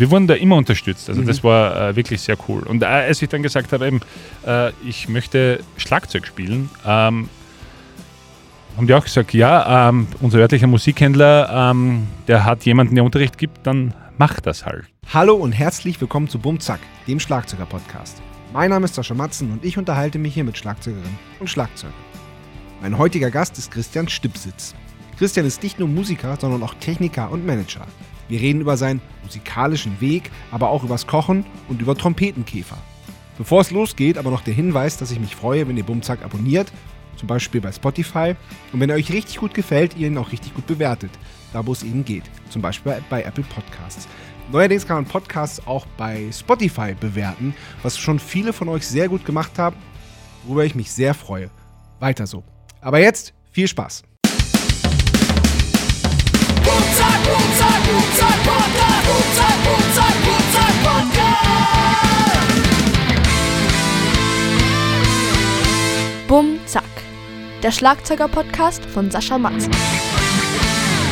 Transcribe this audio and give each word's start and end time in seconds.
wir 0.00 0.10
wurden 0.10 0.26
da 0.26 0.34
immer 0.34 0.56
unterstützt. 0.56 1.08
Also 1.08 1.20
mhm. 1.20 1.26
das 1.26 1.44
war 1.44 1.90
äh, 1.90 1.96
wirklich 1.96 2.22
sehr 2.22 2.36
cool. 2.48 2.62
Und 2.62 2.82
äh, 2.82 2.86
als 2.86 3.20
ich 3.22 3.28
dann 3.28 3.42
gesagt 3.42 3.72
habe, 3.72 3.86
eben, 3.86 4.00
äh, 4.46 4.70
ich 4.84 5.08
möchte 5.08 5.60
Schlagzeug 5.76 6.26
spielen, 6.26 6.70
ähm, 6.86 7.28
haben 8.76 8.86
die 8.86 8.94
auch 8.94 9.04
gesagt, 9.04 9.34
ja, 9.34 9.90
ähm, 9.90 10.06
unser 10.20 10.38
örtlicher 10.38 10.66
Musikhändler, 10.66 11.70
ähm, 11.70 12.06
der 12.28 12.44
hat 12.44 12.64
jemanden, 12.64 12.94
der 12.94 13.04
Unterricht 13.04 13.36
gibt, 13.36 13.66
dann 13.66 13.94
macht 14.16 14.46
das 14.46 14.64
halt. 14.64 14.86
Hallo 15.12 15.34
und 15.34 15.52
herzlich 15.52 16.00
willkommen 16.00 16.28
zu 16.28 16.38
Bumzack, 16.38 16.80
dem 17.06 17.20
Schlagzeuger-Podcast. 17.20 18.22
Mein 18.52 18.70
Name 18.70 18.86
ist 18.86 18.94
Sascha 18.94 19.14
Matzen 19.14 19.52
und 19.52 19.64
ich 19.64 19.76
unterhalte 19.76 20.18
mich 20.18 20.34
hier 20.34 20.44
mit 20.44 20.56
Schlagzeugerinnen 20.56 21.18
und 21.40 21.50
Schlagzeugern. 21.50 21.94
Mein 22.80 22.96
heutiger 22.96 23.30
Gast 23.30 23.58
ist 23.58 23.70
Christian 23.70 24.08
Stipsitz. 24.08 24.74
Christian 25.18 25.44
ist 25.44 25.62
nicht 25.62 25.78
nur 25.78 25.88
Musiker, 25.88 26.38
sondern 26.40 26.62
auch 26.62 26.72
Techniker 26.74 27.30
und 27.30 27.44
Manager. 27.44 27.86
Wir 28.30 28.40
reden 28.40 28.60
über 28.60 28.76
seinen 28.76 29.02
musikalischen 29.24 30.00
Weg, 30.00 30.30
aber 30.52 30.70
auch 30.70 30.84
übers 30.84 31.06
Kochen 31.06 31.44
und 31.68 31.82
über 31.82 31.96
Trompetenkäfer. 31.96 32.78
Bevor 33.36 33.60
es 33.60 33.72
losgeht, 33.72 34.18
aber 34.18 34.30
noch 34.30 34.42
der 34.42 34.54
Hinweis, 34.54 34.96
dass 34.96 35.10
ich 35.10 35.18
mich 35.18 35.34
freue, 35.34 35.66
wenn 35.66 35.76
ihr 35.76 35.82
Bumzack 35.82 36.24
abonniert, 36.24 36.72
zum 37.16 37.26
Beispiel 37.26 37.60
bei 37.60 37.72
Spotify, 37.72 38.36
und 38.72 38.80
wenn 38.80 38.88
er 38.88 38.96
euch 38.96 39.12
richtig 39.12 39.38
gut 39.38 39.52
gefällt, 39.52 39.96
ihr 39.96 40.06
ihn 40.06 40.16
auch 40.16 40.30
richtig 40.30 40.54
gut 40.54 40.66
bewertet, 40.66 41.10
da 41.52 41.66
wo 41.66 41.72
es 41.72 41.82
eben 41.82 42.04
geht, 42.04 42.24
zum 42.50 42.62
Beispiel 42.62 43.02
bei 43.10 43.22
Apple 43.22 43.44
Podcasts. 43.44 44.06
Neuerdings 44.52 44.86
kann 44.86 44.96
man 44.96 45.06
Podcasts 45.06 45.66
auch 45.66 45.86
bei 45.96 46.30
Spotify 46.32 46.94
bewerten, 46.94 47.54
was 47.82 47.98
schon 47.98 48.18
viele 48.18 48.52
von 48.52 48.68
euch 48.68 48.86
sehr 48.86 49.08
gut 49.08 49.24
gemacht 49.24 49.58
haben, 49.58 49.76
worüber 50.44 50.64
ich 50.64 50.76
mich 50.76 50.92
sehr 50.92 51.14
freue. 51.14 51.50
Weiter 51.98 52.26
so. 52.26 52.44
Aber 52.80 53.00
jetzt 53.00 53.34
viel 53.50 53.66
Spaß. 53.66 54.04
Bum 66.30 66.60
Zack. 66.64 66.84
Der 67.62 67.72
Schlagzeuger-Podcast 67.72 68.84
von 68.84 69.10
Sascha 69.10 69.36
Matz. 69.36 69.68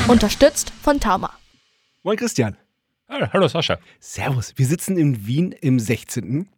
Unterstützt 0.06 0.73
von 0.81 1.01
Tama. 1.01 1.33
Moin 2.05 2.17
Christian. 2.17 2.56
Hallo 3.09 3.48
Sascha. 3.48 3.78
Servus. 3.98 4.53
Wir 4.56 4.67
sitzen 4.67 4.97
in 4.97 5.27
Wien 5.27 5.50
im 5.50 5.81
16. 5.81 6.48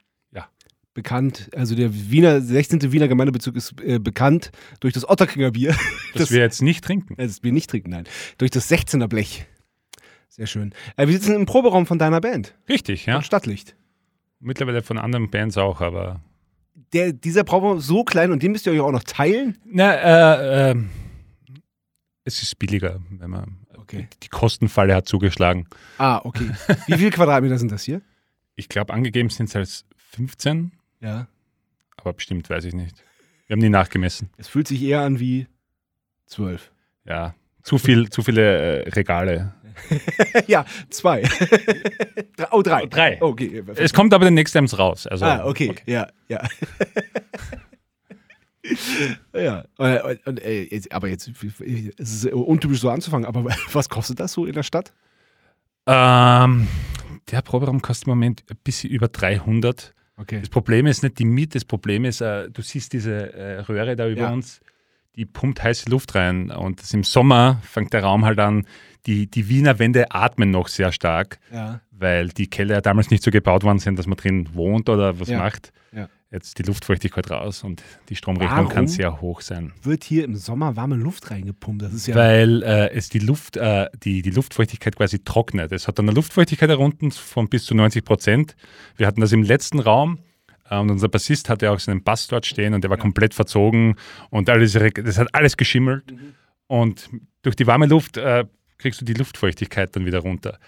Bekannt, 1.01 1.49
also 1.57 1.75
der 1.75 1.95
Wiener, 2.11 2.43
16. 2.43 2.93
Wiener 2.93 3.09
Gemeindebezirk 3.09 3.57
ist 3.57 3.81
äh, 3.81 3.99
bekannt 3.99 4.53
durch 4.81 4.93
das 4.93 5.09
Otterkringer 5.09 5.51
Bier. 5.51 5.75
Das, 6.13 6.25
das 6.25 6.31
wir 6.33 6.41
jetzt 6.41 6.61
nicht 6.61 6.85
trinken. 6.85 7.15
Das 7.17 7.43
wir 7.43 7.53
nicht 7.53 7.71
trinken, 7.71 7.89
nein. 7.89 8.05
Durch 8.37 8.51
das 8.51 8.71
16er 8.71 9.07
Blech. 9.07 9.47
Sehr 10.29 10.47
schön. 10.47 10.75
Äh, 10.97 11.07
wir 11.07 11.15
sitzen 11.15 11.35
im 11.35 11.47
Proberaum 11.47 11.87
von 11.87 11.99
deiner 11.99 12.21
Band. 12.21 12.55
Richtig, 12.69 13.07
ja. 13.07 13.15
Von 13.15 13.23
Stadtlicht. 13.23 13.77
Mittlerweile 14.41 14.83
von 14.83 14.99
anderen 14.99 15.31
Bands 15.31 15.57
auch, 15.57 15.81
aber. 15.81 16.21
Der, 16.93 17.15
dieser 17.15 17.45
Proberaum 17.45 17.79
ist 17.79 17.87
so 17.87 18.05
klein 18.05 18.31
und 18.31 18.43
den 18.43 18.53
müsst 18.53 18.67
ihr 18.67 18.73
euch 18.73 18.81
auch 18.81 18.93
noch 18.93 19.05
teilen? 19.05 19.57
Na, 19.65 19.95
äh, 19.95 20.73
äh, 20.73 20.75
es 22.25 22.43
ist 22.43 22.59
billiger, 22.59 23.01
wenn 23.09 23.31
man. 23.31 23.57
Okay. 23.79 24.07
Die 24.23 24.29
Kostenfalle 24.29 24.95
hat 24.95 25.09
zugeschlagen. 25.09 25.67
Ah, 25.97 26.21
okay. 26.25 26.51
Wie 26.89 26.99
viele 26.99 27.11
Quadratmeter 27.11 27.59
sind 27.59 27.73
das 27.73 27.85
hier? 27.85 28.03
Ich 28.55 28.69
glaube, 28.69 28.93
angegeben 28.93 29.31
sind 29.31 29.49
es 29.49 29.57
als 29.57 29.85
15. 29.97 30.73
Ja. 31.01 31.27
Aber 31.97 32.13
bestimmt 32.13 32.49
weiß 32.49 32.65
ich 32.65 32.75
nicht. 32.75 33.05
Wir 33.47 33.55
haben 33.55 33.61
nie 33.61 33.69
nachgemessen. 33.69 34.31
Es 34.37 34.49
fühlt 34.49 34.69
sich 34.69 34.83
eher 34.83 35.01
an 35.01 35.19
wie 35.19 35.47
12. 36.27 36.71
Ja, 37.05 37.35
zu, 37.63 37.79
viel, 37.79 38.09
zu 38.11 38.23
viele 38.23 38.85
äh, 38.85 38.89
Regale. 38.91 39.55
ja, 40.47 40.65
zwei. 40.91 41.23
oh, 42.51 42.63
drei. 42.63 42.87
Drei. 42.87 43.21
Okay. 43.21 43.63
Es 43.77 43.93
kommt 43.93 44.15
aber 44.15 44.25
den 44.31 44.37
Times 44.45 44.79
raus. 44.79 45.07
Also, 45.07 45.25
ah, 45.25 45.45
okay. 45.45 45.71
okay. 45.71 45.83
Ja, 45.87 46.09
ja. 46.29 46.47
ja, 49.35 49.65
und, 49.77 50.27
und, 50.27 50.45
äh, 50.45 50.81
aber 50.91 51.09
jetzt 51.09 51.29
es 51.29 51.61
ist 51.99 52.27
untypisch 52.27 52.81
so 52.81 52.91
anzufangen, 52.91 53.27
aber 53.27 53.45
was 53.73 53.89
kostet 53.89 54.21
das 54.21 54.33
so 54.33 54.47
in 54.47 54.53
der 54.53 54.63
Stadt? 54.63 54.93
Ähm, 55.87 56.69
der 57.31 57.43
Proberaum 57.43 57.83
kostet 57.83 58.07
im 58.07 58.13
Moment 58.13 58.45
ein 58.51 58.59
bisschen 58.63 58.91
über 58.91 59.09
300. 59.09 59.95
Okay. 60.21 60.41
Das 60.41 60.51
Problem 60.51 60.87
ist 60.87 61.03
nicht 61.03 61.19
die 61.19 61.25
Miete, 61.25 61.55
das 61.55 61.65
Problem 61.65 62.05
ist, 62.05 62.21
äh, 62.21 62.51
du 62.51 62.61
siehst 62.61 62.93
diese 62.93 63.33
äh, 63.33 63.61
Röhre 63.61 63.97
da 63.97 64.07
über 64.07 64.23
ja. 64.23 64.33
uns, 64.33 64.61
die 65.17 65.25
pumpt 65.25 65.63
heiße 65.63 65.89
Luft 65.89 66.15
rein 66.15 66.51
und 66.51 66.83
im 66.93 67.05
Sommer 67.05 67.61
fängt 67.63 67.95
der 67.95 68.03
Raum 68.03 68.25
halt 68.25 68.39
an, 68.39 68.67
die, 69.07 69.31
die 69.31 69.49
Wiener 69.49 69.79
Wände 69.79 70.11
atmen 70.11 70.51
noch 70.51 70.69
sehr 70.69 70.93
stark, 70.93 71.39
ja. 71.51 71.81
weil 71.91 72.29
die 72.29 72.49
Keller 72.49 72.77
ja 72.77 72.81
damals 72.83 73.11
nicht 73.11 73.23
so 73.23 73.31
gebaut 73.31 73.65
worden 73.65 73.79
sind, 73.79 73.99
dass 73.99 74.07
man 74.07 74.19
drin 74.19 74.49
wohnt 74.53 74.91
oder 74.91 75.19
was 75.19 75.29
ja. 75.29 75.39
macht. 75.39 75.73
Jetzt 76.33 76.59
die 76.59 76.63
Luftfeuchtigkeit 76.63 77.29
raus 77.29 77.65
und 77.65 77.83
die 78.09 78.15
Stromrechnung 78.15 78.57
Warum 78.57 78.69
kann 78.69 78.87
sehr 78.87 79.21
hoch 79.21 79.41
sein. 79.41 79.73
Wird 79.83 80.05
hier 80.05 80.25
im 80.25 80.37
Sommer 80.37 80.77
warme 80.77 80.95
Luft 80.95 81.33
reingepumpt? 81.33 81.83
Das 81.83 81.93
ist 81.93 82.07
ja 82.07 82.15
weil 82.15 82.63
äh, 82.63 82.93
es 82.93 83.09
die 83.09 83.19
Luft, 83.19 83.57
äh, 83.57 83.89
die, 84.05 84.23
die 84.23 84.31
Luftfeuchtigkeit 84.31 84.95
quasi 84.95 85.25
trocknet. 85.25 85.73
Es 85.73 85.89
hat 85.89 85.99
eine 85.99 86.13
Luftfeuchtigkeit 86.13 86.71
herunter 86.71 87.11
von 87.11 87.49
bis 87.49 87.65
zu 87.65 87.75
90 87.75 88.05
Prozent. 88.05 88.55
Wir 88.97 89.09
hatten 89.09 89.21
das 89.21 89.33
im 89.33 89.43
letzten 89.43 89.81
Raum. 89.81 90.21
Äh, 90.71 90.79
und 90.79 90.91
unser 90.93 91.09
Bassist 91.09 91.49
hatte 91.49 91.69
auch 91.73 91.81
seinen 91.81 92.05
Bass 92.05 92.29
dort 92.29 92.47
stehen 92.47 92.75
und 92.75 92.85
der 92.85 92.91
war 92.91 92.99
ja. 92.99 93.03
komplett 93.03 93.35
verzogen 93.35 93.97
und 94.31 94.49
alles, 94.49 94.73
das 94.73 95.19
hat 95.19 95.35
alles 95.35 95.57
geschimmelt. 95.57 96.13
Mhm. 96.13 96.35
Und 96.69 97.11
durch 97.43 97.57
die 97.57 97.67
warme 97.67 97.87
Luft 97.87 98.19
äh, 98.19 98.45
kriegst 98.79 99.01
du 99.01 99.05
die 99.05 99.15
Luftfeuchtigkeit 99.15 99.97
dann 99.97 100.07
wieder 100.07 100.21
runter. 100.21 100.61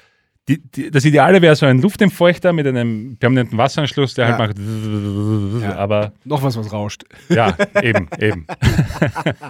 Die, 0.48 0.58
die, 0.58 0.91
das 0.91 1.04
Ideale 1.04 1.41
wäre 1.41 1.54
so 1.54 1.66
ein 1.66 1.80
Luftentfeuchter 1.80 2.53
mit 2.53 2.66
einem 2.66 3.16
permanenten 3.16 3.56
Wasseranschluss, 3.58 4.14
der 4.14 4.26
halt 4.26 4.38
ja. 4.38 4.47
halt 4.47 4.58
macht, 4.58 5.62
ja. 5.62 5.76
aber. 5.76 6.12
Noch 6.25 6.42
was, 6.42 6.56
was 6.56 6.72
rauscht. 6.72 7.04
Ja, 7.28 7.56
eben, 7.80 8.08
eben. 8.19 8.47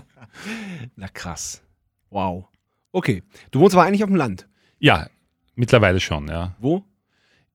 Na 0.96 1.08
krass. 1.08 1.62
Wow. 2.10 2.46
Okay. 2.92 3.22
Du 3.50 3.60
wohnst 3.60 3.74
aber 3.74 3.86
eigentlich 3.86 4.04
auf 4.04 4.10
dem 4.10 4.16
Land. 4.16 4.46
Ja, 4.78 5.06
mittlerweile 5.54 5.98
schon, 5.98 6.28
ja. 6.28 6.54
Wo? 6.60 6.84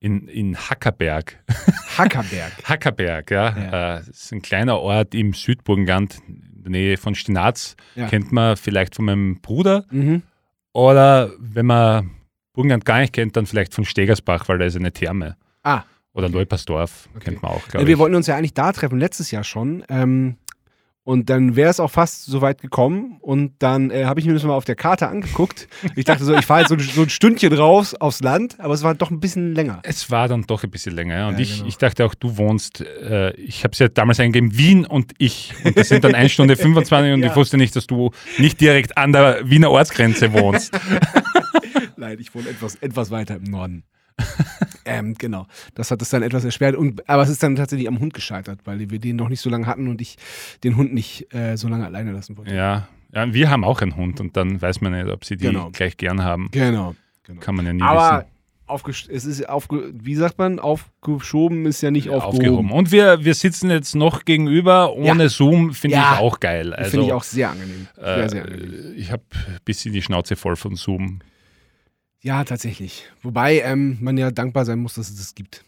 In, 0.00 0.26
in 0.26 0.56
Hackerberg. 0.56 1.38
Hackerberg. 1.96 2.52
Hackerberg, 2.64 3.30
ja. 3.30 3.56
ja. 3.56 3.98
Äh, 3.98 3.98
das 3.98 4.08
ist 4.08 4.32
ein 4.32 4.42
kleiner 4.42 4.80
Ort 4.80 5.14
im 5.14 5.32
Südburgenland, 5.32 6.18
in 6.26 6.62
der 6.62 6.70
Nähe 6.70 6.96
von 6.96 7.14
Stinaz. 7.14 7.76
Ja. 7.94 8.08
Kennt 8.08 8.32
man 8.32 8.56
vielleicht 8.56 8.96
von 8.96 9.04
meinem 9.04 9.40
Bruder. 9.40 9.84
Mhm. 9.90 10.22
Oder 10.72 11.32
wenn 11.38 11.66
man 11.66 12.10
Burgenland 12.58 12.84
gar 12.84 12.98
nicht 12.98 13.12
kennt, 13.12 13.36
dann 13.36 13.46
vielleicht 13.46 13.72
von 13.72 13.84
Stegersbach, 13.84 14.48
weil 14.48 14.58
da 14.58 14.64
ist 14.64 14.74
eine 14.74 14.90
Therme. 14.90 15.36
Ah. 15.62 15.84
Oder 16.12 16.28
Leupersdorf, 16.28 17.08
okay. 17.14 17.26
kennt 17.26 17.42
man 17.42 17.52
auch, 17.52 17.68
glaube 17.68 17.84
ja, 17.84 17.86
Wir 17.86 17.98
wollten 17.98 18.16
uns 18.16 18.26
ja 18.26 18.34
eigentlich 18.34 18.52
da 18.52 18.72
treffen, 18.72 18.98
letztes 18.98 19.30
Jahr 19.30 19.44
schon. 19.44 19.84
Ähm, 19.88 20.38
und 21.08 21.30
dann 21.30 21.56
wäre 21.56 21.70
es 21.70 21.80
auch 21.80 21.90
fast 21.90 22.26
so 22.26 22.42
weit 22.42 22.60
gekommen. 22.60 23.16
Und 23.22 23.54
dann 23.60 23.90
äh, 23.90 24.04
habe 24.04 24.20
ich 24.20 24.26
mir 24.26 24.34
das 24.34 24.42
mal 24.42 24.52
auf 24.52 24.66
der 24.66 24.74
Karte 24.74 25.08
angeguckt. 25.08 25.66
Ich 25.96 26.04
dachte 26.04 26.22
so, 26.22 26.34
ich 26.34 26.44
fahre 26.44 26.60
jetzt 26.60 26.68
so, 26.68 26.78
so, 26.78 27.00
ein 27.00 27.08
Stündchen 27.08 27.50
raus 27.54 27.94
aufs 27.94 28.20
Land, 28.20 28.60
aber 28.60 28.74
es 28.74 28.82
war 28.82 28.94
doch 28.94 29.10
ein 29.10 29.18
bisschen 29.18 29.54
länger. 29.54 29.80
Es 29.84 30.10
war 30.10 30.28
dann 30.28 30.42
doch 30.42 30.64
ein 30.64 30.70
bisschen 30.70 30.94
länger. 30.94 31.14
Ja. 31.14 31.28
Und 31.28 31.36
ja, 31.36 31.40
ich, 31.40 31.56
genau. 31.56 31.68
ich 31.68 31.78
dachte 31.78 32.04
auch, 32.04 32.14
du 32.14 32.36
wohnst, 32.36 32.82
äh, 32.82 33.34
ich 33.36 33.64
habe 33.64 33.72
es 33.72 33.78
ja 33.78 33.88
damals 33.88 34.20
eingegeben, 34.20 34.58
Wien 34.58 34.84
und 34.84 35.12
ich. 35.16 35.54
Und 35.64 35.78
das 35.78 35.88
sind 35.88 36.04
dann 36.04 36.14
1 36.14 36.30
Stunde 36.30 36.56
25 36.56 37.14
und 37.14 37.20
ja. 37.22 37.30
ich 37.30 37.36
wusste 37.36 37.56
nicht, 37.56 37.74
dass 37.74 37.86
du 37.86 38.10
nicht 38.36 38.60
direkt 38.60 38.98
an 38.98 39.12
der 39.12 39.48
Wiener 39.48 39.70
Ortsgrenze 39.70 40.34
wohnst. 40.34 40.78
Nein, 41.96 42.18
ich 42.20 42.34
wohne 42.34 42.50
etwas, 42.50 42.74
etwas 42.82 43.10
weiter 43.10 43.36
im 43.36 43.44
Norden. 43.44 43.84
ähm, 44.84 45.14
genau. 45.14 45.46
Das 45.74 45.90
hat 45.90 46.02
es 46.02 46.10
dann 46.10 46.22
etwas 46.22 46.44
erschwert. 46.44 46.76
Und, 46.76 47.08
aber 47.08 47.22
es 47.22 47.28
ist 47.28 47.42
dann 47.42 47.56
tatsächlich 47.56 47.88
am 47.88 48.00
Hund 48.00 48.14
gescheitert, 48.14 48.60
weil 48.64 48.90
wir 48.90 48.98
den 48.98 49.16
noch 49.16 49.28
nicht 49.28 49.40
so 49.40 49.50
lange 49.50 49.66
hatten 49.66 49.88
und 49.88 50.00
ich 50.00 50.16
den 50.64 50.76
Hund 50.76 50.92
nicht 50.92 51.32
äh, 51.34 51.56
so 51.56 51.68
lange 51.68 51.86
alleine 51.86 52.12
lassen 52.12 52.36
wollte. 52.36 52.54
Ja. 52.54 52.88
ja, 53.12 53.32
wir 53.32 53.50
haben 53.50 53.64
auch 53.64 53.80
einen 53.80 53.96
Hund 53.96 54.20
und 54.20 54.36
dann 54.36 54.60
weiß 54.60 54.80
man 54.80 54.92
nicht, 54.92 55.08
ob 55.08 55.24
sie 55.24 55.36
die 55.36 55.46
genau. 55.46 55.70
gleich 55.70 55.96
gern 55.96 56.22
haben. 56.22 56.48
Genau. 56.50 56.94
genau. 57.24 57.40
Kann 57.40 57.54
man 57.54 57.66
ja 57.66 57.72
nie 57.72 57.82
aber 57.82 58.18
wissen. 58.18 58.32
Es 59.10 59.24
ist 59.24 59.48
aufge 59.48 59.94
wie 59.94 60.14
sagt 60.14 60.36
man, 60.36 60.58
aufgeschoben 60.58 61.64
ist 61.64 61.80
ja 61.80 61.90
nicht 61.90 62.10
aufgehoben. 62.10 62.36
aufgehoben. 62.36 62.72
Und 62.72 62.92
wir, 62.92 63.24
wir 63.24 63.34
sitzen 63.34 63.70
jetzt 63.70 63.94
noch 63.94 64.26
gegenüber 64.26 64.92
ohne 64.92 65.22
ja. 65.22 65.28
Zoom, 65.30 65.72
finde 65.72 65.96
ja. 65.96 66.12
ich 66.12 66.18
auch 66.20 66.38
geil. 66.38 66.74
Also, 66.74 66.90
finde 66.90 67.06
ich 67.06 67.12
auch 67.14 67.22
sehr 67.22 67.48
angenehm. 67.48 67.88
Sehr, 67.96 68.16
äh, 68.16 68.28
sehr 68.28 68.44
angenehm. 68.44 68.92
Ich 68.94 69.10
habe 69.10 69.22
ein 69.46 69.56
bisschen 69.64 69.94
die 69.94 70.02
Schnauze 70.02 70.36
voll 70.36 70.56
von 70.56 70.76
Zoom. 70.76 71.20
Ja, 72.20 72.44
tatsächlich. 72.44 73.06
Wobei 73.22 73.60
ähm, 73.60 73.98
man 74.00 74.18
ja 74.18 74.30
dankbar 74.30 74.64
sein 74.64 74.80
muss, 74.80 74.94
dass 74.94 75.10
es 75.10 75.16
das 75.16 75.34
gibt. 75.34 75.64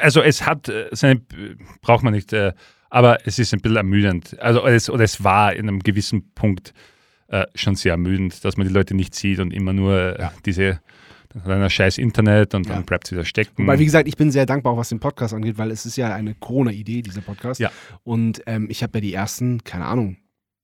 Also 0.00 0.20
es 0.20 0.44
hat 0.44 0.68
äh, 0.68 0.88
seine, 0.92 1.22
braucht 1.80 2.02
man 2.02 2.12
nicht, 2.12 2.32
äh, 2.32 2.52
aber 2.90 3.26
es 3.26 3.38
ist 3.38 3.54
ein 3.54 3.60
bisschen 3.60 3.76
ermüdend. 3.76 4.38
Also 4.40 4.66
es, 4.66 4.90
oder 4.90 5.04
es 5.04 5.24
war 5.24 5.54
in 5.54 5.68
einem 5.68 5.80
gewissen 5.80 6.32
Punkt 6.34 6.74
äh, 7.28 7.46
schon 7.54 7.76
sehr 7.76 7.92
ermüdend, 7.92 8.44
dass 8.44 8.56
man 8.56 8.66
die 8.66 8.72
Leute 8.72 8.94
nicht 8.94 9.14
sieht 9.14 9.38
und 9.38 9.52
immer 9.52 9.72
nur 9.72 10.18
ja. 10.18 10.32
diese 10.44 10.80
dann 11.34 11.62
hat 11.62 11.72
scheiß 11.72 11.98
Internet 11.98 12.54
und 12.54 12.66
ja. 12.66 12.74
dann 12.74 12.84
bleibt 12.84 13.06
es 13.06 13.12
wieder 13.12 13.24
stecken. 13.24 13.66
Weil, 13.66 13.78
wie 13.78 13.84
gesagt, 13.84 14.06
ich 14.06 14.16
bin 14.16 14.30
sehr 14.30 14.46
dankbar, 14.46 14.76
was 14.76 14.90
den 14.90 15.00
Podcast 15.00 15.32
angeht, 15.34 15.58
weil 15.58 15.70
es 15.70 15.86
ist 15.86 15.96
ja 15.96 16.14
eine 16.14 16.34
Corona-Idee, 16.34 17.02
dieser 17.02 17.22
Podcast. 17.22 17.60
Ja. 17.60 17.70
Und 18.04 18.42
ähm, 18.46 18.66
ich 18.68 18.82
habe 18.82 18.98
ja 18.98 19.00
die 19.00 19.14
ersten, 19.14 19.64
keine 19.64 19.86
Ahnung, 19.86 20.16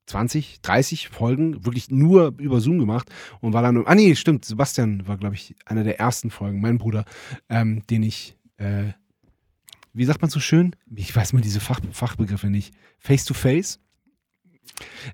20, 0.09 0.61
30 0.63 1.09
Folgen 1.09 1.65
wirklich 1.65 1.91
nur 1.91 2.35
über 2.39 2.61
Zoom 2.61 2.79
gemacht 2.79 3.11
und 3.41 3.53
war 3.53 3.63
dann, 3.63 3.87
ah 3.87 3.95
nee, 3.95 4.15
stimmt, 4.15 4.45
Sebastian 4.45 5.07
war, 5.07 5.19
glaube 5.19 5.35
ich, 5.35 5.55
einer 5.67 5.85
der 5.85 6.01
ersten 6.01 6.31
Folgen, 6.31 6.61
mein 6.61 6.79
Bruder, 6.79 7.05
ähm, 7.49 7.83
den 7.89 8.03
ich, 8.03 8.37
äh, 8.57 8.93
wie 9.93 10.05
sagt 10.05 10.23
man 10.23 10.31
so 10.31 10.41
schön? 10.41 10.75
Ich 10.95 11.15
weiß 11.15 11.33
mal 11.33 11.43
diese 11.43 11.61
Fach, 11.61 11.81
Fachbegriffe 11.93 12.49
nicht. 12.49 12.75
Face 12.99 13.25
to 13.25 13.35
face? 13.35 13.81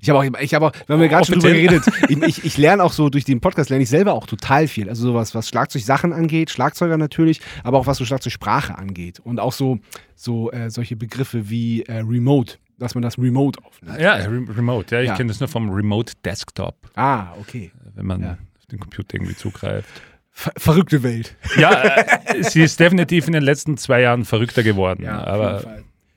Ich 0.00 0.10
habe 0.10 0.18
auch, 0.18 0.40
ich 0.40 0.54
habe 0.54 0.66
auch, 0.66 0.72
wir 0.86 0.94
haben 0.94 1.02
ja 1.02 1.08
gerade 1.08 1.26
schon 1.26 1.40
drüber 1.40 1.54
geredet. 1.54 1.84
Ich, 2.08 2.22
ich, 2.22 2.44
ich, 2.44 2.58
lerne 2.58 2.84
auch 2.84 2.92
so 2.92 3.08
durch 3.08 3.24
den 3.24 3.40
Podcast 3.40 3.70
lerne 3.70 3.82
ich 3.82 3.88
selber 3.88 4.12
auch 4.12 4.26
total 4.26 4.68
viel. 4.68 4.88
Also 4.88 5.04
sowas, 5.04 5.34
was 5.34 5.48
Schlagzeugsachen 5.48 6.12
angeht, 6.12 6.50
Schlagzeuger 6.50 6.98
natürlich, 6.98 7.40
aber 7.62 7.78
auch 7.78 7.86
was 7.86 7.98
so 7.98 8.04
Schlagzeugsprache 8.04 8.76
angeht 8.76 9.20
und 9.20 9.40
auch 9.40 9.52
so, 9.52 9.78
so 10.14 10.50
äh, 10.50 10.70
solche 10.70 10.96
Begriffe 10.96 11.48
wie 11.48 11.82
äh, 11.82 11.98
Remote, 11.98 12.58
dass 12.78 12.94
man 12.94 13.02
das 13.02 13.18
Remote 13.18 13.62
aufnimmt. 13.64 14.00
Ja, 14.00 14.14
Remote. 14.14 14.94
Ja, 14.94 15.02
ich 15.02 15.08
ja. 15.08 15.16
kenne 15.16 15.28
das 15.28 15.40
nur 15.40 15.48
vom 15.48 15.70
Remote 15.70 16.12
Desktop. 16.24 16.76
Ah, 16.94 17.32
okay. 17.40 17.70
Wenn 17.94 18.06
man 18.06 18.22
ja. 18.22 18.30
auf 18.58 18.66
den 18.70 18.80
Computer 18.80 19.14
irgendwie 19.14 19.36
zugreift. 19.36 19.88
Ver 20.30 20.52
verrückte 20.56 21.02
Welt. 21.04 21.36
Ja, 21.56 21.96
äh, 21.96 22.42
sie 22.42 22.62
ist 22.62 22.80
definitiv 22.80 23.28
in 23.28 23.34
den 23.34 23.44
letzten 23.44 23.76
zwei 23.76 24.00
Jeden 24.00 24.24
verrückter 24.24 24.64
geworden. 24.64 25.04
Ja, 25.04 25.22
aber 25.24 25.62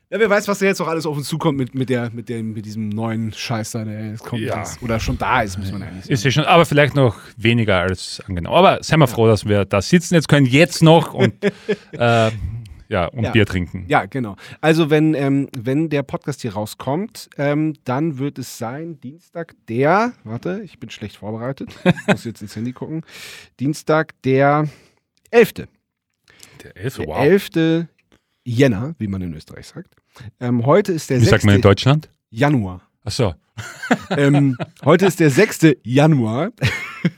ja, 0.09 0.19
wer 0.19 0.29
weiß, 0.29 0.47
was 0.47 0.59
da 0.59 0.65
jetzt 0.65 0.79
noch 0.79 0.87
alles 0.87 1.05
auf 1.05 1.17
uns 1.17 1.27
zukommt 1.27 1.57
mit, 1.57 1.75
mit, 1.75 1.89
der, 1.89 2.09
mit, 2.11 2.29
dem, 2.29 2.53
mit 2.53 2.65
diesem 2.65 2.87
neuen 2.87 3.33
Scheiß 3.33 3.71
da, 3.71 3.83
der 3.83 4.11
jetzt 4.11 4.23
kommt. 4.23 4.41
Ja. 4.41 4.61
Ist, 4.61 4.81
oder 4.81 5.01
schon 5.01 5.17
da 5.17 5.41
ist, 5.41 5.59
muss 5.59 5.69
man 5.69 5.83
eigentlich 5.83 6.05
sagen. 6.05 6.13
Ist 6.13 6.23
ja 6.23 6.31
schon, 6.31 6.45
aber 6.45 6.65
vielleicht 6.65 6.95
noch 6.95 7.17
weniger 7.35 7.79
als 7.79 8.21
angenommen. 8.25 8.55
Aber 8.55 8.81
seien 8.81 8.99
wir 8.99 9.07
froh, 9.07 9.27
dass 9.27 9.45
wir 9.45 9.65
da 9.65 9.81
sitzen 9.81 10.15
jetzt 10.15 10.29
können, 10.29 10.45
jetzt 10.45 10.81
noch 10.81 11.13
und, 11.13 11.33
äh, 11.91 12.31
ja, 12.89 13.05
und 13.07 13.23
ja. 13.23 13.31
Bier 13.31 13.45
trinken. 13.45 13.85
Ja, 13.87 14.05
genau. 14.05 14.35
Also, 14.61 14.89
wenn, 14.89 15.13
ähm, 15.13 15.49
wenn 15.57 15.89
der 15.89 16.03
Podcast 16.03 16.41
hier 16.41 16.53
rauskommt, 16.53 17.29
ähm, 17.37 17.73
dann 17.83 18.17
wird 18.17 18.39
es 18.39 18.57
sein, 18.57 18.99
Dienstag, 18.99 19.55
der, 19.67 20.13
warte, 20.23 20.61
ich 20.63 20.79
bin 20.79 20.89
schlecht 20.89 21.17
vorbereitet, 21.17 21.69
ich 21.83 22.07
muss 22.07 22.23
jetzt 22.23 22.41
ins 22.41 22.55
Handy 22.55 22.73
gucken. 22.73 23.03
Dienstag, 23.59 24.13
der 24.23 24.67
11. 25.31 25.53
Der 25.53 25.67
11. 26.75 26.97
Der 26.97 27.07
wow. 27.07 27.19
11. 27.19 27.87
Jänner, 28.45 28.95
wie 28.97 29.07
man 29.07 29.21
in 29.21 29.33
Österreich 29.33 29.67
sagt. 29.67 29.95
Ähm, 30.39 30.65
heute 30.65 30.93
ist 30.93 31.09
der 31.09 31.17
Wie 31.17 31.25
6. 31.25 31.31
sagt 31.31 31.43
man 31.43 31.55
in 31.55 31.61
Deutschland? 31.61 32.09
Januar. 32.29 32.81
Ach 33.03 33.11
so. 33.11 33.33
ähm, 34.09 34.57
heute 34.85 35.05
ist 35.05 35.19
der 35.19 35.29
6. 35.29 35.75
Januar. 35.83 36.51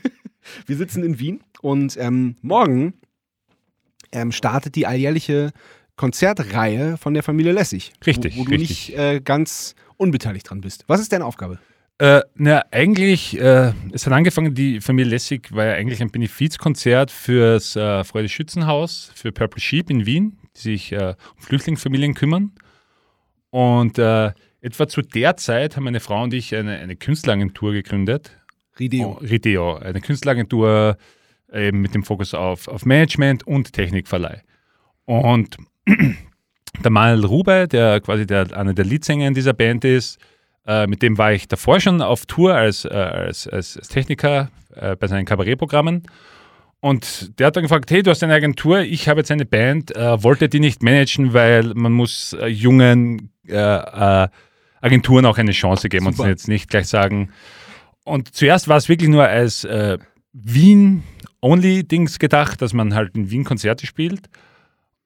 Wir 0.66 0.76
sitzen 0.76 1.04
in 1.04 1.18
Wien 1.18 1.40
und 1.60 1.96
ähm, 1.98 2.36
morgen 2.42 2.94
ähm, 4.12 4.32
startet 4.32 4.74
die 4.74 4.86
alljährliche 4.86 5.52
Konzertreihe 5.96 6.96
von 6.96 7.14
der 7.14 7.22
Familie 7.22 7.52
Lessig. 7.52 7.92
Richtig. 8.06 8.36
Wo, 8.36 8.40
wo 8.40 8.44
du 8.44 8.50
richtig. 8.52 8.88
nicht 8.88 8.98
äh, 8.98 9.20
ganz 9.20 9.74
unbeteiligt 9.96 10.48
dran 10.48 10.60
bist. 10.60 10.84
Was 10.86 11.00
ist 11.00 11.12
deine 11.12 11.24
Aufgabe? 11.24 11.58
Äh, 11.98 12.22
na, 12.34 12.62
eigentlich, 12.70 13.38
äh, 13.38 13.74
es 13.92 14.06
hat 14.06 14.12
angefangen, 14.14 14.54
die 14.54 14.80
Familie 14.80 15.10
Lessig 15.10 15.54
war 15.54 15.66
ja 15.66 15.72
eigentlich 15.74 16.00
ein 16.00 16.10
Benefizkonzert 16.10 17.10
fürs 17.10 17.76
äh, 17.76 18.04
Freude 18.04 18.30
Schützenhaus, 18.30 19.10
für 19.14 19.32
Purple 19.32 19.60
Sheep 19.60 19.90
in 19.90 20.06
Wien 20.06 20.38
die 20.56 20.60
sich 20.60 20.92
äh, 20.92 21.14
um 21.36 21.42
Flüchtlingsfamilien 21.42 22.14
kümmern. 22.14 22.52
Und 23.50 23.98
äh, 23.98 24.32
etwa 24.60 24.88
zu 24.88 25.02
der 25.02 25.36
Zeit 25.36 25.76
haben 25.76 25.84
meine 25.84 26.00
Frau 26.00 26.22
und 26.22 26.34
ich 26.34 26.54
eine, 26.54 26.78
eine 26.78 26.96
Künstleragentur 26.96 27.72
gegründet. 27.72 28.30
Rideo. 28.78 29.18
Oh, 29.20 29.24
Rideo, 29.24 29.76
eine 29.76 30.00
Künstleragentur 30.00 30.96
eben 31.52 31.80
mit 31.80 31.94
dem 31.94 32.02
Fokus 32.02 32.34
auf, 32.34 32.68
auf 32.68 32.84
Management 32.84 33.46
und 33.46 33.72
Technikverleih. 33.72 34.42
Und 35.04 35.56
der 36.84 36.90
Manuel 36.90 37.24
Rube, 37.24 37.68
der 37.68 38.00
quasi 38.00 38.26
der, 38.26 38.56
einer 38.56 38.74
der 38.74 38.84
Leadsänger 38.84 39.26
in 39.26 39.34
dieser 39.34 39.52
Band 39.52 39.84
ist, 39.84 40.18
äh, 40.66 40.86
mit 40.86 41.02
dem 41.02 41.18
war 41.18 41.32
ich 41.32 41.48
davor 41.48 41.80
schon 41.80 42.02
auf 42.02 42.26
Tour 42.26 42.54
als, 42.54 42.84
äh, 42.84 42.88
als, 42.88 43.48
als, 43.48 43.74
Techniker 43.88 44.50
äh, 44.74 44.96
bei 44.96 45.06
seinen 45.06 45.24
Kabarettprogrammen. 45.24 46.04
Und 46.80 47.38
der 47.38 47.48
hat 47.48 47.56
dann 47.56 47.64
gefragt, 47.64 47.90
hey, 47.90 48.02
du 48.02 48.10
hast 48.10 48.22
eine 48.22 48.34
Agentur, 48.34 48.80
ich 48.80 49.08
habe 49.08 49.20
jetzt 49.20 49.30
eine 49.30 49.44
Band, 49.44 49.94
äh, 49.94 50.22
wollte 50.22 50.48
die 50.48 50.60
nicht 50.60 50.82
managen, 50.82 51.34
weil 51.34 51.74
man 51.74 51.92
muss 51.92 52.34
äh, 52.34 52.46
jungen 52.46 53.32
äh, 53.46 54.28
Agenturen 54.80 55.26
auch 55.26 55.36
eine 55.36 55.52
Chance 55.52 55.88
geben 55.88 56.06
Super. 56.06 56.22
und 56.22 56.28
jetzt 56.28 56.48
nicht 56.48 56.70
gleich 56.70 56.88
sagen. 56.88 57.30
Und 58.04 58.34
zuerst 58.34 58.68
war 58.68 58.78
es 58.78 58.88
wirklich 58.88 59.10
nur 59.10 59.26
als 59.26 59.64
äh, 59.64 59.98
Wien-Only-Dings 61.42 62.18
gedacht, 62.18 62.62
dass 62.62 62.72
man 62.72 62.94
halt 62.94 63.16
in 63.16 63.30
Wien 63.30 63.44
Konzerte 63.44 63.86
spielt. 63.86 64.28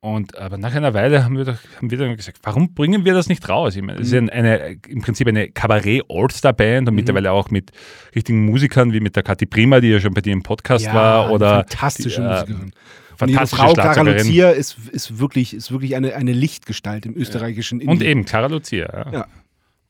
Und 0.00 0.36
aber 0.36 0.58
nach 0.58 0.74
einer 0.74 0.92
Weile 0.92 1.24
haben 1.24 1.38
wir, 1.38 1.46
doch, 1.46 1.56
haben 1.78 1.90
wir 1.90 1.96
dann 1.96 2.14
gesagt, 2.14 2.38
warum 2.42 2.74
bringen 2.74 3.06
wir 3.06 3.14
das 3.14 3.26
nicht 3.28 3.48
raus? 3.48 3.74
Ich 3.74 3.80
meine, 3.80 4.00
es 4.00 4.12
mhm. 4.12 4.24
ist 4.24 4.32
eine, 4.32 4.76
im 4.86 5.00
Prinzip 5.00 5.26
eine 5.26 5.48
Kabarett-All-Star-Band 5.48 6.88
und 6.88 6.92
mhm. 6.92 6.96
mittlerweile 6.96 7.32
auch 7.32 7.50
mit 7.50 7.70
richtigen 8.14 8.44
Musikern 8.44 8.92
wie 8.92 9.00
mit 9.00 9.16
der 9.16 9.22
Kathi 9.22 9.46
Prima, 9.46 9.80
die 9.80 9.88
ja 9.88 10.00
schon 10.00 10.12
bei 10.12 10.20
dir 10.20 10.34
im 10.34 10.42
Podcast 10.42 10.84
ja, 10.84 10.94
war. 10.94 11.32
Oder 11.32 11.64
fantastische 11.66 12.20
die, 12.20 12.26
äh, 12.26 12.30
Musikerin. 12.32 12.72
Fantastische 13.16 13.62
Frau 13.62 13.72
Clara 13.72 14.02
Lucia 14.02 14.50
ist, 14.50 14.76
ist 14.90 15.18
wirklich, 15.18 15.54
ist 15.54 15.70
wirklich 15.70 15.96
eine, 15.96 16.14
eine 16.14 16.32
Lichtgestalt 16.32 17.06
im 17.06 17.16
österreichischen 17.16 17.80
ja. 17.80 17.88
Und 17.88 18.02
eben 18.02 18.26
Clara 18.26 18.48
Lucia. 18.48 18.86
Ja. 18.92 19.12
ja. 19.12 19.26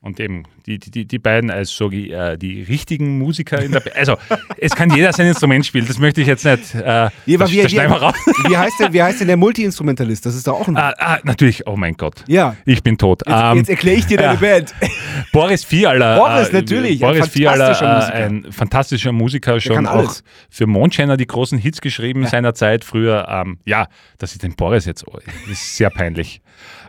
Und 0.05 0.19
eben 0.19 0.43
die, 0.67 0.77
die, 0.77 1.05
die 1.05 1.17
beiden 1.17 1.49
als 1.49 1.71
so 1.71 1.89
die, 1.89 2.11
äh, 2.11 2.37
die 2.37 2.61
richtigen 2.61 3.17
Musiker 3.17 3.59
in 3.59 3.71
der 3.71 3.79
Band. 3.79 3.95
Also, 3.95 4.17
es 4.55 4.75
kann 4.75 4.95
jeder 4.95 5.11
sein 5.11 5.25
Instrument 5.25 5.65
spielen, 5.65 5.87
das 5.87 5.97
möchte 5.97 6.21
ich 6.21 6.27
jetzt 6.27 6.45
nicht. 6.45 6.75
Äh, 6.75 7.09
nee, 7.25 7.37
das, 7.37 7.51
wie, 7.51 7.63
das 7.63 7.71
wie, 7.71 7.77
wie, 7.77 8.55
heißt 8.55 8.79
denn, 8.79 8.93
wie 8.93 9.01
heißt 9.01 9.19
denn 9.21 9.29
der 9.29 9.37
Multi-Instrumentalist? 9.37 10.23
Das 10.23 10.35
ist 10.35 10.45
doch 10.45 10.61
auch 10.61 10.67
ein. 10.67 10.77
Ah, 10.77 10.93
ah, 10.99 11.17
natürlich, 11.23 11.65
oh 11.65 11.75
mein 11.75 11.97
Gott. 11.97 12.23
Ja. 12.27 12.55
Ich 12.65 12.83
bin 12.83 12.99
tot. 12.99 13.23
Jetzt, 13.25 13.35
ähm, 13.35 13.57
jetzt 13.57 13.69
erkläre 13.71 13.97
ich 13.97 14.05
dir 14.05 14.17
deine 14.17 14.35
ja. 14.35 14.39
Band. 14.39 14.75
Boris 15.33 15.63
Vierler. 15.63 16.19
Boris, 16.19 16.49
äh, 16.49 16.53
natürlich. 16.53 16.99
Boris 16.99 17.23
ein 17.23 17.29
Vierler, 17.31 18.13
äh, 18.13 18.25
ein 18.25 18.51
fantastischer 18.51 19.11
Musiker, 19.11 19.59
schon 19.59 19.87
auch 19.87 20.13
für 20.51 20.67
Mondscheiner 20.67 21.17
die 21.17 21.25
großen 21.25 21.57
Hits 21.57 21.81
geschrieben 21.81 22.21
ja. 22.21 22.29
seiner 22.29 22.53
Zeit 22.53 22.85
früher. 22.85 23.27
Ähm, 23.27 23.57
ja, 23.65 23.87
dass 24.19 24.33
ich 24.33 24.37
den 24.37 24.55
Boris 24.55 24.85
jetzt, 24.85 25.07
oh, 25.07 25.17
ist 25.49 25.77
sehr 25.77 25.89
peinlich. 25.89 26.41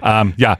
ähm, 0.02 0.34
ja. 0.36 0.58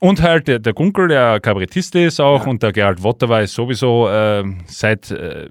Und 0.00 0.22
halt 0.22 0.48
der, 0.48 0.58
der 0.58 0.72
Gunkel, 0.74 1.08
der 1.08 1.40
Kabarettist 1.40 1.94
ist 1.94 2.20
auch, 2.20 2.44
ja. 2.44 2.50
und 2.50 2.62
der 2.62 2.72
Gerald 2.72 3.02
Wotterwey 3.02 3.44
ist 3.44 3.54
sowieso 3.54 4.08
äh, 4.08 4.44
seit 4.66 5.10
äh, 5.10 5.48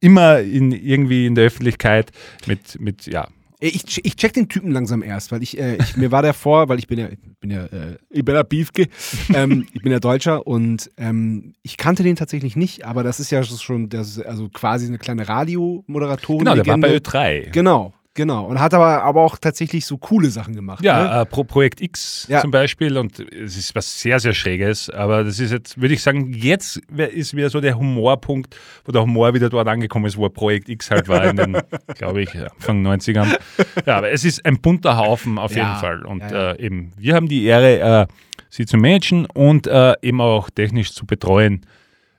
immer 0.00 0.40
in, 0.40 0.72
irgendwie 0.72 1.26
in 1.26 1.34
der 1.34 1.46
Öffentlichkeit 1.46 2.12
mit, 2.46 2.80
mit 2.80 3.06
ja. 3.06 3.28
Ich, 3.58 4.04
ich 4.04 4.16
check 4.16 4.34
den 4.34 4.50
Typen 4.50 4.70
langsam 4.70 5.02
erst, 5.02 5.32
weil 5.32 5.42
ich, 5.42 5.58
äh, 5.58 5.76
ich 5.76 5.96
mir 5.96 6.12
war 6.12 6.20
der 6.20 6.34
vor, 6.34 6.68
weil 6.68 6.78
ich 6.78 6.86
bin 6.86 6.98
ja, 6.98 7.08
bin 7.40 7.50
ja, 7.50 7.64
äh, 7.64 7.96
ich 8.10 8.22
bin 8.22 8.34
ja 8.34 8.42
Beefke, 8.42 8.88
ähm, 9.34 9.66
ich 9.72 9.80
bin 9.80 9.90
ja 9.90 9.98
Deutscher 9.98 10.46
und 10.46 10.90
ähm, 10.98 11.54
ich 11.62 11.78
kannte 11.78 12.02
den 12.02 12.16
tatsächlich 12.16 12.54
nicht, 12.54 12.84
aber 12.84 13.02
das 13.02 13.18
ist 13.18 13.30
ja 13.30 13.42
schon, 13.42 13.88
das 13.88 14.08
ist 14.08 14.26
also 14.26 14.50
quasi 14.50 14.86
eine 14.86 14.98
kleine 14.98 15.26
Radiomoderatorin. 15.26 16.40
Genau, 16.40 16.54
der 16.54 16.66
war 16.66 16.78
bei 16.78 16.96
Ö3. 16.96 17.50
Genau, 17.50 17.94
Genau, 18.16 18.46
und 18.46 18.58
hat 18.58 18.72
aber, 18.72 19.02
aber 19.02 19.20
auch 19.20 19.36
tatsächlich 19.36 19.84
so 19.84 19.98
coole 19.98 20.30
Sachen 20.30 20.54
gemacht. 20.56 20.82
Ja, 20.82 21.04
ne? 21.04 21.20
äh, 21.20 21.26
Pro 21.26 21.44
Projekt 21.44 21.82
X 21.82 22.26
ja. 22.30 22.40
zum 22.40 22.50
Beispiel 22.50 22.96
und 22.96 23.20
es 23.20 23.58
ist 23.58 23.74
was 23.74 24.00
sehr, 24.00 24.18
sehr 24.20 24.32
Schräges, 24.32 24.88
aber 24.88 25.22
das 25.22 25.38
ist 25.38 25.52
jetzt, 25.52 25.78
würde 25.78 25.92
ich 25.92 26.02
sagen, 26.02 26.32
jetzt 26.32 26.78
ist 26.96 27.36
wieder 27.36 27.50
so 27.50 27.60
der 27.60 27.78
Humorpunkt, 27.78 28.56
wo 28.86 28.92
der 28.92 29.02
Humor 29.02 29.34
wieder 29.34 29.50
dort 29.50 29.68
angekommen 29.68 30.06
ist, 30.06 30.16
wo 30.16 30.26
Projekt 30.30 30.70
X 30.70 30.90
halt 30.90 31.08
war 31.08 31.24
in 31.24 31.36
den, 31.36 31.58
glaube 31.94 32.22
ich, 32.22 32.34
Anfang 32.34 32.86
90ern. 32.86 33.36
Ja, 33.84 33.98
aber 33.98 34.10
es 34.10 34.24
ist 34.24 34.46
ein 34.46 34.62
bunter 34.62 34.96
Haufen 34.96 35.38
auf 35.38 35.54
ja. 35.54 35.64
jeden 35.64 35.76
Fall 35.80 36.06
und 36.06 36.20
ja, 36.20 36.52
äh, 36.52 36.64
eben, 36.64 36.92
wir 36.96 37.14
haben 37.14 37.28
die 37.28 37.44
Ehre, 37.44 37.80
äh, 37.80 38.06
sie 38.48 38.64
zu 38.64 38.78
managen 38.78 39.26
und 39.26 39.66
äh, 39.66 39.92
eben 40.00 40.22
auch 40.22 40.48
technisch 40.48 40.94
zu 40.94 41.04
betreuen. 41.04 41.66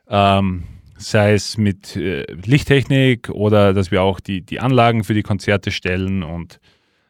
Ähm, 0.07 0.63
sei 0.97 1.33
es 1.33 1.57
mit 1.57 1.95
äh, 1.95 2.23
Lichttechnik 2.45 3.29
oder 3.29 3.73
dass 3.73 3.91
wir 3.91 4.01
auch 4.01 4.19
die, 4.19 4.41
die 4.41 4.59
Anlagen 4.59 5.03
für 5.03 5.13
die 5.13 5.23
Konzerte 5.23 5.71
stellen 5.71 6.23
und 6.23 6.59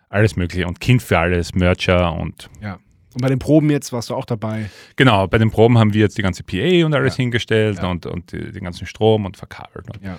alles 0.09 0.35
Mögliche 0.35 0.67
und 0.67 0.79
Kind 0.79 1.01
für 1.01 1.19
alles, 1.19 1.53
Mercher 1.53 2.13
und. 2.13 2.49
Ja. 2.61 2.79
Und 3.13 3.21
bei 3.21 3.29
den 3.29 3.39
Proben 3.39 3.71
jetzt 3.71 3.91
warst 3.93 4.11
du 4.11 4.15
auch 4.15 4.25
dabei? 4.25 4.69
Genau, 4.95 5.27
bei 5.27 5.39
den 5.39 5.49
Proben 5.49 5.77
haben 5.79 5.93
wir 5.93 6.01
jetzt 6.01 6.17
die 6.17 6.21
ganze 6.21 6.43
PA 6.43 6.85
und 6.85 6.93
alles 6.93 7.17
ja. 7.17 7.23
hingestellt 7.23 7.79
ja. 7.81 7.89
und, 7.89 8.05
und 8.05 8.31
den 8.31 8.63
ganzen 8.63 8.85
Strom 8.85 9.25
und 9.25 9.37
verkabelt. 9.37 9.87
Und 9.89 10.03
ja 10.03 10.17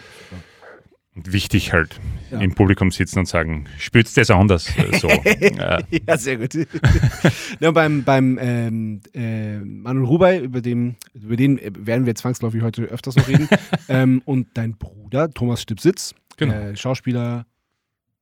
wichtig 1.27 1.73
halt 1.73 1.99
ja. 2.31 2.39
im 2.41 2.55
Publikum 2.55 2.91
sitzen 2.91 3.21
und 3.21 3.27
sagen, 3.27 3.67
spürst 3.79 4.17
das 4.17 4.31
anders? 4.31 4.73
So. 5.01 5.09
ja. 5.09 5.81
ja. 6.07 6.19
sehr 6.19 6.37
gut. 6.37 6.55
ja, 7.61 7.71
beim 7.71 8.05
beim 8.05 8.39
ähm, 8.41 9.01
äh, 9.15 9.59
Manuel 9.59 10.07
Rubey, 10.07 10.39
über, 10.39 10.61
dem, 10.61 10.97
über 11.15 11.37
den 11.37 11.61
werden 11.87 12.07
wir 12.07 12.15
zwangsläufig 12.15 12.63
heute 12.63 12.83
öfters 12.83 13.17
noch 13.17 13.29
reden. 13.29 13.49
ähm, 13.89 14.23
und 14.25 14.49
dein 14.55 14.77
Bruder, 14.77 15.31
Thomas 15.31 15.63
Stipsitz, 15.63 16.15
genau. 16.37 16.55
äh, 16.55 16.77
Schauspieler, 16.77 17.47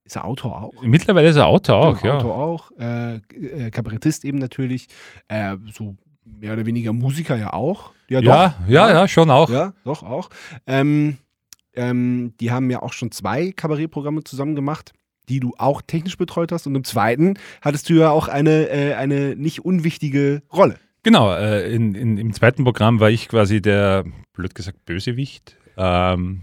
ist 0.05 0.17
er 0.17 0.25
Autor 0.25 0.63
auch? 0.63 0.83
Mittlerweile 0.83 1.29
ist 1.29 1.37
er 1.37 1.47
Autor 1.47 1.77
auch, 1.77 2.05
ja. 2.05 2.17
Autor 2.17 2.37
auch, 2.37 2.71
äh, 2.79 3.17
äh, 3.17 3.71
Kabarettist 3.71 4.25
eben 4.25 4.39
natürlich, 4.39 4.87
äh, 5.29 5.57
so 5.73 5.97
mehr 6.25 6.53
oder 6.53 6.67
weniger 6.67 6.93
Musiker 6.93 7.37
ja 7.37 7.53
auch. 7.53 7.93
Ja, 8.09 8.21
ja, 8.21 8.49
doch. 8.49 8.69
ja, 8.69 8.91
ja, 8.91 9.09
schon 9.09 9.31
auch. 9.31 9.51
Ja, 9.51 9.73
doch 9.85 10.03
auch. 10.03 10.31
Ähm, 10.67 11.19
ähm, 11.77 12.35
die 12.41 12.51
haben 12.51 12.71
ja 12.71 12.83
auch 12.83 12.93
schon 12.93 13.11
zwei 13.11 13.53
Kabarettprogramme 13.53 14.25
zusammen 14.25 14.55
gemacht, 14.55 14.93
die 15.29 15.41
du 15.41 15.55
auch 15.59 15.83
technisch 15.83 16.17
betreut 16.17 16.53
hast. 16.53 16.67
Und 16.67 16.75
im 16.75 16.85
zweiten 16.85 17.35
hattest 17.63 17.89
du 17.89 17.95
ja 17.95 18.11
auch 18.11 18.29
eine, 18.29 18.69
äh, 18.69 18.95
eine 18.95 19.37
nicht 19.37 19.65
unwichtige 19.65 20.43
Rolle. 20.53 20.79
Genau, 21.03 21.33
äh, 21.33 21.73
in, 21.73 21.95
in, 21.95 22.19
im 22.19 22.33
zweiten 22.33 22.65
Programm 22.65 22.99
war 23.01 23.11
ich 23.11 23.29
quasi 23.29 23.63
der, 23.63 24.05
blöd 24.33 24.55
gesagt, 24.55 24.85
Bösewicht 24.85 25.57
ähm, 25.77 26.43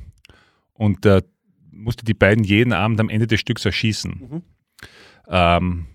und 0.73 1.05
äh, 1.05 1.21
musste 1.71 2.05
die 2.05 2.13
beiden 2.13 2.43
jeden 2.43 2.71
Abend 2.71 2.99
am 2.99 3.09
Ende 3.09 3.27
des 3.27 3.39
Stücks 3.39 3.65
erschießen. 3.65 4.11
Mhm. 4.11 4.41
Ähm, 5.27 5.85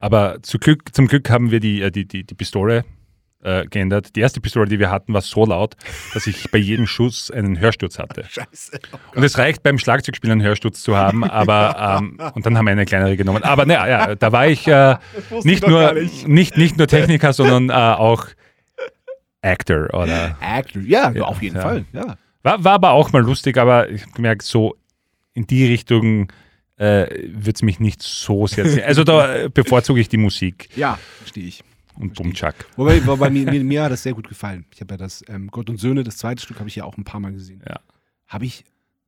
aber 0.00 0.42
zu 0.42 0.58
Glück, 0.58 0.94
zum 0.94 1.06
Glück 1.06 1.30
haben 1.30 1.50
wir 1.50 1.60
die, 1.60 1.82
äh, 1.82 1.90
die, 1.90 2.06
die, 2.06 2.24
die 2.24 2.34
Pistole 2.34 2.84
äh, 3.42 3.66
geändert. 3.66 4.16
Die 4.16 4.20
erste 4.20 4.40
Pistole, 4.40 4.68
die 4.68 4.78
wir 4.78 4.90
hatten, 4.90 5.14
war 5.14 5.20
so 5.20 5.46
laut, 5.46 5.76
dass 6.14 6.26
ich 6.26 6.50
bei 6.50 6.58
jedem 6.58 6.86
Schuss 6.86 7.30
einen 7.30 7.60
Hörsturz 7.60 7.98
hatte. 7.98 8.24
Scheiße. 8.28 8.80
Oh 8.92 9.16
und 9.16 9.22
es 9.22 9.38
reicht 9.38 9.62
beim 9.62 9.78
Schlagzeugspielen 9.78 10.32
einen 10.40 10.46
Hörsturz 10.46 10.82
zu 10.82 10.96
haben, 10.96 11.24
aber 11.30 12.00
ähm, 12.00 12.18
und 12.34 12.46
dann 12.46 12.58
haben 12.58 12.66
wir 12.66 12.72
eine 12.72 12.84
kleinere 12.84 13.16
genommen. 13.16 13.42
Aber 13.42 13.66
naja, 13.66 13.86
ja, 13.86 14.14
da 14.14 14.32
war 14.32 14.48
ich 14.48 14.66
äh, 14.66 14.96
nicht, 15.44 15.66
nur, 15.66 15.92
nicht. 15.94 16.26
nicht. 16.28 16.56
Nicht, 16.56 16.78
nur 16.78 16.86
Techniker, 16.88 17.32
sondern 17.32 17.70
äh, 17.70 17.72
auch 17.72 18.26
Actor 19.42 19.94
oder. 19.94 20.36
Actor, 20.40 20.82
ja, 20.82 21.12
ja 21.12 21.22
auf 21.22 21.40
jeden 21.40 21.56
ja. 21.56 21.62
Fall. 21.62 21.84
Ja. 21.92 22.16
War, 22.42 22.64
war 22.64 22.72
aber 22.72 22.90
auch 22.92 23.12
mal 23.12 23.22
lustig, 23.22 23.56
aber 23.56 23.88
ich 23.88 24.12
gemerkt, 24.12 24.42
so 24.42 24.76
in 25.34 25.46
die 25.46 25.66
Richtung 25.66 26.32
äh, 26.76 27.06
wird 27.28 27.56
es 27.56 27.62
mich 27.62 27.78
nicht 27.78 28.02
so 28.02 28.46
sehr. 28.46 28.86
Also 28.86 29.04
da 29.04 29.48
bevorzuge 29.48 30.00
ich 30.00 30.08
die 30.08 30.16
Musik. 30.16 30.68
Ja, 30.76 30.98
verstehe 31.20 31.44
ich 31.44 31.62
und 31.98 32.14
Bumchak. 32.14 32.66
Wobei, 32.76 33.04
wobei 33.06 33.30
mir, 33.30 33.50
mir, 33.50 33.62
mir, 33.64 33.82
hat 33.82 33.92
das 33.92 34.02
sehr 34.02 34.14
gut 34.14 34.28
gefallen. 34.28 34.64
Ich 34.72 34.80
habe 34.80 34.94
ja 34.94 34.98
das 34.98 35.24
ähm, 35.28 35.48
Gott 35.48 35.68
und 35.68 35.78
Söhne, 35.78 36.04
das 36.04 36.16
zweite 36.16 36.42
Stück, 36.42 36.58
habe 36.58 36.68
ich 36.68 36.76
ja 36.76 36.84
auch 36.84 36.96
ein 36.96 37.04
paar 37.04 37.20
Mal 37.20 37.32
gesehen. 37.32 37.62
Ja. 37.68 37.80
Habe 38.26 38.44
ich, 38.44 38.64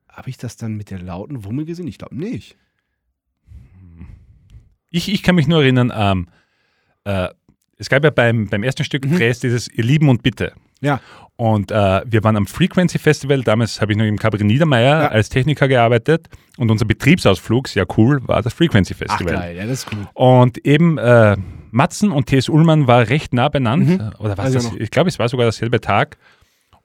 hab 0.08 0.26
ich 0.26 0.36
das 0.36 0.56
dann 0.56 0.76
mit 0.76 0.90
der 0.90 1.00
lauten 1.00 1.44
Wummel 1.44 1.64
gesehen? 1.64 1.86
Ich 1.86 1.98
glaube 1.98 2.16
nicht. 2.16 2.56
Ich, 4.90 5.12
ich 5.12 5.22
kann 5.22 5.36
mich 5.36 5.46
nur 5.46 5.62
erinnern, 5.62 5.92
ähm, 5.94 6.26
äh, 7.04 7.28
es 7.78 7.88
gab 7.88 8.04
ja 8.04 8.10
beim, 8.10 8.48
beim 8.48 8.62
ersten 8.62 8.84
Stück 8.84 9.06
mhm. 9.06 9.16
Drehs 9.16 9.40
dieses 9.40 9.68
Ihr 9.68 9.84
Lieben 9.84 10.08
und 10.08 10.22
Bitte. 10.22 10.52
Ja. 10.80 11.00
Und 11.36 11.70
äh, 11.70 12.02
wir 12.04 12.24
waren 12.24 12.36
am 12.36 12.46
Frequency 12.46 12.98
Festival, 12.98 13.42
damals 13.42 13.80
habe 13.80 13.92
ich 13.92 13.98
noch 13.98 14.04
im 14.04 14.18
Cabaret 14.18 14.44
Niedermeyer 14.44 15.02
ja. 15.02 15.08
als 15.08 15.30
Techniker 15.30 15.68
gearbeitet 15.68 16.28
und 16.58 16.70
unser 16.70 16.84
Betriebsausflug, 16.84 17.68
sehr 17.68 17.86
cool, 17.96 18.26
war 18.28 18.42
das 18.42 18.52
Frequency 18.52 18.94
Festival. 18.94 19.36
Ach 19.36 19.40
geil, 19.40 19.56
ja, 19.56 19.66
das 19.66 19.84
ist 19.84 19.92
cool. 19.92 20.08
Und 20.12 20.58
eben 20.66 20.98
äh, 20.98 21.36
Matzen 21.70 22.10
und 22.10 22.26
T.S. 22.26 22.48
Ullmann 22.48 22.86
war 22.86 23.08
recht 23.08 23.32
nah 23.32 23.48
benannt. 23.48 23.88
Mhm. 23.88 24.10
Oder 24.18 24.36
was 24.38 24.56
also 24.56 24.70
das? 24.70 24.78
Ich 24.78 24.90
glaube, 24.90 25.08
es 25.08 25.18
war 25.18 25.28
sogar 25.28 25.46
derselbe 25.46 25.80
Tag. 25.80 26.16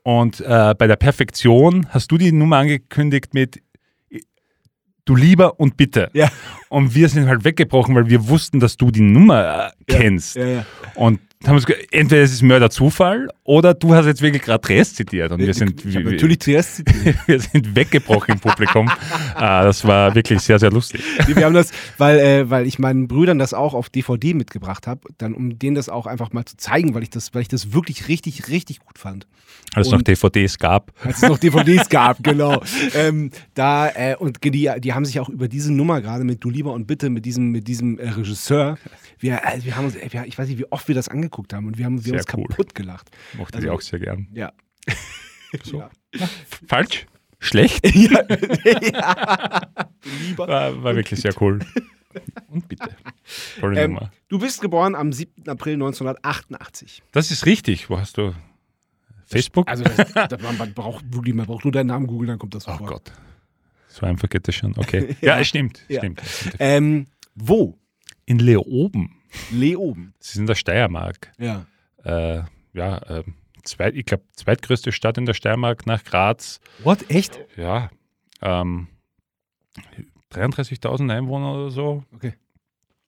Und 0.03 0.39
äh, 0.41 0.75
bei 0.77 0.87
der 0.87 0.97
Perfektion 0.97 1.87
hast 1.89 2.11
du 2.11 2.17
die 2.17 2.31
Nummer 2.31 2.57
angekündigt 2.57 3.33
mit 3.33 3.61
Du 5.05 5.15
lieber 5.15 5.59
und 5.59 5.77
bitte. 5.77 6.09
Ja. 6.13 6.29
Und 6.67 6.95
wir 6.95 7.09
sind 7.09 7.27
halt 7.27 7.43
weggebrochen, 7.43 7.93
weil 7.93 8.09
wir 8.09 8.27
wussten, 8.27 8.59
dass 8.59 8.75
du 8.75 8.89
die 8.89 9.01
Nummer 9.01 9.67
äh, 9.67 9.71
kennst. 9.85 10.35
Ja, 10.35 10.45
ja, 10.47 10.65
und 10.95 11.19
haben 11.43 11.67
wir 11.67 11.75
entweder 11.91 12.23
es 12.23 12.31
ist 12.31 12.41
Mörder 12.41 12.69
Zufall 12.69 13.29
oder 13.43 13.73
du 13.73 13.93
hast 13.93 14.05
jetzt 14.05 14.21
wirklich 14.21 14.41
gerade 14.41 14.61
Triest 14.61 14.95
zitiert. 14.95 15.31
Und 15.31 15.39
wir 15.39 15.53
sind, 15.53 15.85
ich, 15.85 15.95
ich 15.95 16.03
natürlich 16.03 16.39
Triest 16.39 16.75
zitiert. 16.87 17.17
wir 17.27 17.39
sind 17.39 17.75
weggebrochen 17.75 18.35
im 18.35 18.39
Publikum. 18.39 18.89
ah, 19.35 19.63
das 19.63 19.85
war 19.85 20.15
wirklich 20.15 20.39
sehr, 20.41 20.57
sehr 20.59 20.71
lustig. 20.71 21.01
Wir 21.27 21.45
haben 21.45 21.53
das, 21.53 21.71
weil, 21.97 22.19
äh, 22.19 22.49
weil 22.49 22.65
ich 22.65 22.79
meinen 22.79 23.07
Brüdern 23.07 23.37
das 23.37 23.53
auch 23.53 23.73
auf 23.73 23.89
DVD 23.89 24.33
mitgebracht 24.33 24.87
habe, 24.87 25.01
dann 25.17 25.33
um 25.33 25.59
denen 25.59 25.75
das 25.75 25.89
auch 25.89 26.07
einfach 26.07 26.31
mal 26.33 26.45
zu 26.45 26.57
zeigen, 26.57 26.95
weil 26.95 27.03
ich 27.03 27.09
das, 27.09 27.33
weil 27.33 27.41
ich 27.41 27.47
das 27.47 27.73
wirklich 27.73 28.07
richtig, 28.07 28.47
richtig 28.47 28.79
gut 28.79 28.97
fand. 28.97 29.27
Als 29.73 29.87
es 29.87 29.93
noch 29.93 30.01
DVDs 30.01 30.57
gab. 30.57 30.93
Als 31.03 31.17
es 31.17 31.29
noch 31.29 31.37
DVDs 31.37 31.89
gab, 31.89 32.23
genau. 32.23 32.61
Ähm, 32.93 33.31
da, 33.53 33.89
äh, 33.89 34.15
und 34.17 34.43
die, 34.43 34.71
die 34.79 34.93
haben 34.93 35.05
sich 35.05 35.19
auch 35.19 35.29
über 35.29 35.47
diese 35.47 35.73
Nummer 35.73 36.01
gerade 36.01 36.23
mit 36.23 36.43
Du 36.43 36.49
lieber 36.49 36.73
und 36.73 36.87
bitte, 36.87 37.09
mit 37.09 37.25
diesem, 37.25 37.51
mit 37.51 37.67
diesem 37.67 37.99
äh, 37.99 38.09
Regisseur, 38.09 38.77
wir, 39.19 39.41
äh, 39.43 39.63
wir 39.63 39.75
haben 39.75 39.85
uns, 39.85 39.95
äh, 39.95 40.07
ich 40.25 40.37
weiß 40.37 40.47
nicht, 40.47 40.59
wie 40.59 40.71
oft 40.71 40.87
wir 40.87 40.95
das 40.95 41.09
angeguckt 41.25 41.53
haben 41.53 41.67
und 41.67 41.77
wir 41.77 41.85
haben 41.85 42.03
wir 42.03 42.13
uns 42.13 42.25
cool. 42.33 42.45
kaputt 42.47 42.75
gelacht. 42.75 43.09
Mochte 43.37 43.55
also, 43.55 43.67
ich 43.67 43.73
auch 43.73 43.81
sehr 43.81 43.99
gern. 43.99 44.27
Ja. 44.33 44.53
So. 45.63 45.79
ja. 45.79 45.89
Falsch? 46.67 47.05
Schlecht? 47.39 47.87
ja. 47.95 48.25
ja. 48.81 49.61
Lieber. 50.03 50.47
War, 50.49 50.83
war 50.83 50.95
wirklich 50.97 51.21
sehr 51.21 51.33
cool. 51.41 51.59
Und 52.49 52.67
bitte. 52.67 52.89
Tolle 53.59 53.81
ähm, 53.81 53.93
Nummer. 53.93 54.11
Du 54.27 54.39
bist 54.39 54.59
geboren 54.59 54.95
am 54.95 55.13
7. 55.13 55.47
April 55.47 55.75
1988. 55.75 57.03
Das 57.11 57.31
ist 57.31 57.45
richtig. 57.45 57.89
Wo 57.89 57.97
hast 57.97 58.17
du 58.17 58.33
Facebook? 59.25 59.69
Also 59.69 59.83
das, 59.83 60.13
das, 60.13 60.41
man, 60.41 60.73
braucht, 60.73 61.05
man 61.13 61.45
braucht 61.45 61.63
nur 61.63 61.71
deinen 61.71 61.87
Namen 61.87 62.07
googeln, 62.07 62.29
dann 62.29 62.39
kommt 62.39 62.55
das 62.55 62.63
sofort. 62.63 62.81
Oh 62.81 62.93
Gott. 62.93 63.11
So 63.87 64.05
einfach 64.05 64.27
geht 64.27 64.47
das 64.47 64.55
schon. 64.55 64.77
Okay. 64.77 65.15
ja, 65.21 65.35
ja 65.35 65.39
es 65.39 65.47
stimmt. 65.47 65.85
Ja. 65.87 65.99
stimmt. 66.01 66.21
Ähm, 66.59 67.07
wo? 67.35 67.77
In 68.25 68.39
Leoben. 68.39 69.21
Leoben. 69.51 70.13
Sie 70.19 70.33
sind 70.33 70.43
in 70.43 70.47
der 70.47 70.55
Steiermark. 70.55 71.31
Ja. 71.37 71.65
Äh, 72.03 72.43
ja, 72.73 72.97
äh, 72.97 73.23
zweit, 73.63 73.95
ich 73.95 74.05
glaube, 74.05 74.23
zweitgrößte 74.33 74.91
Stadt 74.91 75.17
in 75.17 75.25
der 75.25 75.33
Steiermark 75.33 75.85
nach 75.85 76.03
Graz. 76.03 76.59
What? 76.83 77.09
Echt? 77.09 77.39
Ja. 77.55 77.89
Ähm, 78.41 78.87
33.000 80.33 81.11
Einwohner 81.11 81.53
oder 81.53 81.71
so. 81.71 82.03
Okay. 82.13 82.33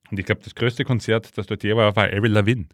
Und 0.10 0.20
ich 0.20 0.26
glaube, 0.26 0.42
das 0.44 0.56
größte 0.56 0.86
Konzert, 0.86 1.38
das 1.38 1.48
dort 1.48 1.64
je 1.64 1.76
war, 1.76 1.96
war 1.96 2.06
Avril 2.06 2.32
Lavigne. 2.32 2.66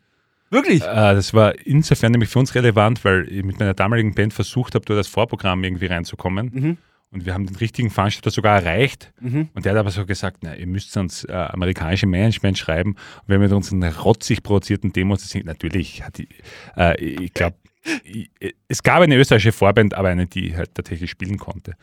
Wirklich? 0.49 0.83
Äh, 0.83 1.15
das 1.15 1.33
war 1.33 1.57
insofern 1.65 2.11
nämlich 2.11 2.29
für 2.29 2.39
uns 2.39 2.53
relevant, 2.53 3.03
weil 3.03 3.27
ich 3.27 3.43
mit 3.43 3.59
meiner 3.59 3.73
damaligen 3.73 4.13
Band 4.13 4.33
versucht 4.33 4.75
habe, 4.75 4.85
dort 4.85 4.99
das 4.99 5.07
Vorprogramm 5.07 5.63
irgendwie 5.63 5.87
reinzukommen. 5.87 6.51
Mhm. 6.53 6.77
Und 7.13 7.25
wir 7.25 7.33
haben 7.33 7.45
den 7.45 7.55
richtigen 7.55 7.91
Veranstalter 7.91 8.31
sogar 8.31 8.61
erreicht. 8.61 9.13
Mhm. 9.21 9.49
Und 9.53 9.65
der 9.65 9.73
hat 9.73 9.79
aber 9.79 9.91
so 9.91 10.05
gesagt, 10.05 10.37
na, 10.41 10.55
ihr 10.55 10.65
müsst 10.65 10.97
uns 10.97 11.23
äh, 11.25 11.31
amerikanische 11.31 12.07
Management 12.07 12.57
schreiben. 12.57 12.91
Und 12.91 13.27
wir 13.27 13.35
haben 13.35 13.43
mit 13.43 13.51
unseren 13.51 13.83
rotzig 13.83 14.41
produzierten 14.41 14.91
Demos 14.93 15.21
gesehen. 15.21 15.45
Natürlich, 15.45 16.03
die, 16.17 16.27
äh, 16.75 16.99
ich 16.99 17.33
glaube, 17.33 17.55
es 18.67 18.81
gab 18.81 19.01
eine 19.01 19.15
österreichische 19.15 19.51
Vorband, 19.51 19.93
aber 19.93 20.09
eine, 20.09 20.25
die 20.25 20.57
halt 20.57 20.73
tatsächlich 20.73 21.11
spielen 21.11 21.37
konnte. 21.37 21.75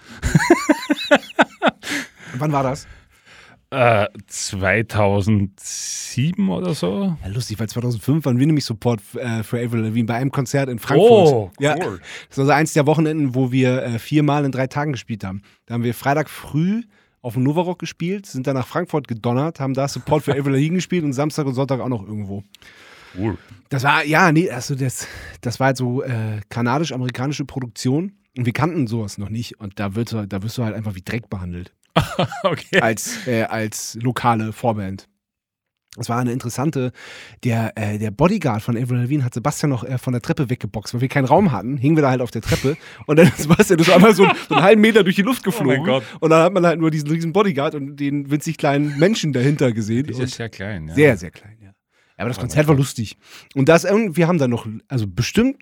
wann 2.34 2.50
war 2.50 2.64
das? 2.64 2.88
2007 3.70 6.48
äh, 6.48 6.50
oder 6.50 6.74
so. 6.74 7.16
Ja, 7.22 7.28
lustig, 7.28 7.60
weil 7.60 7.68
2005 7.68 8.24
waren 8.24 8.36
wir 8.38 8.46
nämlich 8.46 8.64
Support 8.64 9.00
äh, 9.14 9.44
für 9.44 9.64
Avril 9.64 9.82
Lavigne 9.82 10.06
bei 10.06 10.14
einem 10.14 10.32
Konzert 10.32 10.68
in 10.68 10.80
Frankfurt. 10.80 11.32
Oh, 11.32 11.52
ja, 11.60 11.76
cool. 11.76 12.00
Das 12.28 12.38
war 12.38 12.46
so 12.46 12.52
eins 12.52 12.72
der 12.72 12.86
Wochenenden, 12.86 13.36
wo 13.36 13.52
wir 13.52 13.84
äh, 13.84 14.00
viermal 14.00 14.44
in 14.44 14.50
drei 14.50 14.66
Tagen 14.66 14.90
gespielt 14.92 15.22
haben. 15.22 15.42
Da 15.66 15.74
haben 15.74 15.84
wir 15.84 15.94
Freitag 15.94 16.28
früh 16.28 16.82
auf 17.22 17.34
dem 17.34 17.44
Novarock 17.44 17.78
gespielt, 17.78 18.26
sind 18.26 18.48
dann 18.48 18.56
nach 18.56 18.66
Frankfurt 18.66 19.06
gedonnert, 19.06 19.60
haben 19.60 19.74
da 19.74 19.86
Support 19.86 20.24
für 20.24 20.32
Avril 20.32 20.54
Lavigne 20.54 20.76
gespielt 20.78 21.04
und 21.04 21.12
Samstag 21.12 21.46
und 21.46 21.54
Sonntag 21.54 21.78
auch 21.78 21.88
noch 21.88 22.02
irgendwo. 22.02 22.42
Cool. 23.16 23.38
Das 23.68 23.84
war, 23.84 24.04
ja, 24.04 24.32
nee, 24.32 24.50
also 24.50 24.74
das, 24.74 25.06
das 25.42 25.60
war 25.60 25.68
halt 25.68 25.76
so 25.76 26.02
kanadisch-amerikanische 26.48 27.44
Produktion 27.44 28.12
und 28.36 28.46
wir 28.46 28.52
kannten 28.52 28.86
sowas 28.86 29.18
noch 29.18 29.28
nicht 29.28 29.60
und 29.60 29.78
da, 29.78 29.94
wird, 29.94 30.14
da 30.28 30.42
wirst 30.42 30.58
du 30.58 30.64
halt 30.64 30.74
einfach 30.74 30.94
wie 30.94 31.02
Dreck 31.02 31.28
behandelt. 31.28 31.72
okay. 32.44 32.80
als, 32.80 33.26
äh, 33.26 33.42
als 33.44 33.98
lokale 34.00 34.52
Vorband. 34.52 35.08
Es 35.98 36.08
war 36.08 36.18
eine 36.18 36.30
interessante, 36.30 36.92
der, 37.42 37.72
äh, 37.76 37.98
der 37.98 38.12
Bodyguard 38.12 38.62
von 38.62 38.76
Avril 38.76 38.98
Lavigne 38.98 39.24
hat 39.24 39.34
Sebastian 39.34 39.70
noch 39.70 39.82
äh, 39.82 39.98
von 39.98 40.12
der 40.12 40.22
Treppe 40.22 40.48
weggeboxt, 40.48 40.94
weil 40.94 41.00
wir 41.00 41.08
keinen 41.08 41.24
Raum 41.24 41.50
hatten, 41.50 41.76
hingen 41.76 41.96
wir 41.96 42.02
da 42.02 42.10
halt 42.10 42.20
auf 42.20 42.30
der 42.30 42.42
Treppe 42.42 42.76
und 43.06 43.18
dann 43.18 43.26
ist 43.26 43.38
Sebastian 43.38 43.80
ist 43.80 43.90
einmal 43.90 44.14
so, 44.14 44.24
so 44.48 44.54
einen 44.54 44.64
halben 44.64 44.80
Meter 44.80 45.02
durch 45.02 45.16
die 45.16 45.22
Luft 45.22 45.42
oh 45.42 45.50
geflogen 45.50 45.88
oh 45.88 46.00
und 46.20 46.30
dann 46.30 46.44
hat 46.44 46.52
man 46.52 46.64
halt 46.64 46.78
nur 46.78 46.92
diesen 46.92 47.10
riesen 47.10 47.32
Bodyguard 47.32 47.74
und 47.74 47.96
den 47.96 48.30
winzig 48.30 48.56
kleinen 48.56 48.98
Menschen 49.00 49.32
dahinter 49.32 49.72
gesehen. 49.72 50.06
Die 50.06 50.22
ist 50.22 50.34
sehr 50.34 50.48
klein, 50.48 50.88
ja. 50.88 50.94
Sehr, 50.94 51.16
sehr 51.16 51.32
klein, 51.32 51.58
ja. 51.60 51.72
Aber 52.16 52.28
das 52.28 52.38
Konzert 52.38 52.68
war 52.68 52.76
lustig. 52.76 53.16
Und 53.54 53.70
das, 53.70 53.84
wir 53.84 54.28
haben 54.28 54.36
dann 54.36 54.50
noch, 54.50 54.66
also 54.88 55.06
bestimmt 55.06 55.56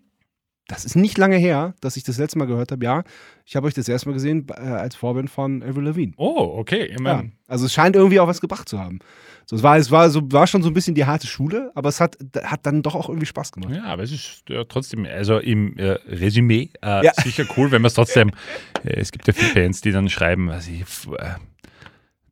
das 0.69 0.85
ist 0.85 0.95
nicht 0.95 1.19
lange 1.19 1.37
her, 1.37 1.75
dass 1.81 1.97
ich 1.97 2.05
das 2.05 2.19
letzte 2.19 2.39
Mal 2.39 2.45
gehört 2.45 2.71
habe. 2.71 2.85
Ja, 2.85 3.03
ich 3.45 3.57
habe 3.57 3.67
euch 3.67 3.75
das 3.75 3.89
erste 3.89 4.09
Mal 4.09 4.13
gesehen 4.13 4.47
äh, 4.51 4.61
als 4.61 4.95
Vorband 4.95 5.31
von 5.31 5.63
Avril 5.63 5.85
Lavigne. 5.85 6.15
Oh, 6.19 6.55
okay. 6.59 6.95
Ja, 7.03 7.25
also 7.49 7.67
es 7.67 7.73
scheint 7.73 7.97
irgendwie 7.97 8.21
auch 8.21 8.29
was 8.29 8.41
gebracht 8.41 8.69
zu 8.69 8.79
haben. 8.79 9.01
So, 9.47 9.57
es 9.57 9.63
war, 9.63 9.79
es 9.79 9.91
war, 9.91 10.11
so, 10.11 10.31
war 10.31 10.47
schon 10.47 10.63
so 10.63 10.69
ein 10.69 10.75
bisschen 10.75 10.95
die 10.95 11.07
harte 11.07 11.27
Schule, 11.27 11.73
aber 11.75 11.89
es 11.89 12.01
hat, 12.01 12.19
hat 12.43 12.67
dann 12.67 12.83
doch 12.83 12.95
auch 12.95 13.09
irgendwie 13.09 13.25
Spaß 13.25 13.51
gemacht. 13.53 13.75
Ja, 13.75 13.85
aber 13.85 14.03
es 14.03 14.13
ist 14.13 14.43
ja, 14.47 14.63
trotzdem, 14.65 15.07
also 15.07 15.39
im 15.39 15.75
äh, 15.79 15.93
Resümee 16.07 16.69
äh, 16.83 17.07
ja. 17.07 17.13
sicher 17.15 17.47
cool, 17.57 17.71
wenn 17.71 17.81
man 17.81 17.87
es 17.87 17.95
trotzdem, 17.95 18.29
äh, 18.85 19.01
es 19.01 19.11
gibt 19.11 19.27
ja 19.27 19.33
viele 19.33 19.55
Bands, 19.55 19.81
die 19.81 19.91
dann 19.91 20.11
schreiben, 20.11 20.51
also 20.51 20.71
ich, 20.71 20.83
äh, 21.19 21.31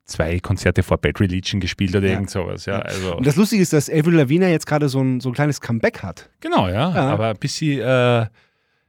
zwei 0.07 0.39
Konzerte 0.39 0.83
vor 0.83 0.97
Bad 0.97 1.19
Religion 1.19 1.59
gespielt 1.59 1.95
oder 1.95 2.07
ja. 2.07 2.13
irgend 2.13 2.29
sowas. 2.29 2.65
Ja, 2.65 2.79
also. 2.79 3.17
Und 3.17 3.27
das 3.27 3.35
Lustige 3.35 3.61
ist, 3.61 3.73
dass 3.73 3.89
Avril 3.89 4.15
Lavigne 4.15 4.49
jetzt 4.49 4.65
gerade 4.65 4.89
so 4.89 5.01
ein, 5.01 5.19
so 5.19 5.29
ein 5.29 5.33
kleines 5.33 5.61
Comeback 5.61 6.01
hat. 6.01 6.29
Genau, 6.39 6.67
ja. 6.67 6.93
ja. 6.93 7.09
Aber 7.09 7.33
bis 7.33 7.57
sie, 7.57 7.79
äh, 7.79 8.25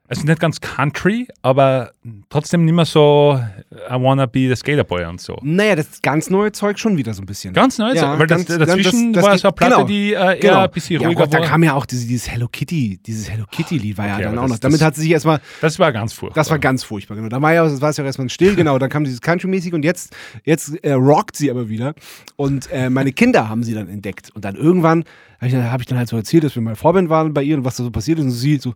also 0.09 0.25
nicht 0.25 0.41
ganz 0.41 0.61
Country, 0.61 1.29
aber 1.43 1.93
trotzdem 2.31 2.65
nicht 2.65 2.75
mehr 2.75 2.87
so 2.87 3.39
I 3.73 3.93
wanna 3.93 4.25
be 4.25 4.49
the 4.49 4.57
Skaterboy 4.57 5.05
und 5.05 5.21
so. 5.21 5.39
Naja, 5.43 5.77
das 5.77 6.01
ganz 6.01 6.31
neue 6.31 6.51
Zeug 6.51 6.79
schon 6.79 6.97
wieder 6.97 7.13
so 7.13 7.23
ein 7.23 7.27
bisschen. 7.27 7.53
Ganz 7.53 7.77
neu, 7.77 7.93
ja, 7.93 8.19
weil 8.19 8.27
das, 8.27 8.47
ganz, 8.47 8.59
dazwischen 8.59 9.13
das, 9.13 9.23
das, 9.23 9.31
war 9.31 9.39
so 9.39 9.49
eine 9.49 9.53
Platte, 9.53 9.75
genau, 9.75 9.87
die 9.87 10.15
äh, 10.15 10.17
eher 10.17 10.37
genau. 10.37 10.61
ein 10.61 10.71
bisschen 10.71 10.97
ruhiger 10.97 11.11
ja, 11.11 11.27
Gott, 11.27 11.33
war. 11.35 11.41
Da 11.41 11.47
kam 11.47 11.63
ja 11.63 11.75
auch 11.75 11.85
diese, 11.85 12.07
dieses 12.07 12.31
Hello 12.31 12.49
Kitty, 12.49 12.99
dieses 13.05 13.31
Hello 13.31 13.45
Kitty-Lied 13.51 13.99
war 13.99 14.07
okay, 14.07 14.23
ja 14.23 14.31
dann 14.31 14.39
auch 14.39 14.49
noch. 14.49 14.59
Damit 14.59 14.81
hat 14.81 14.95
sie 14.95 15.03
sich 15.03 15.11
erstmal. 15.11 15.41
Das 15.61 15.79
war 15.79 15.93
ganz 15.93 16.15
furchtbar. 16.15 16.41
Das 16.41 16.51
war 16.51 16.59
ganz 16.59 16.85
furchtbar, 16.85 17.17
genau. 17.17 17.29
Da 17.29 17.43
war 17.43 17.53
ja, 17.53 17.65
das 17.65 17.81
war 17.83 17.91
es 17.91 17.99
ja 17.99 18.05
erstmal 18.05 18.31
still, 18.31 18.57
genau. 18.57 18.79
Dann 18.79 18.89
kam 18.89 19.05
dieses 19.05 19.21
Country-mäßig 19.21 19.75
und 19.75 19.85
jetzt, 19.85 20.17
jetzt 20.45 20.75
äh, 20.85 20.93
rockt 20.93 21.37
sie 21.37 21.51
aber 21.51 21.69
wieder. 21.69 21.95
Und 22.37 22.71
äh, 22.73 22.89
meine 22.89 23.13
Kinder 23.13 23.51
haben 23.51 23.63
sie 23.63 23.75
dann 23.75 23.89
entdeckt. 23.89 24.31
Und 24.35 24.45
dann 24.47 24.57
irgendwann 24.57 25.05
habe 25.39 25.49
ich, 25.49 25.55
hab 25.55 25.81
ich 25.81 25.87
dann 25.87 25.99
halt 25.99 26.09
so 26.09 26.17
erzählt, 26.17 26.45
dass 26.45 26.55
wir 26.55 26.63
mal 26.63 26.77
Vorband 26.77 27.11
waren 27.11 27.35
bei 27.35 27.43
ihr 27.43 27.57
und 27.59 27.65
was 27.65 27.77
da 27.77 27.85
so 27.85 27.91
passiert 27.91 28.19
ist. 28.19 28.25
Und 28.25 28.31
sie 28.31 28.57
so, 28.57 28.75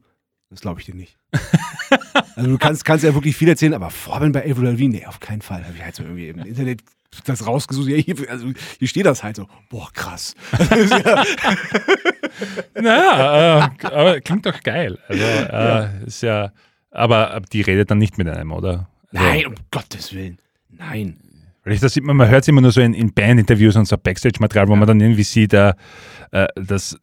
das 0.53 0.61
glaube 0.61 0.81
ich 0.81 0.87
dir 0.87 0.95
nicht. 0.95 1.17
also 2.37 2.51
du 2.51 2.59
kannst, 2.59 2.85
kannst 2.85 3.05
ja 3.05 3.15
wirklich 3.15 3.35
viel 3.35 3.49
erzählen, 3.49 3.73
aber 3.73 3.89
Vorband 3.89 4.35
bei 4.35 4.49
Avril 4.49 4.67
Lavigne, 4.67 4.99
nee, 4.99 5.07
auf 5.07 5.19
keinen 5.19 5.41
Fall. 5.41 5.65
Habe 5.65 5.75
ich 5.75 5.83
halt 5.83 5.95
so 5.95 6.03
irgendwie 6.03 6.29
im 6.29 6.41
Internet 6.41 6.83
das 7.25 7.47
rausgesucht. 7.47 7.89
Ja, 7.89 7.97
hier, 7.97 8.15
also 8.31 8.53
hier 8.79 8.89
steht 8.89 9.07
das 9.07 9.23
halt 9.23 9.37
so. 9.37 9.49
Boah, 9.71 9.91
krass. 9.93 10.35
naja, 12.75 13.67
äh, 13.67 13.87
aber 13.87 14.21
klingt 14.21 14.45
doch 14.45 14.61
geil. 14.63 14.99
Also, 15.09 15.23
äh, 15.23 15.49
ja. 15.51 15.85
ist 16.07 16.23
ja, 16.23 16.53
aber 16.91 17.41
die 17.53 17.63
redet 17.63 17.91
dann 17.91 17.99
nicht 17.99 18.19
mit 18.19 18.29
einem, 18.29 18.53
oder? 18.53 18.89
Also, 19.13 19.25
Nein, 19.27 19.47
um 19.47 19.55
Gottes 19.71 20.13
Willen. 20.13 20.39
Nein. 20.69 21.17
Weil 21.65 21.75
ich 21.75 21.81
das 21.81 21.95
sieht 21.95 22.05
man, 22.05 22.17
man 22.17 22.29
hört 22.29 22.43
es 22.43 22.49
immer 22.49 22.61
nur 22.61 22.73
so 22.73 22.81
in, 22.81 22.93
in 22.93 23.13
Band-Interviews 23.13 23.77
und 23.77 23.87
so 23.87 23.97
Backstage-Material, 23.97 24.69
wo 24.69 24.73
ja. 24.73 24.79
man 24.79 24.89
dann 24.89 25.01
irgendwie 25.01 25.23
sieht, 25.23 25.55
äh, 25.55 25.73
äh 26.31 26.49
das 26.57 26.99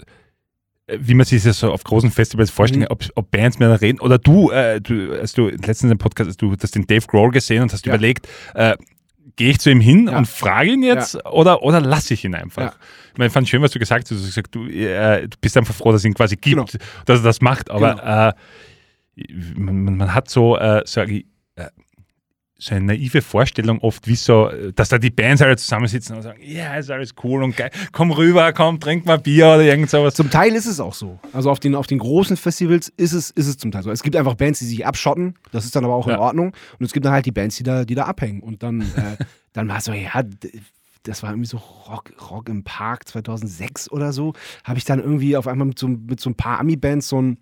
wie 0.97 1.13
man 1.13 1.25
sich 1.25 1.43
das 1.43 1.59
so 1.59 1.71
auf 1.71 1.83
großen 1.83 2.11
Festivals 2.11 2.49
vorstellt, 2.49 2.81
mhm. 2.81 2.91
ob, 2.91 3.03
ob, 3.15 3.31
Bands 3.31 3.59
mehr 3.59 3.79
reden. 3.81 3.99
Oder 3.99 4.17
du, 4.17 4.51
äh, 4.51 4.81
du, 4.81 5.13
als 5.13 5.33
du 5.33 5.49
letztens 5.49 5.91
im 5.91 5.97
Podcast, 5.97 6.41
du 6.41 6.55
hast 6.61 6.75
den 6.75 6.87
Dave 6.87 7.05
Grohl 7.07 7.31
gesehen 7.31 7.63
und 7.63 7.73
hast 7.73 7.85
ja. 7.85 7.93
überlegt, 7.93 8.27
äh, 8.53 8.75
gehe 9.35 9.51
ich 9.51 9.59
zu 9.59 9.69
ihm 9.71 9.79
hin 9.79 10.07
ja. 10.07 10.17
und 10.17 10.27
frage 10.27 10.71
ihn 10.71 10.83
jetzt 10.83 11.13
ja. 11.15 11.25
oder, 11.31 11.63
oder 11.63 11.79
lasse 11.81 12.13
ich 12.13 12.25
ihn 12.25 12.35
einfach? 12.35 12.63
Ja. 12.63 12.73
Ich 13.11 13.17
meine, 13.17 13.27
ich 13.27 13.33
fand 13.33 13.47
schön, 13.47 13.61
was 13.61 13.71
du 13.71 13.79
gesagt 13.79 14.03
hast. 14.03 14.11
Du 14.11 14.15
hast 14.15 14.25
gesagt, 14.25 14.53
du, 14.53 14.67
äh, 14.67 15.27
du 15.27 15.37
bist 15.39 15.55
einfach 15.57 15.73
froh, 15.73 15.91
dass 15.91 16.01
es 16.01 16.05
ihn 16.05 16.13
quasi 16.13 16.35
gibt, 16.35 16.55
genau. 16.55 16.65
dass 17.05 17.19
er 17.19 17.23
das 17.23 17.41
macht. 17.41 17.69
Aber 17.69 17.95
genau. 17.95 18.29
äh, 18.29 18.33
man, 19.55 19.97
man, 19.97 20.13
hat 20.13 20.29
so, 20.29 20.57
äh, 20.57 20.83
sage 20.85 21.13
ich, 21.13 21.25
so 22.59 22.75
eine 22.75 22.85
naive 22.85 23.21
Vorstellung 23.21 23.79
oft, 23.79 24.05
wie 24.05 24.15
so, 24.15 24.51
dass 24.75 24.89
da 24.89 24.97
die 24.97 25.09
Bands 25.09 25.41
alle 25.41 25.55
zusammensitzen 25.55 26.17
und 26.17 26.23
sagen, 26.23 26.41
ja, 26.43 26.75
ist 26.75 26.91
alles 26.91 27.15
cool 27.23 27.41
und 27.41 27.55
geil, 27.55 27.71
komm 27.93 28.11
rüber, 28.11 28.51
komm, 28.51 28.81
trink 28.81 29.05
mal 29.05 29.17
Bier 29.17 29.45
oder 29.47 29.63
irgend 29.63 29.89
sowas. 29.89 30.13
Zum 30.13 30.29
Teil 30.29 30.53
ist 30.53 30.65
es 30.65 30.81
auch 30.81 30.93
so. 30.93 31.19
Also 31.31 31.49
auf 31.49 31.61
den, 31.61 31.73
auf 31.73 31.87
den 31.87 31.99
großen 31.99 32.35
Festivals 32.35 32.89
ist 32.97 33.13
es, 33.13 33.31
ist 33.31 33.47
es 33.47 33.57
zum 33.57 33.71
Teil 33.71 33.83
so. 33.83 33.91
Es 33.91 34.03
gibt 34.03 34.17
einfach 34.17 34.35
Bands, 34.35 34.59
die 34.59 34.65
sich 34.65 34.85
abschotten, 34.85 35.35
das 35.53 35.63
ist 35.63 35.75
dann 35.75 35.85
aber 35.85 35.95
auch 35.95 36.07
in 36.07 36.15
Ordnung. 36.15 36.53
Und 36.77 36.85
es 36.85 36.91
gibt 36.91 37.05
dann 37.05 37.13
halt 37.13 37.25
die 37.25 37.31
Bands, 37.31 37.55
die 37.55 37.63
da, 37.63 37.85
die 37.85 37.95
da 37.95 38.03
abhängen. 38.03 38.41
Und 38.41 38.61
dann, 38.61 38.81
äh, 38.81 39.23
dann 39.53 39.69
war 39.69 39.77
es 39.77 39.85
so, 39.85 39.93
ja, 39.93 40.21
das 41.03 41.23
war 41.23 41.31
irgendwie 41.31 41.47
so 41.47 41.57
Rock, 41.57 42.11
Rock 42.29 42.49
im 42.49 42.65
Park 42.65 43.07
2006 43.07 43.89
oder 43.89 44.11
so, 44.11 44.33
habe 44.65 44.77
ich 44.77 44.83
dann 44.83 44.99
irgendwie 44.99 45.37
auf 45.37 45.47
einmal 45.47 45.67
mit 45.67 45.79
so, 45.79 45.87
mit 45.87 46.19
so 46.19 46.29
ein 46.29 46.35
paar 46.35 46.59
Ami-Bands 46.59 47.07
so 47.07 47.21
ein 47.21 47.37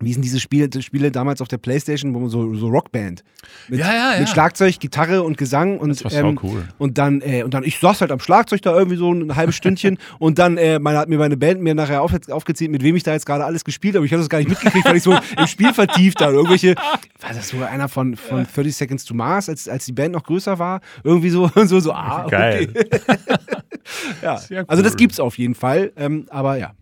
wie 0.00 0.12
sind 0.12 0.22
diese 0.22 0.40
Spiele, 0.40 0.68
Spiele 0.82 1.10
damals 1.10 1.40
auf 1.40 1.48
der 1.48 1.56
Playstation, 1.56 2.14
wo 2.14 2.20
man 2.20 2.28
so, 2.28 2.54
so 2.54 2.68
Rockband 2.68 3.24
mit, 3.68 3.80
ja, 3.80 3.92
ja, 3.92 4.12
ja. 4.14 4.20
mit 4.20 4.28
Schlagzeug, 4.28 4.78
Gitarre 4.78 5.22
und 5.22 5.38
Gesang 5.38 5.78
und, 5.78 5.88
das 5.88 6.04
war 6.04 6.12
ähm, 6.12 6.38
cool. 6.42 6.68
und 6.78 6.98
dann 6.98 7.22
äh, 7.22 7.42
und 7.44 7.54
dann 7.54 7.64
ich 7.64 7.78
saß 7.78 8.02
halt 8.02 8.12
am 8.12 8.20
Schlagzeug 8.20 8.60
da 8.60 8.76
irgendwie 8.76 8.98
so 8.98 9.10
ein 9.10 9.36
halbes 9.36 9.56
Stündchen 9.56 9.98
und 10.18 10.38
dann 10.38 10.58
äh, 10.58 10.78
meine, 10.78 10.98
hat 10.98 11.08
mir 11.08 11.18
meine 11.18 11.36
Band 11.36 11.62
mir 11.62 11.74
nachher 11.74 12.02
auf, 12.02 12.12
aufgezählt, 12.28 12.70
mit 12.70 12.82
wem 12.82 12.94
ich 12.96 13.04
da 13.04 13.12
jetzt 13.12 13.24
gerade 13.24 13.44
alles 13.44 13.64
gespielt 13.64 13.94
habe. 13.94 14.04
Ich 14.04 14.12
habe 14.12 14.20
das 14.20 14.28
gar 14.28 14.38
nicht 14.38 14.50
mitgekriegt, 14.50 14.84
weil 14.84 14.96
ich 14.96 15.02
so 15.02 15.16
im 15.38 15.46
Spiel 15.46 15.72
vertieft 15.72 16.20
da 16.20 16.30
irgendwelche 16.30 16.74
war 16.74 17.32
das 17.32 17.48
sogar 17.48 17.70
einer 17.70 17.88
von, 17.88 18.16
von 18.16 18.46
30 18.54 18.76
Seconds 18.76 19.04
to 19.04 19.14
Mars, 19.14 19.48
als, 19.48 19.68
als 19.68 19.86
die 19.86 19.92
Band 19.92 20.12
noch 20.12 20.24
größer 20.24 20.58
war, 20.58 20.80
irgendwie 21.04 21.30
so 21.30 21.50
so 21.64 21.80
so 21.80 21.92
ah, 21.92 22.24
okay. 22.26 22.66
Geil. 22.66 22.72
ja. 24.22 24.40
Cool. 24.50 24.64
Also 24.68 24.82
das 24.82 24.96
gibt's 24.96 25.20
auf 25.20 25.38
jeden 25.38 25.54
Fall, 25.54 25.92
ähm, 25.96 26.26
aber 26.28 26.56
ja, 26.56 26.72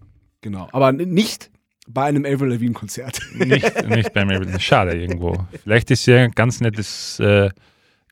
genau, 0.41 0.69
aber 0.73 0.91
nicht 0.93 1.51
bei 1.87 2.05
einem 2.05 2.25
Avril 2.25 2.51
Lavigne-Konzert. 2.51 3.21
Nicht, 3.35 3.89
nicht 3.89 4.13
beim 4.13 4.29
Avril 4.29 4.41
Lavigne. 4.41 4.61
Schade 4.61 4.97
irgendwo. 4.97 5.47
Vielleicht 5.63 5.91
ist 5.91 6.05
sie 6.05 6.15
ein 6.15 6.31
ganz 6.33 6.61
nettes, 6.61 7.21
äh, 7.21 7.51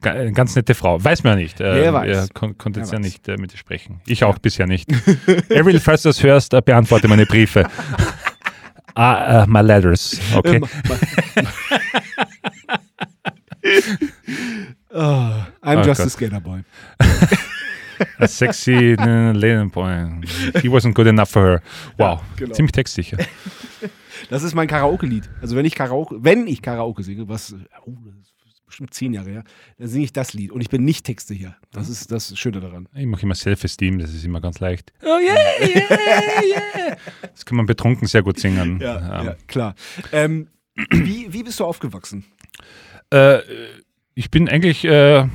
eine 0.02 0.33
ganz 0.33 0.55
nette 0.55 0.75
Frau. 0.75 1.02
Weiß 1.02 1.25
man 1.25 1.35
ja 1.35 1.43
nicht. 1.43 1.61
Äh, 1.61 1.75
Wer 1.75 1.95
weiß. 1.95 2.17
Er 2.17 2.29
kon 2.35 2.59
konnte 2.59 2.81
jetzt 2.81 2.93
ja 2.93 2.99
nicht 2.99 3.29
äh, 3.29 3.37
mit 3.37 3.52
ihr 3.52 3.59
sprechen. 3.59 4.00
Ich 4.07 4.21
ja. 4.21 4.26
auch 4.26 4.38
bisher 4.38 4.67
nicht. 4.67 4.91
Avril, 5.50 5.81
falls 5.81 6.02
du 6.02 6.11
das 6.11 6.23
hörst, 6.23 6.52
äh, 6.55 6.61
beantworte 6.61 7.09
meine 7.09 7.26
Briefe. 7.26 7.67
ah, 8.95 9.45
uh, 9.45 9.47
my 9.47 9.61
letters. 9.61 10.21
Okay. 10.35 10.61
oh, 14.91 14.99
I'm 15.62 15.79
oh 15.79 15.83
just 15.83 15.99
Gott. 15.99 16.07
a 16.07 16.11
skater 16.11 16.41
boy. 16.41 16.62
A 18.18 18.28
sexy 18.28 18.97
lady 18.97 19.68
boy. 19.68 20.21
He 20.61 20.68
wasn't 20.68 20.94
good 20.94 21.06
enough 21.06 21.30
for 21.30 21.42
her. 21.42 21.62
Wow, 21.97 22.18
ja, 22.18 22.21
genau. 22.37 22.54
ziemlich 22.54 22.73
textsicher. 22.73 23.18
Das 24.30 24.43
ist 24.43 24.54
mein 24.54 24.69
Karaoke-Lied. 24.69 25.28
Also 25.41 25.56
wenn 25.56 25.65
ich 25.65 25.75
Karaoke, 25.75 26.17
wenn 26.23 26.47
ich 26.47 26.62
Karaoke 26.62 27.02
singe, 27.02 27.28
was 27.28 27.54
oh, 27.84 27.95
bestimmt 28.67 28.95
zehn 28.95 29.12
Jahre 29.12 29.30
her, 29.30 29.45
dann 29.78 29.88
singe 29.88 30.04
ich 30.04 30.12
das 30.12 30.32
Lied 30.32 30.50
und 30.50 30.60
ich 30.60 30.71
bin 30.71 30.84
nicht 30.84 31.04
Texte 31.04 31.34
hier. 31.34 31.56
Das 31.73 31.88
ist 31.88 32.10
das 32.10 32.38
Schöne 32.38 32.60
daran. 32.60 32.88
Ich 32.95 33.06
mache 33.06 33.23
immer 33.23 33.34
Self-Esteem, 33.34 33.99
das 33.99 34.15
ist 34.15 34.25
immer 34.25 34.41
ganz 34.41 34.60
leicht. 34.60 34.93
Oh 35.02 35.19
yeah, 35.19 35.36
yeah, 35.60 36.43
yeah. 36.43 36.97
Das 37.21 37.45
kann 37.45 37.56
man 37.56 37.67
betrunken 37.67 38.06
sehr 38.06 38.23
gut 38.23 38.38
singen. 38.38 38.80
Ja, 38.80 39.21
ähm. 39.21 39.26
ja 39.26 39.36
klar. 39.47 39.75
Ähm, 40.12 40.49
wie, 40.91 41.32
wie 41.32 41.43
bist 41.43 41.60
du 41.60 41.65
aufgewachsen? 41.65 42.25
Äh, 43.10 43.41
ich 44.15 44.30
bin 44.30 44.49
eigentlich 44.49 44.84
äh, 44.84 45.26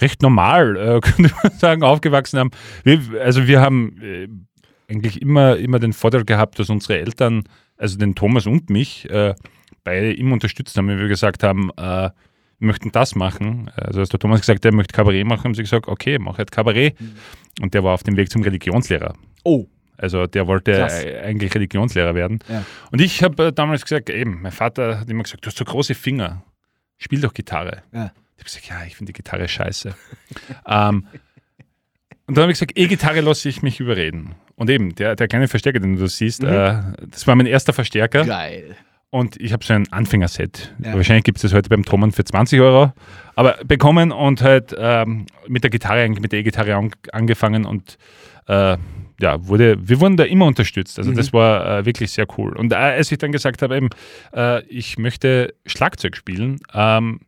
recht 0.00 0.22
normal, 0.22 0.76
äh, 0.76 1.00
könnte 1.02 1.32
man 1.42 1.52
sagen, 1.52 1.82
aufgewachsen 1.82 2.38
haben. 2.38 2.50
Wir, 2.84 3.00
also 3.22 3.46
wir 3.46 3.60
haben 3.60 4.00
äh, 4.00 4.28
eigentlich 4.88 5.20
immer, 5.20 5.56
immer 5.56 5.78
den 5.78 5.92
Vorteil 5.92 6.24
gehabt, 6.24 6.58
dass 6.58 6.70
unsere 6.70 6.98
Eltern, 6.98 7.44
also 7.76 7.98
den 7.98 8.14
Thomas 8.14 8.46
und 8.46 8.70
mich, 8.70 9.08
äh, 9.10 9.34
beide 9.84 10.12
immer 10.12 10.34
unterstützt 10.34 10.76
haben, 10.76 10.88
wenn 10.88 10.98
wir 10.98 11.08
gesagt 11.08 11.42
haben, 11.42 11.70
äh, 11.76 12.10
wir 12.58 12.68
möchten 12.68 12.90
das 12.90 13.14
machen. 13.14 13.70
Also 13.74 14.00
als 14.00 14.08
der 14.08 14.18
Thomas 14.18 14.40
gesagt, 14.40 14.64
er 14.64 14.74
möchte 14.74 14.94
Kabarett 14.94 15.26
machen, 15.26 15.44
haben 15.44 15.54
sie 15.54 15.62
gesagt, 15.62 15.88
okay, 15.88 16.18
mach 16.18 16.38
halt 16.38 16.50
Kabarett. 16.50 16.98
Mhm. 17.00 17.12
Und 17.60 17.74
der 17.74 17.84
war 17.84 17.94
auf 17.94 18.02
dem 18.02 18.16
Weg 18.16 18.30
zum 18.30 18.42
Religionslehrer. 18.42 19.14
Oh. 19.44 19.66
Also 19.98 20.26
der 20.26 20.46
wollte 20.46 20.72
Krass. 20.72 21.04
eigentlich 21.04 21.54
Religionslehrer 21.54 22.14
werden. 22.14 22.38
Ja. 22.48 22.64
Und 22.90 23.00
ich 23.00 23.22
habe 23.22 23.46
äh, 23.46 23.52
damals 23.52 23.82
gesagt, 23.82 24.10
eben, 24.10 24.42
mein 24.42 24.52
Vater 24.52 25.00
hat 25.00 25.10
immer 25.10 25.22
gesagt, 25.22 25.44
du 25.44 25.48
hast 25.48 25.56
so 25.56 25.64
große 25.64 25.94
Finger, 25.94 26.42
spiel 26.98 27.20
doch 27.20 27.32
Gitarre. 27.32 27.82
Ja. 27.92 28.12
Ich 28.36 28.40
habe 28.40 28.44
gesagt, 28.44 28.68
ja, 28.68 28.86
ich 28.86 28.96
finde 28.96 29.12
die 29.12 29.16
Gitarre 29.16 29.48
scheiße. 29.48 29.94
ähm, 30.66 31.06
und 32.26 32.36
dann 32.36 32.42
habe 32.42 32.52
ich 32.52 32.58
gesagt, 32.58 32.76
E-Gitarre 32.76 33.20
lasse 33.20 33.48
ich 33.48 33.62
mich 33.62 33.80
überreden. 33.80 34.34
Und 34.56 34.68
eben, 34.70 34.94
der, 34.94 35.14
der 35.14 35.28
kleine 35.28 35.48
Verstärker, 35.48 35.80
den 35.80 35.96
du 35.96 36.06
siehst, 36.06 36.42
mhm. 36.42 36.48
äh, 36.48 36.82
das 37.10 37.26
war 37.26 37.36
mein 37.36 37.46
erster 37.46 37.72
Verstärker. 37.72 38.24
Geil. 38.24 38.76
Und 39.10 39.40
ich 39.40 39.52
habe 39.52 39.64
so 39.64 39.72
ein 39.72 39.90
Anfängerset. 39.92 40.74
Ja. 40.82 40.94
Wahrscheinlich 40.94 41.24
gibt 41.24 41.38
es 41.38 41.42
das 41.42 41.52
heute 41.54 41.68
beim 41.68 41.84
Thomann 41.84 42.12
für 42.12 42.24
20 42.24 42.60
Euro. 42.60 42.92
Aber 43.36 43.58
bekommen 43.64 44.12
und 44.12 44.42
halt 44.42 44.74
ähm, 44.76 45.26
mit 45.46 45.62
der 45.62 45.70
Gitarre, 45.70 46.08
mit 46.08 46.32
der 46.32 46.40
E-Gitarre 46.40 46.74
an, 46.74 46.90
angefangen 47.12 47.64
und 47.64 47.96
äh, 48.48 48.76
ja, 49.20 49.46
wurde, 49.46 49.76
wir 49.88 50.00
wurden 50.00 50.16
da 50.16 50.24
immer 50.24 50.46
unterstützt. 50.46 50.98
Also 50.98 51.12
mhm. 51.12 51.16
das 51.16 51.32
war 51.32 51.78
äh, 51.78 51.86
wirklich 51.86 52.10
sehr 52.10 52.26
cool. 52.36 52.54
Und 52.56 52.72
äh, 52.72 52.76
als 52.76 53.10
ich 53.10 53.18
dann 53.18 53.32
gesagt 53.32 53.62
habe, 53.62 53.76
eben, 53.76 53.88
äh, 54.34 54.62
ich 54.66 54.98
möchte 54.98 55.54
Schlagzeug 55.64 56.16
spielen, 56.16 56.58
ähm, 56.74 57.20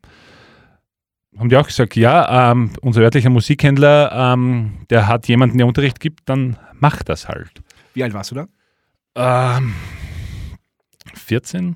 haben 1.37 1.49
die 1.49 1.57
auch 1.57 1.67
gesagt, 1.67 1.95
ja, 1.95 2.51
ähm, 2.51 2.71
unser 2.81 3.01
örtlicher 3.01 3.29
Musikhändler, 3.29 4.11
ähm, 4.33 4.85
der 4.89 5.07
hat 5.07 5.27
jemanden, 5.27 5.57
der 5.57 5.67
Unterricht 5.67 5.99
gibt, 5.99 6.27
dann 6.27 6.57
mach 6.73 7.03
das 7.03 7.27
halt. 7.27 7.51
Wie 7.93 8.03
alt 8.03 8.13
warst 8.13 8.31
du 8.31 8.35
da? 8.35 9.57
Ähm, 9.57 9.73
14. 11.15 11.75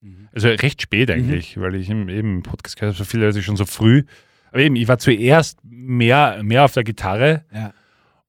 Mhm. 0.00 0.28
Also 0.32 0.48
recht 0.48 0.82
spät 0.82 1.10
eigentlich, 1.10 1.56
mhm. 1.56 1.60
weil 1.60 1.74
ich 1.74 1.90
eben 1.90 2.08
im 2.08 2.42
Podcast 2.42 2.76
gehört 2.76 2.94
habe, 2.94 3.04
so 3.04 3.08
viele 3.08 3.26
Leute 3.26 3.42
schon 3.42 3.56
so 3.56 3.66
früh. 3.66 4.04
Aber 4.50 4.60
eben, 4.60 4.76
ich 4.76 4.88
war 4.88 4.98
zuerst 4.98 5.58
mehr, 5.64 6.42
mehr 6.42 6.64
auf 6.64 6.72
der 6.72 6.84
Gitarre. 6.84 7.44
Ja. 7.52 7.72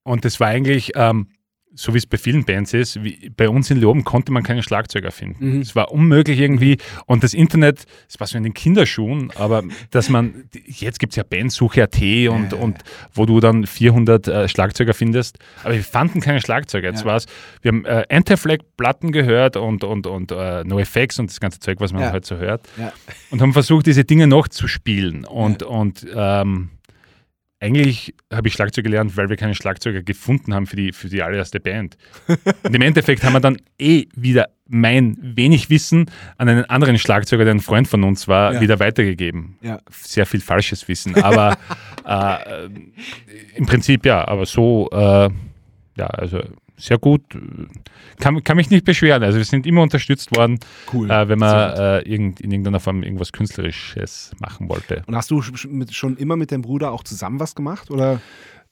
Und 0.04 0.26
das 0.26 0.40
war 0.40 0.48
eigentlich, 0.48 0.92
ähm, 0.96 1.28
so 1.76 1.94
wie 1.94 1.98
es 1.98 2.06
bei 2.06 2.18
vielen 2.18 2.46
Bands 2.46 2.74
ist, 2.74 3.04
wie, 3.04 3.30
bei 3.36 3.50
uns 3.50 3.70
in 3.70 3.80
Leoben 3.80 4.04
konnte 4.04 4.32
man 4.32 4.44
keinen 4.44 4.64
Schlagzeuger 4.64 5.12
finden. 5.12 5.56
Mhm. 5.56 5.62
Es 5.62 5.76
war 5.76 5.92
unmöglich 5.92 6.40
irgendwie. 6.40 6.78
Und 7.06 7.24
das 7.24 7.34
Internet, 7.34 7.86
es 8.10 8.20
war 8.20 8.28
so 8.28 8.38
in 8.38 8.44
den 8.44 8.54
Kinderschuhen, 8.54 9.32
aber 9.36 9.64
dass 9.92 10.10
man, 10.10 10.46
jetzt 10.66 11.00
gibt 11.00 11.14
es 11.14 11.18
ja 11.18 11.24
Bandsuche.at 11.24 11.96
und, 11.96 12.52
ja, 12.52 12.58
und 12.58 12.80
wo 13.14 13.26
du 13.26 13.40
dann 13.40 13.66
400 13.66 14.28
äh, 14.28 14.48
Schlagzeuger 14.48 14.94
findest. 14.94 15.38
Aber 15.64 15.74
wir 15.74 15.84
fanden 15.84 16.22
keine 16.22 16.42
Schlagzeuger. 16.42 16.90
Jetzt 16.90 17.02
ja. 17.02 17.06
war 17.06 17.18
es, 17.18 17.26
wir 17.62 17.70
haben 17.70 17.86
äh, 17.86 18.06
Anti-Flag-Platten 18.10 19.12
gehört 19.12 19.58
und, 19.58 19.84
und, 19.84 20.08
und 20.08 20.32
uh, 20.32 20.64
NoFX 20.64 21.20
und 21.20 21.30
das 21.30 21.40
ganze 21.40 21.60
Zeug, 21.60 21.80
was 21.80 21.94
man 21.94 22.02
ja. 22.04 22.12
halt 22.12 22.26
so 22.26 22.38
hört. 22.38 22.68
Und 23.32 23.42
haben 23.42 23.54
versucht, 23.54 23.86
diese 23.86 24.06
Dinge 24.06 24.28
noch 24.28 24.48
zu 24.48 24.68
spielen. 24.68 25.26
Und, 25.26 25.64
und 25.64 26.06
ähm, 26.16 26.70
eigentlich 27.65 28.13
habe 28.32 28.47
ich 28.47 28.54
Schlagzeug 28.54 28.84
gelernt, 28.84 29.17
weil 29.17 29.30
wir 29.30 29.38
keinen 29.38 29.56
Schlagzeuger 29.56 30.04
gefunden 30.04 30.54
haben 30.54 30.67
für 30.67 30.75
die, 30.75 30.91
für 30.91 31.10
die 31.10 31.21
allererste 31.21 31.60
Band. 31.60 31.97
Und 32.63 32.75
im 32.75 32.82
Endeffekt 32.82 33.23
haben 33.23 33.34
wir 33.34 33.39
dann 33.39 33.58
eh 33.80 34.06
wieder 34.15 34.49
mein 34.67 35.17
wenig 35.19 35.69
Wissen 35.69 36.10
an 36.38 36.49
einen 36.49 36.65
anderen 36.65 36.97
Schlagzeuger, 36.97 37.43
der 37.43 37.56
ein 37.56 37.60
Freund 37.60 37.88
von 37.88 38.04
uns 38.04 38.28
war, 38.28 38.54
ja. 38.54 38.62
wieder 38.62 38.80
weitergegeben. 38.80 39.58
Ja. 39.62 39.80
Sehr 39.91 40.25
viel 40.25 40.41
falsches 40.41 40.88
Wissen. 40.88 41.15
Aber 41.15 41.58
äh, 42.06 42.65
im 43.56 43.65
Prinzip 43.65 44.06
ja, 44.06 44.28
aber 44.28 44.45
so, 44.45 44.89
äh, 44.91 45.30
ja, 45.97 46.08
also 46.08 46.41
sehr 46.78 46.98
gut. 46.98 47.22
Kann, 48.20 48.44
kann 48.44 48.58
mich 48.58 48.70
nicht 48.70 48.86
beschweren. 48.86 49.24
Also 49.24 49.38
wir 49.38 49.46
sind 49.46 49.66
immer 49.66 49.82
unterstützt 49.82 50.36
worden, 50.36 50.60
cool. 50.94 51.10
äh, 51.10 51.28
wenn 51.28 51.40
man 51.40 51.74
äh, 51.78 52.00
irgend, 52.02 52.42
in 52.42 52.52
irgendeiner 52.52 52.80
Form 52.80 53.04
irgendwas 53.04 53.32
Künstlerisches 53.32 54.32
machen 54.40 54.70
wollte. 54.70 55.04
Und 55.08 55.16
hast 55.16 55.32
du 55.32 55.42
schon 55.42 56.18
immer 56.18 56.36
mit 56.36 56.52
deinem 56.52 56.62
Bruder 56.62 56.92
auch 56.92 57.04
zusammen 57.04 57.40
was 57.40 57.56
gemacht? 57.56 57.92
Oder 57.92 58.22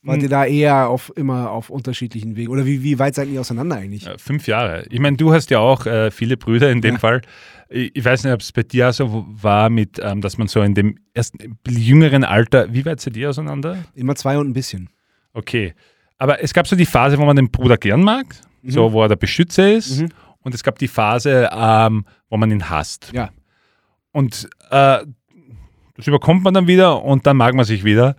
wart 0.02 0.18
ihr 0.18 0.24
hm. 0.24 0.30
da 0.30 0.46
eher 0.46 0.89
auf, 0.89 1.12
immer 1.16 1.52
auf 1.52 1.70
unterschiedlichen 1.70 2.36
Wegen? 2.36 2.52
Oder 2.52 2.66
wie, 2.66 2.84
wie 2.84 3.00
weit 3.00 3.16
seid 3.16 3.30
ihr 3.30 3.39
auseinander 3.39 3.78
eigentlich? 3.78 4.06
Äh, 4.06 4.18
fünf 4.18 4.48
Jahre. 4.48 4.86
Ich 4.89 5.00
meine, 5.00 5.18
du 5.18 5.34
hast 5.34 5.50
ja 5.50 5.60
auch 5.60 5.86
äh, 5.86 6.12
viele 6.12 6.38
Brüder 6.38 6.72
in 6.72 6.82
dem 6.82 6.96
ja. 6.96 7.00
Fall. 7.00 7.22
Ich, 7.70 7.96
ich, 7.96 8.06
weiß 8.06 8.24
nicht, 8.24 8.34
ob 8.34 8.42
es 8.42 8.52
bei 8.52 8.63
dir 8.63 8.92
so 8.92 9.26
war, 9.30 9.70
mit, 9.70 10.00
ähm, 10.02 10.22
dass 10.22 10.38
man 10.38 10.48
so 10.48 10.62
in 10.62 10.76
dem 10.76 11.00
ersten 11.13 11.58
jüngeren 11.68 12.24
Alter, 12.24 12.74
wie 12.74 12.86
weit 12.86 13.02
seid 13.02 13.18
ihr 13.18 13.30
auseinander? 13.30 13.78
Immer 13.96 14.16
zwei 14.16 14.38
und 14.38 14.50
ein 14.50 14.54
bisschen. 14.54 14.89
Okay. 15.34 15.74
Aber 16.24 16.42
es 16.42 16.54
gab 16.54 16.66
so 16.66 16.78
die 16.78 16.86
Phase, 16.86 17.18
wo 17.18 17.26
man 17.26 17.36
den 17.36 17.52
Bruder 17.52 17.76
gern 17.76 18.02
mag, 18.02 18.26
mhm. 18.62 18.72
so 18.72 18.94
wo 18.94 19.02
er 19.02 19.10
der 19.10 19.18
Beschützer 19.18 19.74
ist. 19.74 20.00
Mhm. 20.00 20.10
Und 20.40 20.56
es 20.56 20.64
gab 20.64 20.80
die 20.80 20.88
Phase, 20.88 21.50
ähm, 21.52 22.06
wo 22.30 22.38
man 22.38 22.50
ihn 22.50 22.70
hasst. 22.70 23.12
Ja. 23.14 23.30
Und 24.14 24.48
äh, 24.70 25.00
das 25.98 26.08
überkommt 26.08 26.46
man 26.46 26.54
dann 26.54 26.66
wieder 26.66 27.04
und 27.04 27.28
dann 27.28 27.36
mag 27.36 27.54
man 27.56 27.66
sich 27.66 27.84
wieder. 27.84 28.16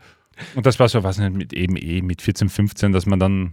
Und 0.55 0.67
das 0.67 0.79
war 0.79 0.87
so, 0.91 1.03
was 1.03 1.17
nicht, 1.17 1.33
mit 1.33 1.55
eben 1.55 1.77
eh, 1.77 2.03
mit 2.03 2.21
14, 2.21 2.51
15, 2.51 2.93
dass 2.93 3.07
man 3.07 3.21
dann, 3.21 3.53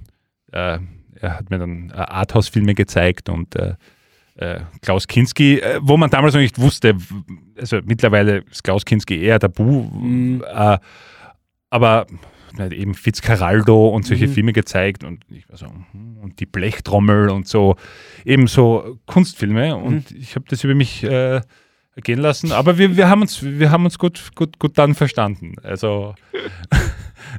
äh, 0.52 0.80
er 1.16 1.38
hat 1.38 1.50
mir 1.50 1.58
dann 1.58 1.90
äh, 1.92 1.94
Arthouse-Filme 1.94 2.76
gezeigt 2.76 3.30
und 3.30 3.56
äh, 3.56 3.76
äh 4.36 4.60
Klaus 4.82 5.08
Kinski, 5.08 5.60
äh, 5.60 5.80
wo 5.82 5.96
man 5.96 6.10
damals 6.10 6.34
noch 6.34 6.42
nicht 6.42 6.60
wusste, 6.60 6.98
also 7.58 7.80
mittlerweile 7.86 8.40
ist 8.52 8.66
Klaus 8.66 8.84
Kinski 8.84 9.24
eher 9.24 9.40
tabu, 9.40 9.84
mhm. 9.84 10.44
Äh, 10.46 10.78
aber 11.70 12.06
eben 12.60 12.94
Fitzcarraldo 12.94 13.90
und 13.90 14.06
solche 14.06 14.28
mhm. 14.28 14.34
Filme 14.34 14.54
gezeigt 14.54 15.04
und 15.04 15.24
ich 15.30 15.48
war 15.50 15.58
so, 15.58 15.68
hm, 15.68 16.18
und 16.22 16.40
die 16.40 16.46
Blechtrommel 16.46 17.30
und 17.30 17.48
so, 17.48 17.76
eben 18.26 18.48
so 18.48 18.98
Kunstfilme 19.06 19.76
und 19.76 20.12
mhm. 20.12 20.18
ich 20.18 20.36
habe 20.36 20.46
das 20.50 20.64
über 20.64 20.76
mich 20.76 21.04
äh, 21.04 21.42
gehen 21.98 22.20
lassen, 22.20 22.52
aber 22.52 22.78
wir, 22.78 22.96
wir 22.96 23.10
haben 23.10 23.22
uns, 23.22 23.44
wir 23.44 23.72
haben 23.72 23.86
uns 23.86 23.98
gut, 23.98 24.32
gut, 24.36 24.60
gut 24.60 24.78
dann 24.78 24.96
verstanden. 24.96 25.56
Also 25.64 26.16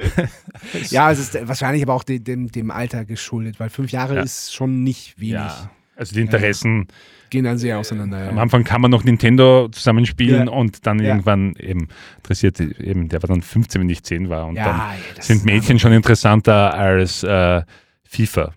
ja, 0.90 1.10
es 1.10 1.18
ist 1.18 1.48
wahrscheinlich 1.48 1.82
aber 1.82 1.94
auch 1.94 2.04
dem, 2.04 2.48
dem 2.48 2.70
Alter 2.70 3.04
geschuldet, 3.04 3.60
weil 3.60 3.70
fünf 3.70 3.92
Jahre 3.92 4.16
ja. 4.16 4.22
ist 4.22 4.54
schon 4.54 4.82
nicht 4.82 5.18
wenig. 5.18 5.34
Ja, 5.34 5.70
also 6.02 6.14
die 6.14 6.20
Interessen 6.20 6.88
gehen 7.30 7.44
dann 7.44 7.58
sehr 7.58 7.78
auseinander. 7.78 8.24
Ja. 8.24 8.28
Am 8.28 8.38
Anfang 8.38 8.62
kann 8.62 8.80
man 8.80 8.90
noch 8.90 9.04
Nintendo 9.04 9.68
zusammenspielen 9.70 10.46
ja. 10.46 10.52
und 10.52 10.86
dann 10.86 10.98
ja. 10.98 11.06
irgendwann 11.06 11.54
eben 11.56 11.88
interessiert, 12.18 12.60
eben, 12.60 13.08
der 13.08 13.22
war 13.22 13.28
dann 13.28 13.40
15, 13.40 13.80
wenn 13.80 13.88
ich 13.88 14.02
10 14.02 14.28
war. 14.28 14.46
Und 14.46 14.56
dann 14.56 14.80
sind 15.18 15.44
Mädchen 15.44 15.78
schon 15.78 15.92
interessanter 15.92 16.74
als 16.74 17.22
äh, 17.22 17.62
FIFA 18.04 18.52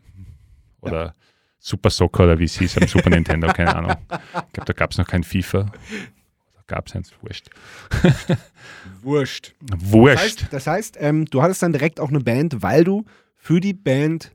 oder 0.81 1.13
Super 1.57 1.89
Soccer 1.89 2.25
oder 2.25 2.37
wie 2.37 2.43
es 2.43 2.59
hieß 2.59 2.77
am 2.77 2.87
Super 2.87 3.09
Nintendo, 3.09 3.47
keine 3.47 3.75
Ahnung. 3.75 3.95
Ich 4.11 4.53
glaube, 4.53 4.65
da 4.65 4.73
gab 4.73 4.91
es 4.91 4.97
noch 4.97 5.07
kein 5.07 5.23
FIFA. 5.23 5.71
Gab 6.67 6.87
es 6.87 6.95
eins, 6.95 7.11
wurscht. 7.21 7.49
wurscht. 9.01 9.53
Wurscht. 9.61 10.17
Das 10.17 10.23
heißt, 10.23 10.53
das 10.53 10.67
heißt 10.67 10.97
ähm, 10.99 11.25
du 11.25 11.41
hattest 11.41 11.63
dann 11.63 11.71
direkt 11.71 11.99
auch 11.99 12.09
eine 12.09 12.19
Band, 12.19 12.61
weil 12.61 12.83
du 12.83 13.05
für 13.35 13.59
die 13.59 13.73
Band 13.73 14.31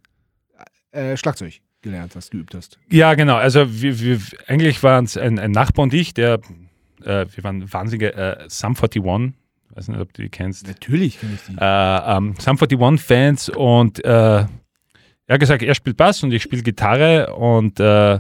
äh, 0.93 1.17
Schlagzeug 1.17 1.61
gelernt 1.83 2.15
hast, 2.15 2.31
geübt 2.31 2.55
hast. 2.55 2.79
Ja, 2.91 3.15
genau. 3.15 3.37
Also 3.37 3.81
wir, 3.81 4.01
wir 4.01 4.21
eigentlich 4.47 4.83
waren 4.83 5.05
es 5.05 5.17
ein, 5.17 5.39
ein, 5.39 5.51
Nachbar 5.51 5.85
und 5.85 5.95
ich, 5.95 6.15
der, 6.15 6.41
äh, 7.03 7.27
wir 7.33 7.45
waren 7.45 7.73
wahnsinnige 7.73 8.15
äh, 8.15 8.45
Sum 8.49 8.75
41, 8.77 9.03
weiß 9.71 9.89
nicht, 9.89 10.01
ob 10.01 10.13
du 10.13 10.23
die 10.23 10.29
kennst. 10.29 10.67
Natürlich 10.67 11.21
kenne 11.21 11.35
ich 11.35 11.41
die. 11.47 11.57
Äh, 11.59 12.17
ähm, 12.17 12.35
Sum 12.39 12.59
41 12.59 13.01
Fans 13.01 13.49
und 13.49 14.05
äh, 14.05 14.09
er 15.31 15.35
hat 15.35 15.41
gesagt, 15.41 15.63
er 15.63 15.75
spielt 15.75 15.97
Bass 15.97 16.23
und 16.23 16.33
ich 16.33 16.43
spiele 16.43 16.63
Gitarre 16.63 17.35
und 17.35 17.79
äh, 17.79 18.19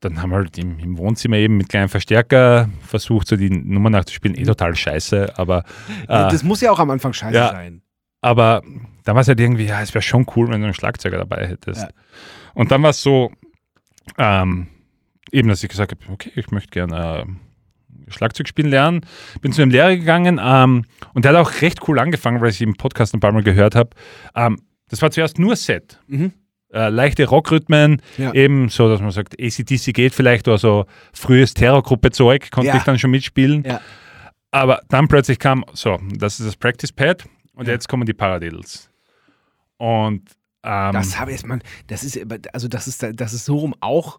dann 0.00 0.22
haben 0.22 0.30
wir 0.30 0.36
halt 0.36 0.56
im, 0.56 0.78
im, 0.78 0.96
Wohnzimmer 0.96 1.36
eben 1.36 1.58
mit 1.58 1.68
kleinem 1.68 1.90
Verstärker 1.90 2.70
versucht, 2.86 3.28
so 3.28 3.36
die 3.36 3.50
Nummer 3.50 3.90
nachzuspielen. 3.90 4.36
Eh 4.36 4.44
total 4.44 4.74
scheiße, 4.74 5.38
aber. 5.38 5.64
Ja, 6.08 6.30
das 6.30 6.42
muss 6.42 6.62
ja 6.62 6.70
auch 6.70 6.78
am 6.78 6.88
Anfang 6.88 7.12
scheiße 7.12 7.36
ja, 7.36 7.50
sein. 7.50 7.82
Aber 8.20 8.62
da 9.04 9.14
war 9.14 9.22
es 9.22 9.28
halt 9.28 9.40
irgendwie, 9.40 9.64
ja, 9.64 9.80
es 9.80 9.94
wäre 9.94 10.02
schon 10.02 10.26
cool, 10.36 10.48
wenn 10.48 10.60
du 10.60 10.66
einen 10.66 10.74
Schlagzeuger 10.74 11.18
dabei 11.18 11.46
hättest. 11.46 11.82
Ja. 11.82 11.88
Und 12.54 12.70
dann 12.70 12.82
war 12.82 12.90
es 12.90 13.02
so, 13.02 13.32
ähm, 14.18 14.68
eben, 15.32 15.48
dass 15.48 15.62
ich 15.62 15.70
gesagt 15.70 15.92
habe, 15.92 16.12
okay, 16.12 16.32
ich 16.34 16.50
möchte 16.50 16.70
gerne 16.70 17.26
äh, 17.26 18.12
Schlagzeug 18.12 18.48
spielen 18.48 18.68
lernen. 18.68 19.00
Bin 19.40 19.52
zu 19.52 19.62
einem 19.62 19.70
Lehrer 19.70 19.96
gegangen 19.96 20.40
ähm, 20.42 20.84
und 21.14 21.24
der 21.24 21.32
hat 21.32 21.38
auch 21.38 21.62
recht 21.62 21.88
cool 21.88 21.98
angefangen, 21.98 22.40
weil 22.40 22.50
ich 22.50 22.60
im 22.60 22.74
Podcast 22.74 23.14
ein 23.14 23.20
paar 23.20 23.32
Mal 23.32 23.42
gehört 23.42 23.74
habe. 23.74 23.90
Ähm, 24.34 24.60
das 24.88 25.00
war 25.02 25.10
zuerst 25.10 25.38
nur 25.38 25.56
Set. 25.56 25.98
Mhm. 26.08 26.32
Äh, 26.72 26.88
leichte 26.88 27.26
Rockrhythmen, 27.26 28.00
ja. 28.16 28.32
eben 28.32 28.68
so, 28.68 28.88
dass 28.88 29.00
man 29.00 29.10
sagt, 29.10 29.34
ACDC 29.40 29.92
geht 29.92 30.14
vielleicht 30.14 30.46
oder 30.46 30.58
so 30.58 30.86
frühes 31.12 31.52
Terrorgruppe-Zeug, 31.54 32.50
konnte 32.52 32.68
ja. 32.68 32.76
ich 32.76 32.84
dann 32.84 32.98
schon 32.98 33.10
mitspielen. 33.10 33.64
Ja. 33.64 33.80
Aber 34.52 34.80
dann 34.88 35.08
plötzlich 35.08 35.38
kam, 35.38 35.64
so, 35.72 35.98
das 36.12 36.38
ist 36.38 36.46
das 36.46 36.56
Practice 36.56 36.92
Pad 36.92 37.24
und 37.60 37.68
jetzt 37.68 37.88
kommen 37.88 38.06
die 38.06 38.14
Paradiddles. 38.14 38.90
Und 39.76 40.30
ähm, 40.62 40.92
das 40.92 41.18
habe 41.18 41.32
ich, 41.32 41.44
man, 41.44 41.62
das 41.88 42.04
ist, 42.04 42.18
also 42.54 42.68
das 42.68 42.88
ist, 42.88 43.06
das 43.14 43.34
ist 43.34 43.44
so 43.44 43.58
rum 43.58 43.74
auch 43.80 44.18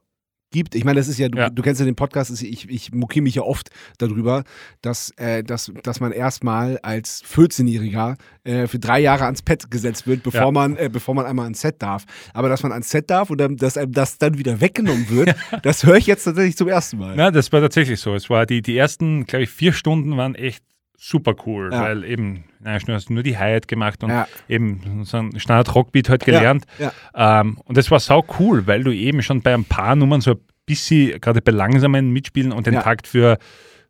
gibt. 0.52 0.76
Ich 0.76 0.84
meine, 0.84 1.00
das 1.00 1.08
ist 1.08 1.18
ja, 1.18 1.28
du, 1.28 1.40
ja. 1.40 1.50
du 1.50 1.62
kennst 1.64 1.80
ja 1.80 1.86
den 1.86 1.96
Podcast, 1.96 2.30
ich, 2.44 2.70
ich 2.70 2.92
mokiere 2.94 3.24
mich 3.24 3.36
ja 3.36 3.42
oft 3.42 3.70
darüber, 3.98 4.44
dass, 4.82 5.12
äh, 5.18 5.44
dass, 5.44 5.72
dass 5.82 6.00
man 6.00 6.12
erstmal 6.12 6.78
als 6.84 7.24
14-Jähriger 7.24 8.18
äh, 8.44 8.68
für 8.68 8.78
drei 8.78 9.00
Jahre 9.00 9.26
ans 9.26 9.42
Pad 9.42 9.72
gesetzt 9.72 10.06
wird, 10.06 10.22
bevor, 10.22 10.42
ja. 10.42 10.52
man, 10.52 10.78
äh, 10.78 10.90
bevor 10.92 11.16
man 11.16 11.26
einmal 11.26 11.46
ans 11.46 11.62
Set 11.62 11.82
darf. 11.82 12.06
Aber 12.34 12.48
dass 12.48 12.62
man 12.62 12.72
ans 12.72 12.90
Set 12.90 13.10
darf 13.10 13.32
und 13.32 13.40
dann, 13.40 13.58
dass 13.58 13.76
einem 13.76 13.94
das 13.94 14.20
dann 14.20 14.38
wieder 14.38 14.62
weggenommen 14.62 15.10
wird, 15.10 15.36
das 15.64 15.84
höre 15.84 15.96
ich 15.96 16.06
jetzt 16.06 16.26
tatsächlich 16.26 16.58
zum 16.58 16.68
ersten 16.68 17.00
Mal. 17.00 17.18
Ja, 17.18 17.32
das 17.32 17.52
war 17.52 17.62
tatsächlich 17.62 18.00
so. 18.00 18.14
Es 18.14 18.30
war 18.30 18.46
die, 18.46 18.62
die 18.62 18.78
ersten, 18.78 19.26
glaube 19.26 19.44
ich, 19.44 19.50
vier 19.50 19.74
Stunden 19.74 20.16
waren 20.18 20.36
echt 20.36 20.64
super 21.04 21.34
cool, 21.48 21.70
ja. 21.72 21.82
weil 21.82 22.04
eben, 22.04 22.44
naja, 22.60 22.78
du 22.78 22.94
hast 22.94 23.10
nur 23.10 23.24
die 23.24 23.36
Hi-Hat 23.36 23.68
gemacht 23.68 24.04
und 24.04 24.12
ja. 24.12 24.28
eben 24.48 25.04
so 25.04 25.18
ein 25.18 25.40
Standard 25.40 25.74
Rockbeat 25.74 26.10
halt 26.10 26.24
gelernt. 26.24 26.66
Ja. 26.78 27.42
Ähm, 27.42 27.58
und 27.66 27.76
das 27.76 27.90
war 27.90 28.00
sau 28.00 28.24
cool, 28.40 28.68
weil 28.68 28.84
du 28.84 28.92
eben 28.92 29.24
schon 29.24 29.42
bei 29.42 29.54
ein 29.54 29.66
paar 29.66 29.96
Nummern 29.96 30.22
so 30.22 30.32
ein 30.32 30.40
bisschen, 30.68 31.20
gerade 31.20 31.42
bei 31.42 31.52
langsamen 31.52 32.12
Mitspielen 32.12 32.52
und 32.52 32.68
den 32.68 32.76
Takt 32.76 33.08
für, 33.08 33.40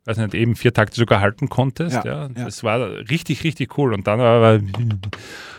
weiß 0.04 0.16
nicht, 0.16 0.34
eben 0.34 0.56
vier 0.56 0.72
Takte 0.72 0.96
sogar 0.96 1.20
halten 1.20 1.48
konntest. 1.48 2.04
Ja, 2.04 2.28
Das 2.28 2.64
war 2.64 2.80
richtig, 3.08 3.44
richtig 3.44 3.78
cool. 3.78 3.94
Und 3.94 4.06
dann 4.06 4.20
aber. 4.20 4.60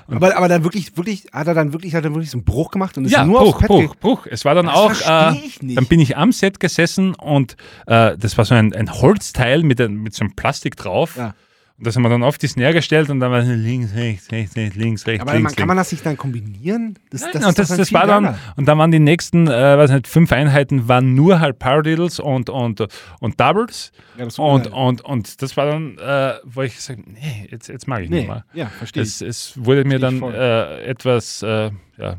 aber, 0.08 0.36
aber 0.38 0.48
dann 0.50 0.64
wirklich, 0.64 0.98
wirklich, 0.98 1.28
hat 1.32 1.48
er 1.48 1.54
dann 1.54 1.72
wirklich, 1.72 1.96
hat 1.96 2.04
er 2.04 2.12
wirklich 2.12 2.32
so 2.32 2.38
einen 2.38 2.46
Bruch 2.46 2.72
gemacht 2.72 2.98
und 2.98 3.06
ist 3.06 3.12
ja, 3.12 3.26
nur 3.26 3.40
Bruch, 3.40 3.62
Bruch, 3.62 3.96
Bruch. 3.96 4.28
Es 4.30 4.44
war 4.44 4.56
dann 4.56 4.66
das 4.66 4.76
auch, 4.76 4.92
äh, 4.92 5.36
dann 5.62 5.86
bin 5.88 6.00
ich 6.00 6.18
am 6.18 6.32
Set 6.32 6.60
gesessen 6.60 7.16
und 7.16 7.56
äh, 7.88 8.18
das 8.18 8.38
war 8.38 8.46
so 8.46 8.56
ein, 8.56 8.74
ein 8.74 8.92
Holzteil 8.92 9.64
mit, 9.64 9.80
mit 9.90 10.14
so 10.14 10.26
einem 10.26 10.36
Plastik 10.36 10.76
drauf. 10.76 11.16
Ja. 11.16 11.34
Und 11.78 11.88
das 11.88 11.96
haben 11.96 12.04
wir 12.04 12.10
dann 12.10 12.24
auf 12.24 12.38
die 12.38 12.46
Snare 12.46 12.74
gestellt 12.74 13.10
und 13.10 13.20
dann 13.20 13.32
war 13.32 13.40
es 13.40 13.48
links, 13.48 13.96
rechts, 13.96 14.32
rechts, 14.32 14.56
rechts, 14.56 14.76
links, 14.76 15.08
rechts. 15.08 15.22
Aber 15.24 15.34
links, 15.34 15.52
man, 15.52 15.56
kann 15.56 15.68
man 15.68 15.78
das 15.78 15.92
nicht 15.92 16.06
dann 16.06 16.16
kombinieren? 16.18 17.00
Das, 17.10 17.22
Nein, 17.22 17.32
das, 17.34 17.46
und 17.46 17.60
das, 17.60 17.68
das 17.70 17.92
war 17.92 18.06
dann, 18.06 18.38
und 18.56 18.68
dann 18.68 18.78
waren 18.78 18.92
die 18.92 19.00
nächsten, 19.00 19.48
äh, 19.48 19.78
weiß 19.78 19.90
nicht, 19.90 20.08
fünf 20.08 20.32
Einheiten 20.32 20.88
waren 20.88 21.16
nur 21.16 21.40
halt 21.40 21.58
Paradiddles 21.58 22.20
und, 22.20 22.52
und, 22.52 22.86
und 23.20 23.40
Doubles. 23.40 23.92
Ja, 24.18 24.26
das 24.26 24.38
und, 24.38 24.68
und, 24.68 25.02
und 25.02 25.42
das 25.42 25.58
war 25.58 25.66
dann, 25.66 25.98
äh, 25.98 26.36
wo 26.44 26.62
ich 26.62 26.76
gesagt 26.76 27.00
habe, 27.00 27.12
nee, 27.12 27.48
jetzt, 27.50 27.70
jetzt 27.70 27.88
mag 27.88 28.04
ich 28.04 28.10
nee. 28.12 28.18
nicht 28.18 28.28
mehr. 28.28 28.46
Ja, 28.54 28.68
verstehe. 28.68 29.02
Es, 29.02 29.22
es 29.22 29.54
wurde 29.58 29.84
mir 29.84 29.98
dann 29.98 30.22
äh, 30.22 30.84
etwas, 30.84 31.42
äh, 31.42 31.72
ja, 31.98 32.18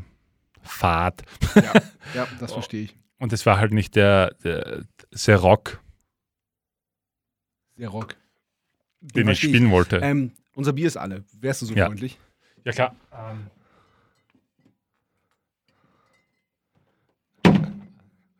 fad. 0.63 1.23
Ja, 1.55 1.61
ja 2.13 2.27
das 2.41 2.51
verstehe 2.51 2.83
ich. 2.83 2.97
Und 3.19 3.31
es 3.31 3.45
war 3.45 3.57
halt 3.57 3.71
nicht 3.71 3.95
der, 3.95 4.35
der 4.43 4.81
sehr 5.11 5.37
Rock. 5.37 5.79
Sehr 7.77 7.87
Rock 7.87 8.17
den 9.13 9.27
ich 9.29 9.39
spielen 9.39 9.71
wollte. 9.71 9.97
Ähm, 9.97 10.31
unser 10.55 10.73
Bier 10.73 10.87
ist 10.87 10.97
alle. 10.97 11.23
Wärst 11.39 11.61
du 11.61 11.65
so 11.65 11.75
ja. 11.75 11.87
freundlich? 11.87 12.19
Ja, 12.63 12.71
klar. 12.71 12.95
Ähm. 13.13 13.47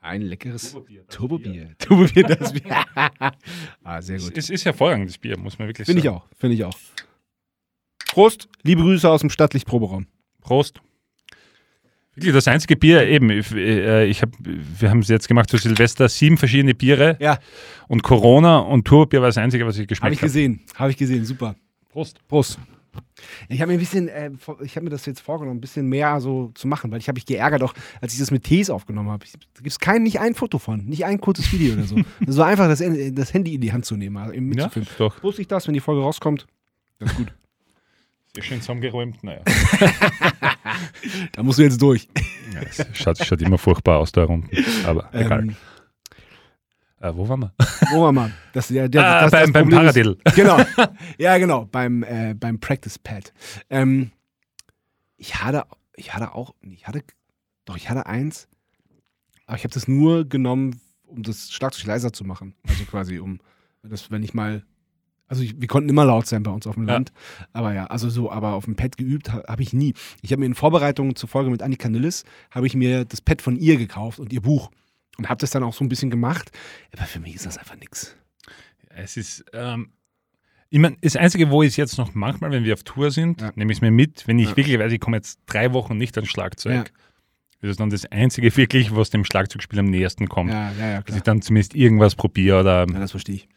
Ein 0.02 0.22
leckeres 0.22 0.78
Turbobier. 1.10 1.76
Turbobier, 1.80 2.24
das 2.24 2.54
Bier. 2.54 2.86
ah, 3.84 4.02
sehr 4.02 4.20
gut. 4.20 4.38
Es 4.38 4.52
ist 4.52 4.64
hervorragendes 4.64 5.18
Bier, 5.18 5.38
muss 5.38 5.58
man 5.58 5.68
wirklich 5.68 5.88
Find 5.88 6.00
sagen. 6.00 6.20
Finde 6.20 6.20
ich 6.20 6.24
auch, 6.24 6.38
finde 6.38 6.56
ich 6.56 6.64
auch. 6.64 6.78
Prost, 8.12 8.48
liebe 8.62 8.84
Grüße 8.84 9.10
aus 9.10 9.22
dem 9.22 9.32
Stadtlicht-Proberaum. 9.32 10.06
Prost. 10.42 10.80
Wirklich 12.16 12.34
das 12.34 12.48
einzige 12.48 12.78
Bier, 12.78 13.08
eben, 13.08 13.30
ich, 13.30 13.52
äh, 13.54 14.06
ich 14.06 14.22
hab, 14.22 14.30
wir 14.40 14.90
haben 14.90 15.00
es 15.00 15.10
jetzt 15.10 15.28
gemacht 15.28 15.50
zu 15.50 15.58
Silvester, 15.58 16.08
sieben 16.08 16.38
verschiedene 16.38 16.74
Biere. 16.74 17.18
Ja. 17.20 17.40
Und 17.88 18.04
Corona 18.04 18.60
und 18.60 18.86
Turbier 18.86 19.20
war 19.22 19.28
das 19.28 19.38
einzige, 19.38 19.66
was 19.66 19.78
ich 19.78 19.88
geschmeckt 19.88 20.04
habe. 20.04 20.16
Habe 20.16 20.16
ich 20.16 20.34
gesehen, 20.34 20.62
habe 20.76 20.92
ich 20.92 20.98
gesehen, 20.98 21.26
super. 21.26 21.56
Prost. 21.90 22.26
Prost. 22.28 22.60
Ich 23.50 23.62
habe 23.62 23.72
mir 23.72 23.78
ein 23.78 23.80
bisschen, 23.80 24.08
äh, 24.08 24.32
ich 24.64 24.76
habe 24.76 24.86
mir 24.86 24.90
das 24.90 25.06
jetzt 25.06 25.20
vorgenommen, 25.20 25.58
ein 25.58 25.62
bisschen 25.62 25.88
mehr 25.88 26.20
so 26.20 26.52
zu 26.56 26.68
machen, 26.68 26.92
weil 26.92 27.00
ich 27.00 27.08
habe 27.08 27.18
mich 27.18 27.26
geärgert, 27.26 27.64
auch 27.64 27.74
als 28.02 28.14
ich 28.14 28.20
das 28.20 28.32
mit 28.32 28.44
Tees 28.44 28.70
aufgenommen 28.70 29.10
habe. 29.10 29.26
Da 29.26 29.62
gibt 29.62 29.72
es 29.72 29.80
kein, 29.80 30.04
nicht 30.04 30.20
ein 30.20 30.36
Foto 30.36 30.58
von, 30.58 30.86
nicht 30.86 31.06
ein 31.06 31.20
kurzes 31.20 31.52
Video 31.52 31.74
oder 31.74 31.84
so. 31.84 31.98
so 32.28 32.44
einfach 32.44 32.68
das, 32.68 32.84
das, 33.12 33.34
Handy 33.34 33.56
in 33.56 33.62
die 33.62 33.74
Hand 33.74 33.86
zu 33.86 33.96
nehmen, 33.96 34.18
also 34.18 34.34
Ja, 34.34 34.72
doch. 34.98 35.22
Wusste 35.24 35.42
ich 35.42 35.48
das, 35.48 35.68
wenn 35.68 35.74
die 35.74 35.80
Folge 35.80 36.02
rauskommt? 36.02 36.48
Das 37.00 37.12
ist 37.12 37.18
gut. 37.18 37.34
Schön 38.42 38.62
zusammengeräumt, 38.62 39.24
naja. 39.24 39.42
da 41.34 41.44
musst 41.44 41.60
du 41.60 41.64
jetzt 41.64 41.82
durch. 41.82 42.08
Ja, 42.54 42.62
es 42.62 42.86
schaut, 42.94 43.18
schaut 43.18 43.42
immer 43.42 43.58
furchtbar 43.58 44.00
aus 44.00 44.12
da 44.12 44.26
unten, 44.26 44.50
aber 44.86 45.10
egal. 45.14 45.42
Ähm, 45.42 45.56
äh, 47.00 47.16
wo 47.16 47.28
waren 47.30 47.42
wir? 47.42 47.54
Wo 47.92 48.04
waren 48.04 48.16
wir? 48.16 48.32
Das, 48.54 48.68
der, 48.70 48.90
der, 48.90 49.06
ah, 49.06 49.22
das, 49.22 49.32
beim, 49.32 49.54
das 49.54 49.54
beim 49.54 49.70
Paradill. 49.70 50.18
Genau. 50.36 50.58
Ja, 51.18 51.38
genau. 51.38 51.66
Beim, 51.66 52.04
äh, 52.04 52.34
beim 52.34 52.60
Practice 52.60 52.98
Pad. 53.00 53.34
Ähm, 53.70 54.12
ich 55.18 55.36
hatte, 55.36 55.66
ich 55.96 56.14
hatte 56.14 56.34
auch, 56.34 56.56
ich 56.62 56.88
hatte, 56.88 57.04
doch, 57.66 57.78
ich 57.78 57.90
hatte 57.90 58.06
eins, 58.06 58.48
aber 59.46 59.58
ich 59.58 59.64
habe 59.64 59.74
das 59.74 59.88
nur 59.88 60.28
genommen, 60.28 60.82
um 61.04 61.24
das 61.24 61.52
Schlagzeug 61.52 61.86
leiser 61.86 62.12
zu 62.12 62.24
machen. 62.24 62.56
Also 62.68 62.84
quasi, 62.86 63.20
um 63.20 63.40
das, 63.84 64.10
wenn 64.12 64.24
ich 64.24 64.34
mal 64.34 64.64
also 65.28 65.42
ich, 65.44 65.60
wir 65.60 65.68
konnten 65.68 65.90
immer 65.90 66.06
laut 66.06 66.28
sein 66.28 66.44
bei 66.44 66.52
uns 66.52 66.68
auf 66.68 66.76
dem 66.76 66.86
Land. 66.86 67.12
Ja. 67.40 67.48
Aber 67.54 67.74
ja, 67.74 67.88
also 67.88 68.10
so, 68.10 68.32
aber 68.32 68.54
auf 68.54 68.66
dem 68.66 68.76
Pad 68.76 68.98
geübt 68.98 69.32
habe 69.32 69.44
hab 69.48 69.60
ich 69.60 69.74
nie. 69.74 69.94
Ich 70.22 70.32
habe 70.32 70.42
mir 70.42 70.46
in 70.46 70.56
Vorbereitung 70.56 71.16
zur 71.16 71.30
Folge 71.30 71.50
mit 71.50 71.62
Annika 71.62 71.90
Nilles, 71.90 72.26
habe 72.52 72.68
ich 72.68 72.76
mir 72.76 73.06
das 73.06 73.22
Pad 73.22 73.42
von 73.42 73.56
ihr 73.56 73.78
gekauft 73.78 74.20
und 74.20 74.32
ihr 74.32 74.42
Buch. 74.42 74.70
Und 75.18 75.30
habe 75.30 75.40
das 75.40 75.52
dann 75.52 75.64
auch 75.64 75.74
so 75.74 75.84
ein 75.84 75.90
bisschen 75.90 76.10
gemacht. 76.10 76.52
Aber 76.94 77.06
für 77.06 77.20
mich 77.20 77.36
ist 77.36 77.46
das 77.46 77.58
einfach 77.58 77.78
nichts. 77.78 78.16
Es 78.90 79.18
ist, 79.18 79.46
ähm, 79.54 79.92
ich 80.70 80.80
meine, 80.80 80.98
das 81.02 81.16
Einzige, 81.16 81.50
wo 81.50 81.64
ich 81.64 81.70
es 81.70 81.78
jetzt 81.78 81.98
noch 81.98 82.14
manchmal, 82.14 82.52
wenn 82.52 82.64
wir 82.64 82.74
auf 82.74 82.84
Tour 82.84 83.12
sind, 83.12 83.42
ja. 83.42 83.52
nehme 83.56 83.72
ich 83.72 83.78
es 83.78 83.82
mir 83.82 83.92
mit, 83.92 84.28
wenn 84.28 84.40
ich 84.40 84.50
ja. 84.50 84.58
wirklich 84.58 84.78
weiß, 84.78 84.92
ich 84.92 85.00
komme 85.00 85.18
jetzt 85.18 85.40
drei 85.46 85.74
Wochen 85.74 85.98
nicht 85.98 86.18
ans 86.18 86.30
Schlagzeug. 86.30 86.92
Das 87.62 87.72
ist 87.72 87.80
dann 87.80 87.90
das 87.90 88.06
Einzige 88.12 88.56
wirklich, 88.56 88.96
was 88.96 89.10
dem 89.10 89.26
Schlagzeugspiel 89.26 89.80
am 89.80 89.86
nächsten 89.86 90.28
kommt. 90.28 90.52
Ja, 90.52 90.72
ja, 90.74 90.92
ja, 90.92 91.02
Dass 91.02 91.16
ich 91.16 91.24
dann 91.24 91.42
zumindest 91.42 91.74
irgendwas 91.74 92.16
probiere 92.16 92.60
oder. 92.60 92.86
Ja, 92.92 93.00
das 93.00 93.12
verstehe 93.12 93.36
ich. 93.36 93.48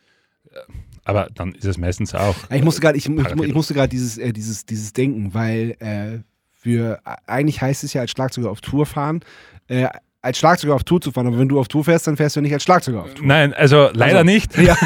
Aber 1.09 1.29
dann 1.35 1.53
ist 1.53 1.65
es 1.65 1.79
meistens 1.79 2.15
auch. 2.15 2.37
Ich 2.51 2.63
musste 2.63 2.83
gerade, 2.83 2.99
ich, 2.99 3.09
ich, 3.09 3.27
ich, 3.27 3.55
musste 3.55 3.73
gerade 3.73 3.89
dieses, 3.89 4.19
äh, 4.19 4.31
dieses, 4.31 4.67
dieses 4.67 4.93
denken, 4.93 5.33
weil 5.33 5.71
äh, 5.79 6.19
für 6.53 7.01
eigentlich 7.27 7.63
heißt 7.63 7.83
es 7.83 7.95
ja 7.95 8.03
als 8.03 8.11
Schlagzeuger 8.11 8.51
auf 8.51 8.61
Tour 8.61 8.85
fahren, 8.85 9.21
äh, 9.69 9.89
als 10.21 10.37
Schlagzeuger 10.37 10.75
auf 10.75 10.85
Tour 10.85 11.01
zu 11.01 11.11
fahren, 11.11 11.27
aber 11.27 11.39
wenn 11.39 11.49
du 11.49 11.59
auf 11.59 11.67
Tour 11.67 11.83
fährst, 11.83 12.07
dann 12.07 12.19
fährst 12.19 12.37
du 12.37 12.43
nicht 12.43 12.53
als 12.53 12.63
Schlagzeuger 12.63 13.05
auf 13.05 13.15
Tour. 13.15 13.27
Nein, 13.27 13.55
also 13.55 13.89
leider 13.95 14.19
also, 14.19 14.25
nicht. 14.25 14.55
Ja. 14.59 14.77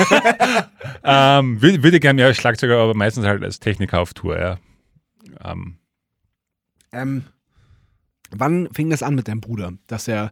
ähm, 1.40 1.60
würde, 1.60 1.82
würde 1.82 1.98
gerne 1.98 2.22
ja 2.22 2.28
als 2.28 2.36
Schlagzeuger, 2.36 2.78
aber 2.78 2.94
meistens 2.94 3.26
halt 3.26 3.42
als 3.42 3.58
Techniker 3.58 3.98
auf 3.98 4.14
Tour, 4.14 4.38
ja. 4.38 4.58
Ähm. 5.44 5.78
Ähm, 6.92 7.24
wann 8.30 8.68
fing 8.72 8.90
das 8.90 9.02
an 9.02 9.16
mit 9.16 9.26
deinem 9.26 9.40
Bruder, 9.40 9.72
dass 9.88 10.06
er 10.06 10.30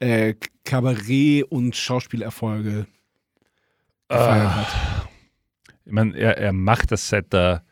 äh, 0.00 0.34
Kabarett 0.64 1.44
und 1.44 1.76
Schauspielerfolge 1.76 2.88
gefeiert 4.08 4.46
uh, 4.46 4.56
hat? 4.56 5.07
Ich 5.88 5.94
meine, 5.94 6.16
er, 6.16 6.36
er 6.36 6.52
macht 6.52 6.92
das 6.92 7.08
seit 7.08 7.34
er 7.34 7.62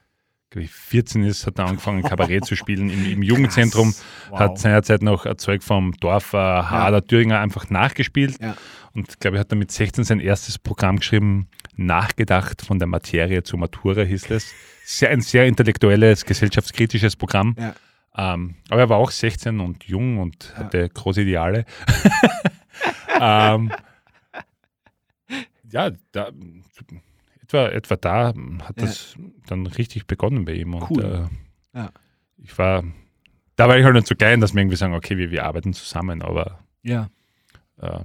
ich, 0.54 0.70
14 0.70 1.22
ist, 1.24 1.46
hat 1.46 1.58
er 1.58 1.66
angefangen, 1.66 2.02
Kabarett 2.02 2.46
zu 2.46 2.56
spielen 2.56 2.88
im, 2.88 3.04
im 3.04 3.22
Jugendzentrum, 3.22 3.94
wow. 4.30 4.38
hat 4.38 4.58
seinerzeit 4.58 5.02
noch 5.02 5.26
ein 5.26 5.36
Zeug 5.36 5.62
vom 5.62 5.92
Dorfer 6.00 6.70
Hader 6.70 6.96
ja. 6.96 7.00
Thüringer 7.02 7.40
einfach 7.40 7.68
nachgespielt 7.68 8.40
ja. 8.40 8.56
und 8.94 9.20
glaube 9.20 9.36
ich, 9.36 9.40
hat 9.40 9.52
er 9.52 9.56
mit 9.56 9.70
16 9.70 10.04
sein 10.04 10.18
erstes 10.18 10.58
Programm 10.58 10.96
geschrieben, 10.96 11.48
Nachgedacht 11.74 12.62
von 12.62 12.78
der 12.78 12.88
Materie 12.88 13.42
zur 13.42 13.58
Matura 13.58 14.00
hieß 14.00 14.30
es. 14.30 14.54
Sehr, 14.86 15.10
ein 15.10 15.20
sehr 15.20 15.46
intellektuelles, 15.46 16.24
gesellschaftskritisches 16.24 17.16
Programm. 17.16 17.54
Ja. 17.58 17.74
Ähm, 18.16 18.54
aber 18.70 18.80
er 18.80 18.88
war 18.88 18.96
auch 18.96 19.10
16 19.10 19.60
und 19.60 19.84
jung 19.84 20.18
und 20.20 20.54
hatte 20.56 20.88
große 20.88 21.20
Ideale. 21.20 21.66
ähm, 23.20 23.70
ja, 25.70 25.90
da, 26.12 26.30
etwa, 27.46 27.68
etwa 27.68 27.96
da 27.96 28.34
hat 28.62 28.80
das 28.80 29.14
ja. 29.18 29.24
dann 29.46 29.66
richtig 29.66 30.06
begonnen 30.06 30.44
bei 30.44 30.54
ihm. 30.54 30.74
Und 30.74 30.90
cool. 30.90 31.28
äh, 31.74 31.78
ja. 31.78 31.90
ich 32.38 32.56
war, 32.58 32.84
da 33.56 33.68
war 33.68 33.78
ich 33.78 33.84
halt 33.84 33.94
nicht 33.94 34.06
so 34.06 34.14
klein, 34.14 34.40
dass 34.40 34.54
wir 34.54 34.60
irgendwie 34.60 34.76
sagen, 34.76 34.94
okay, 34.94 35.16
wir, 35.16 35.30
wir 35.30 35.44
arbeiten 35.44 35.72
zusammen, 35.72 36.22
aber 36.22 36.58
ja. 36.82 37.08
Äh, 37.80 38.00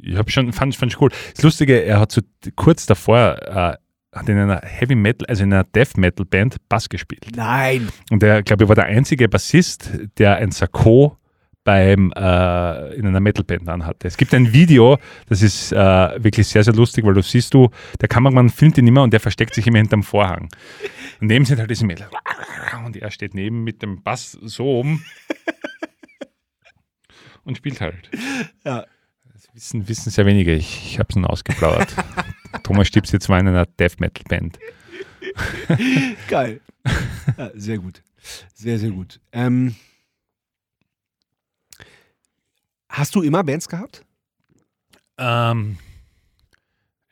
ich 0.00 0.16
habe 0.16 0.30
schon, 0.30 0.52
fand, 0.52 0.74
fand 0.74 0.92
ich 0.92 1.00
cool. 1.00 1.10
Das 1.34 1.42
Lustige, 1.42 1.82
er 1.82 2.00
hat 2.00 2.12
so 2.12 2.20
kurz 2.56 2.84
davor 2.84 3.38
äh, 3.42 3.76
hat 4.12 4.28
in 4.28 4.38
einer 4.38 4.60
Heavy 4.62 4.94
Metal, 4.94 5.26
also 5.26 5.42
in 5.42 5.52
einer 5.52 5.64
Death 5.64 5.96
Metal 5.96 6.24
Band 6.24 6.56
Bass 6.68 6.88
gespielt. 6.88 7.26
Nein. 7.34 7.88
Und 8.10 8.22
er, 8.22 8.42
glaube 8.42 8.64
ich, 8.64 8.68
war 8.68 8.76
der 8.76 8.84
einzige 8.84 9.28
Bassist, 9.28 9.90
der 10.18 10.36
ein 10.36 10.50
Sakko 10.52 11.16
beim, 11.64 12.12
äh, 12.14 12.94
in 12.94 13.06
einer 13.06 13.20
Metalband 13.20 13.68
anhatte. 13.68 14.06
Es 14.06 14.16
gibt 14.16 14.34
ein 14.34 14.52
Video, 14.52 14.98
das 15.28 15.42
ist 15.42 15.72
äh, 15.72 15.76
wirklich 16.22 16.46
sehr, 16.46 16.62
sehr 16.62 16.74
lustig, 16.74 17.04
weil 17.04 17.14
du 17.14 17.22
siehst 17.22 17.54
du, 17.54 17.70
der 18.00 18.08
Kameramann 18.08 18.50
filmt 18.50 18.78
ihn 18.78 18.86
immer 18.86 19.02
und 19.02 19.12
der 19.12 19.20
versteckt 19.20 19.54
sich 19.54 19.66
immer 19.66 19.78
hinterm 19.78 20.02
Vorhang. 20.02 20.48
Und 21.20 21.28
neben 21.28 21.44
sind 21.44 21.58
halt 21.58 21.70
diese 21.70 21.86
Mädels. 21.86 22.10
Und 22.84 22.96
er 22.96 23.10
steht 23.10 23.34
neben 23.34 23.64
mit 23.64 23.82
dem 23.82 24.02
Bass 24.02 24.32
so 24.42 24.64
oben 24.64 25.04
und 27.44 27.56
spielt 27.56 27.80
halt. 27.80 28.10
Ja. 28.64 28.84
Das 29.32 29.48
wissen, 29.54 29.88
wissen 29.88 30.10
sehr 30.10 30.26
wenige. 30.26 30.54
Ich, 30.54 30.92
ich 30.92 30.98
habe 30.98 31.08
es 31.10 31.16
nun 31.16 31.24
ausgeplaudert. 31.24 31.94
Thomas 32.62 32.88
Stips 32.88 33.28
war 33.28 33.40
in 33.40 33.48
einer 33.48 33.66
Death 33.66 34.00
Metal 34.00 34.24
Band. 34.28 34.58
Geil. 36.28 36.60
Ja, 37.36 37.50
sehr 37.54 37.78
gut. 37.78 38.02
Sehr, 38.54 38.78
sehr 38.78 38.90
gut. 38.90 39.20
Ähm, 39.32 39.74
Hast 42.94 43.16
du 43.16 43.22
immer 43.22 43.42
Bands 43.42 43.68
gehabt? 43.68 44.04
Ähm, 45.18 45.78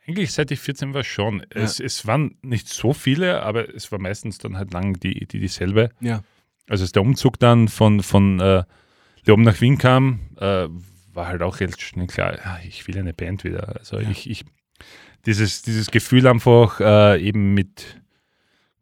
eigentlich 0.07 0.31
seit 0.31 0.49
ich 0.51 0.59
14 0.61 0.93
war 0.93 1.03
schon. 1.03 1.39
Ja. 1.39 1.61
Es, 1.61 1.79
es 1.81 2.07
waren 2.07 2.37
nicht 2.41 2.69
so 2.69 2.93
viele, 2.93 3.43
aber 3.43 3.73
es 3.75 3.91
war 3.91 3.99
meistens 3.99 4.37
dann 4.37 4.57
halt 4.57 4.71
lang 4.71 4.99
die, 4.99 5.25
die 5.27 5.39
dieselbe. 5.39 5.89
Ja. 5.99 6.21
Also 6.69 6.85
als 6.85 6.93
der 6.93 7.01
Umzug 7.01 7.37
dann 7.37 7.67
von, 7.67 8.01
von 8.01 8.39
äh, 8.39 8.63
Leoben 9.25 9.43
nach 9.43 9.59
Wien 9.59 9.77
kam, 9.77 10.21
äh, 10.37 10.67
war 11.13 11.27
halt 11.27 11.41
auch 11.41 11.59
relativ 11.59 11.85
schnell 11.85 12.07
klar, 12.07 12.37
ja, 12.37 12.59
ich 12.65 12.87
will 12.87 12.97
eine 12.97 13.13
Band 13.13 13.43
wieder. 13.43 13.75
Also 13.77 13.99
ja. 13.99 14.09
ich, 14.09 14.29
ich, 14.29 14.45
dieses, 15.25 15.63
dieses 15.63 15.91
Gefühl 15.91 16.27
einfach 16.27 16.79
äh, 16.79 17.21
eben 17.21 17.53
mit 17.53 18.01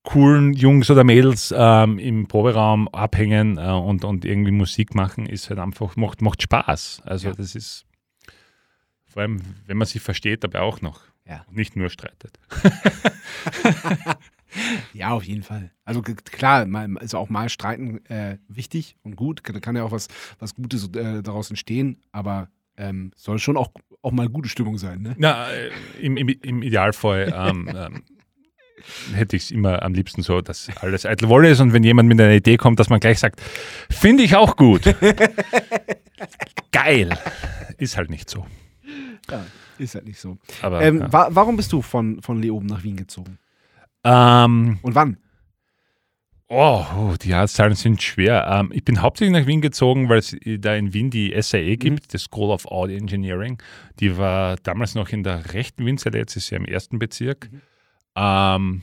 coolen 0.04 0.54
Jungs 0.54 0.90
oder 0.90 1.04
Mädels 1.04 1.54
ähm, 1.56 2.00
im 2.00 2.28
Proberaum 2.28 2.88
abhängen 2.90 3.58
äh, 3.58 3.72
und, 3.72 4.04
und 4.04 4.26
irgendwie 4.26 4.52
Musik 4.52 4.96
machen, 4.96 5.26
ist 5.26 5.50
halt 5.50 5.60
einfach, 5.60 5.96
macht, 5.96 6.22
macht 6.22 6.42
Spaß. 6.42 7.02
Also 7.06 7.30
ja. 7.30 7.36
das 7.36 7.56
ist 7.56 7.86
vor 9.06 9.22
allem, 9.24 9.42
wenn 9.68 9.78
man 9.78 9.88
sich 9.88 10.02
versteht, 10.02 10.44
dabei 10.44 10.62
auch 10.62 10.82
noch. 10.82 11.02
Ja. 11.28 11.46
Nicht 11.52 11.76
nur 11.76 11.90
streitet. 11.90 12.40
ja, 14.94 15.12
auf 15.12 15.24
jeden 15.24 15.44
Fall. 15.44 15.72
Also 15.86 16.02
klar, 16.02 16.68
also 16.96 17.18
auch 17.18 17.30
mal 17.30 17.50
streiten 17.50 18.04
äh, 18.06 18.38
wichtig 18.48 18.98
und 19.04 19.16
gut. 19.16 19.42
Da 19.44 19.60
kann 19.60 19.76
ja 19.76 19.84
auch 19.84 19.92
was, 19.92 20.08
was 20.40 20.56
Gutes 20.56 20.88
äh, 20.96 21.22
daraus 21.22 21.50
entstehen, 21.50 22.02
aber 22.12 22.50
ähm, 22.78 23.12
soll 23.16 23.38
schon 23.40 23.58
auch, 23.58 23.72
auch 24.02 24.12
mal 24.12 24.30
gute 24.30 24.50
Stimmung 24.50 24.78
sein. 24.78 25.02
Ne? 25.02 25.16
Na, 25.18 25.52
äh, 25.52 25.72
im, 26.00 26.18
im, 26.18 26.30
im 26.30 26.64
Idealfall 26.64 27.34
ähm, 27.36 27.70
ähm, 27.76 28.04
hätte 29.14 29.36
ich 29.36 29.44
es 29.44 29.52
immer 29.52 29.84
am 29.84 29.94
liebsten 29.94 30.22
so, 30.22 30.42
dass 30.42 30.70
alles 30.82 31.06
eitel 31.06 31.30
Wolle 31.30 31.50
ist 31.50 31.60
und 31.60 31.74
wenn 31.74 31.84
jemand 31.84 32.10
mit 32.10 32.20
einer 32.20 32.34
Idee 32.34 32.58
kommt, 32.58 32.80
dass 32.80 32.90
man 32.90 33.00
gleich 33.00 33.20
sagt, 33.20 33.42
finde 33.90 34.24
ich 34.24 34.36
auch 34.36 34.56
gut. 34.56 34.84
Geil. 36.72 37.18
Ist 37.78 37.98
halt 37.98 38.10
nicht 38.10 38.30
so. 38.30 38.46
Ja, 39.30 39.46
ist 39.78 39.96
halt 39.96 40.06
nicht 40.06 40.20
so. 40.20 40.38
Aber, 40.62 40.82
ähm, 40.82 41.00
ja. 41.00 41.14
wa 41.14 41.28
warum 41.32 41.58
bist 41.58 41.72
du 41.74 41.82
von, 41.82 42.22
von 42.22 42.42
Leoben 42.42 42.68
nach 42.68 42.84
Wien 42.84 42.96
gezogen? 42.96 43.38
Ähm, 44.04 44.80
und 44.82 44.96
wann? 44.96 45.18
Oh, 46.54 46.86
oh, 46.98 47.16
die 47.22 47.30
Jahreszahlen 47.30 47.76
sind 47.76 48.04
schwer. 48.04 48.46
Ähm, 48.46 48.72
ich 48.74 48.84
bin 48.84 49.02
hauptsächlich 49.02 49.40
nach 49.40 49.48
Wien 49.48 49.62
gezogen, 49.62 50.10
weil 50.10 50.18
es 50.18 50.36
da 50.60 50.76
in 50.76 50.94
Wien 50.94 51.10
die 51.10 51.34
SAE 51.42 51.78
gibt, 51.78 52.04
mhm. 52.04 52.08
die 52.12 52.18
School 52.18 52.52
of 52.52 52.66
Audio 52.66 52.98
Engineering. 52.98 53.62
Die 54.02 54.18
war 54.18 54.58
damals 54.58 54.94
noch 54.94 55.10
in 55.10 55.24
der 55.24 55.54
rechten 55.54 55.86
Winzerle, 55.86 56.18
jetzt 56.18 56.36
ist 56.36 56.48
sie 56.48 56.56
im 56.56 56.66
ersten 56.66 57.00
Bezirk. 57.00 57.50
Mhm. 57.50 57.62
Ähm, 58.16 58.82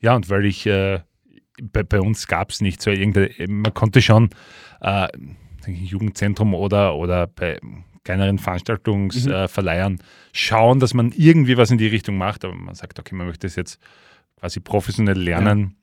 ja, 0.00 0.14
und 0.14 0.28
weil 0.30 0.44
ich, 0.44 0.66
äh, 0.66 1.00
bei, 1.60 1.82
bei, 1.82 2.00
uns 2.00 2.26
gab 2.26 2.50
es 2.50 2.60
nicht 2.60 2.82
so 2.82 2.90
irgendeine, 2.90 3.30
man 3.48 3.74
konnte 3.74 4.02
schon 4.02 4.30
äh, 4.80 5.08
Jugendzentrum 5.66 6.54
oder, 6.54 6.96
oder 6.96 7.26
bei 7.26 7.58
kleineren 8.04 8.38
Veranstaltungsverleihern 8.38 9.92
mhm. 9.92 9.98
äh, 9.98 10.04
schauen, 10.32 10.80
dass 10.80 10.94
man 10.94 11.12
irgendwie 11.12 11.56
was 11.56 11.70
in 11.70 11.78
die 11.78 11.86
Richtung 11.86 12.16
macht, 12.16 12.44
aber 12.44 12.54
man 12.54 12.74
sagt, 12.74 12.98
okay, 12.98 13.14
man 13.14 13.28
möchte 13.28 13.46
es 13.46 13.56
jetzt 13.56 13.78
quasi 14.40 14.58
professionell 14.60 15.18
lernen, 15.18 15.76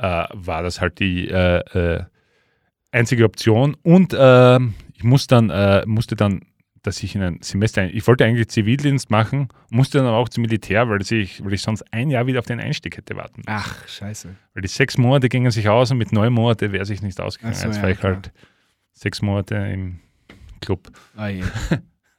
ja. 0.00 0.24
äh, 0.24 0.28
war 0.32 0.62
das 0.62 0.80
halt 0.80 0.98
die 0.98 1.28
äh, 1.28 1.58
äh 1.58 2.04
einzige 2.94 3.24
Option. 3.24 3.74
Und 3.82 4.12
äh, 4.12 4.58
ich 4.94 5.02
muss 5.02 5.26
dann, 5.26 5.46
musste 5.86 6.14
dann 6.14 6.42
dass 6.82 7.02
ich 7.02 7.14
in 7.14 7.22
ein 7.22 7.38
Semester, 7.42 7.84
ich 7.84 8.06
wollte 8.06 8.24
eigentlich 8.24 8.48
Zivildienst 8.48 9.10
machen, 9.10 9.48
musste 9.70 9.98
dann 9.98 10.06
aber 10.08 10.16
auch 10.16 10.28
zum 10.28 10.42
Militär, 10.42 10.88
weil 10.88 11.00
ich, 11.00 11.44
weil 11.44 11.52
ich 11.52 11.62
sonst 11.62 11.82
ein 11.92 12.10
Jahr 12.10 12.26
wieder 12.26 12.40
auf 12.40 12.46
den 12.46 12.60
Einstieg 12.60 12.96
hätte 12.96 13.16
warten. 13.16 13.42
Ach, 13.46 13.88
scheiße. 13.88 14.34
Weil 14.54 14.62
die 14.62 14.68
sechs 14.68 14.98
Monate 14.98 15.28
gingen 15.28 15.50
sich 15.52 15.68
aus 15.68 15.90
und 15.92 15.98
mit 15.98 16.12
neun 16.12 16.32
Monaten 16.32 16.72
wäre 16.72 16.84
sich 16.84 17.00
nicht 17.00 17.20
ausgegangen. 17.20 17.54
So, 17.54 17.66
Jetzt 17.66 17.76
ja, 17.76 17.82
war 17.82 17.90
ich 17.90 18.00
klar. 18.00 18.14
halt 18.14 18.32
sechs 18.92 19.22
Monate 19.22 19.54
im 19.54 20.00
Club. 20.60 20.90
Oh 21.16 21.26
je. 21.26 21.44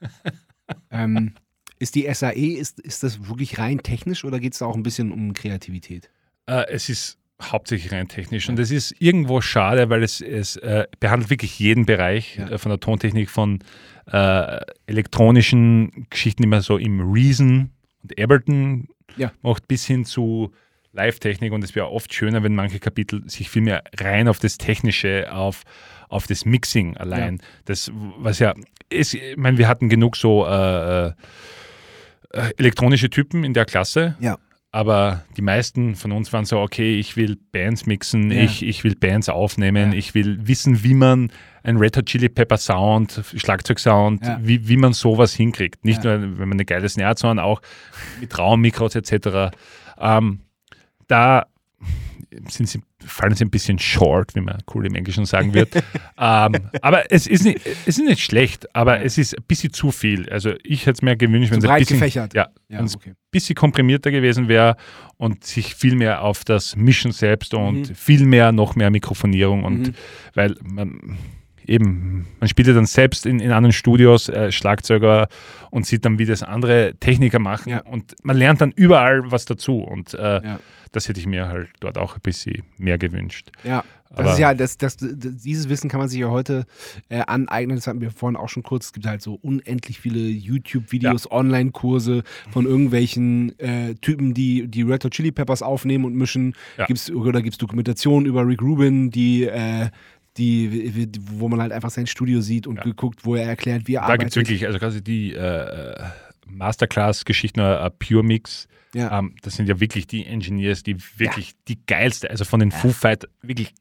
ähm, 0.90 1.34
ist 1.78 1.94
die 1.94 2.12
SAE, 2.12 2.54
ist, 2.58 2.80
ist 2.80 3.02
das 3.02 3.28
wirklich 3.28 3.58
rein 3.58 3.78
technisch 3.78 4.24
oder 4.24 4.40
geht 4.40 4.54
es 4.54 4.60
da 4.60 4.66
auch 4.66 4.76
ein 4.76 4.82
bisschen 4.82 5.12
um 5.12 5.34
Kreativität? 5.34 6.10
Äh, 6.46 6.66
es 6.70 6.88
ist 6.88 7.18
hauptsächlich 7.42 7.92
rein 7.92 8.08
technisch. 8.08 8.48
Und 8.48 8.58
es 8.58 8.70
ist 8.70 8.94
irgendwo 9.00 9.40
schade, 9.40 9.90
weil 9.90 10.02
es, 10.02 10.20
es 10.20 10.56
äh, 10.56 10.86
behandelt 11.00 11.30
wirklich 11.30 11.58
jeden 11.58 11.86
Bereich 11.86 12.36
ja. 12.36 12.50
äh, 12.50 12.58
von 12.58 12.70
der 12.70 12.80
Tontechnik, 12.80 13.30
von 13.30 13.60
äh, 14.06 14.60
elektronischen 14.86 16.06
Geschichten, 16.10 16.48
man 16.48 16.60
so 16.60 16.76
im 16.76 17.12
Reason 17.12 17.70
und 18.02 18.20
Ableton 18.20 18.88
ja. 19.16 19.32
macht, 19.42 19.66
bis 19.68 19.84
hin 19.86 20.04
zu 20.04 20.52
Live-Technik. 20.92 21.52
Und 21.52 21.64
es 21.64 21.74
wäre 21.74 21.90
oft 21.90 22.12
schöner, 22.14 22.42
wenn 22.42 22.54
manche 22.54 22.78
Kapitel 22.78 23.28
sich 23.28 23.50
viel 23.50 23.62
mehr 23.62 23.82
rein 23.98 24.28
auf 24.28 24.38
das 24.38 24.58
Technische, 24.58 25.32
auf, 25.32 25.64
auf 26.08 26.26
das 26.26 26.44
Mixing 26.44 26.96
allein. 26.96 27.36
Ja. 27.36 27.44
Das, 27.64 27.90
was 28.18 28.38
ja 28.38 28.54
ist, 28.90 29.14
ich 29.14 29.36
meine, 29.36 29.58
wir 29.58 29.68
hatten 29.68 29.88
genug 29.88 30.16
so 30.16 30.46
äh, 30.46 31.06
äh, 31.08 31.12
äh 32.30 32.50
elektronische 32.58 33.10
Typen 33.10 33.44
in 33.44 33.54
der 33.54 33.64
Klasse. 33.64 34.16
Ja. 34.20 34.38
Aber 34.74 35.22
die 35.36 35.42
meisten 35.42 35.94
von 35.94 36.10
uns 36.10 36.32
waren 36.32 36.46
so, 36.46 36.58
okay, 36.58 36.98
ich 36.98 37.16
will 37.16 37.38
Bands 37.52 37.86
mixen, 37.86 38.32
ja. 38.32 38.42
ich, 38.42 38.64
ich 38.64 38.82
will 38.82 38.96
Bands 38.96 39.28
aufnehmen, 39.28 39.92
ja. 39.92 39.98
ich 39.98 40.16
will 40.16 40.48
wissen, 40.48 40.82
wie 40.82 40.94
man 40.94 41.30
ein 41.62 41.76
Red 41.76 41.96
Hot 41.96 42.06
Chili 42.06 42.28
Pepper 42.28 42.56
Sound, 42.56 43.22
Schlagzeugsound, 43.36 44.26
ja. 44.26 44.40
wie, 44.42 44.66
wie 44.66 44.76
man 44.76 44.92
sowas 44.92 45.32
hinkriegt. 45.32 45.84
Nicht 45.84 46.02
nur, 46.02 46.20
wenn 46.20 46.48
man 46.48 46.54
eine 46.54 46.64
geile 46.64 46.88
Snare, 46.88 47.14
sondern 47.16 47.38
auch 47.38 47.62
mit 48.20 48.36
Raummikros 48.36 48.96
etc. 48.96 49.54
Ähm, 49.96 50.40
da 51.06 51.46
sind 52.48 52.68
sie, 52.68 52.82
fallen 53.06 53.34
sie 53.34 53.44
ein 53.44 53.50
bisschen 53.50 53.78
short, 53.78 54.34
wie 54.34 54.40
man 54.40 54.62
cool 54.74 54.86
im 54.86 54.94
Englischen 54.94 55.24
sagen 55.26 55.54
wird. 55.54 55.74
ähm, 56.18 56.70
aber 56.80 57.10
es 57.10 57.26
ist, 57.26 57.44
nicht, 57.44 57.60
es 57.64 57.98
ist 57.98 58.04
nicht 58.04 58.20
schlecht, 58.20 58.74
aber 58.74 59.02
es 59.02 59.18
ist 59.18 59.36
ein 59.36 59.44
bisschen 59.46 59.72
zu 59.72 59.90
viel. 59.90 60.28
Also 60.30 60.52
ich 60.62 60.82
hätte 60.82 60.92
es 60.92 61.02
mir 61.02 61.16
gewünscht, 61.16 61.50
wenn 61.50 61.58
es 61.58 61.64
ein 61.64 61.78
bisschen, 61.78 61.98
gefächert. 61.98 62.34
Ja, 62.34 62.48
ja 62.68 62.80
okay. 62.80 63.10
ein 63.10 63.16
bisschen 63.30 63.54
komprimierter 63.54 64.10
gewesen 64.10 64.48
wäre 64.48 64.76
und 65.16 65.44
sich 65.44 65.74
viel 65.74 65.94
mehr 65.94 66.22
auf 66.22 66.44
das 66.44 66.76
Mischen 66.76 67.12
selbst 67.12 67.54
und 67.54 67.90
mhm. 67.90 67.94
viel 67.94 68.24
mehr, 68.26 68.52
noch 68.52 68.76
mehr 68.76 68.90
Mikrofonierung 68.90 69.64
und 69.64 69.88
mhm. 69.88 69.94
weil 70.34 70.54
man 70.62 71.18
eben, 71.66 72.26
man 72.40 72.48
spielt 72.48 72.68
ja 72.68 72.74
dann 72.74 72.86
selbst 72.86 73.26
in, 73.26 73.40
in 73.40 73.52
anderen 73.52 73.72
Studios 73.72 74.28
äh, 74.28 74.52
Schlagzeuger 74.52 75.28
und 75.70 75.86
sieht 75.86 76.04
dann, 76.04 76.18
wie 76.18 76.26
das 76.26 76.42
andere 76.42 76.94
Techniker 77.00 77.38
machen 77.38 77.70
ja. 77.70 77.80
und 77.80 78.14
man 78.22 78.36
lernt 78.36 78.60
dann 78.60 78.72
überall 78.72 79.30
was 79.30 79.44
dazu 79.44 79.78
und 79.78 80.14
äh, 80.14 80.42
ja 80.44 80.58
das 80.94 81.08
hätte 81.08 81.20
ich 81.20 81.26
mir 81.26 81.48
halt 81.48 81.68
dort 81.80 81.98
auch 81.98 82.14
ein 82.14 82.20
bisschen 82.20 82.62
mehr 82.78 82.98
gewünscht. 82.98 83.50
Ja, 83.64 83.84
das 84.10 84.18
Aber 84.18 84.32
ist 84.32 84.38
ja, 84.38 84.54
das, 84.54 84.78
das, 84.78 84.96
dieses 85.00 85.68
Wissen 85.68 85.90
kann 85.90 85.98
man 85.98 86.08
sich 86.08 86.20
ja 86.20 86.28
heute 86.28 86.66
äh, 87.08 87.22
aneignen. 87.26 87.76
Das 87.76 87.88
hatten 87.88 88.00
wir 88.00 88.12
vorhin 88.12 88.36
auch 88.36 88.48
schon 88.48 88.62
kurz. 88.62 88.86
Es 88.86 88.92
gibt 88.92 89.06
halt 89.06 89.20
so 89.20 89.34
unendlich 89.42 89.98
viele 89.98 90.20
YouTube-Videos, 90.20 91.24
ja. 91.24 91.32
Online-Kurse 91.32 92.22
von 92.52 92.64
irgendwelchen 92.64 93.58
äh, 93.58 93.94
Typen, 93.96 94.32
die 94.32 94.68
die 94.68 94.82
Red 94.82 95.04
Hot 95.04 95.12
Chili 95.12 95.32
Peppers 95.32 95.62
aufnehmen 95.62 96.04
und 96.04 96.14
mischen. 96.14 96.54
Ja. 96.78 96.86
Gibt's, 96.86 97.10
oder 97.10 97.42
gibt 97.42 97.54
es 97.54 97.58
Dokumentationen 97.58 98.26
über 98.26 98.46
Rick 98.46 98.62
Rubin, 98.62 99.10
die 99.10 99.46
äh, 99.46 99.88
die, 100.36 101.08
wo 101.20 101.48
man 101.48 101.60
halt 101.60 101.72
einfach 101.72 101.90
sein 101.90 102.06
Studio 102.06 102.40
sieht 102.40 102.66
und 102.66 102.76
ja. 102.76 102.82
geguckt, 102.82 103.24
wo 103.24 103.36
er 103.36 103.46
erklärt, 103.46 103.86
wie 103.86 103.94
er 103.94 104.00
da 104.00 104.06
arbeitet. 104.06 104.20
Da 104.20 104.24
gibt 104.24 104.30
es 104.30 104.36
wirklich, 104.36 104.66
also 104.66 104.78
quasi 104.78 105.02
die 105.02 105.32
äh, 105.32 105.94
Masterclass-Geschichten, 106.46 107.60
uh, 107.60 107.88
Pure 107.98 108.24
Mix, 108.24 108.68
ja. 108.94 109.18
Ähm, 109.18 109.34
das 109.42 109.56
sind 109.56 109.68
ja 109.68 109.80
wirklich 109.80 110.06
die 110.06 110.24
Engineers, 110.24 110.82
die 110.82 110.96
wirklich 111.16 111.48
ja. 111.48 111.54
die 111.68 111.78
geilste, 111.86 112.30
also 112.30 112.44
von 112.44 112.60
den. 112.60 112.70
Foo 112.70 112.90
Fighters, 112.90 113.28
wirklich. 113.42 113.74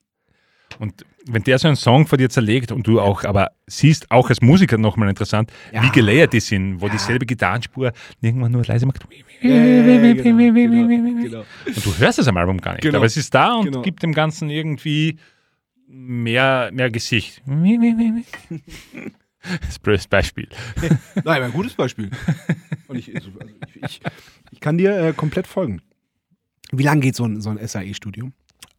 Und 0.80 1.06
wenn 1.28 1.44
der 1.44 1.60
so 1.60 1.68
einen 1.68 1.78
Song 1.78 2.08
vor 2.08 2.18
dir 2.18 2.32
zerlegt 2.32 2.72
und 2.72 2.88
du 2.88 3.00
auch, 3.00 3.24
aber 3.26 3.52
siehst 3.68 4.10
auch 4.10 4.30
als 4.30 4.42
Musiker 4.42 4.80
nochmal 4.80 5.08
interessant, 5.08 5.54
wie 5.72 5.90
gelayert 5.92 6.34
die 6.34 6.40
sind, 6.40 6.82
wo 6.82 6.90
dieselbe 6.90 7.28
Gitarrenspur 7.28 7.92
irgendwann 8.22 8.52
nur 8.52 8.66
leise 8.66 8.88
macht. 8.88 9.08
Genau, 9.40 9.54
genau. 11.22 11.46
Und 11.68 11.86
du 11.86 11.98
hörst 12.00 12.18
es 12.18 12.28
am 12.28 12.38
Album 12.38 12.60
gar 12.60 12.72
nicht, 12.72 12.82
genau. 12.82 12.98
aber 12.98 13.06
es 13.06 13.18
ist 13.18 13.36
da 13.36 13.54
und 13.54 13.66
genau. 13.66 13.82
gibt 13.84 14.02
dem 14.02 14.14
Ganzen 14.14 14.50
irgendwie 14.50 15.20
mehr, 15.94 16.72
mehr 16.74 16.92
Gesicht. 16.92 17.42
Das 19.86 20.08
Beispiel. 20.08 20.48
Nein, 21.26 21.44
ein 21.44 21.52
gutes 21.52 21.74
Beispiel. 21.74 22.10
Und 22.88 22.98
ich, 22.98 23.14
also 23.14 23.30
ich, 23.66 23.84
ich, 23.84 24.02
ich 24.52 24.60
kann 24.62 24.78
dir 24.78 24.98
äh, 24.98 25.12
komplett 25.12 25.48
folgen. 25.48 25.82
Wie 26.72 26.84
lange 26.84 27.02
geht 27.02 27.18
so 27.18 27.26
ein, 27.26 27.42
so 27.42 27.50
ein 27.50 27.60
SAE-Studium? 27.68 28.32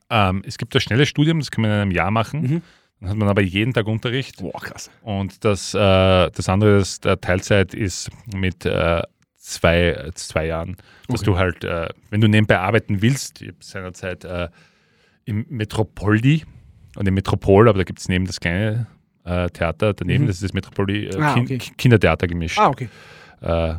Ähm, 0.08 0.42
es 0.46 0.56
gibt 0.56 0.74
das 0.74 0.82
schnelle 0.82 1.04
Studium, 1.04 1.38
das 1.38 1.50
kann 1.50 1.60
man 1.60 1.70
in 1.70 1.76
einem 1.76 1.90
Jahr 1.90 2.10
machen. 2.10 2.40
Mhm. 2.40 2.62
Dann 3.00 3.10
hat 3.10 3.16
man 3.18 3.28
aber 3.28 3.42
jeden 3.42 3.74
Tag 3.74 3.86
Unterricht. 3.86 4.38
Boah, 4.38 4.58
krass. 4.58 4.90
Und 5.02 5.44
das, 5.44 5.74
äh, 5.74 5.78
das 6.30 6.48
andere, 6.48 6.78
ist, 6.78 7.04
der 7.04 7.20
Teilzeit 7.20 7.74
ist 7.74 8.10
mit 8.34 8.64
äh, 8.64 9.02
zwei, 9.36 10.10
zwei 10.14 10.46
Jahren. 10.46 10.78
Dass 11.08 11.20
okay. 11.20 11.30
du 11.30 11.36
halt, 11.36 11.64
äh, 11.64 11.90
wenn 12.08 12.22
du 12.22 12.28
nebenbei 12.28 12.58
arbeiten 12.58 13.02
willst, 13.02 13.42
ich 13.42 13.48
habe 13.48 13.58
seinerzeit 13.60 14.24
äh, 14.24 14.48
im 15.26 15.44
Metropoldi 15.50 16.44
und 16.96 17.06
im 17.06 17.14
Metropol, 17.14 17.68
aber 17.68 17.78
da 17.78 17.84
gibt 17.84 17.98
es 17.98 18.08
neben 18.08 18.26
das 18.26 18.40
kleine 18.40 18.86
äh, 19.24 19.48
Theater 19.48 19.94
daneben, 19.94 20.24
mhm. 20.24 20.28
das 20.28 20.36
ist 20.36 20.44
das 20.44 20.52
Metropoli 20.52 21.06
äh, 21.06 21.20
ah, 21.20 21.36
okay. 21.36 21.58
Kindertheater 21.58 22.26
gemischt. 22.26 22.58
Ah, 22.58 22.68
okay. 22.68 22.88
Äh, 23.40 23.74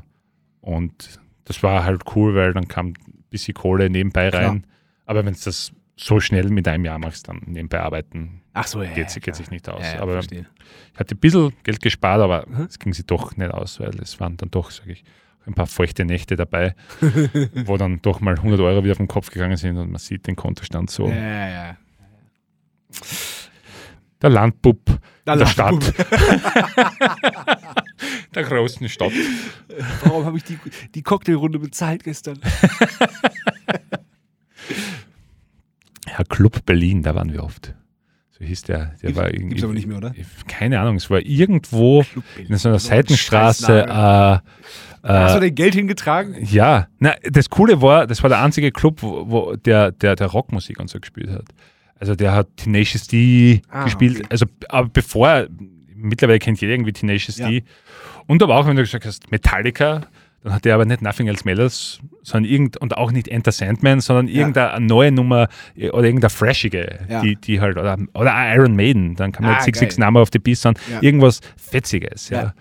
und 0.61 1.19
das 1.45 1.61
war 1.63 1.83
halt 1.83 2.03
cool, 2.15 2.35
weil 2.35 2.53
dann 2.53 2.67
kam 2.67 2.87
ein 2.87 3.23
bisschen 3.29 3.53
Kohle 3.53 3.89
nebenbei 3.89 4.29
rein. 4.29 4.61
Klar. 4.61 4.73
Aber 5.05 5.25
wenn 5.25 5.33
es 5.33 5.41
das 5.41 5.71
so 5.95 6.19
schnell 6.19 6.49
mit 6.49 6.67
einem 6.67 6.85
Jahr 6.85 6.99
machst, 6.99 7.27
dann 7.27 7.41
nebenbei 7.45 7.79
arbeiten, 7.79 8.41
Ach 8.53 8.67
so, 8.67 8.81
ja, 8.81 8.91
geht, 8.91 9.13
ja, 9.13 9.19
geht 9.19 9.35
sich 9.35 9.51
nicht 9.51 9.67
aus. 9.69 9.83
Ja, 9.83 10.01
aber 10.01 10.13
verstehe. 10.13 10.45
ich 10.93 10.99
hatte 10.99 11.15
ein 11.15 11.19
bisschen 11.19 11.53
Geld 11.63 11.81
gespart, 11.81 12.21
aber 12.21 12.45
mhm. 12.47 12.63
es 12.63 12.79
ging 12.79 12.93
sich 12.93 13.05
doch 13.05 13.35
nicht 13.37 13.51
aus, 13.51 13.79
weil 13.79 13.93
es 14.01 14.19
waren 14.19 14.37
dann 14.37 14.49
doch, 14.49 14.71
sage 14.71 14.93
ich, 14.93 15.03
ein 15.45 15.53
paar 15.53 15.67
feuchte 15.67 16.05
Nächte 16.05 16.35
dabei, 16.35 16.75
wo 17.65 17.77
dann 17.77 18.01
doch 18.01 18.19
mal 18.19 18.35
100 18.35 18.59
Euro 18.59 18.83
wieder 18.83 18.95
den 18.95 19.07
Kopf 19.07 19.29
gegangen 19.29 19.57
sind 19.57 19.77
und 19.77 19.91
man 19.91 19.99
sieht 19.99 20.25
den 20.27 20.35
Kontostand 20.35 20.89
so. 20.89 21.07
Ja, 21.07 21.49
ja. 21.49 21.77
Der 24.21 24.29
Landbub 24.29 24.99
der, 25.25 25.37
der 25.37 25.45
Stadt. 25.47 25.93
der 28.35 28.43
großen 28.43 28.87
Stadt. 28.89 29.11
Warum 30.03 30.25
habe 30.25 30.37
ich 30.37 30.43
die, 30.43 30.59
die 30.93 31.01
Cocktailrunde 31.01 31.57
bezahlt 31.59 32.03
gestern? 32.03 32.39
ja, 36.07 36.23
Club 36.29 36.65
Berlin, 36.65 37.01
da 37.01 37.15
waren 37.15 37.33
wir 37.33 37.43
oft. 37.43 37.73
So 38.37 38.45
hieß 38.45 38.63
der. 38.63 38.77
der 38.77 38.95
gibt's, 39.01 39.15
war 39.15 39.27
irgendwie, 39.27 39.49
gibt's 39.49 39.63
aber 39.63 39.73
nicht 39.73 39.87
mehr, 39.87 39.97
oder? 39.97 40.13
Keine 40.47 40.79
Ahnung, 40.79 40.97
es 40.97 41.09
war 41.09 41.21
irgendwo 41.21 42.05
in 42.37 42.57
so 42.57 42.69
einer 42.69 42.79
Seitenstraße. 42.79 43.85
Äh, 43.87 44.39
Hast 45.07 45.35
du 45.35 45.39
denn 45.39 45.55
Geld 45.55 45.75
hingetragen? 45.75 46.35
Ja, 46.41 46.87
na, 46.99 47.15
das 47.23 47.49
Coole 47.49 47.81
war, 47.81 48.07
das 48.07 48.23
war 48.23 48.29
der 48.29 48.41
einzige 48.41 48.71
Club, 48.71 49.03
wo, 49.03 49.29
wo 49.29 49.55
der, 49.55 49.91
der, 49.91 50.15
der 50.15 50.27
Rockmusik 50.27 50.79
und 50.79 50.89
so 50.89 50.99
gespielt 50.99 51.29
hat. 51.29 51.45
Also 51.99 52.15
der 52.15 52.33
hat 52.33 52.57
Tenacious 52.57 53.07
D 53.07 53.61
ah, 53.69 53.85
gespielt. 53.85 54.17
Okay. 54.17 54.27
Also 54.29 54.45
aber 54.69 54.89
bevor, 54.89 55.47
mittlerweile 55.95 56.39
kennt 56.39 56.59
jeder 56.61 56.73
irgendwie 56.73 56.93
Tenacious 56.93 57.37
ja. 57.37 57.49
D. 57.49 57.63
Und 58.27 58.41
aber 58.43 58.57
auch, 58.57 58.67
wenn 58.67 58.75
du 58.75 58.81
gesagt 58.81 59.05
hast, 59.05 59.31
Metallica, 59.31 60.01
dann 60.45 60.53
hat 60.53 60.65
er 60.65 60.75
aber 60.75 60.85
nicht 60.85 61.01
Nothing 61.01 61.27
Else 61.27 61.43
Matters, 61.45 61.99
sondern 62.21 62.51
irgend, 62.51 62.77
und 62.77 62.97
auch 62.97 63.11
nicht 63.11 63.27
Enter 63.27 63.51
Sandman, 63.51 63.99
sondern 63.99 64.27
ja. 64.27 64.41
irgendeine 64.41 64.85
neue 64.85 65.11
Nummer 65.11 65.47
äh, 65.75 65.89
oder 65.89 66.03
irgendeine 66.03 66.29
freshige, 66.29 66.99
ja. 67.09 67.21
die, 67.21 67.35
die 67.35 67.59
halt, 67.61 67.77
oder, 67.77 67.97
oder 68.13 68.31
Iron 68.53 68.75
Maiden, 68.75 69.15
dann 69.15 69.31
kann 69.31 69.43
man 69.43 69.55
ah, 69.55 69.61
Six 69.61 69.79
Six 69.79 69.97
Number 69.97 70.21
of 70.21 70.29
the 70.31 70.37
Beast, 70.37 70.61
sondern 70.61 70.83
ja. 70.91 71.01
irgendwas 71.01 71.41
Fetziges. 71.57 72.29
Ja. 72.29 72.53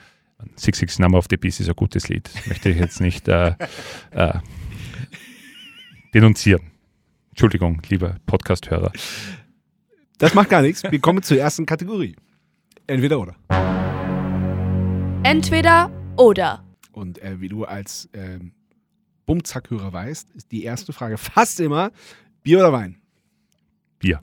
Six 0.57 0.79
Six 0.79 0.99
Number 0.99 1.19
of 1.19 1.27
the 1.29 1.37
Beast 1.37 1.61
ist 1.61 1.69
ein 1.69 1.77
gutes 1.77 2.09
Lied. 2.09 2.31
Das 2.33 2.47
möchte 2.47 2.71
ich 2.71 2.79
jetzt 2.79 3.03
nicht 3.03 3.29
äh, 3.29 3.49
äh, 4.13 4.33
denunzieren. 6.15 6.63
Entschuldigung, 7.35 7.83
lieber 7.89 8.15
Podcast-Hörer. 8.27 8.93
Das 10.19 10.35
macht 10.35 10.51
gar 10.51 10.63
nichts. 10.63 10.85
Wir 10.85 11.01
kommen 11.01 11.21
zur 11.25 11.37
ersten 11.37 11.67
Kategorie. 11.67 12.15
Entweder 12.87 13.19
oder. 13.19 13.35
Entweder 15.25 15.91
oder. 16.17 16.65
Und 16.93 17.21
äh, 17.21 17.41
wie 17.41 17.49
du 17.49 17.65
als 17.65 18.09
ähm, 18.13 18.53
Bumzack-Hörer 19.27 19.93
weißt, 19.93 20.31
ist 20.31 20.53
die 20.53 20.63
erste 20.63 20.93
Frage 20.93 21.19
fast 21.19 21.59
immer 21.59 21.91
Bier 22.45 22.61
oder 22.61 22.73
Wein? 22.73 22.99
Bier. 23.99 24.21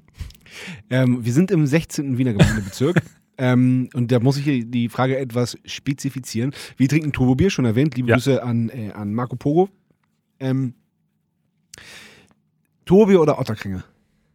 Ähm, 0.90 1.26
wir 1.26 1.34
sind 1.34 1.52
im 1.52 1.68
16. 1.68 2.18
Wiener 2.18 2.32
Gemeindebezirk. 2.32 3.02
ähm, 3.38 3.90
und 3.94 4.10
da 4.14 4.22
muss 4.22 4.38
ich 4.38 4.70
die 4.70 4.88
Frage 4.88 5.18
etwas 5.18 5.58
spezifizieren. 5.66 6.54
Wir 6.78 6.88
trinken 6.88 7.12
Turbobier, 7.12 7.50
schon 7.50 7.66
erwähnt. 7.66 7.98
Liebe 7.98 8.08
ja. 8.08 8.16
Grüße 8.16 8.42
an, 8.42 8.70
äh, 8.70 8.94
an 8.94 9.14
Marco 9.14 9.36
Pogo. 9.36 9.68
Ähm, 10.40 10.76
Turbobier 12.92 13.22
oder 13.22 13.40
Otterkringer? 13.40 13.86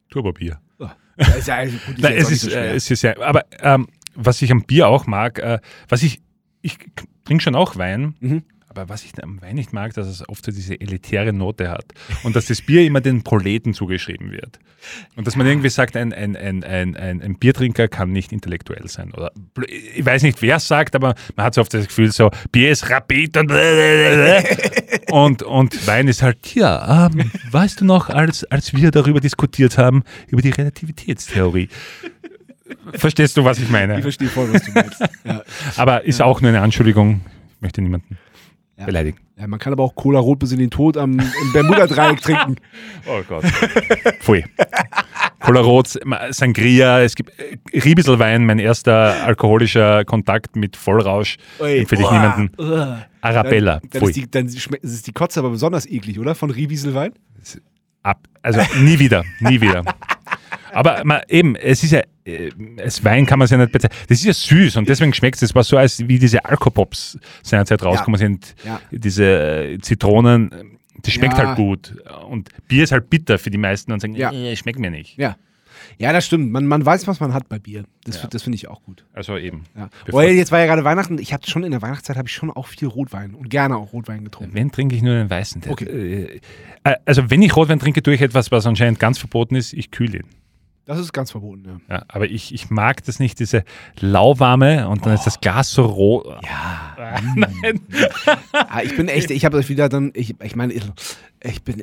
Turbobier. 0.09 0.59
Oh. 0.79 0.89
Ist 1.19 1.47
ja, 1.47 1.63
gut, 1.63 1.75
ist 1.75 1.99
Nein, 1.99 2.15
es, 2.17 2.31
ist, 2.31 2.41
so 2.41 2.51
äh, 2.51 2.75
es 2.75 2.91
ist 2.91 3.03
ja, 3.03 3.15
aber 3.21 3.45
ähm, 3.61 3.87
was 4.15 4.41
ich 4.41 4.51
am 4.51 4.63
Bier 4.65 4.89
auch 4.89 5.07
mag, 5.07 5.39
äh, 5.39 5.59
was 5.91 6.03
ich 6.03 6.23
ich 6.63 6.79
trinke 7.27 7.45
schon 7.45 7.55
auch 7.55 7.77
Wein. 7.77 8.15
Mhm. 8.21 8.45
Aber 8.77 8.91
was 8.91 9.05
ich 9.05 9.13
am 9.23 9.41
Wein 9.41 9.55
nicht 9.55 9.73
mag, 9.73 9.95
dass 9.95 10.07
es 10.07 10.29
oft 10.29 10.45
so 10.45 10.53
diese 10.53 10.79
elitäre 10.79 11.33
Note 11.33 11.71
hat 11.71 11.87
und 12.25 12.37
dass 12.37 12.45
das 12.45 12.61
Bier 12.61 12.85
immer 12.85 13.01
den 13.01 13.23
Proleten 13.23 13.73
zugeschrieben 13.73 14.33
wird. 14.33 14.59
Und 15.17 15.27
dass 15.27 15.35
man 15.35 15.47
irgendwie 15.47 15.71
sagt, 15.71 15.97
ein, 15.97 16.13
ein, 16.13 16.37
ein, 16.37 16.63
ein, 16.63 16.95
ein, 16.95 17.23
ein 17.23 17.39
Biertrinker 17.39 17.89
kann 17.89 18.13
nicht 18.13 18.33
intellektuell 18.33 18.87
sein. 18.89 19.13
Oder 19.15 19.33
ich 19.67 20.05
weiß 20.05 20.23
nicht, 20.23 20.43
wer 20.43 20.57
es 20.57 20.69
sagt, 20.69 20.95
aber 20.95 21.15
man 21.37 21.47
hat 21.47 21.55
so 21.55 21.63
oft 21.63 21.73
das 21.73 21.87
Gefühl, 21.87 22.13
so 22.13 22.31
Bier 22.53 22.71
ist 22.71 22.91
rapid 22.91 23.39
und 23.39 23.51
und, 25.11 25.43
und 25.43 25.87
Wein 25.87 26.09
ist 26.09 26.23
halt, 26.23 26.55
ja, 26.55 27.07
ähm, 27.07 27.31
weißt 27.51 27.81
du 27.81 27.87
noch, 27.87 28.11
als, 28.11 28.45
als 28.45 28.75
wir 28.75 28.91
darüber 28.91 29.21
diskutiert 29.21 29.79
haben, 29.79 30.03
über 30.29 30.43
die 30.43 30.51
Relativitätstheorie. 30.51 31.71
Verstehst 32.93 33.39
du, 33.39 33.45
was 33.45 33.59
ich 33.59 33.71
meine? 33.71 33.97
Ich 33.97 34.03
verstehe 34.03 34.29
voll, 34.29 34.53
was 34.53 34.63
du 34.63 34.73
meinst. 34.73 35.01
Ja. 35.25 35.43
Aber 35.77 36.05
ist 36.05 36.21
ja. 36.21 36.27
auch 36.27 36.43
nur 36.43 36.51
eine 36.51 36.61
Anschuldigung. 36.61 37.23
Ich 37.55 37.63
möchte 37.63 37.81
niemanden 37.81 38.19
ja. 38.79 38.85
beleidigen. 38.85 39.19
Ja, 39.39 39.47
man 39.47 39.59
kann 39.59 39.73
aber 39.73 39.85
auch 39.85 39.95
Cola 39.95 40.19
Rot 40.19 40.39
bis 40.39 40.53
in 40.53 40.59
den 40.59 40.71
Tod 40.71 40.97
am, 40.97 41.17
Bermuda-Dreieck 41.53 42.21
trinken. 42.23 42.57
Oh 43.07 43.21
Gott. 43.29 43.45
Pfui. 44.21 44.45
Cola 45.41 45.61
Rot, 45.61 45.99
Sangria, 46.31 47.03
es 47.03 47.15
gibt 47.15 47.33
äh, 47.39 47.79
Riebiselwein, 47.79 48.47
mein 48.47 48.59
erster 48.59 49.25
alkoholischer 49.25 50.05
Kontakt 50.05 50.57
mit 50.57 50.77
Vollrausch. 50.77 51.37
Empfehle 51.59 52.03
ich 52.03 52.11
niemanden. 52.11 52.51
Arabella. 53.21 53.81
Dann, 53.81 53.91
dann, 53.91 54.03
ist 54.05 54.17
die, 54.17 54.31
dann 54.31 54.47
ist 54.47 55.07
die 55.07 55.13
Kotze 55.13 55.41
aber 55.41 55.51
besonders 55.51 55.87
eklig, 55.87 56.19
oder? 56.19 56.35
Von 56.35 56.51
Riebiselwein? 56.51 57.13
Ab, 58.03 58.27
also 58.43 58.61
nie 58.81 58.99
wieder, 58.99 59.25
nie 59.41 59.61
wieder. 59.61 59.85
Aber 60.73 61.03
man, 61.05 61.23
eben, 61.29 61.57
es 61.57 61.83
ist 61.83 61.93
ja, 61.93 62.03
äh, 62.27 62.51
als 62.83 63.05
Wein 63.05 63.25
kann 63.27 63.39
man 63.39 63.45
es 63.45 63.51
ja 63.51 63.59
nicht 63.59 63.73
bezeichnen. 63.73 63.99
Das 64.09 64.19
ist 64.19 64.25
ja 64.25 64.33
süß 64.33 64.77
und 64.77 64.89
deswegen 64.89 65.15
schmeckt 65.15 65.37
es. 65.37 65.43
Es 65.43 65.55
war 65.55 65.65
so, 65.65 65.77
als 65.77 66.07
wie 66.07 66.19
diese 66.19 66.45
Alkopops 66.45 67.19
seinerzeit 67.43 67.83
rausgekommen 67.83 68.21
ja. 68.21 68.27
sind. 68.27 68.55
Ja. 68.65 68.81
Diese 68.91 69.25
äh, 69.25 69.79
Zitronen, 69.79 70.51
das 71.03 71.13
schmeckt 71.13 71.39
ja. 71.39 71.47
halt 71.47 71.57
gut. 71.57 71.95
Und 72.29 72.51
Bier 72.69 72.85
ist 72.85 72.93
halt 72.93 73.09
bitter 73.11 73.39
für 73.39 73.51
die 73.51 73.59
meisten 73.59 73.93
und 73.93 74.01
sagen, 74.01 74.15
ja. 74.15 74.33
Äh, 74.33 74.57
schmeckt 74.57 74.79
mir 74.79 74.91
nicht. 74.91 75.17
Ja. 75.17 75.37
Ja, 75.99 76.13
das 76.13 76.27
stimmt. 76.27 76.53
Man, 76.53 76.67
man 76.67 76.85
weiß, 76.85 77.07
was 77.07 77.21
man 77.21 77.33
hat 77.33 77.49
bei 77.49 77.59
Bier. 77.59 77.85
Das, 78.05 78.23
ja. 78.23 78.29
das 78.29 78.43
finde 78.43 78.57
ich 78.57 78.69
auch 78.69 78.83
gut. 78.83 79.05
Also 79.13 79.37
eben. 79.37 79.65
Ja. 79.77 79.89
Weil 80.09 80.31
jetzt 80.33 80.53
war 80.53 80.59
ja 80.59 80.67
gerade 80.67 80.85
Weihnachten. 80.85 81.19
Ich 81.19 81.33
habe 81.33 81.47
schon 81.47 81.65
in 81.65 81.71
der 81.71 81.81
Weihnachtszeit 81.81 82.17
habe 82.17 82.29
ich 82.29 82.35
schon 82.35 82.51
auch 82.51 82.67
viel 82.67 82.89
Rotwein 82.89 83.35
und 83.35 83.51
gerne 83.51 83.77
auch 83.77 83.93
Rotwein 83.93 84.25
getrunken. 84.25 84.55
Wenn 84.55 84.71
trinke 84.73 84.97
ich 84.97 85.03
nur 85.03 85.15
den 85.15 85.31
weißen. 85.31 85.63
Okay. 85.69 86.41
Also 87.05 87.31
wenn 87.31 87.43
ich 87.43 87.55
Rotwein 87.57 87.79
trinke, 87.79 88.03
tue 88.03 88.15
ich 88.15 88.21
etwas, 88.21 88.51
was 88.51 88.67
anscheinend 88.67 88.99
ganz 88.99 89.19
verboten 89.19 89.55
ist. 89.55 89.73
Ich 89.73 89.91
kühle 89.91 90.19
ihn. 90.19 90.27
Das 90.87 91.01
ist 91.01 91.13
ganz 91.13 91.33
verboten, 91.33 91.65
ja. 91.89 91.97
ja 91.97 92.05
aber 92.07 92.27
ich, 92.31 92.55
ich 92.55 92.71
mag 92.71 93.05
das 93.05 93.19
nicht, 93.19 93.41
diese 93.41 93.65
lauwarme 93.99 94.89
und 94.89 95.05
dann 95.05 95.13
oh. 95.13 95.17
ist 95.17 95.25
das 95.25 95.41
Glas 95.41 95.73
so 95.73 95.85
rot. 95.85 96.27
Ja. 96.45 96.95
Ah, 96.97 97.21
nein. 97.35 97.81
ah, 98.53 98.83
ich 98.83 98.97
bin 98.97 99.09
echt, 99.09 99.33
ich 99.33 99.45
habe 99.45 99.57
das 99.57 99.69
wieder 99.69 99.89
dann, 99.89 100.13
ich, 100.15 100.41
ich 100.41 100.55
meine, 100.55 100.73
ich 101.43 101.63
bin, 101.65 101.83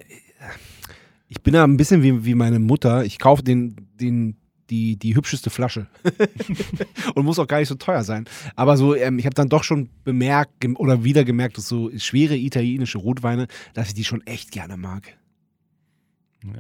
ich 1.28 1.41
bin 1.41 1.54
da 1.54 1.66
ein 1.66 1.76
bisschen 1.76 2.01
wie, 2.01 2.24
wie 2.24 2.34
meine 2.34 2.60
Mutter. 2.60 3.04
Ich 3.04 3.20
kaufe 3.20 3.43
den, 3.43 3.76
den, 3.99 4.38
die, 4.70 4.95
die 4.95 5.16
hübscheste 5.16 5.49
Flasche. 5.49 5.88
und 7.16 7.26
muss 7.26 7.39
auch 7.39 7.47
gar 7.47 7.60
nicht 7.60 7.68
so 7.68 7.76
teuer 7.76 8.04
sein. 8.04 8.26
Aber 8.56 8.78
so, 8.78 8.95
ähm, 8.95 9.20
ich 9.20 9.26
habe 9.26 9.36
dann 9.36 9.49
doch 9.49 9.66
schon 9.66 9.89
bemerkt 10.06 10.66
oder 10.76 11.04
wieder 11.04 11.26
gemerkt, 11.26 11.58
dass 11.58 11.68
so 11.68 11.91
schwere 11.97 12.38
italienische 12.38 12.99
Rotweine, 12.99 13.47
dass 13.74 13.89
ich 13.89 13.93
die 13.95 14.06
schon 14.06 14.26
echt 14.26 14.51
gerne 14.51 14.78
mag. 14.78 15.18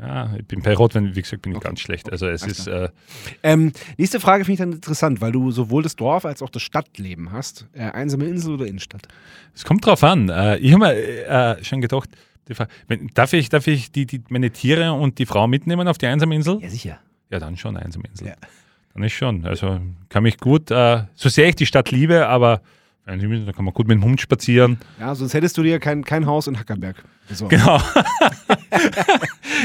Ja, 0.01 0.33
ich 0.37 0.45
bin 0.45 0.61
bei 0.61 0.73
Rotwein, 0.73 1.15
wie 1.15 1.21
gesagt, 1.21 1.41
bin 1.41 1.51
ich 1.51 1.57
okay. 1.57 1.67
ganz 1.67 1.81
schlecht. 1.81 2.11
Also 2.11 2.27
es 2.27 2.43
ist. 2.43 2.67
Äh 2.67 2.89
ähm, 3.43 3.73
nächste 3.97 4.19
Frage 4.19 4.45
finde 4.45 4.53
ich 4.53 4.59
dann 4.59 4.71
interessant, 4.71 5.21
weil 5.21 5.31
du 5.31 5.51
sowohl 5.51 5.83
das 5.83 5.95
Dorf 5.95 6.25
als 6.25 6.41
auch 6.41 6.49
das 6.49 6.61
Stadtleben 6.61 7.31
hast. 7.31 7.67
Äh, 7.73 7.91
einsame 7.91 8.25
Insel 8.25 8.53
oder 8.53 8.65
Innenstadt? 8.65 9.07
Es 9.53 9.65
kommt 9.65 9.85
drauf 9.85 10.03
an. 10.03 10.29
Äh, 10.29 10.57
ich 10.57 10.73
habe 10.73 10.85
mir 10.85 10.93
äh, 10.95 11.63
schon 11.63 11.81
gedacht, 11.81 12.09
Frage, 12.53 12.71
wenn, 12.87 13.07
darf 13.13 13.33
ich, 13.33 13.49
darf 13.49 13.67
ich 13.67 13.91
die, 13.91 14.05
die, 14.05 14.21
meine 14.29 14.51
Tiere 14.51 14.93
und 14.93 15.19
die 15.19 15.25
Frau 15.25 15.47
mitnehmen 15.47 15.87
auf 15.87 15.97
die 15.97 16.07
einsame 16.07 16.35
Insel? 16.35 16.59
Ja, 16.61 16.69
sicher. 16.69 16.99
Ja, 17.29 17.39
dann 17.39 17.57
schon 17.57 17.77
einsame 17.77 18.05
Insel. 18.09 18.27
Ja. 18.27 18.35
Dann 18.93 19.03
ist 19.03 19.13
schon. 19.13 19.45
Also 19.45 19.79
kann 20.09 20.23
mich 20.23 20.37
gut, 20.37 20.71
äh, 20.71 21.03
so 21.15 21.29
sehr 21.29 21.49
ich 21.49 21.55
die 21.55 21.65
Stadt 21.65 21.91
liebe, 21.91 22.27
aber 22.27 22.61
da 23.05 23.17
kann 23.17 23.65
man 23.65 23.73
gut 23.73 23.87
mit 23.87 23.97
dem 23.97 24.03
Hund 24.03 24.21
spazieren. 24.21 24.77
Ja, 24.99 25.13
sonst 25.13 25.33
hättest 25.33 25.57
du 25.57 25.63
dir 25.63 25.79
kein, 25.79 26.05
kein 26.05 26.25
Haus 26.25 26.47
in 26.47 26.57
Hackerberg 26.57 27.03
besorgt. 27.27 27.51
Genau. 27.51 27.81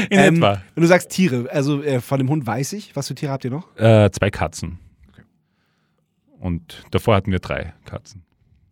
in 0.09 0.19
ähm, 0.19 0.35
etwa. 0.35 0.61
Wenn 0.75 0.81
du 0.81 0.87
sagst 0.87 1.09
Tiere, 1.09 1.49
also 1.51 1.81
äh, 1.83 2.01
von 2.01 2.19
dem 2.19 2.29
Hund 2.29 2.45
weiß 2.45 2.73
ich. 2.73 2.95
Was 2.95 3.07
für 3.07 3.15
Tiere 3.15 3.31
habt 3.31 3.45
ihr 3.45 3.51
noch? 3.51 3.75
Äh, 3.77 4.09
zwei 4.11 4.29
Katzen. 4.29 4.79
Okay. 5.09 5.23
Und 6.39 6.83
davor 6.91 7.15
hatten 7.15 7.31
wir 7.31 7.39
drei 7.39 7.73
Katzen. 7.85 8.23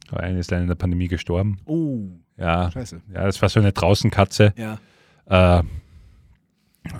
Aber 0.09 0.21
eine 0.21 0.39
ist 0.39 0.51
leider 0.51 0.63
in 0.63 0.69
der 0.69 0.75
Pandemie 0.75 1.07
gestorben. 1.07 1.59
Oh. 1.65 2.07
Ja. 2.37 2.71
Scheiße. 2.71 3.01
Ja, 3.13 3.25
das 3.25 3.41
war 3.41 3.49
so 3.49 3.59
eine 3.59 3.73
Draußenkatze. 3.73 4.53
Ja. 4.57 5.59
Äh, 5.59 5.63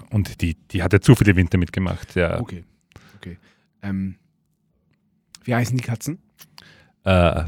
und 0.10 0.42
die, 0.42 0.56
die 0.56 0.84
hatte 0.84 1.00
zu 1.00 1.16
viele 1.16 1.36
Winter 1.36 1.58
mitgemacht. 1.58 2.16
Ja. 2.16 2.40
Okay. 2.40 2.64
Okay. 3.18 3.38
Ähm, 3.82 4.16
wie 5.44 5.56
heißen 5.56 5.78
die 5.78 5.84
Katzen? 5.84 6.20
Äh, 7.04 7.46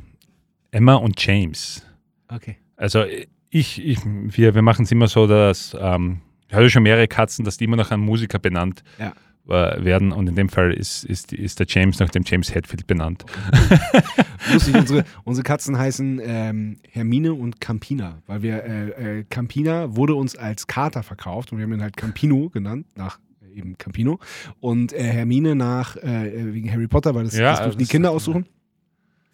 Emma 0.71 0.95
und 0.95 1.21
James. 1.21 1.85
Okay. 2.29 2.57
Also 2.77 3.03
ich, 3.49 3.83
ich 3.83 3.99
wir, 4.05 4.55
wir 4.55 4.61
machen 4.61 4.83
es 4.85 4.91
immer 4.91 5.07
so, 5.07 5.27
dass 5.27 5.75
ähm, 5.79 6.21
ich 6.47 6.55
hatte 6.55 6.69
schon 6.69 6.83
mehrere 6.83 7.07
Katzen, 7.07 7.45
dass 7.45 7.57
die 7.57 7.65
immer 7.65 7.77
nach 7.77 7.91
einem 7.91 8.03
Musiker 8.03 8.39
benannt 8.39 8.83
ja. 8.97 9.13
äh, 9.47 9.83
werden 9.83 10.11
und 10.11 10.27
in 10.27 10.35
dem 10.35 10.49
Fall 10.49 10.73
ist, 10.73 11.03
ist, 11.03 11.31
ist 11.31 11.59
der 11.59 11.67
James 11.69 11.99
nach 11.99 12.09
dem 12.09 12.23
James 12.25 12.53
Hetfield 12.53 12.87
benannt. 12.87 13.25
Okay. 13.47 14.01
Lustig, 14.53 14.75
unsere, 14.75 15.05
unsere 15.23 15.43
Katzen 15.43 15.77
heißen 15.77 16.21
ähm, 16.23 16.77
Hermine 16.89 17.33
und 17.33 17.61
Campina, 17.61 18.21
weil 18.25 18.41
wir 18.41 18.63
äh, 18.63 19.19
äh, 19.19 19.23
Campina 19.29 19.95
wurde 19.95 20.15
uns 20.15 20.35
als 20.35 20.65
Kater 20.65 21.03
verkauft 21.03 21.51
und 21.51 21.59
wir 21.59 21.65
haben 21.65 21.73
ihn 21.73 21.81
halt 21.81 21.97
Campino 21.97 22.49
genannt, 22.49 22.87
nach 22.95 23.19
eben 23.53 23.77
Campino 23.77 24.19
und 24.59 24.93
äh, 24.93 25.03
Hermine 25.03 25.55
nach 25.55 25.97
äh, 25.97 26.53
wegen 26.53 26.71
Harry 26.71 26.87
Potter, 26.87 27.13
weil 27.13 27.25
das, 27.25 27.37
ja, 27.37 27.51
das 27.51 27.61
dürfen 27.61 27.79
die 27.79 27.85
Kinder 27.85 28.11
aussuchen. 28.11 28.45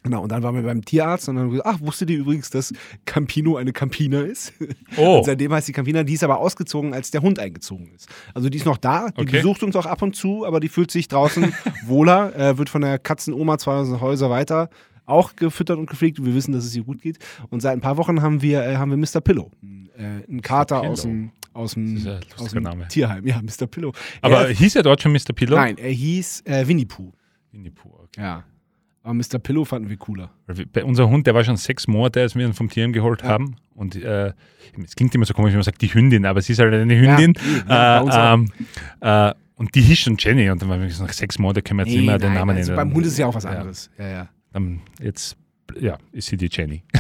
Genau, 0.05 0.21
und 0.21 0.31
dann 0.31 0.43
waren 0.43 0.53
wir 0.53 0.61
beim 0.61 0.85
Tierarzt 0.85 1.27
und 1.27 1.33
dann 1.35 1.45
haben 1.45 1.51
wir 1.51 1.57
gesagt, 1.63 1.81
ach, 1.81 1.83
wusstet 1.83 2.11
ihr 2.11 2.19
übrigens, 2.19 2.51
dass 2.51 2.71
Campino 3.05 3.55
eine 3.57 3.73
Campina 3.73 4.21
ist? 4.21 4.53
Oh. 4.97 5.17
Und 5.17 5.25
seitdem 5.25 5.51
heißt 5.51 5.67
die 5.67 5.71
Campina, 5.71 6.03
die 6.03 6.13
ist 6.13 6.23
aber 6.23 6.37
ausgezogen, 6.37 6.93
als 6.93 7.11
der 7.11 7.21
Hund 7.21 7.39
eingezogen 7.39 7.91
ist. 7.93 8.07
Also 8.33 8.49
die 8.49 8.57
ist 8.57 8.65
noch 8.65 8.77
da, 8.77 9.09
die 9.09 9.21
okay. 9.21 9.37
besucht 9.37 9.63
uns 9.63 9.75
auch 9.75 9.85
ab 9.85 10.01
und 10.03 10.15
zu, 10.15 10.45
aber 10.45 10.59
die 10.59 10.69
fühlt 10.69 10.91
sich 10.91 11.07
draußen 11.07 11.53
wohler, 11.87 12.35
äh, 12.35 12.57
wird 12.57 12.69
von 12.69 12.81
der 12.81 12.99
Katzenoma 12.99 13.57
zwei 13.57 13.83
Häuser 13.99 14.29
weiter 14.29 14.69
auch 15.05 15.35
gefüttert 15.35 15.77
und 15.77 15.89
gepflegt 15.89 16.23
wir 16.23 16.33
wissen, 16.33 16.53
dass 16.53 16.65
es 16.65 16.75
ihr 16.75 16.83
gut 16.83 17.01
geht. 17.01 17.17
Und 17.49 17.61
seit 17.61 17.73
ein 17.73 17.81
paar 17.81 17.97
Wochen 17.97 18.21
haben 18.21 18.41
wir, 18.41 18.63
äh, 18.63 18.77
haben 18.77 18.91
wir 18.91 18.97
Mr. 18.97 19.21
Pillow, 19.21 19.51
äh, 19.97 20.29
einen 20.29 20.41
Kater 20.41 20.81
aus 20.81 21.01
dem, 21.01 21.31
aus 21.53 21.73
dem, 21.73 22.21
aus 22.37 22.51
dem 22.51 22.87
Tierheim. 22.89 23.25
Ja, 23.25 23.41
Mr. 23.41 23.67
Pillow. 23.67 23.91
Aber 24.21 24.47
er, 24.47 24.53
hieß 24.53 24.75
er 24.75 24.83
dort 24.83 25.01
schon 25.01 25.11
Mr. 25.11 25.33
Pillow? 25.33 25.55
Nein, 25.55 25.77
er 25.77 25.91
hieß 25.91 26.41
äh, 26.45 26.67
Winnie 26.67 26.85
Pooh. 26.85 27.11
Winnie 27.51 27.71
Pooh, 27.71 27.91
okay. 28.03 28.21
Ja. 28.21 28.43
Aber 29.05 29.13
Mr. 29.13 29.37
Pillow 29.37 29.65
fanden 29.65 29.87
wir 29.87 29.97
cooler. 29.97 30.31
Bei 30.73 30.83
unser 30.83 31.07
Hund, 31.07 31.27
der 31.27 31.35
war 31.35 31.43
schon 31.43 31.57
sechs 31.57 31.87
Monate, 31.87 32.21
als 32.21 32.35
wir 32.35 32.43
ihn 32.43 32.53
vom 32.53 32.69
Tierheim 32.69 32.91
geholt 32.91 33.21
ja. 33.21 33.27
haben. 33.27 33.55
Und 33.75 33.95
äh, 33.95 34.33
es 34.83 34.95
klingt 34.95 35.13
immer 35.13 35.25
so 35.25 35.35
komisch, 35.35 35.51
wenn 35.51 35.59
man 35.59 35.63
sagt, 35.63 35.79
die 35.83 35.93
Hündin, 35.93 36.25
aber 36.25 36.41
sie 36.41 36.53
ist 36.53 36.59
halt 36.59 36.73
eine 36.73 36.99
Hündin. 36.99 37.35
Ja, 37.69 38.31
äh, 38.31 38.33
ähm, 38.33 38.51
äh, 39.01 39.31
und 39.57 39.75
die 39.75 39.81
hieß 39.81 39.99
schon 39.99 40.15
Jenny. 40.17 40.49
Und 40.49 40.59
dann 40.59 40.69
waren 40.69 40.79
wir 40.79 40.87
gesagt, 40.87 41.07
nach 41.07 41.13
sechs 41.13 41.37
Monaten 41.37 41.63
können 41.63 41.81
wir 41.81 41.85
jetzt 41.85 41.95
nicht 41.95 42.03
mehr 42.03 42.17
den 42.17 42.33
Namen 42.33 42.57
also 42.57 42.71
nennen. 42.71 42.77
Beim 42.77 42.95
Hund 42.95 43.05
ist 43.05 43.19
ja 43.19 43.27
auch 43.27 43.35
was 43.35 43.45
anderes. 43.45 43.91
Ja, 43.99 44.07
ja. 44.07 44.29
Dann 44.53 44.81
jetzt, 44.99 45.37
ja, 45.79 45.99
ist 46.11 46.27
sie 46.27 46.37
die 46.37 46.49
Jenny. 46.51 46.81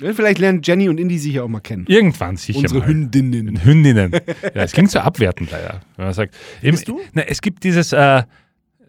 Ja, 0.00 0.12
vielleicht 0.14 0.40
lernen 0.40 0.62
Jenny 0.64 0.88
und 0.88 0.98
Indy 0.98 1.16
sich 1.16 1.34
ja 1.34 1.44
auch 1.44 1.48
mal 1.48 1.60
kennen. 1.60 1.84
Irgendwann 1.86 2.36
sicher. 2.36 2.58
Unsere 2.58 2.80
mal. 2.80 2.88
Hündinnen. 2.88 3.64
Hündinnen. 3.64 4.10
Ja, 4.42 4.62
es 4.62 4.72
klingt 4.72 4.90
so 4.90 4.98
abwertend 4.98 5.52
leider, 5.52 5.80
wenn 5.96 6.06
man 6.06 6.14
sagt. 6.14 6.34
Eben, 6.60 6.76
du? 6.84 7.00
Na, 7.12 7.22
es 7.22 7.40
gibt 7.40 7.62
dieses, 7.62 7.92
äh, 7.92 8.24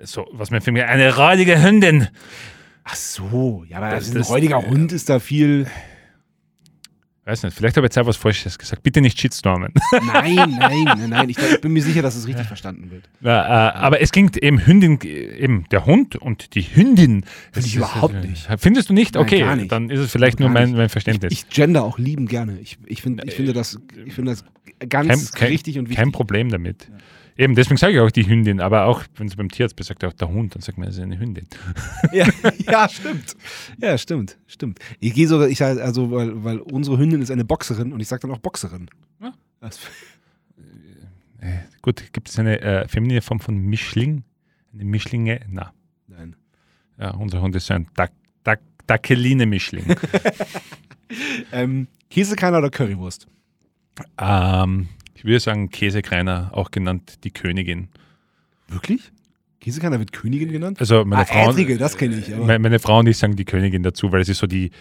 so, 0.05 0.27
was 0.31 0.51
mir 0.51 0.61
für 0.61 0.71
mich, 0.71 0.83
eine 0.83 1.15
räudige 1.15 1.61
Hündin. 1.61 2.07
Ach 2.83 2.95
so, 2.95 3.63
ja, 3.67 3.77
aber 3.77 3.91
das, 3.91 4.09
ein 4.09 4.15
das, 4.15 4.29
räudiger 4.29 4.59
äh, 4.59 4.69
Hund 4.69 4.91
ist 4.91 5.09
da 5.09 5.19
viel. 5.19 5.67
Weiß 7.25 7.43
nicht, 7.43 7.55
vielleicht 7.55 7.77
habe 7.77 7.87
ich 7.87 7.91
jetzt 7.91 7.97
etwas 7.97 8.17
Falsches 8.17 8.59
gesagt. 8.59 8.83
Bitte 8.83 8.99
nicht 8.99 9.17
Shitstormen. 9.17 9.71
Nein, 10.05 10.35
nein, 10.35 10.83
nein, 10.83 11.09
nein. 11.09 11.29
Ich, 11.29 11.37
ich 11.37 11.61
bin 11.61 11.71
mir 11.71 11.81
sicher, 11.81 12.01
dass 12.01 12.17
es 12.17 12.27
richtig 12.27 12.47
verstanden 12.47 12.91
wird. 12.91 13.09
Ja, 13.21 13.69
äh, 13.69 13.73
aber 13.75 14.01
es 14.01 14.11
klingt 14.11 14.35
eben 14.35 14.67
Hündin, 14.67 14.99
eben 15.01 15.63
der 15.71 15.85
Hund 15.85 16.17
und 16.17 16.53
die 16.53 16.63
Hündin. 16.63 17.23
Finde 17.53 17.67
ich 17.67 17.77
überhaupt 17.77 18.15
ist, 18.15 18.29
nicht. 18.29 18.47
Findest 18.57 18.89
du 18.89 18.93
nicht? 18.93 19.15
Okay, 19.15 19.55
nicht. 19.55 19.71
dann 19.71 19.89
ist 19.89 20.01
es 20.01 20.11
vielleicht 20.11 20.41
nur 20.41 20.49
mein, 20.49 20.73
mein 20.73 20.89
Verständnis. 20.89 21.31
Ich, 21.31 21.43
ich, 21.43 21.49
gender 21.49 21.85
auch 21.85 21.97
lieben 21.97 22.27
gerne. 22.27 22.59
Ich, 22.59 22.77
ich, 22.85 23.01
find, 23.01 23.23
ich, 23.23 23.35
finde, 23.35 23.53
das, 23.53 23.79
ich 24.05 24.13
finde 24.13 24.31
das 24.31 24.43
ganz 24.89 25.31
kein, 25.31 25.47
richtig 25.47 25.79
und 25.79 25.85
wichtig. 25.85 25.97
Kein 25.97 26.11
Problem 26.11 26.49
damit. 26.49 26.89
Ja. 26.89 26.97
Eben, 27.37 27.55
deswegen 27.55 27.77
sage 27.77 27.93
ich 27.93 27.99
auch 27.99 28.11
die 28.11 28.27
Hündin, 28.27 28.61
aber 28.61 28.85
auch, 28.85 29.03
wenn 29.15 29.27
sie 29.27 29.35
beim 29.35 29.49
Tierarzt 29.49 29.75
bist, 29.75 29.89
sagt 29.89 30.03
auch 30.03 30.13
der 30.13 30.29
Hund, 30.29 30.53
dann 30.53 30.61
sagt 30.61 30.77
man, 30.77 30.87
es 30.87 30.95
ist 30.95 31.01
eine 31.01 31.19
Hündin. 31.19 31.47
Ja, 32.11 32.27
ja, 32.69 32.87
stimmt. 32.89 33.35
Ja, 33.79 33.97
stimmt, 33.97 34.37
stimmt. 34.47 34.79
Ich 34.99 35.13
gehe 35.13 35.27
sogar, 35.27 35.47
ich 35.47 35.57
sage, 35.57 35.83
also, 35.83 36.11
weil, 36.11 36.43
weil 36.43 36.59
unsere 36.59 36.97
Hündin 36.97 37.21
ist 37.21 37.31
eine 37.31 37.45
Boxerin 37.45 37.91
und 37.91 37.99
ich 37.99 38.07
sage 38.07 38.21
dann 38.21 38.31
auch 38.31 38.39
Boxerin. 38.39 38.89
Ja. 39.21 39.33
Äh, 41.39 41.57
gut, 41.81 42.13
gibt 42.13 42.29
es 42.29 42.39
eine 42.39 42.61
äh, 42.61 42.87
feminine 42.87 43.21
Form 43.21 43.41
von 43.41 43.57
Mischling? 43.57 44.23
Eine 44.73 44.85
Mischlinge? 44.85 45.41
Na. 45.49 45.73
Nein. 46.07 46.37
Ja, 46.97 47.11
unser 47.15 47.41
Hund 47.41 47.53
ist 47.57 47.65
so 47.65 47.73
ein 47.73 47.87
Dackeline-Mischling. 48.87 49.93
ähm, 51.51 51.87
Käsekreiner 52.09 52.59
oder 52.59 52.69
Currywurst? 52.69 53.27
Ähm, 54.17 54.87
würde 55.23 55.39
sagen 55.39 55.69
Käsekreiner, 55.69 56.51
auch 56.53 56.71
genannt 56.71 57.23
die 57.23 57.31
Königin. 57.31 57.89
Wirklich? 58.67 59.11
Käsekreiner 59.59 59.99
wird 59.99 60.11
Königin 60.11 60.51
genannt? 60.51 60.79
Also 60.79 61.05
meine 61.05 61.21
ah, 61.21 61.25
Frau, 61.25 61.47
Erdriegel, 61.47 61.77
das 61.77 61.97
kenne 61.97 62.17
ich. 62.17 62.33
Aber. 62.33 62.59
Meine 62.59 62.79
Frau 62.79 62.99
und 62.99 63.07
ich 63.07 63.17
sagen 63.17 63.35
die 63.35 63.45
Königin 63.45 63.83
dazu, 63.83 64.11
weil 64.11 64.25
sie 64.25 64.33
so 64.33 64.47
die 64.47 64.71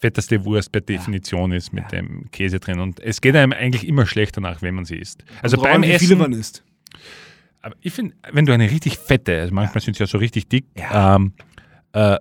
fetteste 0.00 0.44
Wurst 0.44 0.70
per 0.70 0.80
Definition 0.80 1.50
ja. 1.50 1.56
ist 1.56 1.72
mit 1.72 1.84
ja. 1.84 1.98
dem 1.98 2.30
Käse 2.30 2.60
drin. 2.60 2.78
Und 2.78 3.00
es 3.00 3.20
geht 3.20 3.34
einem 3.34 3.52
eigentlich 3.52 3.86
immer 3.86 4.06
schlechter 4.06 4.40
nach, 4.40 4.62
wenn 4.62 4.74
man 4.74 4.84
sie 4.84 4.96
isst. 4.96 5.24
Also 5.42 5.56
und 5.56 5.64
beim 5.64 5.82
wie 5.82 5.90
Essen. 5.90 6.02
Wie 6.02 6.06
viele 6.06 6.16
man 6.16 6.32
isst. 6.32 6.62
Aber 7.60 7.74
ich 7.80 7.92
finde, 7.92 8.14
wenn 8.30 8.46
du 8.46 8.52
eine 8.52 8.70
richtig 8.70 8.98
fette, 8.98 9.40
also 9.40 9.52
manchmal 9.52 9.80
ja. 9.80 9.84
sind 9.84 9.96
sie 9.96 10.02
ja 10.04 10.06
so 10.06 10.18
richtig 10.18 10.48
dick, 10.48 10.66
ähm, 10.92 11.32
äh, 11.92 12.16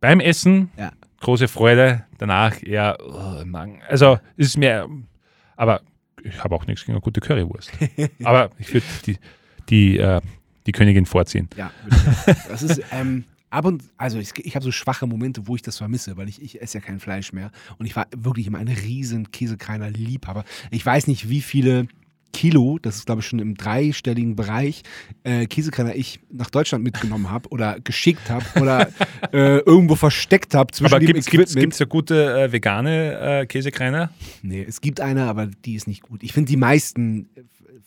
beim 0.00 0.18
Essen 0.18 0.70
große 1.20 1.48
Freude, 1.48 2.04
danach 2.18 2.62
eher 2.62 2.98
oh, 3.00 3.44
Magen. 3.44 3.80
Also 3.88 4.18
es 4.36 4.48
ist 4.48 4.56
mehr, 4.56 4.88
aber 5.60 5.82
ich 6.22 6.42
habe 6.42 6.54
auch 6.54 6.66
nichts 6.66 6.86
gegen 6.86 6.92
eine 6.92 7.02
gute 7.02 7.20
Currywurst. 7.20 7.70
aber 8.24 8.50
ich 8.58 8.72
würde 8.72 8.86
die, 9.04 9.18
die, 9.68 9.98
äh, 9.98 10.20
die 10.66 10.72
Königin 10.72 11.04
vorziehen. 11.04 11.50
Ja, 11.54 11.70
das 12.48 12.62
ist 12.62 12.80
ähm, 12.92 13.24
ab 13.50 13.66
und 13.66 13.84
also 13.98 14.18
ich, 14.18 14.32
ich 14.38 14.54
habe 14.54 14.64
so 14.64 14.72
schwache 14.72 15.06
Momente, 15.06 15.46
wo 15.46 15.56
ich 15.56 15.62
das 15.62 15.76
vermisse, 15.76 16.16
weil 16.16 16.30
ich, 16.30 16.40
ich 16.40 16.62
esse 16.62 16.78
ja 16.78 16.84
kein 16.84 16.98
Fleisch 16.98 17.34
mehr 17.34 17.50
und 17.76 17.84
ich 17.84 17.94
war 17.94 18.06
wirklich 18.16 18.46
immer 18.46 18.58
ein 18.58 18.68
riesen 18.68 19.32
Käsekreiner 19.32 19.90
Liebhaber. 19.90 20.44
Ich 20.70 20.84
weiß 20.84 21.08
nicht, 21.08 21.28
wie 21.28 21.42
viele 21.42 21.88
Kilo, 22.32 22.78
das 22.80 22.96
ist 22.96 23.06
glaube 23.06 23.20
ich 23.20 23.26
schon 23.26 23.38
im 23.38 23.54
dreistelligen 23.54 24.36
Bereich, 24.36 24.82
äh, 25.24 25.46
Käsekreiner 25.46 25.94
ich 25.94 26.20
nach 26.30 26.50
Deutschland 26.50 26.84
mitgenommen 26.84 27.30
habe 27.30 27.48
oder 27.50 27.80
geschickt 27.80 28.30
habe 28.30 28.44
oder 28.60 28.88
äh, 29.32 29.58
irgendwo 29.58 29.96
versteckt 29.96 30.54
habe 30.54 30.72
zwischen 30.72 30.92
aber 30.92 31.00
dem 31.00 31.14
gibt's, 31.14 31.28
Equipment. 31.28 31.56
Gibt 31.56 31.72
es 31.72 31.78
ja 31.78 31.86
gute 31.86 32.42
äh, 32.42 32.52
vegane 32.52 33.40
äh, 33.40 33.46
Käsekreiner? 33.46 34.10
Nee, 34.42 34.64
es 34.66 34.80
gibt 34.80 35.00
eine, 35.00 35.24
aber 35.24 35.46
die 35.46 35.74
ist 35.74 35.86
nicht 35.86 36.02
gut. 36.02 36.22
Ich 36.22 36.32
finde 36.32 36.50
die 36.50 36.56
meisten 36.56 37.28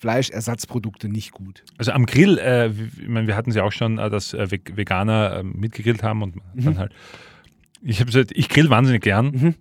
Fleischersatzprodukte 0.04 1.08
nicht 1.08 1.32
gut. 1.32 1.64
Also 1.78 1.94
am 1.94 2.06
Grill, 2.06 2.38
äh, 2.38 2.70
ich 2.70 3.08
meine, 3.08 3.26
wir 3.28 3.38
hatten 3.38 3.54
sie 3.54 3.62
auch 3.62 3.72
schon, 3.72 4.00
äh, 4.00 4.10
dass 4.10 4.34
äh, 4.34 4.52
Veganer 4.52 5.38
äh, 5.38 5.44
mitgegrillt 5.44 6.04
haben 6.04 6.22
und 6.22 6.36
mhm. 6.36 6.66
dann 6.66 6.78
halt. 6.78 6.92
Ich, 7.82 8.04
ich 8.32 8.50
grill 8.50 8.70
wahnsinnig 8.70 9.02
gern 9.02 9.26
mhm. 9.28 9.56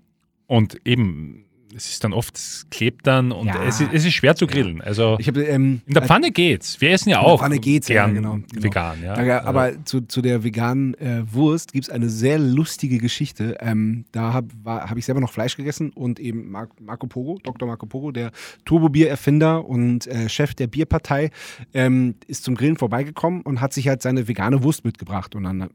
und 0.49 0.81
eben 0.85 1.45
es 1.75 1.91
ist 1.91 2.05
dann 2.05 2.13
oft, 2.13 2.37
es 2.37 2.67
klebt 2.71 3.07
dann 3.07 3.33
und 3.33 3.47
ja. 3.47 3.63
es, 3.65 3.81
ist, 3.81 3.91
es, 3.93 4.05
ist, 4.05 4.13
schwer 4.13 4.35
zu 4.35 4.47
grillen. 4.47 4.81
Also 4.81 5.19
hab, 5.19 5.37
ähm, 5.37 5.83
in 5.87 5.95
der 5.95 6.03
Pfanne 6.03 6.31
geht's. 6.31 6.81
Wir 6.81 6.91
essen 6.91 7.11
ja 7.11 7.21
auch. 7.21 7.25
In 7.25 7.31
der 7.31 7.39
Pfanne 7.39 7.59
geht's, 7.59 7.87
gern 7.87 8.11
ja, 8.11 8.21
genau, 8.21 8.39
genau. 8.51 8.63
vegan. 8.63 9.03
Ja. 9.03 9.15
Da, 9.15 9.43
aber 9.45 9.63
also. 9.63 9.81
zu, 9.85 10.01
zu 10.03 10.23
der 10.23 10.45
veganen 10.45 10.95
äh, 10.95 11.23
Wurst 11.33 11.73
gibt 11.73 11.87
es 11.87 11.91
eine 11.91 12.09
sehr 12.09 12.39
lustige 12.39 12.99
Geschichte. 12.99 13.57
Ähm, 13.61 14.05
da 14.13 14.33
habe 14.33 14.49
hab 14.65 14.97
ich 14.97 15.05
selber 15.05 15.21
noch 15.21 15.33
Fleisch 15.33 15.57
gegessen 15.57 15.91
und 15.91 16.21
eben 16.21 16.51
Marco 16.51 17.07
Pogo, 17.07 17.39
Dr. 17.43 17.67
Marco 17.67 17.87
Pogo, 17.87 18.13
der 18.13 18.31
Turbo-Bier-Erfinder 18.65 19.65
und 19.65 20.07
äh, 20.07 20.29
Chef 20.29 20.55
der 20.55 20.67
Bierpartei, 20.67 21.31
ähm, 21.75 22.15
ist 22.27 22.45
zum 22.45 22.55
Grillen 22.55 22.77
vorbeigekommen 22.77 23.43
und 23.43 23.61
hat 23.61 23.73
sich 23.73 23.89
halt 23.89 24.03
seine 24.03 24.29
vegane 24.29 24.63
Wurst 24.63 24.85
mitgebracht. 24.85 25.35
Und 25.35 25.45
dann 25.45 25.71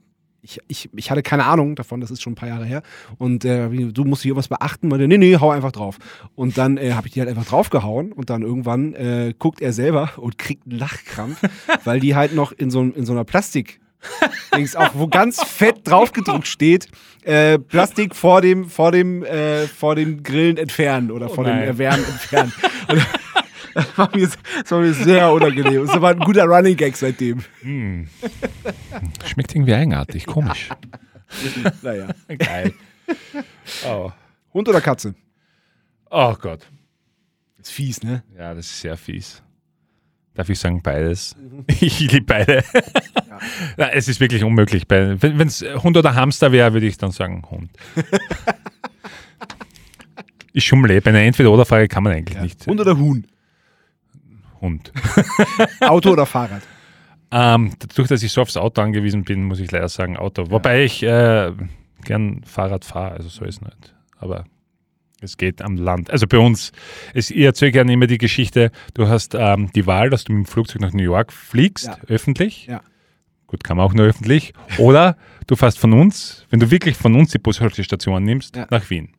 ich, 0.48 0.60
ich, 0.68 0.90
ich 0.96 1.12
hatte 1.12 1.24
keine 1.24 1.46
Ahnung 1.46 1.76
davon, 1.76 2.00
das 2.00 2.10
ist 2.10 2.22
schon 2.22 2.34
ein 2.34 2.38
paar 2.38 2.50
Jahre 2.50 2.66
her. 2.66 2.82
Und 3.18 3.44
äh, 3.44 3.68
du 3.70 4.06
musst 4.06 4.24
hier 4.24 4.36
was 4.36 4.48
beachten. 4.48 4.88
Meinte, 4.88 5.08
nee, 5.08 5.18
nee, 5.18 5.38
hau 5.38 5.52
einfach 5.52 5.72
drauf. 5.72 5.98
Und 6.36 6.58
dann 6.58 6.78
äh, 6.78 6.94
habe 6.94 7.08
ich 7.08 7.14
die 7.14 7.20
halt 7.20 7.30
einfach 7.30 7.46
draufgehauen 7.46 8.14
und 8.14 8.30
dann 8.30 8.42
irgendwann 8.42 8.94
äh, 8.94 9.34
guckt 9.38 9.62
er 9.62 9.74
selber 9.74 10.12
und 10.18 10.38
kriegt 10.38 10.66
einen 10.68 10.80
Lachkrampf, 10.80 11.42
weil 11.84 12.00
die 12.00 12.16
halt 12.16 12.34
noch 12.34 12.52
in 12.52 12.72
so, 12.72 12.82
in 12.82 13.06
so 13.06 13.12
einer 13.12 13.26
Plastik. 13.26 13.80
auch, 14.76 14.92
wo 14.94 15.08
ganz 15.08 15.44
fett 15.44 15.82
draufgedruckt 15.84 16.48
steht, 16.48 16.88
äh, 17.24 17.58
Plastik 17.60 18.16
vor 18.16 18.42
dem, 18.42 18.70
vor 18.70 18.92
dem, 18.92 19.24
äh, 19.24 19.68
vor 19.68 19.96
dem 19.96 20.24
Grillen 20.24 20.58
entfernen 20.58 21.12
oder 21.12 21.30
oh 21.30 21.34
vor 21.34 21.44
dem 21.44 21.58
Erwärmen 21.58 22.06
entfernen. 22.06 22.54
Das 23.78 23.98
war, 23.98 24.10
mir, 24.16 24.28
das 24.28 24.72
war 24.72 24.80
mir 24.80 24.94
sehr 24.94 25.32
unangenehm. 25.32 25.86
Das 25.86 26.02
war 26.02 26.10
ein 26.10 26.20
guter 26.20 26.46
Running 26.46 26.76
Gag 26.76 26.98
seitdem. 26.98 27.44
Mm. 27.62 28.06
Schmeckt 29.24 29.54
irgendwie 29.54 29.76
eigenartig, 29.76 30.26
komisch. 30.26 30.70
Ja. 31.64 31.72
naja. 31.84 32.08
Geil. 32.40 32.74
Oh. 33.86 34.12
Hund 34.52 34.68
oder 34.68 34.82
Katze? 34.82 35.14
Oh 36.10 36.34
Gott. 36.42 36.68
Das 37.58 37.68
ist 37.68 37.76
fies, 37.76 38.02
ne? 38.02 38.24
Ja, 38.36 38.56
das 38.56 38.66
ist 38.66 38.82
sehr 38.82 38.98
fies. 38.98 39.44
Darf 40.34 40.50
ich 40.50 40.60
sagen, 40.60 40.82
beides? 40.82 41.36
Mhm. 41.36 41.66
Ich 41.80 42.00
liebe 42.00 42.22
beide. 42.22 42.64
Ja. 43.30 43.40
ja. 43.78 43.88
es 43.90 44.08
ist 44.08 44.20
wirklich 44.20 44.44
unmöglich. 44.44 44.86
Wenn 44.88 45.48
es 45.48 45.64
Hund 45.84 45.98
oder 45.98 46.16
Hamster 46.16 46.52
wäre, 46.52 46.74
würde 46.74 46.88
ich 46.88 46.98
dann 46.98 47.12
sagen 47.12 47.44
Hund. 47.50 47.70
ich 50.54 50.66
schummle. 50.66 51.00
Bei 51.02 51.12
einer 51.12 51.22
Entweder-Oder-Frage 51.22 51.88
kann 51.88 52.04
man 52.04 52.14
eigentlich 52.14 52.38
ja. 52.38 52.44
nicht. 52.44 52.66
Hund 52.66 52.80
oder 52.80 52.98
Huhn? 52.98 53.28
Hund. 54.62 54.92
Auto 55.82 56.12
oder 56.12 56.26
Fahrrad? 56.26 56.62
Ähm, 57.32 57.74
dadurch, 57.80 58.08
dass 58.08 58.24
ich 58.24 58.32
so 58.32 58.42
aufs 58.42 58.58
Auto 58.58 58.82
angewiesen 58.82 59.24
bin, 59.24 59.44
muss 59.44 59.60
ich 59.60 59.72
leider 59.72 59.90
sagen 59.90 60.18
Auto. 60.18 60.50
Wobei 60.50 60.84
ich 60.84 61.04
äh, 61.04 61.52
gern 62.04 62.42
Fahrrad 62.46 62.86
fahre, 62.86 63.16
also 63.16 63.30
so 63.30 63.44
ist 63.44 63.56
es 63.56 63.62
nicht. 63.62 63.96
Aber 64.18 64.46
es 65.20 65.36
geht 65.38 65.62
am 65.62 65.76
Land. 65.76 66.10
Also 66.10 66.26
bei 66.26 66.38
uns, 66.38 66.72
es, 67.14 67.30
ich 67.30 67.44
erzähle 67.44 67.72
gerne 67.72 67.94
immer 67.94 68.08
die 68.08 68.18
Geschichte, 68.18 68.72
du 68.94 69.08
hast 69.08 69.36
ähm, 69.36 69.70
die 69.76 69.86
Wahl, 69.88 70.10
dass 70.10 70.24
du 70.24 70.34
mit 70.34 70.46
dem 70.46 70.50
Flugzeug 70.50 70.82
nach 70.82 70.94
New 70.94 71.04
York 71.04 71.34
fliegst, 71.34 71.88
ja. 71.88 71.98
öffentlich. 72.08 72.68
Ja. 72.68 72.82
Gut, 73.48 73.64
kann 73.64 73.78
man 73.78 73.86
auch 73.86 73.94
nur 73.94 74.06
öffentlich. 74.06 74.54
Oder 74.78 75.18
du 75.48 75.56
fährst 75.56 75.80
von 75.80 75.94
uns, 75.94 76.46
wenn 76.50 76.60
du 76.60 76.72
wirklich 76.72 76.96
von 76.98 77.16
uns 77.16 77.32
die 77.32 77.40
Bushaltestation 77.40 78.24
nimmst, 78.24 78.56
ja. 78.56 78.68
nach 78.70 78.90
Wien. 78.90 79.10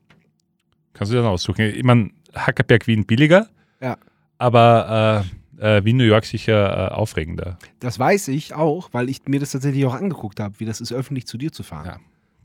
Kannst 0.93 1.13
du 1.13 1.17
dann 1.17 1.25
aussuchen. 1.25 1.61
Ich 1.61 1.83
meine, 1.83 2.09
Hackerberg 2.33 2.87
Wien 2.87 3.05
billiger. 3.05 3.47
Ja 3.81 3.97
aber 4.39 5.23
äh, 5.59 5.77
äh, 5.77 5.85
wie 5.85 5.93
New 5.93 6.03
York 6.03 6.25
sicher 6.25 6.91
äh, 6.91 6.93
aufregender. 6.93 7.59
Das 7.79 7.99
weiß 7.99 8.29
ich 8.29 8.55
auch, 8.55 8.89
weil 8.93 9.09
ich 9.09 9.21
mir 9.27 9.39
das 9.39 9.51
tatsächlich 9.51 9.85
auch 9.85 9.93
angeguckt 9.93 10.39
habe, 10.39 10.55
wie 10.59 10.65
das 10.65 10.81
ist, 10.81 10.91
öffentlich 10.91 11.27
zu 11.27 11.37
dir 11.37 11.51
zu 11.51 11.61
fahren. 11.63 11.85
Ja. 11.85 11.97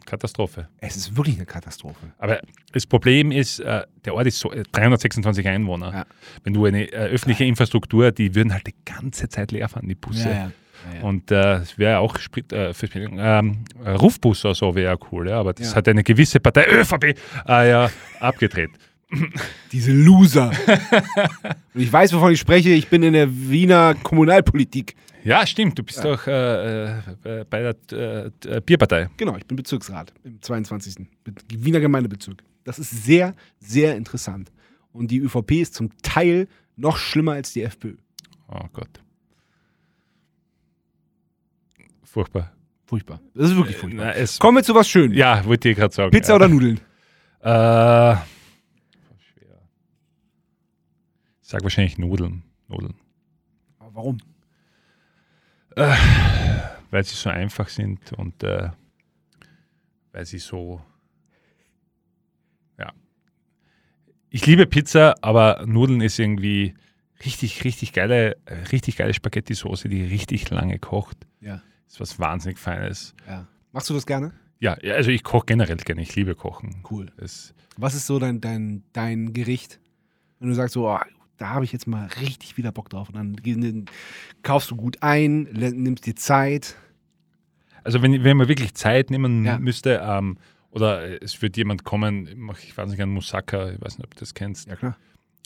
Katastrophe. 0.05 0.69
Es 0.81 0.97
ist 0.97 1.17
wirklich 1.17 1.37
eine 1.37 1.47
Katastrophe. 1.47 2.13
Aber 2.19 2.39
das 2.73 2.85
Problem 2.85 3.33
ist, 3.33 3.61
äh, 3.61 3.85
der 4.05 4.15
Ort 4.15 4.27
ist 4.27 4.39
so 4.39 4.51
326 4.51 5.47
äh, 5.47 5.49
Einwohner. 5.49 5.93
Ja. 5.93 6.07
Wenn 6.43 6.53
du 6.53 6.67
eine 6.67 6.85
öffentliche 6.89 7.45
Infrastruktur, 7.45 8.13
die 8.13 8.35
würden 8.35 8.53
halt 8.53 8.67
die 8.67 8.75
ganze 8.85 9.31
Zeit 9.31 9.51
leer 9.51 9.67
fahren, 9.71 9.89
die 9.89 9.95
Busse. 9.95 10.29
Ja, 10.29 10.53
ja. 10.95 11.03
Und 11.03 11.31
es 11.31 11.79
wäre 11.79 12.01
auch 12.01 12.19
Sprit, 12.19 12.51
für, 12.51 12.89
ähm, 12.95 13.65
Rufbus 13.83 14.45
oder 14.45 14.55
so 14.55 14.75
wäre 14.75 14.99
cool, 15.11 15.31
ja, 15.31 15.41
aber 15.41 15.55
das 15.55 15.75
hat 15.75 15.89
eine 15.89 16.03
gewisse 16.03 16.41
Partei 16.41 16.67
ÖVP 16.69 17.17
ja, 17.49 17.91
abgedreht. 18.21 18.73
Diese 19.73 19.93
Loser. 19.93 20.51
Und 21.75 21.81
ich 21.81 21.93
weiß, 21.93 22.13
wovon 22.13 22.33
ich 22.33 22.41
spreche. 22.41 22.71
Ich 22.71 22.89
bin 22.89 23.03
in 23.03 23.13
der 23.13 23.29
Wiener 23.31 23.95
Kommunalpolitik. 23.95 24.95
Ja, 25.25 25.47
stimmt. 25.47 25.79
Du 25.79 25.83
bist 25.83 26.05
doch 26.05 26.27
äh, 26.27 26.99
äh, 26.99 27.45
bei 27.49 27.75
der 27.91 28.31
äh, 28.47 28.61
Bierpartei. 28.61 29.09
Genau, 29.17 29.37
ich 29.37 29.47
bin 29.47 29.57
Bezirksrat 29.57 30.13
im 30.23 30.41
22. 30.41 31.07
Wiener 31.49 31.81
Gemeindebezirk. 31.81 32.43
Das 32.65 32.79
ist 32.79 32.91
sehr, 33.05 33.35
sehr 33.59 33.97
interessant. 33.97 34.53
Und 34.93 35.11
die 35.11 35.19
ÖVP 35.19 35.53
ist 35.53 35.75
zum 35.75 35.91
Teil 36.03 36.47
noch 36.77 36.99
schlimmer 36.99 37.33
als 37.33 37.53
die 37.53 37.63
FPÖ. 37.63 37.97
Oh 38.49 38.67
Gott. 38.73 39.01
Furchtbar. 42.03 42.53
Furchtbar. 42.87 43.21
Das 43.35 43.51
ist 43.51 43.57
wirklich 43.57 43.77
furchtbar. 43.77 44.15
Na, 44.17 44.25
Kommen 44.39 44.59
wir 44.59 44.63
zu 44.63 44.75
was 44.75 44.89
Schönem. 44.89 45.15
Ja, 45.15 45.45
wollte 45.45 45.71
ich 45.71 45.77
gerade 45.77 45.95
sagen. 45.95 46.11
Pizza 46.11 46.33
ja. 46.33 46.37
oder 46.37 46.49
Nudeln? 46.49 46.81
Äh. 47.41 48.17
Sage 51.55 51.67
wahrscheinlich 51.67 51.99
Nudeln. 51.99 52.43
Nudeln. 52.67 52.95
Aber 53.79 53.95
warum? 53.95 54.19
Äh, 55.77 55.95
weil 56.91 57.05
sie 57.05 57.15
so 57.15 57.31
einfach 57.31 57.69
sind 57.69 58.13
und 58.15 58.43
äh, 58.43 58.71
weil 60.11 60.27
sie 60.27 60.41
so. 60.41 60.83
Ja. 62.77 62.93
Ich 64.31 64.45
liebe 64.47 64.67
Pizza, 64.67 65.15
aber 65.21 65.65
Nudeln 65.65 66.01
ist 66.01 66.19
irgendwie 66.19 66.75
richtig, 67.25 67.63
richtig 67.63 67.93
geile, 67.93 68.37
richtig 68.73 68.97
geile 68.97 69.15
Spaghetti-Soße, 69.15 69.89
die 69.89 70.03
richtig 70.03 70.51
lange 70.51 70.81
kocht. 70.81 71.19
Ja. 71.41 71.63
Ist 71.87 72.01
was 72.01 72.19
wahnsinnig 72.19 72.59
Feines. 72.59 73.15
Ja. 73.29 73.47
Machst 73.71 73.89
du 73.89 73.95
das 73.95 74.07
gerne? 74.07 74.33
Ja, 74.59 74.73
also 74.73 75.13
ich 75.13 75.23
koche 75.23 75.47
generell 75.47 75.77
gerne. 75.77 76.03
Ich 76.03 76.17
liebe 76.17 76.35
Kochen. 76.35 76.83
Cool. 76.91 77.13
Das 77.17 77.55
was 77.77 77.95
ist 77.95 78.09
so 78.09 78.19
dein, 78.19 78.41
dein, 78.41 78.83
dein 78.93 79.33
Gericht? 79.33 79.79
Wenn 80.41 80.49
du 80.49 80.57
sagst 80.57 80.75
so, 80.75 80.89
oh, 80.89 80.99
da 81.37 81.49
habe 81.51 81.65
ich 81.65 81.73
jetzt 81.73 81.87
mal 81.87 82.07
richtig 82.21 82.57
wieder 82.57 82.73
Bock 82.73 82.89
drauf. 82.91 83.09
Und 83.09 83.17
dann 83.17 83.87
kaufst 84.43 84.71
du 84.71 84.77
gut 84.77 85.03
ein, 85.03 85.43
nimmst 85.53 86.07
dir 86.07 86.17
Zeit. 86.17 86.77
Also 87.83 88.03
wenn, 88.03 88.25
wenn 88.25 88.37
man 88.37 88.49
wirklich 88.49 88.75
Zeit 88.75 89.11
nehmen 89.11 89.45
ja. 89.45 89.59
müsste, 89.59 90.01
ähm, 90.03 90.39
oder 90.71 91.23
es 91.23 91.41
wird 91.43 91.57
jemand 91.57 91.85
kommen, 91.85 92.51
ich 92.63 92.77
weiß 92.77 92.91
nicht, 92.91 93.01
ein 93.01 93.11
Moussaka, 93.11 93.71
ich 93.71 93.81
weiß 93.81 93.99
nicht, 93.99 94.07
ob 94.07 94.15
du 94.15 94.21
das 94.21 94.35
kennst. 94.35 94.69
Ja, 94.69 94.77
klar. 94.77 94.97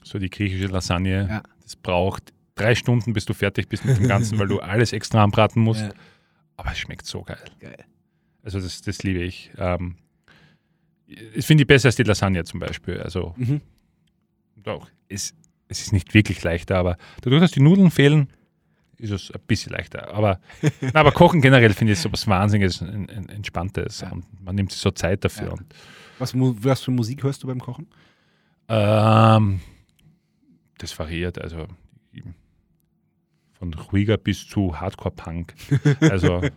So 0.05 0.18
die 0.18 0.30
griechische 0.30 0.66
Lasagne. 0.66 1.26
Ja. 1.28 1.43
Das 1.62 1.76
braucht 1.76 2.32
drei 2.55 2.74
Stunden, 2.74 3.12
bis 3.12 3.24
du 3.24 3.34
fertig 3.34 3.68
bist 3.68 3.84
mit 3.84 3.99
dem 3.99 4.09
Ganzen, 4.09 4.39
weil 4.39 4.49
du 4.49 4.59
alles 4.61 4.93
extra 4.93 5.22
anbraten 5.22 5.62
musst. 5.62 5.82
Ja. 5.82 5.91
aber 6.57 6.72
es 6.72 6.78
schmeckt 6.78 7.07
so 7.07 7.22
geil. 7.22 7.39
Geil. 7.61 7.84
Also 8.43 8.61
das, 8.61 8.80
das 8.82 9.03
liebe 9.03 9.20
ich. 9.20 9.51
Ähm, 9.59 9.97
ich 11.07 11.47
finde 11.47 11.62
ich 11.62 11.66
besser 11.66 11.89
als 11.89 11.97
die 11.97 12.03
Lasagne 12.05 12.45
zum 12.45 12.61
Beispiel. 12.61 13.01
Also 13.01 13.34
Mhm. 13.36 13.61
doch, 14.57 14.89
es, 15.09 15.34
es 15.69 15.81
ist 15.81 15.93
nicht 15.93 16.14
wirklich 16.14 16.43
leichter, 16.43 16.77
aber 16.79 16.97
dadurch, 17.23 17.41
dass 17.41 17.51
die 17.53 17.61
Nudeln 17.61 17.91
fehlen, 17.91 18.29
ist 18.97 19.11
es 19.11 19.31
ein 19.31 19.41
bisschen 19.47 19.73
leichter. 19.73 20.12
Aber, 20.12 20.41
na, 20.81 21.01
aber 21.01 21.12
Kochen 21.12 21.41
generell 21.41 21.73
finde 21.73 21.93
ich 21.93 22.01
so 22.01 22.11
was 22.12 22.27
Wahnsinniges, 22.27 22.81
en- 22.81 23.09
en- 23.09 23.29
Entspanntes. 23.29 24.01
Ja. 24.01 24.11
Und 24.11 24.25
man 24.43 24.55
nimmt 24.57 24.73
sich 24.73 24.81
so 24.81 24.91
Zeit 24.91 25.25
dafür. 25.25 25.49
Ja. 25.49 25.55
Was, 26.19 26.35
was 26.35 26.83
für 26.83 26.91
Musik 26.91 27.23
hörst 27.23 27.43
du 27.43 27.47
beim 27.47 27.61
Kochen? 27.61 27.87
ähm, 28.69 29.61
das 30.79 30.99
variiert. 30.99 31.41
Also 31.41 31.66
von 33.53 33.75
ruhiger 33.75 34.16
bis 34.16 34.47
zu 34.47 34.81
Hardcore-Punk. 34.81 35.53
Also 36.01 36.43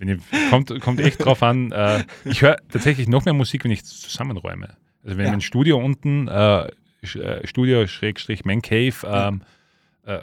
ich, 0.00 0.18
kommt, 0.50 0.80
kommt 0.80 1.00
echt 1.00 1.24
drauf 1.24 1.42
an. 1.42 1.72
Äh, 1.72 2.04
ich 2.24 2.42
höre 2.42 2.56
tatsächlich 2.68 3.08
noch 3.08 3.24
mehr 3.24 3.34
Musik, 3.34 3.64
wenn 3.64 3.70
ich 3.70 3.84
zusammenräume. 3.84 4.76
Also 5.04 5.16
wenn 5.16 5.26
Ja. 5.26 5.30
mein 5.32 5.40
Studio 5.40 5.78
unten, 5.78 6.28
äh, 6.28 6.68
Äh, 7.14 7.46
Studio 7.46 7.86
Schrägstrich 7.86 8.44
Man 8.44 8.60
Cave, 8.62 8.94
ähm, 9.04 9.42
äh, 10.04 10.20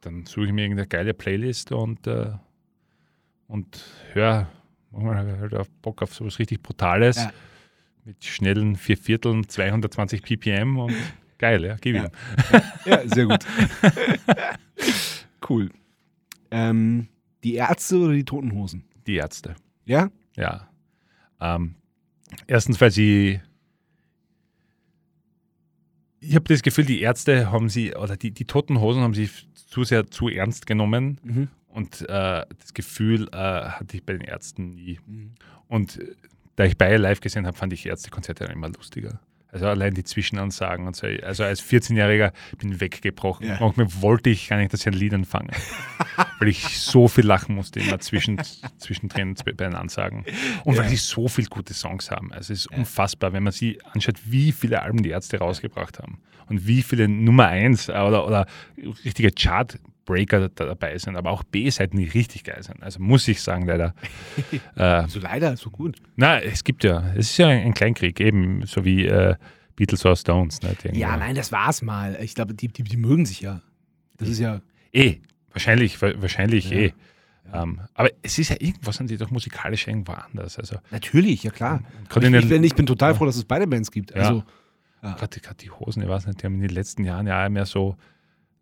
dann 0.00 0.24
suche 0.26 0.46
ich 0.46 0.52
mir 0.52 0.62
irgendeine 0.62 0.88
geile 0.88 1.12
Playlist 1.14 1.72
und, 1.72 2.06
äh, 2.06 2.32
und 3.48 3.84
höre, 4.12 4.48
manchmal 4.90 5.38
halt 5.38 5.54
auch 5.54 5.66
Bock 5.82 6.00
auf 6.02 6.14
sowas 6.14 6.38
richtig 6.38 6.62
Brutales 6.62 7.16
Ja. 7.16 7.32
mit 8.04 8.24
schnellen 8.24 8.76
vier 8.76 8.96
Vierteln, 8.96 9.48
220 9.48 10.22
ppm 10.22 10.78
und 10.78 10.94
geil, 11.38 11.64
ja, 11.64 11.76
gib 11.80 11.96
Ja. 11.96 12.04
ihm. 12.04 12.10
Ja, 12.84 13.08
sehr 13.08 13.26
gut. 13.26 13.44
cool. 15.48 15.70
Ähm, 16.50 17.08
die 17.42 17.54
Ärzte 17.54 17.98
oder 17.98 18.12
die 18.12 18.24
Toten 18.24 18.52
Hosen? 18.52 18.84
Die 19.06 19.16
Ärzte. 19.16 19.54
Ja? 19.84 20.10
Ja. 20.36 20.68
Ähm, 21.40 21.74
erstens, 22.46 22.80
weil 22.80 22.90
sie. 22.90 23.40
Ich 26.26 26.34
habe 26.34 26.44
das 26.48 26.62
Gefühl, 26.62 26.84
die 26.84 27.00
Ärzte 27.02 27.50
haben 27.52 27.68
sie, 27.68 27.94
oder 27.94 28.16
die, 28.16 28.30
die 28.30 28.44
Toten 28.44 28.80
Hosen 28.80 29.02
haben 29.02 29.14
sie 29.14 29.28
zu 29.54 29.84
sehr 29.84 30.06
zu 30.10 30.28
ernst 30.28 30.66
genommen 30.66 31.18
Mhm. 31.22 31.48
und 31.68 32.02
äh, 32.02 32.44
das 32.58 32.74
Gefühl 32.74 33.28
äh, 33.32 33.36
hatte 33.36 33.96
ich 33.96 34.04
bei 34.04 34.12
den 34.14 34.22
Ärzten 34.22 34.70
nie. 34.74 35.00
Und 35.68 35.98
äh, 35.98 36.14
da 36.56 36.64
ich 36.64 36.78
beide 36.78 36.96
live 36.98 37.20
gesehen 37.20 37.46
habe, 37.46 37.56
fand 37.56 37.72
ich 37.72 37.86
Ärztekonzerte 37.86 38.44
immer 38.44 38.68
lustiger. 38.68 39.20
Also 39.54 39.68
allein 39.68 39.94
die 39.94 40.02
Zwischenansagen 40.02 40.86
und 40.88 40.96
so. 40.96 41.06
Also 41.22 41.44
als 41.44 41.62
14-Jähriger 41.62 42.32
bin 42.58 42.72
ich 42.72 42.80
weggebrochen. 42.80 43.46
Ja. 43.46 43.56
Manchmal 43.60 43.86
wollte 44.02 44.28
ich 44.30 44.48
gar 44.48 44.56
nicht, 44.56 44.72
dass 44.72 44.80
ich 44.80 44.88
ein 44.88 44.94
Lied 44.94 45.14
anfange. 45.14 45.50
weil 46.40 46.48
ich 46.48 46.80
so 46.80 47.06
viel 47.06 47.24
lachen 47.24 47.54
musste 47.54 47.78
immer 47.78 48.00
zwischen, 48.00 48.40
zwischendrin 48.78 49.36
bei 49.44 49.52
den 49.52 49.76
Ansagen. 49.76 50.24
Und 50.64 50.76
weil 50.76 50.84
Ja. 50.84 50.90
sie 50.90 50.96
so 50.96 51.28
viele 51.28 51.46
gute 51.46 51.72
Songs 51.72 52.10
haben. 52.10 52.32
Also 52.32 52.52
es 52.52 52.66
ist 52.66 52.72
unfassbar, 52.76 53.32
wenn 53.32 53.44
man 53.44 53.52
sie 53.52 53.78
anschaut, 53.92 54.16
wie 54.24 54.50
viele 54.50 54.82
Alben 54.82 55.04
die 55.04 55.10
Ärzte 55.10 55.38
rausgebracht 55.38 56.00
haben. 56.00 56.18
Und 56.48 56.66
wie 56.66 56.82
viele 56.82 57.06
Nummer 57.08 57.46
1 57.46 57.88
oder, 57.90 58.26
oder 58.26 58.46
richtige 59.04 59.30
Chartbreaker 59.30 59.93
da 60.06 60.48
dabei 60.48 60.98
sind, 60.98 61.16
aber 61.16 61.30
auch 61.30 61.42
B-Seiten, 61.44 61.96
die 61.96 62.04
richtig 62.04 62.44
geil 62.44 62.62
sind. 62.62 62.82
Also 62.82 63.00
muss 63.00 63.26
ich 63.28 63.40
sagen, 63.42 63.66
leider. 63.66 63.94
äh, 64.76 65.08
So 65.08 65.18
leider, 65.20 65.56
so 65.56 65.70
gut. 65.70 65.96
na, 66.16 66.40
es 66.40 66.64
gibt 66.64 66.84
ja, 66.84 67.00
es 67.12 67.30
ist 67.30 67.38
ja 67.38 67.48
ein 67.48 67.74
Kleinkrieg, 67.74 68.20
eben 68.20 68.64
so 68.66 68.84
wie 68.84 69.06
äh, 69.06 69.36
Beatles 69.76 70.04
oder 70.04 70.16
Stones. 70.16 70.60
Ne, 70.62 70.76
Ja, 70.92 71.16
nein, 71.16 71.34
das 71.34 71.50
war's 71.52 71.82
mal. 71.82 72.16
Ich 72.22 72.34
glaube, 72.34 72.54
die, 72.54 72.68
die, 72.68 72.82
die 72.84 72.96
mögen 72.96 73.26
sich 73.26 73.40
ja. 73.40 73.60
Das 74.18 74.28
ist 74.28 74.38
ja. 74.38 74.60
Eh, 74.92 75.16
wahrscheinlich, 75.52 76.00
wa- 76.00 76.12
wahrscheinlich 76.16 76.70
Ja. 76.70 76.76
eh. 76.76 76.92
Ähm, 77.52 77.80
aber 77.92 78.10
es 78.22 78.38
ist 78.38 78.48
ja 78.50 78.56
irgendwas 78.58 79.00
an 79.00 79.06
die 79.06 79.16
doch 79.18 79.30
musikalisch 79.30 79.86
irgendwo 79.86 80.12
anders. 80.12 80.58
Also 80.58 80.76
Natürlich, 80.90 81.42
ja 81.42 81.50
klar. 81.50 81.82
gerade 82.08 82.26
Ich, 82.26 82.32
den, 82.32 82.48
bin- 82.48 82.64
ich 82.64 82.74
bin 82.74 82.86
total 82.86 83.14
froh, 83.14 83.26
dass 83.26 83.36
es 83.36 83.44
beide 83.44 83.66
Bands 83.66 83.90
gibt. 83.90 84.12
Ja. 84.12 84.16
Also, 84.16 84.44
gerade, 85.02 85.40
gerade 85.40 85.56
die 85.56 85.70
Hosen, 85.70 86.02
ich 86.02 86.08
weiß 86.08 86.26
nicht, 86.26 86.40
die 86.40 86.46
haben 86.46 86.54
in 86.54 86.62
den 86.62 86.70
letzten 86.70 87.04
Jahren 87.04 87.26
ja 87.26 87.46
mehr 87.50 87.66
so 87.66 87.96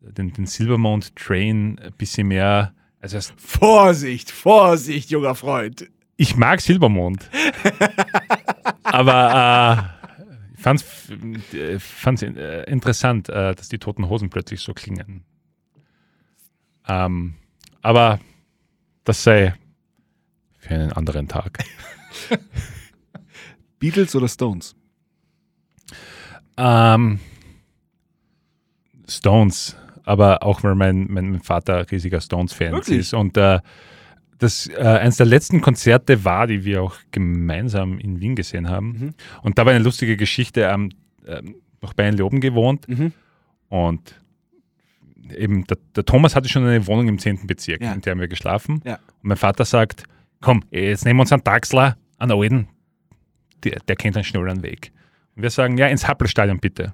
den, 0.02 0.32
den 0.32 0.46
Silvermount 0.46 1.14
Train 1.16 1.78
ein 1.78 1.92
bisschen 1.92 2.28
mehr. 2.28 2.74
Also 3.00 3.18
Vorsicht, 3.36 4.30
Vorsicht, 4.30 5.10
junger 5.10 5.34
Freund. 5.34 5.88
ich 6.16 6.36
mag 6.36 6.60
Silbermond. 6.60 7.28
aber 8.84 9.90
äh, 10.54 10.54
ich 10.54 11.82
fand 11.82 12.22
es 12.22 12.22
äh, 12.22 12.70
interessant, 12.70 13.28
äh, 13.28 13.54
dass 13.54 13.68
die 13.68 13.78
Toten 13.78 14.08
Hosen 14.08 14.30
plötzlich 14.30 14.60
so 14.60 14.72
klingen. 14.72 15.24
Ähm, 16.86 17.34
aber 17.80 18.20
das 19.04 19.22
sei 19.22 19.54
für 20.58 20.74
einen 20.74 20.92
anderen 20.92 21.26
Tag. 21.26 21.64
Beatles 23.80 24.14
oder 24.14 24.28
Stones? 24.28 24.76
Ähm, 26.56 27.18
Stones, 29.08 29.76
aber 30.04 30.42
auch 30.42 30.62
weil 30.64 30.74
mein, 30.74 31.06
mein 31.10 31.40
Vater 31.40 31.90
riesiger 31.90 32.20
Stones-Fan 32.20 32.74
ist. 32.82 33.14
Und 33.14 33.36
äh, 33.36 33.60
das 34.38 34.66
äh, 34.68 34.74
eines 34.82 35.16
der 35.18 35.26
letzten 35.26 35.60
Konzerte 35.60 36.24
war, 36.24 36.46
die 36.46 36.64
wir 36.64 36.82
auch 36.82 36.96
gemeinsam 37.12 37.98
in 37.98 38.20
Wien 38.20 38.34
gesehen 38.34 38.68
haben. 38.68 38.86
Mhm. 38.88 39.14
Und 39.42 39.58
da 39.58 39.64
war 39.66 39.72
eine 39.72 39.84
lustige 39.84 40.16
Geschichte. 40.16 40.62
Ähm, 40.62 40.90
ähm, 41.26 41.54
noch 41.80 41.94
bei 41.94 42.08
Leoben 42.10 42.40
gewohnt 42.40 42.88
Mhm. 42.88 43.12
und 43.68 44.20
eben 45.36 45.64
der, 45.66 45.78
der 45.96 46.04
Thomas 46.04 46.36
hatte 46.36 46.48
schon 46.48 46.64
eine 46.64 46.86
Wohnung 46.86 47.08
im 47.08 47.18
10. 47.18 47.46
Bezirk, 47.46 47.80
Ja. 47.82 47.92
in 47.92 48.00
der 48.00 48.12
haben 48.12 48.20
wir 48.20 48.28
geschlafen. 48.28 48.80
Ja. 48.84 48.94
Und 48.94 49.00
mein 49.28 49.36
Vater 49.36 49.64
sagt, 49.64 50.04
komm, 50.40 50.62
jetzt 50.70 51.04
nehmen 51.04 51.18
wir 51.18 51.22
uns 51.22 51.32
einen 51.32 51.42
Taxler, 51.44 51.96
einen 52.18 52.32
alten, 52.32 52.68
der, 53.64 53.80
der 53.88 53.96
kennt 53.96 54.16
einen 54.16 54.24
schnelleren 54.24 54.62
Weg. 54.62 54.92
Und 55.34 55.42
wir 55.42 55.50
sagen, 55.50 55.76
ja, 55.78 55.86
ins 55.88 56.06
Happelstadion 56.06 56.58
bitte. 56.60 56.92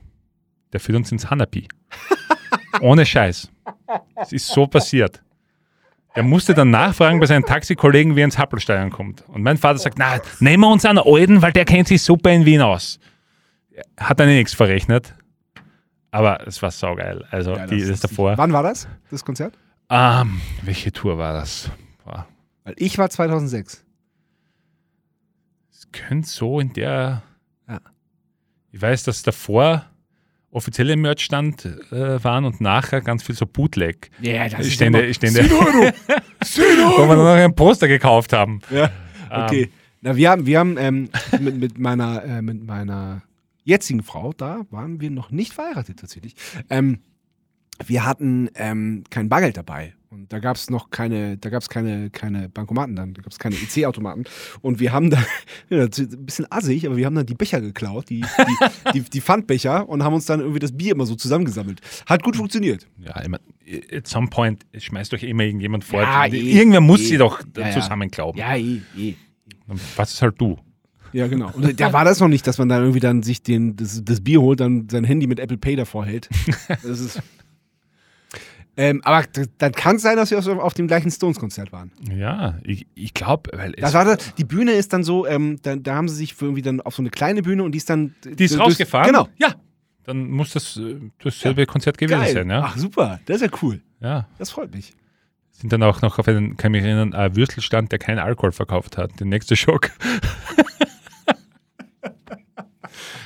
Der 0.72 0.80
führt 0.80 0.96
uns 0.96 1.10
ins 1.12 1.28
Hanapi. 1.30 1.66
Ohne 2.80 3.04
Scheiß. 3.06 3.50
Es 4.16 4.32
ist 4.32 4.46
so 4.48 4.66
passiert. 4.66 5.22
Er 6.14 6.22
musste 6.22 6.54
dann 6.54 6.70
nachfragen 6.70 7.20
bei 7.20 7.26
seinen 7.26 7.44
Taxikollegen, 7.44 8.16
wie 8.16 8.20
er 8.20 8.24
ins 8.24 8.38
Happelstadion 8.38 8.90
kommt. 8.90 9.22
Und 9.28 9.42
mein 9.42 9.56
Vater 9.56 9.78
sagt, 9.78 9.98
na, 9.98 10.20
nehmen 10.40 10.62
wir 10.64 10.70
uns 10.72 10.84
einen 10.84 10.98
alten, 10.98 11.40
weil 11.42 11.52
der 11.52 11.64
kennt 11.64 11.86
sich 11.88 12.02
super 12.02 12.30
in 12.32 12.44
Wien 12.44 12.60
aus. 12.60 12.98
Hat 13.96 14.18
dann 14.18 14.28
nichts 14.28 14.54
verrechnet. 14.54 15.14
Aber 16.10 16.46
es 16.46 16.60
war 16.62 16.70
saugeil. 16.70 17.24
Also 17.30 17.54
Ja, 17.54 17.66
die, 17.66 17.80
das 17.80 17.88
ist- 17.90 18.04
davor. 18.04 18.36
Wann 18.36 18.52
war 18.52 18.62
das, 18.62 18.88
das 19.10 19.24
Konzert? 19.24 19.56
Ähm, 19.90 20.40
welche 20.62 20.90
Tour 20.92 21.18
war 21.18 21.32
das? 21.34 21.70
Boah, 22.04 22.26
Weil 22.64 22.74
ich 22.78 22.98
war 22.98 23.08
2006. 23.10 23.84
Es 25.70 25.90
könnte 25.92 26.28
so 26.28 26.60
in 26.60 26.72
der. 26.72 27.22
Ja. 27.68 27.80
Ich 28.72 28.80
weiß, 28.82 29.04
dass 29.04 29.22
davor 29.22 29.84
offizielle 30.58 30.96
Merchstand 30.96 31.64
äh, 31.64 32.22
waren 32.22 32.44
und 32.44 32.60
nachher 32.60 33.00
ganz 33.00 33.22
viel 33.22 33.34
so 33.34 33.46
Bootleg. 33.46 34.10
Ja, 34.20 34.48
das 34.48 34.70
Stände, 34.70 35.14
Stände, 35.14 35.44
Sinoro! 35.44 35.92
wo 36.98 37.08
wir 37.08 37.16
noch 37.16 37.26
ein 37.26 37.54
Poster 37.54 37.88
gekauft 37.88 38.32
haben. 38.32 38.60
Ja, 38.70 38.90
okay. 39.30 39.70
Na, 40.00 40.16
wir 40.16 40.30
haben, 40.30 40.46
wir 40.46 40.58
haben 40.58 40.76
ähm, 40.78 41.08
mit, 41.40 41.56
mit, 41.56 41.78
meiner, 41.78 42.24
äh, 42.24 42.42
mit 42.42 42.64
meiner 42.64 43.22
jetzigen 43.64 44.02
Frau, 44.02 44.32
da 44.32 44.66
waren 44.70 45.00
wir 45.00 45.10
noch 45.10 45.30
nicht 45.30 45.52
verheiratet 45.52 45.98
tatsächlich. 45.98 46.34
Ähm, 46.70 47.00
wir 47.86 48.04
hatten 48.04 48.50
ähm, 48.54 49.04
kein 49.10 49.28
Bargeld 49.28 49.56
dabei. 49.56 49.94
Und 50.10 50.32
da 50.32 50.38
gab 50.38 50.56
es 50.56 50.70
noch 50.70 50.88
keine, 50.88 51.36
da 51.36 51.50
gab 51.50 51.60
es 51.60 51.68
keine, 51.68 52.08
keine 52.08 52.48
Bankomaten 52.48 52.96
dann, 52.96 53.12
da 53.12 53.20
gab 53.20 53.30
es 53.30 53.38
keine 53.38 53.56
EC-Automaten. 53.56 54.24
Und 54.62 54.80
wir 54.80 54.92
haben 54.92 55.10
da, 55.10 55.18
ja, 55.68 55.82
ein 55.82 56.24
bisschen 56.24 56.50
assig, 56.50 56.86
aber 56.86 56.96
wir 56.96 57.04
haben 57.04 57.14
dann 57.14 57.26
die 57.26 57.34
Becher 57.34 57.60
geklaut, 57.60 58.08
die, 58.08 58.22
die, 58.22 58.92
die, 58.94 59.00
die 59.02 59.20
Pfandbecher 59.20 59.88
und 59.88 60.02
haben 60.02 60.14
uns 60.14 60.24
dann 60.24 60.40
irgendwie 60.40 60.60
das 60.60 60.76
Bier 60.76 60.92
immer 60.92 61.04
so 61.04 61.14
zusammengesammelt. 61.14 61.80
Hat 62.06 62.22
gut 62.22 62.36
funktioniert. 62.36 62.86
Ja, 62.98 63.22
mein, 63.28 63.40
at 63.92 64.06
some 64.06 64.28
point 64.28 64.64
schmeißt 64.76 65.12
euch 65.12 65.24
immer 65.24 65.44
irgendjemand 65.44 65.84
vor. 65.84 66.00
Ja, 66.00 66.24
eh, 66.24 66.36
Irgendwer 66.38 66.80
muss 66.80 67.00
eh. 67.00 67.04
sie 67.04 67.18
doch 67.18 67.42
Ja, 67.56 67.68
ja. 67.68 67.72
zusammen 67.72 68.10
glauben. 68.10 68.38
Ja, 68.38 68.56
eh, 68.56 68.80
eh. 68.96 69.14
Was 69.96 70.14
ist 70.14 70.22
halt 70.22 70.40
du? 70.40 70.56
Ja, 71.12 71.26
genau. 71.26 71.50
Und 71.54 71.78
da 71.80 71.92
war 71.92 72.04
das 72.04 72.20
noch 72.20 72.28
nicht, 72.28 72.46
dass 72.46 72.58
man 72.58 72.68
dann 72.68 72.82
irgendwie 72.82 73.00
dann 73.00 73.22
sich 73.22 73.42
den, 73.42 73.76
das, 73.76 74.02
das 74.04 74.22
Bier 74.22 74.40
holt, 74.40 74.60
dann 74.60 74.88
sein 74.90 75.04
Handy 75.04 75.26
mit 75.26 75.38
Apple 75.38 75.58
Pay 75.58 75.76
davor 75.76 76.06
hält. 76.06 76.28
Das 76.68 77.00
ist. 77.00 77.22
Ähm, 78.78 79.02
aber 79.04 79.26
dann 79.58 79.72
kann 79.72 79.96
es 79.96 80.02
sein, 80.02 80.16
dass 80.16 80.30
wir 80.30 80.38
auf, 80.62 80.72
dem 80.74 80.86
gleichen 80.86 81.10
Stones-Konzert 81.10 81.72
waren. 81.72 81.90
Ja, 82.10 82.58
ich, 82.62 82.86
ich 82.94 83.12
glaube, 83.12 83.50
weil 83.52 83.72
Das 83.72 83.92
war 83.92 84.04
das, 84.04 84.34
die 84.36 84.44
Bühne 84.44 84.72
ist 84.72 84.92
dann 84.92 85.02
so, 85.04 85.26
ähm, 85.26 85.58
da, 85.62 85.76
da 85.76 85.96
haben 85.96 86.08
sie 86.08 86.14
sich 86.16 86.34
irgendwie 86.40 86.62
dann 86.62 86.80
auf 86.80 86.94
so 86.94 87.02
eine 87.02 87.10
kleine 87.10 87.42
Bühne 87.42 87.64
und 87.64 87.72
die 87.72 87.78
ist 87.78 87.90
dann. 87.90 88.14
die 88.24 88.44
ist 88.44 88.54
durch- 88.54 88.60
rausgefahren. 88.66 89.08
Genau. 89.12 89.28
Ja, 89.36 89.54
dann 90.04 90.30
muss 90.30 90.52
das 90.52 90.76
äh, 90.78 90.96
dasselbe 91.22 91.66
Konzert 91.66 91.98
gewesen 91.98 92.20
Geil. 92.20 92.32
sein. 92.32 92.48
Ja? 92.48 92.62
Ach, 92.64 92.76
super. 92.78 93.20
Das 93.26 93.42
ist 93.42 93.42
ja 93.42 93.58
cool. 93.62 93.82
ja. 94.00 94.26
Das 94.38 94.50
freut 94.50 94.72
mich. 94.74 94.94
Sind 95.50 95.72
dann 95.72 95.82
auch 95.82 96.00
noch 96.02 96.18
auf 96.20 96.28
einen, 96.28 96.56
kann 96.56 96.72
ich 96.72 96.80
mich 96.80 96.86
erinnern, 96.88 97.14
ein 97.14 97.34
Würstelstand, 97.34 97.90
der 97.90 97.98
keinen 97.98 98.20
Alkohol 98.20 98.52
verkauft 98.52 98.96
hat. 98.96 99.18
Der 99.18 99.26
nächste 99.26 99.56
Schock. 99.56 99.90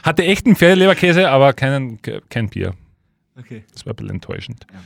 Hatte 0.02 0.24
echten 0.24 0.56
Pferdeleberkäse, 0.56 1.28
aber 1.30 1.52
keinen, 1.52 2.00
kein 2.02 2.48
Bier. 2.48 2.74
Okay. 3.38 3.64
Das 3.72 3.86
war 3.86 3.92
ein 3.92 3.96
bisschen 3.96 4.10
enttäuschend. 4.10 4.66
Ja. 4.72 4.78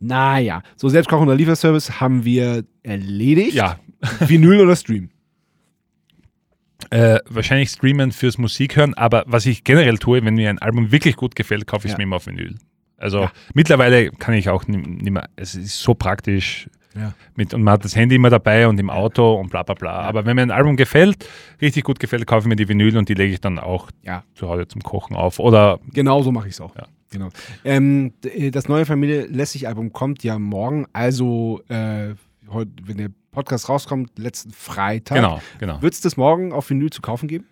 Naja. 0.00 0.62
So 0.76 0.88
selbstkochender 0.88 1.34
Lieferservice 1.34 2.00
haben 2.00 2.24
wir 2.24 2.64
erledigt. 2.82 3.54
Ja. 3.54 3.78
Vinyl 4.20 4.60
oder 4.60 4.74
Stream? 4.76 5.10
Äh, 6.90 7.18
wahrscheinlich 7.28 7.68
streamen 7.70 8.10
fürs 8.10 8.38
Musik 8.38 8.76
hören, 8.76 8.94
aber 8.94 9.24
was 9.26 9.44
ich 9.46 9.62
generell 9.64 9.98
tue, 9.98 10.24
wenn 10.24 10.34
mir 10.34 10.48
ein 10.50 10.58
Album 10.58 10.90
wirklich 10.90 11.14
gut 11.16 11.36
gefällt, 11.36 11.66
kaufe 11.66 11.86
ich 11.86 11.92
es 11.92 11.92
Ja. 11.92 11.98
mir 11.98 12.04
immer 12.04 12.16
auf 12.16 12.26
Vinyl. 12.26 12.56
Also 12.96 13.20
Ja. 13.22 13.32
mittlerweile 13.54 14.10
kann 14.10 14.34
ich 14.34 14.48
auch 14.48 14.66
nicht 14.66 15.10
mehr, 15.10 15.28
es 15.36 15.54
ist 15.54 15.78
so 15.80 15.94
praktisch 15.94 16.68
Ja. 16.96 17.12
mit, 17.36 17.54
und 17.54 17.62
man 17.62 17.74
hat 17.74 17.84
das 17.84 17.94
Handy 17.94 18.16
immer 18.16 18.30
dabei 18.30 18.66
und 18.66 18.78
im 18.80 18.90
Auto 18.90 19.34
und 19.34 19.48
bla 19.50 19.62
bla 19.62 19.74
bla. 19.74 19.92
Aber 20.00 20.24
wenn 20.26 20.34
mir 20.34 20.42
ein 20.42 20.50
Album 20.50 20.76
gefällt, 20.76 21.24
richtig 21.62 21.84
gut 21.84 22.00
gefällt, 22.00 22.26
kaufe 22.26 22.46
ich 22.46 22.48
mir 22.48 22.56
die 22.56 22.68
Vinyl 22.68 22.96
und 22.96 23.08
die 23.08 23.14
lege 23.14 23.32
ich 23.32 23.40
dann 23.40 23.58
auch 23.60 23.90
Ja. 24.02 24.24
zu 24.34 24.48
Hause 24.48 24.66
zum 24.66 24.82
Kochen 24.82 25.14
auf. 25.14 25.38
Oder 25.38 25.78
Genau 25.92 26.22
so 26.22 26.32
mache 26.32 26.48
ich 26.48 26.54
es 26.54 26.60
auch. 26.60 26.74
Ja. 26.76 26.86
Genau. 27.12 27.28
Ähm, 27.64 28.12
d- 28.24 28.50
das 28.50 28.68
neue 28.68 28.86
Familie 28.86 29.26
Lässig-Album 29.26 29.92
kommt 29.92 30.22
ja 30.24 30.38
morgen, 30.38 30.86
also 30.92 31.60
äh, 31.68 32.14
heute, 32.48 32.70
wenn 32.84 32.96
der 32.98 33.10
Podcast 33.32 33.68
rauskommt, 33.68 34.18
letzten 34.18 34.50
Freitag. 34.52 35.14
genau, 35.16 35.40
genau. 35.60 35.80
Wird 35.82 35.94
es 35.94 36.00
das 36.00 36.16
morgen 36.16 36.52
auf 36.52 36.68
Vinyl 36.70 36.90
zu 36.90 37.00
kaufen 37.02 37.28
geben? 37.28 37.44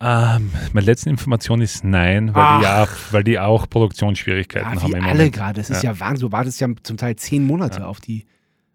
Ähm, 0.00 0.50
meine 0.72 0.86
letzte 0.86 1.08
Information 1.10 1.60
ist 1.60 1.84
nein, 1.84 2.34
weil 2.34 2.58
die, 2.58 2.64
ja, 2.64 2.88
weil 3.12 3.22
die 3.22 3.38
auch 3.38 3.68
Produktionsschwierigkeiten 3.70 4.74
Ja, 4.74 4.82
haben 4.82 4.92
wie 4.92 4.96
im 4.96 5.04
alle 5.04 5.30
gerade. 5.30 5.60
Das 5.60 5.70
ist 5.70 5.84
ja, 5.84 5.98
Wahnsinn. 6.00 6.26
Du 6.26 6.32
wartest 6.32 6.60
ja 6.60 6.66
zum 6.82 6.96
Teil 6.96 7.14
zehn 7.14 7.46
Monate 7.46 7.80
Ja. 7.80 7.86
auf, 7.86 8.00
die, 8.00 8.24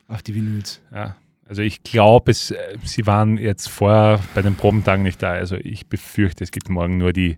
auf 0.08 0.24
die 0.24 0.36
Vinyls. 0.36 0.82
Ja. 0.94 1.16
Also 1.48 1.62
ich 1.62 1.84
glaube, 1.84 2.32
es, 2.32 2.52
äh, 2.52 2.78
sie 2.84 3.06
waren 3.08 3.38
jetzt 3.38 3.70
vorher 3.70 4.20
bei 4.36 4.42
den 4.42 4.56
Probentagen 4.56 5.04
nicht 5.04 5.24
da. 5.24 5.32
Also 5.32 5.56
ich 5.56 5.88
befürchte, 5.88 6.44
es 6.44 6.52
gibt 6.52 6.70
morgen 6.70 6.98
nur 6.98 7.14
die 7.14 7.38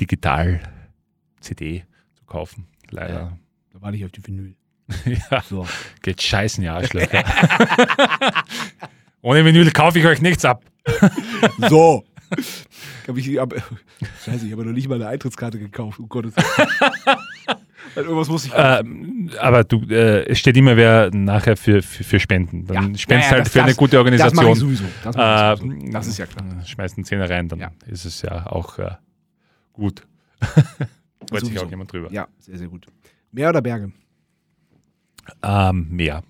Digital-CD 0.00 1.84
zu 2.14 2.24
kaufen. 2.26 2.66
Leider. 2.90 3.36
Da 3.72 3.82
warte 3.82 3.96
ich 3.96 4.04
auf 4.04 4.12
die 4.12 4.26
Vinyl. 4.26 4.54
Ja, 5.30 5.42
So. 5.42 5.66
geht 6.02 6.20
scheißen, 6.22 6.64
ja, 6.64 6.74
Arschlöcher. 6.76 7.22
Ohne 9.22 9.44
Vinyl 9.44 9.70
kaufe 9.70 9.98
ich 9.98 10.06
euch 10.06 10.20
nichts 10.20 10.44
ab. 10.44 10.64
so. 11.68 12.04
Hab 13.06 13.16
ich, 13.16 13.40
ab, 13.40 13.54
scheiße, 14.24 14.46
ich 14.46 14.52
habe 14.52 14.64
noch 14.64 14.72
nicht 14.72 14.88
mal 14.88 14.94
eine 14.96 15.08
Eintrittskarte 15.08 15.58
gekauft. 15.58 15.98
Um 15.98 16.08
Gottes 16.08 16.34
Willen. 16.36 17.18
Irgendwas 17.96 18.28
muss 18.28 18.44
ich. 18.46 18.52
Ähm, 18.54 19.30
aber 19.40 19.64
du, 19.64 19.82
äh, 19.88 20.24
es 20.28 20.38
steht 20.38 20.56
immer 20.56 20.76
wer 20.76 21.10
nachher 21.12 21.56
für, 21.56 21.82
für, 21.82 22.04
für 22.04 22.20
Spenden. 22.20 22.66
Dann 22.66 22.92
Ja. 22.92 22.98
spendest 22.98 23.30
Ja, 23.30 23.36
halt 23.36 23.46
das- 23.46 23.52
für 23.52 23.60
eine 23.62 23.70
das- 23.70 23.76
gute 23.76 23.92
das 23.92 23.98
Organisation. 23.98 24.52
ich 24.52 24.58
sowieso. 24.58 24.84
Das, 25.02 25.16
Äh, 25.16 25.56
sowieso. 25.62 25.92
das 25.92 26.06
ist 26.06 26.18
ja 26.18 26.26
klar. 26.26 26.64
Schmeißt 26.64 26.96
einen 26.96 27.04
Zehner 27.04 27.28
rein, 27.28 27.48
dann 27.48 27.58
Ja. 27.58 27.72
ist 27.86 28.04
es 28.04 28.22
ja 28.22 28.46
auch 28.46 28.78
äh, 28.78 28.92
gut. 29.72 30.06
Freut 31.28 31.44
sich 31.46 31.58
auch 31.58 31.68
jemand 31.70 31.92
drüber. 31.92 32.10
Ja, 32.12 32.28
sehr, 32.38 32.56
sehr 32.58 32.68
gut. 32.68 32.86
Meer 33.32 33.50
oder 33.50 33.60
Berge? 33.62 33.92
Ähm, 35.42 35.88
mehr. 35.90 36.22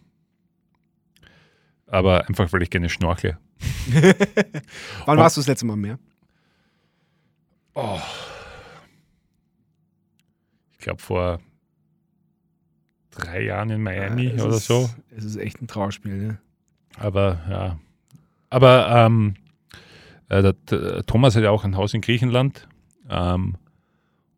Aber 1.86 2.26
einfach, 2.28 2.52
weil 2.52 2.62
ich 2.62 2.70
gerne 2.70 2.88
schnorchle. 2.88 3.38
Wann 5.06 5.18
Oh. 5.18 5.20
warst 5.20 5.36
du 5.36 5.40
das 5.40 5.48
letzte 5.48 5.66
Mal 5.66 5.74
im 5.74 5.80
Meer? 5.80 5.98
Ich 10.72 10.78
glaube 10.84 11.00
vor 11.02 11.40
drei 13.10 13.42
Jahren 13.44 13.70
in 13.70 13.82
Miami 13.82 14.28
Ja, 14.36 14.44
oder 14.44 14.56
ist, 14.56 14.66
so. 14.66 14.88
Es 15.16 15.24
ist 15.24 15.36
echt 15.36 15.60
ein 15.62 15.66
Trauerspiel, 15.68 16.16
ne? 16.16 16.38
Aber 16.98 17.40
ja. 17.48 17.78
Aber 18.50 18.88
ähm, 19.06 19.34
äh, 20.28 20.42
der, 20.42 20.52
der 20.70 21.04
Thomas 21.06 21.36
hat 21.36 21.42
ja 21.42 21.50
auch 21.50 21.64
ein 21.64 21.76
Haus 21.76 21.94
in 21.94 22.00
Griechenland. 22.00 22.68
Ähm, 23.08 23.56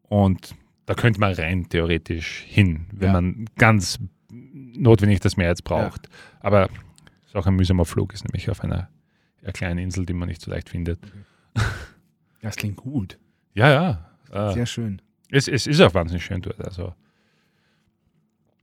und 0.09 0.55
da 0.87 0.95
könnte 0.95 1.21
man 1.21 1.33
rein 1.35 1.69
theoretisch 1.69 2.45
hin, 2.47 2.87
wenn 2.93 3.09
Ja. 3.09 3.13
man 3.15 3.45
ganz 3.57 3.99
notwendig 4.31 5.21
das 5.21 5.37
Meer 5.37 5.49
jetzt 5.49 5.65
braucht. 5.65 6.09
Aber 6.41 6.65
es 7.23 7.29
ist 7.29 7.37
auch 7.37 7.47
ein 7.47 7.55
mühsamer 7.57 7.85
Flug, 7.85 8.13
ist 8.13 8.25
nämlich 8.25 8.51
auf 8.51 8.63
einer 8.63 8.89
eher 9.43 9.53
kleinen 9.53 9.79
Insel, 9.79 10.07
die 10.07 10.13
man 10.13 10.29
nicht 10.29 10.41
so 10.41 10.51
leicht 10.51 10.69
findet. 10.69 10.99
Das 12.41 12.57
klingt 12.57 12.77
gut. 12.77 13.19
Ja, 13.55 13.71
ja. 13.71 14.11
Äh, 14.51 14.55
Sehr 14.55 14.67
schön. 14.67 15.01
es, 15.31 15.49
es 15.49 15.67
ist 15.67 15.81
auch 15.81 15.95
wahnsinnig 15.95 16.25
schön 16.25 16.41
dort. 16.43 16.61
Also, 16.65 16.95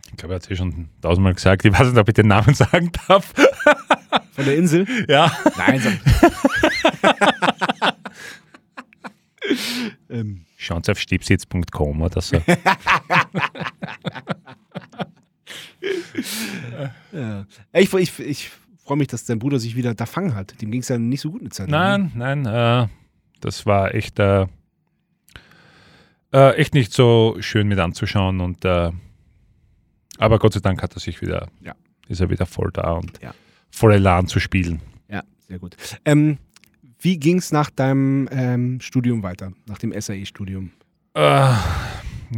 ich 0.08 0.18
glaube, 0.18 0.34
er 0.34 0.36
hat 0.36 0.44
es 0.44 0.52
eh 0.52 0.56
schon 0.56 0.90
tausendmal 1.02 1.34
gesagt. 1.34 1.66
Ich 1.66 1.72
weiß 1.72 1.88
nicht, 1.90 1.98
ob 1.98 2.08
ich 2.08 2.14
den 2.16 2.28
Namen 2.28 2.54
sagen 2.56 2.92
darf. 3.08 3.34
Von 4.32 4.46
der 4.46 4.56
Insel? 4.58 4.86
ja. 5.08 5.32
Nein, 5.58 5.80
sag. 5.80 5.94
ähm, 10.10 10.46
Schauen 10.58 10.84
Sie 10.84 10.92
auf 10.92 11.00
stiebsitz.com 11.00 12.02
oder 12.02 12.22
so. 12.22 12.36
ja. 17.14 17.46
Ich, 17.74 17.94
ich, 17.94 18.20
ich 18.20 18.52
freue 18.84 18.98
mich, 18.98 19.08
dass 19.08 19.26
dein 19.26 19.40
Bruder 19.40 19.60
sich 19.60 19.76
wieder 19.76 19.94
da 19.94 20.06
fangen 20.06 20.36
hat. 20.36 20.62
Dem 20.62 20.72
ging 20.72 20.82
es 20.82 20.90
ja 20.90 20.98
nicht 20.98 21.22
so 21.22 21.32
gut 21.32 21.42
eine 21.42 21.50
Zeit. 21.50 21.70
lang, 21.70 22.04
ne? 22.04 22.12
Nein, 22.16 22.42
nein, 22.42 22.84
äh, 22.84 22.88
das 23.40 23.66
war 23.66 23.94
echt, 23.96 24.20
äh, 24.20 24.48
äh, 26.34 26.56
echt 26.56 26.74
nicht 26.74 26.92
so 26.92 27.38
schön 27.40 27.68
mit 27.68 27.80
anzuschauen. 27.80 28.42
Und, 28.42 28.66
äh, 28.66 28.92
aber 30.20 30.38
Gott 30.40 30.54
sei 30.54 30.60
Dank 30.60 30.82
hat 30.84 30.94
er 30.96 31.00
sich 31.00 31.22
wieder, 31.22 31.48
Ja. 31.62 31.74
ist 32.08 32.22
er 32.22 32.30
wieder 32.30 32.46
voll 32.46 32.70
da 32.72 32.92
und 32.94 33.20
Ja. 33.22 33.34
voll 33.72 33.94
Elan 33.94 34.28
zu 34.28 34.40
spielen. 34.40 34.82
Ja, 35.10 35.24
sehr 35.48 35.60
gut. 35.60 35.76
Ähm, 36.06 36.38
wie 37.00 37.18
ging 37.18 37.38
es 37.38 37.52
nach 37.52 37.70
deinem 37.70 38.28
ähm, 38.32 38.80
Studium 38.82 39.24
weiter? 39.24 39.54
Nach 39.68 39.78
dem 39.78 39.92
SAE-Studium? 40.00 40.72
Äh, 41.16 41.54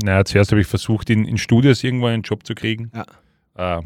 naja, 0.04 0.24
zuerst 0.26 0.52
habe 0.52 0.62
ich 0.62 0.68
versucht, 0.68 1.10
in, 1.10 1.26
in 1.26 1.38
Studios 1.38 1.84
irgendwo 1.84 2.06
einen 2.08 2.22
Job 2.24 2.46
zu 2.46 2.54
kriegen. 2.56 2.92
Ja. 2.96 3.78
Äh, 3.80 3.82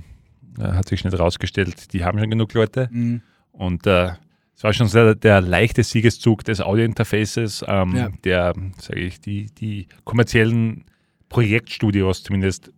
äh, 0.59 0.71
hat 0.73 0.87
sich 0.87 0.99
schnell 0.99 1.15
rausgestellt, 1.15 1.93
die 1.93 2.03
haben 2.05 2.19
schon 2.19 2.29
genug 2.29 2.53
Leute. 2.53 2.87
Mhm. 2.91 3.21
Und 3.51 3.87
äh, 3.87 4.11
es 4.55 4.63
war 4.63 4.71
schon 4.73 4.87
sehr 4.87 5.15
der 5.15 5.41
leichte 5.41 5.83
Siegeszug 5.83 6.43
des 6.43 6.61
Audio-Interfaces, 6.61 7.63
ähm, 7.67 7.95
Ja. 7.95 8.09
der, 8.23 8.53
sage 8.77 8.99
ich, 9.01 9.19
die, 9.19 9.47
die 9.47 9.87
kommerziellen 10.03 10.85
Projektstudios 11.29 12.23
zumindest 12.23 12.71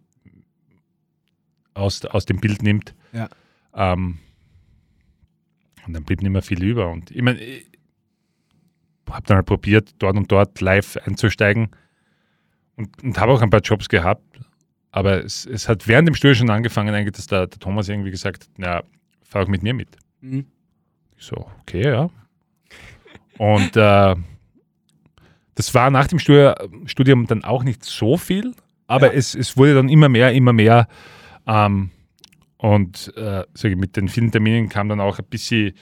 aus, 1.77 2.03
aus 2.05 2.25
dem 2.25 2.37
Bild 2.39 2.61
nimmt. 2.63 2.93
Ja. 3.13 3.29
Ähm, 3.73 4.19
und 5.85 5.93
dann 5.93 6.03
blieb 6.03 6.21
nicht 6.21 6.31
mehr 6.31 6.41
viel 6.41 6.61
über. 6.63 6.89
Und 6.89 7.11
ich 7.11 7.21
meine, 7.21 7.39
ich 7.39 7.65
habe 9.09 9.25
dann 9.25 9.37
halt 9.37 9.45
probiert, 9.45 9.91
dort 9.99 10.17
und 10.17 10.31
dort 10.31 10.59
live 10.59 10.97
einzusteigen 11.05 11.69
und, 12.75 13.01
und 13.03 13.19
habe 13.19 13.31
auch 13.31 13.41
ein 13.41 13.49
paar 13.49 13.61
Jobs 13.61 13.87
gehabt. 13.87 14.23
Aber 14.91 15.23
es, 15.23 15.45
es 15.45 15.69
hat 15.69 15.87
während 15.87 16.07
dem 16.07 16.15
Studium 16.15 16.35
schon 16.35 16.49
angefangen, 16.49 16.93
eigentlich, 16.93 17.15
dass 17.15 17.27
der, 17.27 17.47
der 17.47 17.59
Thomas 17.59 17.87
irgendwie 17.87 18.11
gesagt 18.11 18.43
hat, 18.43 18.49
na, 18.57 18.83
fahr 19.23 19.43
auch 19.43 19.47
mit 19.47 19.63
mir 19.63 19.73
mit. 19.73 19.89
Mhm. 20.21 20.45
Ich 21.17 21.25
so, 21.25 21.49
okay, 21.61 21.83
ja. 21.87 22.09
Und 23.37 23.75
äh, 23.75 24.15
das 25.55 25.73
war 25.73 25.89
nach 25.89 26.07
dem 26.07 26.19
Studium, 26.19 26.87
Studium 26.87 27.27
dann 27.27 27.43
auch 27.43 27.63
nicht 27.63 27.83
so 27.83 28.17
viel, 28.17 28.53
aber 28.87 29.07
Ja. 29.07 29.13
es, 29.13 29.35
es 29.35 29.55
wurde 29.57 29.75
dann 29.75 29.89
immer 29.89 30.09
mehr, 30.09 30.33
immer 30.33 30.53
mehr. 30.53 30.87
Ähm, 31.47 31.91
und 32.57 33.13
äh, 33.15 33.45
mit 33.75 33.95
den 33.95 34.09
vielen 34.09 34.31
Terminen 34.31 34.69
kam 34.69 34.89
dann 34.89 34.99
auch 34.99 35.19
ein 35.19 35.25
bisschen 35.25 35.73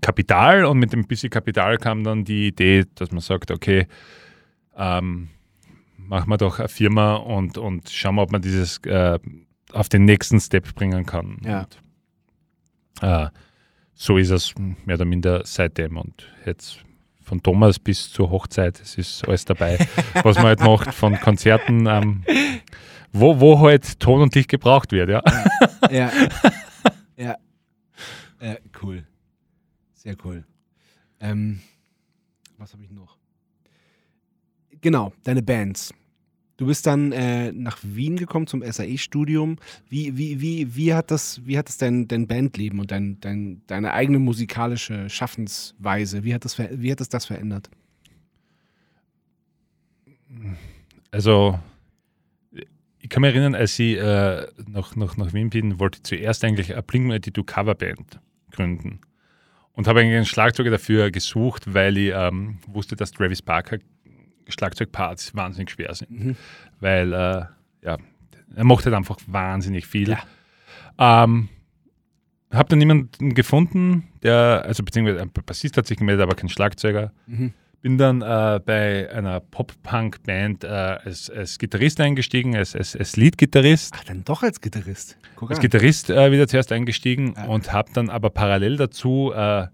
Kapital 0.00 0.64
und 0.64 0.78
mit 0.78 0.92
dem 0.92 1.06
bisschen 1.06 1.30
Kapital 1.30 1.76
kam 1.78 2.04
dann 2.04 2.24
die 2.24 2.48
Idee, 2.48 2.84
dass 2.94 3.10
man 3.10 3.20
sagt, 3.20 3.50
okay, 3.50 3.86
ähm, 4.76 5.28
machen 5.96 6.28
wir 6.28 6.36
doch 6.36 6.58
eine 6.58 6.68
Firma 6.68 7.16
und, 7.16 7.58
und 7.58 7.90
schauen 7.90 8.16
wir, 8.16 8.22
ob 8.22 8.32
man 8.32 8.42
dieses 8.42 8.78
äh, 8.84 9.18
auf 9.72 9.88
den 9.88 10.04
nächsten 10.04 10.40
Step 10.40 10.74
bringen 10.74 11.06
kann. 11.06 11.38
Ja. 11.44 11.60
Und, 11.60 11.78
äh, 13.02 13.28
so 13.94 14.16
ist 14.16 14.30
es 14.30 14.54
mehr 14.84 14.96
oder 14.96 15.04
minder 15.04 15.42
seitdem. 15.44 15.96
Und 15.96 16.26
jetzt 16.46 16.78
von 17.22 17.42
Thomas 17.42 17.78
bis 17.78 18.10
zur 18.10 18.30
Hochzeit, 18.30 18.80
es 18.80 18.96
ist 18.96 19.26
alles 19.26 19.44
dabei, 19.44 19.78
was 20.22 20.36
man 20.36 20.46
halt 20.46 20.60
macht, 20.60 20.94
von 20.94 21.18
Konzerten, 21.20 21.86
ähm, 21.86 22.24
wo, 23.12 23.40
wo 23.40 23.60
halt 23.60 23.98
Ton 24.00 24.22
und 24.22 24.34
Licht 24.34 24.48
gebraucht 24.48 24.92
wird, 24.92 25.10
ja. 25.10 25.22
Ja. 25.90 26.10
ja. 27.16 27.36
Äh, 28.42 28.56
cool. 28.82 29.04
Sehr 29.92 30.16
cool. 30.24 30.44
Ähm, 31.20 31.60
was 32.56 32.72
habe 32.72 32.82
ich 32.82 32.90
noch? 32.90 33.18
Genau, 34.80 35.12
deine 35.24 35.42
Bands. 35.42 35.92
Du 36.56 36.66
bist 36.66 36.86
dann 36.86 37.10
äh, 37.12 37.52
nach 37.52 37.78
Wien 37.82 38.16
gekommen 38.16 38.46
zum 38.46 38.62
SAE-Studium. 38.62 39.56
Wie, 39.88 40.18
wie, 40.18 40.42
wie, 40.42 40.76
wie 40.76 40.92
hat 40.92 41.10
das, 41.10 41.40
wie 41.46 41.56
hat 41.56 41.68
das 41.68 41.78
dein, 41.78 42.06
dein 42.06 42.26
Bandleben 42.26 42.80
und 42.80 42.90
dein, 42.90 43.18
dein, 43.20 43.62
deine 43.66 43.94
eigene 43.94 44.18
musikalische 44.18 45.08
Schaffensweise, 45.08 46.22
wie 46.22 46.34
hat 46.34 46.44
das, 46.44 46.58
wie 46.58 46.92
hat 46.92 47.00
das, 47.00 47.08
das 47.08 47.24
verändert? 47.24 47.70
Also, 51.10 51.58
kann 53.10 53.20
mich 53.22 53.34
erinnern, 53.34 53.54
als 53.54 53.78
ich 53.78 53.98
äh, 53.98 54.46
nach, 54.66 54.96
nach, 54.96 55.16
nach 55.16 55.32
Wien 55.32 55.50
bin, 55.50 55.78
wollte 55.78 55.98
ich 55.98 56.04
zuerst 56.04 56.44
eigentlich 56.44 56.72
eine 56.72 56.82
Blink-182 56.82 57.44
Coverband 57.44 58.20
gründen. 58.50 59.00
Und 59.72 59.86
habe 59.86 60.00
eigentlich 60.00 60.16
einen 60.16 60.26
Schlagzeuger 60.26 60.70
dafür 60.70 61.10
gesucht, 61.10 61.74
weil 61.74 61.96
ich 61.96 62.12
ähm, 62.14 62.58
wusste, 62.66 62.96
dass 62.96 63.12
Travis 63.12 63.42
Barker 63.42 63.78
Schlagzeugparts 64.48 65.34
wahnsinnig 65.34 65.70
schwer 65.70 65.94
sind. 65.94 66.10
Mhm. 66.10 66.36
Weil, 66.80 67.12
äh, 67.12 67.44
ja, 67.84 67.98
er 68.54 68.64
mochte 68.64 68.86
halt 68.86 68.96
einfach 68.96 69.18
wahnsinnig 69.26 69.86
viel. 69.86 70.10
Ja. 70.10 71.24
Ähm, 71.24 71.48
habe 72.52 72.68
dann 72.68 72.78
niemanden 72.78 73.34
gefunden, 73.34 74.08
der, 74.22 74.64
also 74.66 74.82
beziehungsweise 74.82 75.22
ein 75.22 75.30
Bassist 75.30 75.76
hat 75.76 75.86
sich 75.86 75.98
gemeldet, 75.98 76.22
aber 76.22 76.34
kein 76.34 76.48
Schlagzeuger. 76.48 77.12
Mhm. 77.26 77.52
Bin 77.82 77.96
dann 77.96 78.20
äh, 78.20 78.60
bei 78.64 79.10
einer 79.10 79.40
Pop-Punk-Band 79.40 80.64
äh, 80.64 80.66
als, 80.68 81.30
als, 81.30 81.58
Gitarrist 81.58 82.00
eingestiegen, 82.00 82.54
als, 82.54 82.76
als, 82.76 82.94
als 82.94 83.16
Lead-Gitarrist. 83.16 83.94
Ach, 83.96 84.04
dann 84.04 84.22
doch 84.24 84.42
als 84.42 84.60
Gitarrist. 84.60 85.16
Guck 85.36 85.50
als 85.50 85.58
an. 85.58 85.62
Gitarrist 85.62 86.10
äh, 86.10 86.30
wieder 86.30 86.46
zuerst 86.46 86.72
eingestiegen 86.72 87.34
ja. 87.36 87.46
und 87.46 87.72
habe 87.72 87.90
dann 87.94 88.10
aber 88.10 88.28
parallel 88.30 88.76
dazu 88.76 89.32
äh, 89.34 89.66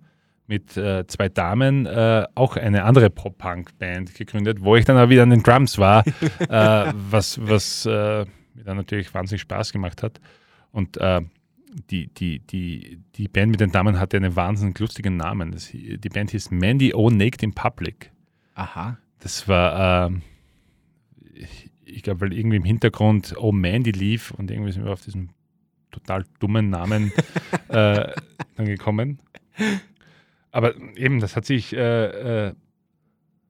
mit 0.47 0.77
äh, 0.77 1.05
zwei 1.09 1.29
Damen 1.29 1.87
äh, 1.87 2.25
auch 2.37 2.57
eine 2.57 2.85
andere 2.85 3.11
Pop-Punk-Band 3.11 4.15
gegründet, 4.15 4.59
wo 4.61 4.77
ich 4.77 4.85
dann 4.85 4.97
auch 4.97 5.09
wieder 5.09 5.25
an 5.25 5.31
den 5.31 5.43
Drums 5.43 5.77
war, 5.79 6.05
was, 6.49 7.41
was 7.43 7.85
mir 7.87 8.27
dann 8.65 8.77
natürlich 8.77 9.13
wahnsinnig 9.13 9.43
Spaß 9.43 9.73
gemacht 9.73 10.05
hat. 10.05 10.21
Und 10.71 10.97
die, 11.91 12.09
die, 12.09 12.41
die, 12.41 12.99
die 13.15 13.29
Band 13.29 13.51
mit 13.51 13.61
den 13.61 13.71
Damen 13.71 13.99
hatte 13.99 14.17
einen 14.17 14.37
wahnsinnig 14.37 14.79
lustigen 14.79 15.17
Namen. 15.17 15.53
Das, 15.53 15.71
die 15.71 16.09
Band 16.09 16.31
hieß 16.31 16.51
Mandy 16.51 16.95
O 16.95 17.11
Naked 17.11 17.43
in 17.43 17.53
Public. 17.53 18.11
Aha. 18.55 18.99
Das 19.21 19.49
war, 19.49 20.11
äh, 20.11 20.15
ich, 21.35 21.71
ich 21.85 22.03
glaube, 22.03 22.23
weil 22.23 22.33
irgendwie 22.33 22.57
im 22.57 22.65
Hintergrund 22.65 23.35
Oh 23.39 23.53
Mandy 23.53 23.91
lief 23.91 24.31
und 24.33 24.51
irgendwie 24.51 24.73
sind 24.73 24.85
wir 24.85 24.93
auf 24.93 25.03
diesen 25.03 25.31
total 25.91 26.25
dummen 26.41 26.71
Namen 26.71 27.13
äh, 27.69 28.13
dann 28.57 28.67
gekommen. 28.67 29.19
Aber 30.51 30.75
eben, 30.97 31.21
das 31.21 31.37
hat 31.37 31.45
sich 31.45 31.75
äh, 31.75 32.49
äh 32.49 32.55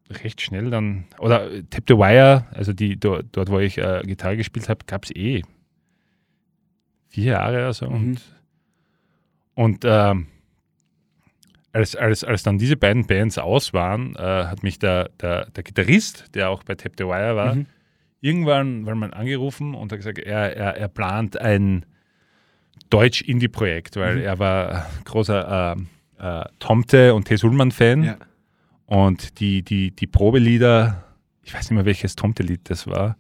recht 0.09 0.41
schnell 0.41 0.70
dann, 0.70 1.07
oder 1.18 1.51
Tap 1.68 1.85
the 1.89 1.95
Wire, 1.95 2.47
also 2.53 2.72
die, 2.72 2.97
dort, 2.97 3.27
dort 3.33 3.51
wo 3.51 3.59
ich 3.59 3.79
äh, 3.79 4.03
Gitarre 4.05 4.37
gespielt 4.37 4.68
habe, 4.68 4.85
gab 4.87 5.05
es 5.05 5.11
eh 5.11 5.43
vier 7.09 7.33
Jahre 7.33 7.57
oder 7.57 7.73
so. 7.73 7.89
Mhm. 7.89 7.95
Und, 7.95 8.23
und 9.55 9.85
ähm, 9.85 10.27
als, 11.77 11.95
als, 11.95 12.25
als 12.25 12.43
dann 12.43 12.59
diese 12.59 12.77
beiden 12.77 13.07
Bands 13.07 13.37
aus 13.39 13.75
waren, 13.75 14.17
äh, 14.17 14.21
hat 14.21 14.63
mich 14.63 14.79
der, 14.79 15.11
der, 15.21 15.51
der 15.51 15.63
Gitarrist, 15.63 16.35
der 16.35 16.49
auch 16.49 16.63
bei 16.63 16.75
Tap 16.75 16.93
the 16.97 17.05
Wire 17.05 17.37
war, 17.37 17.55
mhm. 17.55 17.67
irgendwann 18.21 18.87
war 18.87 18.95
man 18.95 19.13
angerufen 19.13 19.75
und 19.75 19.93
hat 19.93 19.99
gesagt, 19.99 20.19
er, 20.19 20.57
er, 20.57 20.77
er 20.77 20.89
plant 20.89 21.39
ein 21.39 21.85
Deutsch-Indie-Projekt, 22.89 23.97
weil 23.97 24.17
mhm. 24.17 24.23
er 24.23 24.39
war 24.39 24.87
großer 25.05 25.77
äh, 25.77 26.41
äh, 26.41 26.45
Tomte 26.59 27.15
und 27.15 27.27
T. 27.27 27.37
Sulman-Fan. 27.37 28.05
Ja. 28.05 28.17
Und 28.87 29.41
die, 29.41 29.63
die, 29.63 29.91
die 29.91 30.07
Probelieder, 30.07 31.05
ich 31.43 31.53
weiß 31.53 31.71
nicht 31.71 31.77
mehr, 31.77 31.85
welches 31.85 32.17
Tomte-Lied 32.17 32.71
das 32.71 32.87
war, 32.87 33.17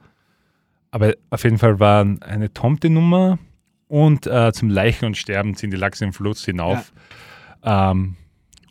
aber 0.90 1.14
auf 1.28 1.44
jeden 1.44 1.58
Fall 1.58 1.78
war 1.78 2.06
eine 2.20 2.54
Tomte-Nummer 2.54 3.38
und 3.88 4.26
äh, 4.26 4.52
zum 4.52 4.70
Leichen 4.70 5.06
und 5.06 5.16
Sterben 5.16 5.54
ziehen 5.54 5.70
die 5.70 5.76
Lachse 5.76 6.04
im 6.04 6.12
Fluss 6.12 6.44
hinauf. 6.44 6.92
Ja. 7.64 7.90
Ähm, 7.90 8.16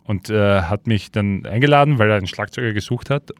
und 0.04 0.30
äh, 0.30 0.62
hat 0.62 0.86
mich 0.86 1.10
dann 1.10 1.44
eingeladen, 1.46 1.98
weil 1.98 2.10
er 2.10 2.16
einen 2.16 2.28
Schlagzeuger 2.28 2.72
gesucht 2.72 3.10
hat. 3.10 3.32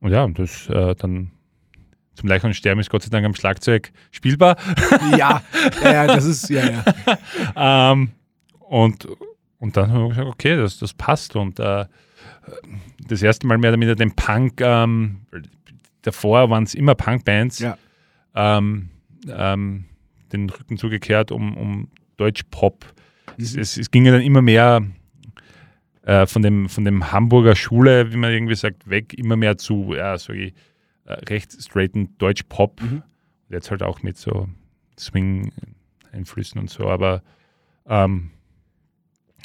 Und 0.00 0.12
ja, 0.12 0.26
das 0.28 0.68
äh, 0.68 0.94
dann 0.94 1.32
zum 2.14 2.28
Leichen 2.28 2.46
und 2.46 2.54
Sterben 2.54 2.80
ist 2.80 2.90
Gott 2.90 3.02
sei 3.02 3.08
Dank 3.08 3.26
am 3.26 3.34
Schlagzeug 3.34 3.92
spielbar. 4.10 4.56
Ja, 5.16 5.42
ja, 5.82 6.06
das 6.06 6.24
ist, 6.24 6.48
ja, 6.50 6.62
ja. 6.68 6.84
ähm, 7.92 8.10
und, 8.60 9.08
und 9.58 9.76
dann 9.76 9.90
haben 9.90 10.02
wir 10.02 10.08
gesagt, 10.10 10.28
okay, 10.28 10.56
das, 10.56 10.78
das 10.78 10.94
passt. 10.94 11.34
Und 11.34 11.58
äh, 11.58 11.86
das 13.08 13.22
erste 13.22 13.46
Mal 13.46 13.58
mehr 13.58 13.70
oder 13.70 13.80
weniger 13.80 13.96
den 13.96 14.14
Punk, 14.14 14.60
ähm, 14.60 15.22
davor 16.02 16.50
waren 16.50 16.64
es 16.64 16.74
immer 16.74 16.94
Punk-Bands. 16.94 17.58
Ja. 17.58 17.78
Ähm, 18.34 18.90
ähm, 19.28 19.86
den 20.32 20.50
Rücken 20.50 20.76
zugekehrt 20.76 21.32
um, 21.32 21.56
um 21.56 21.88
Deutsch-Pop. 22.16 22.84
Mhm. 23.36 23.44
Es, 23.44 23.56
es, 23.56 23.76
es, 23.76 23.90
ging 23.90 24.04
ja 24.04 24.12
dann 24.12 24.22
immer 24.22 24.42
mehr 24.42 24.82
äh, 26.02 26.26
von, 26.26 26.42
dem, 26.42 26.68
von 26.68 26.84
dem 26.84 27.12
Hamburger 27.12 27.56
Schule, 27.56 28.12
wie 28.12 28.16
man 28.16 28.32
irgendwie 28.32 28.54
sagt, 28.54 28.88
weg, 28.88 29.14
immer 29.14 29.36
mehr 29.36 29.58
zu, 29.58 29.94
ja, 29.94 30.16
so 30.18 30.32
äh, 30.32 30.52
recht 31.06 31.52
straighten 31.62 32.16
Deutsch-Pop. 32.18 32.80
Mhm. 32.82 33.02
Jetzt 33.48 33.70
halt 33.70 33.82
auch 33.82 34.02
mit 34.02 34.16
so 34.16 34.48
Swing-Einflüssen 34.98 36.60
und 36.60 36.70
so, 36.70 36.88
aber 36.88 37.22
ähm, 37.86 38.30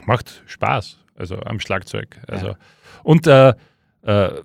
macht 0.06 0.44
Spaß, 0.46 1.00
also 1.16 1.40
am 1.40 1.60
Schlagzeug. 1.60 2.20
Also, 2.28 2.48
ja. 2.50 2.58
Und 3.04 3.28
äh, 3.28 3.54
äh, 4.04 4.42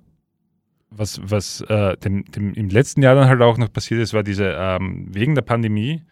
was, 0.89 1.21
was 1.23 1.61
äh, 1.61 1.97
dem, 1.97 2.25
dem, 2.25 2.53
im 2.53 2.69
letzten 2.69 3.01
Jahr 3.01 3.15
dann 3.15 3.27
halt 3.27 3.41
auch 3.41 3.57
noch 3.57 3.71
passiert 3.71 4.01
ist, 4.01 4.13
war 4.13 4.23
diese, 4.23 4.53
ähm, 4.57 5.07
wegen 5.09 5.35
der 5.35 5.41
Pandemie, 5.41 6.03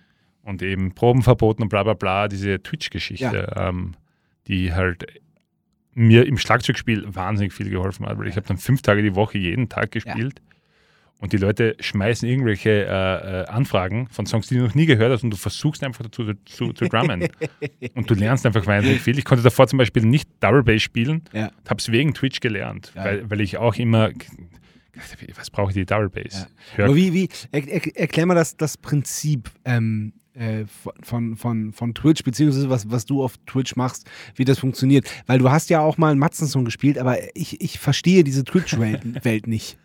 und 0.43 0.61
eben 0.61 0.93
Proben 0.93 1.21
verboten 1.21 1.63
und 1.63 1.69
bla 1.69 1.83
bla 1.83 1.93
bla, 1.93 2.27
diese 2.27 2.61
Twitch-Geschichte, 2.61 3.53
ja. 3.55 3.69
ähm, 3.69 3.95
die 4.47 4.73
halt 4.73 5.05
mir 5.93 6.25
im 6.25 6.37
Schlagzeugspiel 6.37 7.03
wahnsinnig 7.07 7.53
viel 7.53 7.69
geholfen 7.69 8.05
hat, 8.05 8.17
weil 8.17 8.27
ich 8.27 8.35
habe 8.35 8.47
dann 8.47 8.57
fünf 8.57 8.81
Tage 8.81 9.01
die 9.01 9.15
Woche 9.15 9.37
jeden 9.37 9.69
Tag 9.69 9.91
gespielt. 9.91 10.39
Ja. 10.39 10.49
Und 11.21 11.33
die 11.33 11.37
Leute 11.37 11.75
schmeißen 11.81 12.29
irgendwelche 12.29 12.69
äh, 12.69 13.41
äh, 13.41 13.45
Anfragen 13.47 14.07
von 14.07 14.25
Songs, 14.25 14.47
die 14.47 14.55
du 14.55 14.61
noch 14.61 14.75
nie 14.75 14.85
gehört 14.85 15.11
hast, 15.11 15.23
und 15.23 15.31
du 15.31 15.35
versuchst 15.35 15.83
einfach 15.83 16.05
dazu 16.05 16.23
zu, 16.23 16.45
zu, 16.45 16.71
zu 16.71 16.85
drummen. 16.85 17.27
und 17.95 18.09
du 18.09 18.13
lernst 18.13 18.45
einfach 18.45 18.65
wahnsinnig 18.65 19.01
viel. 19.01 19.17
Ich 19.17 19.25
konnte 19.25 19.43
davor 19.43 19.67
zum 19.67 19.77
Beispiel 19.77 20.05
nicht 20.05 20.29
Double 20.39 20.63
Bass 20.63 20.81
spielen, 20.81 21.23
ja. 21.33 21.51
habe 21.67 21.79
es 21.79 21.91
wegen 21.91 22.13
Twitch 22.13 22.39
gelernt, 22.39 22.93
ja. 22.95 23.03
weil, 23.03 23.29
weil 23.29 23.41
ich 23.41 23.57
auch 23.57 23.75
immer 23.75 24.11
was 25.35 25.49
brauche 25.49 25.71
ich 25.71 25.75
die 25.75 25.85
Double 25.85 26.09
Bass? 26.09 26.47
Ja. 26.77 26.85
Aber 26.85 26.95
wie, 26.95 27.13
wie, 27.13 27.29
er, 27.51 27.67
er, 27.67 27.97
erklär 27.97 28.25
mal 28.25 28.35
das, 28.35 28.57
das 28.57 28.77
Prinzip 28.77 29.49
ähm, 29.65 30.13
äh, 30.39 30.65
von, 31.01 31.35
von, 31.35 31.73
von 31.73 31.93
Twitch, 31.93 32.23
beziehungsweise 32.23 32.69
was, 32.69 32.89
was 32.89 33.05
du 33.05 33.21
auf 33.23 33.37
Twitch 33.45 33.75
machst, 33.75 34.09
wie 34.35 34.45
das 34.45 34.59
funktioniert. 34.59 35.11
Weil 35.25 35.39
du 35.39 35.51
hast 35.51 35.69
ja 35.69 35.81
auch 35.81 35.97
mal 35.97 36.15
Matzenson 36.15 36.65
gespielt, 36.65 36.97
aber 36.97 37.17
ich, 37.35 37.61
ich 37.61 37.77
verstehe 37.77 38.23
diese 38.23 38.45
Twitch-Welt 38.45 39.01
Welt 39.25 39.47
nicht. 39.47 39.77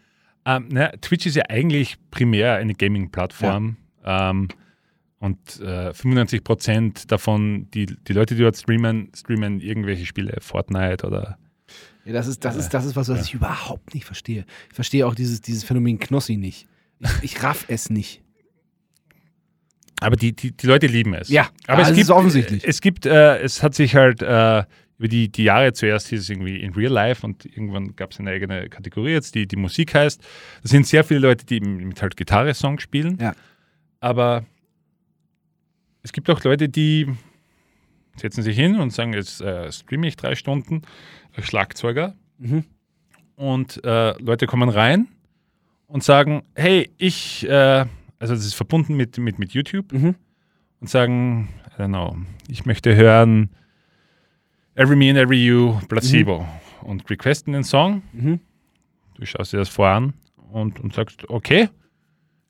Ähm, 0.46 0.68
na, 0.70 0.88
Twitch 1.00 1.26
ist 1.26 1.34
ja 1.34 1.44
eigentlich 1.48 1.96
primär 2.11 2.55
eine 2.55 2.74
Gaming-Plattform. 2.74 3.76
Ja. 4.05 4.30
Ähm, 4.30 4.48
und 5.18 5.38
äh, 5.61 5.90
95% 5.90 7.07
davon, 7.09 7.68
die, 7.72 7.86
die 7.86 8.12
Leute, 8.12 8.34
die 8.34 8.42
dort 8.42 8.57
streamen, 8.57 9.11
streamen 9.16 9.61
irgendwelche 9.61 10.07
Spiele, 10.07 10.36
Fortnite 10.40 11.07
oder 11.07 11.38
ja, 12.05 12.12
das 12.12 12.26
ist, 12.26 12.44
das 12.44 12.57
ist, 12.57 12.68
das 12.68 12.84
ist 12.84 12.96
was, 12.96 13.09
was 13.09 13.18
ja. 13.18 13.24
ich 13.24 13.34
überhaupt 13.34 13.94
nicht 13.94 14.05
verstehe. 14.05 14.44
Ich 14.68 14.74
verstehe 14.74 15.07
auch 15.07 15.14
dieses, 15.14 15.40
dieses 15.40 15.64
Phänomen 15.64 15.98
Knossi 15.98 16.36
nicht. 16.36 16.68
Ich, 17.00 17.36
ich 17.36 17.42
raff 17.42 17.64
es 17.68 17.88
nicht. 17.88 18.22
Aber 20.01 20.16
die, 20.16 20.34
die, 20.34 20.53
die 20.53 20.66
Leute 20.66 20.86
lieben 20.86 21.14
es. 21.14 21.28
Ja, 21.28 21.49
aber 21.66 21.82
es 21.82 21.88
gibt, 21.88 22.01
ist 22.01 22.11
offensichtlich. 22.11 22.64
Es 22.66 22.80
gibt, 22.80 23.07
äh, 23.07 23.38
es 23.38 23.62
hat 23.62 23.74
sich 23.74 23.95
halt 23.95 24.22
äh, 24.22 24.64
über 24.99 25.09
die, 25.09 25.30
die 25.30 25.45
Jahre 25.45 25.72
zuerst 25.72 26.09
hieß 26.09 26.20
es 26.20 26.30
irgendwie 26.30 26.61
in 26.61 26.72
Real 26.72 26.92
Life 26.92 27.26
und 27.26 27.45
irgendwann 27.45 27.97
gab 27.97 28.12
es 28.12 28.20
eine 28.20 28.30
eigene 28.30 28.68
Kategorie 28.68 29.12
jetzt, 29.12 29.34
die 29.34 29.47
die 29.47 29.57
Musik 29.57 29.95
heißt. 29.95 30.22
Das 30.62 30.70
sind 30.70 30.86
sehr 30.86 31.05
viele 31.05 31.20
Leute, 31.20 31.45
die 31.47 31.61
mit 31.61 32.01
halt 32.01 32.16
Gitarre-Songs 32.16 32.82
spielen. 32.82 33.18
Ja. 33.20 33.34
Aber 34.01 34.45
es 36.03 36.12
gibt 36.12 36.28
auch 36.30 36.42
Leute, 36.45 36.68
die 36.68 37.09
setzen 38.16 38.42
sich 38.42 38.57
hin 38.57 38.78
und 38.78 38.92
sagen, 38.92 39.12
jetzt 39.14 39.40
äh, 39.40 39.70
streame 39.72 40.07
ich 40.07 40.16
drei 40.16 40.34
Stunden 40.36 40.82
als 41.34 41.47
Schlagzeuger. 41.47 42.14
Mhm. 42.38 42.64
Und 43.36 43.82
äh, 43.84 44.12
Leute 44.22 44.47
kommen 44.47 44.68
rein 44.68 45.09
und 45.86 46.05
sagen, 46.05 46.45
hey, 46.55 46.90
ich 46.99 47.49
äh, 47.49 47.86
also 48.25 48.35
das 48.35 48.47
ist 48.47 48.55
verbunden 48.55 48.97
mit, 48.97 49.18
mit, 49.18 49.39
mit 49.39 49.53
YouTube 49.53 49.93
mhm. 49.93 50.14
und 50.81 50.89
sagen, 50.89 51.51
I 51.66 51.83
don't 51.83 51.89
know, 51.89 52.16
ich 52.49 52.64
möchte 52.64 52.97
hören 52.97 53.51
Every 54.77 54.97
Me 54.97 55.11
and 55.11 55.18
Every 55.18 55.45
You, 55.45 55.79
Placebo 55.91 56.41
mhm. 56.41 56.89
und 56.89 57.11
requesten 57.11 57.53
den 57.53 57.64
Song. 57.64 58.03
Mhm. 58.14 58.41
Du 59.16 59.27
schaust 59.27 59.53
dir 59.53 59.59
das 59.59 59.68
vor 59.68 59.89
an 59.89 60.14
und, 60.53 60.81
und 60.81 60.95
sagst, 60.95 61.29
okay, 61.29 61.68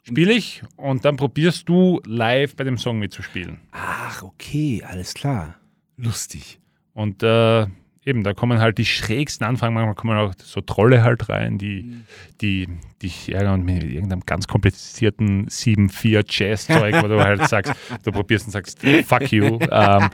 spiele 0.03 0.33
ich 0.33 0.63
und 0.77 1.05
dann 1.05 1.17
probierst 1.17 1.69
du 1.69 2.01
live 2.07 2.55
bei 2.55 2.63
dem 2.63 2.79
Song 2.79 3.01
mitzuspielen. 3.01 3.59
Ach, 3.73 4.23
okay, 4.23 4.81
alles 4.87 5.13
klar. 5.13 5.57
Lustig. 5.97 6.61
Und 6.93 7.25
äh, 7.25 7.67
eben, 8.05 8.23
da 8.23 8.35
kommen 8.35 8.61
halt 8.61 8.79
die 8.79 8.85
schrägsten 8.85 9.47
Anfragen, 9.47 9.75
manchmal 9.75 9.95
kommen 9.95 10.17
auch 10.19 10.35
so 10.39 10.61
Trolle 10.61 11.03
halt 11.03 11.29
rein, 11.29 11.59
die, 11.59 11.83
mhm. 11.83 12.05
die 12.41 12.69
dich 13.03 13.33
ärgern 13.33 13.63
mit 13.63 13.83
irgendeinem 13.83 14.23
ganz 14.27 14.47
komplizierten 14.47 15.49
7-4 15.49 16.25
Jazz-Zeug, 16.29 17.03
wo 17.03 17.09
du 17.09 17.23
halt 17.23 17.49
sagst, 17.49 17.73
du 18.03 18.13
probierst 18.13 18.47
und 18.47 18.53
sagst, 18.53 18.81
fuck 19.07 19.33
you. 19.33 19.59
Ähm, 19.71 20.11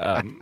ähm, 0.00 0.38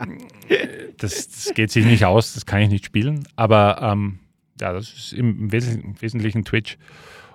das, 0.97 1.27
das, 1.29 1.53
geht 1.53 1.71
sich 1.71 1.85
nicht 1.85 2.05
aus, 2.05 2.33
das 2.33 2.45
kann 2.45 2.61
ich 2.61 2.69
nicht 2.69 2.85
spielen. 2.85 3.27
Aber 3.35 3.79
ähm, 3.81 4.19
ja, 4.59 4.71
das 4.71 4.91
ist 4.93 5.13
im 5.13 5.51
Wesentlichen, 5.51 6.01
Wesentlichen 6.01 6.45
Twitch. 6.45 6.77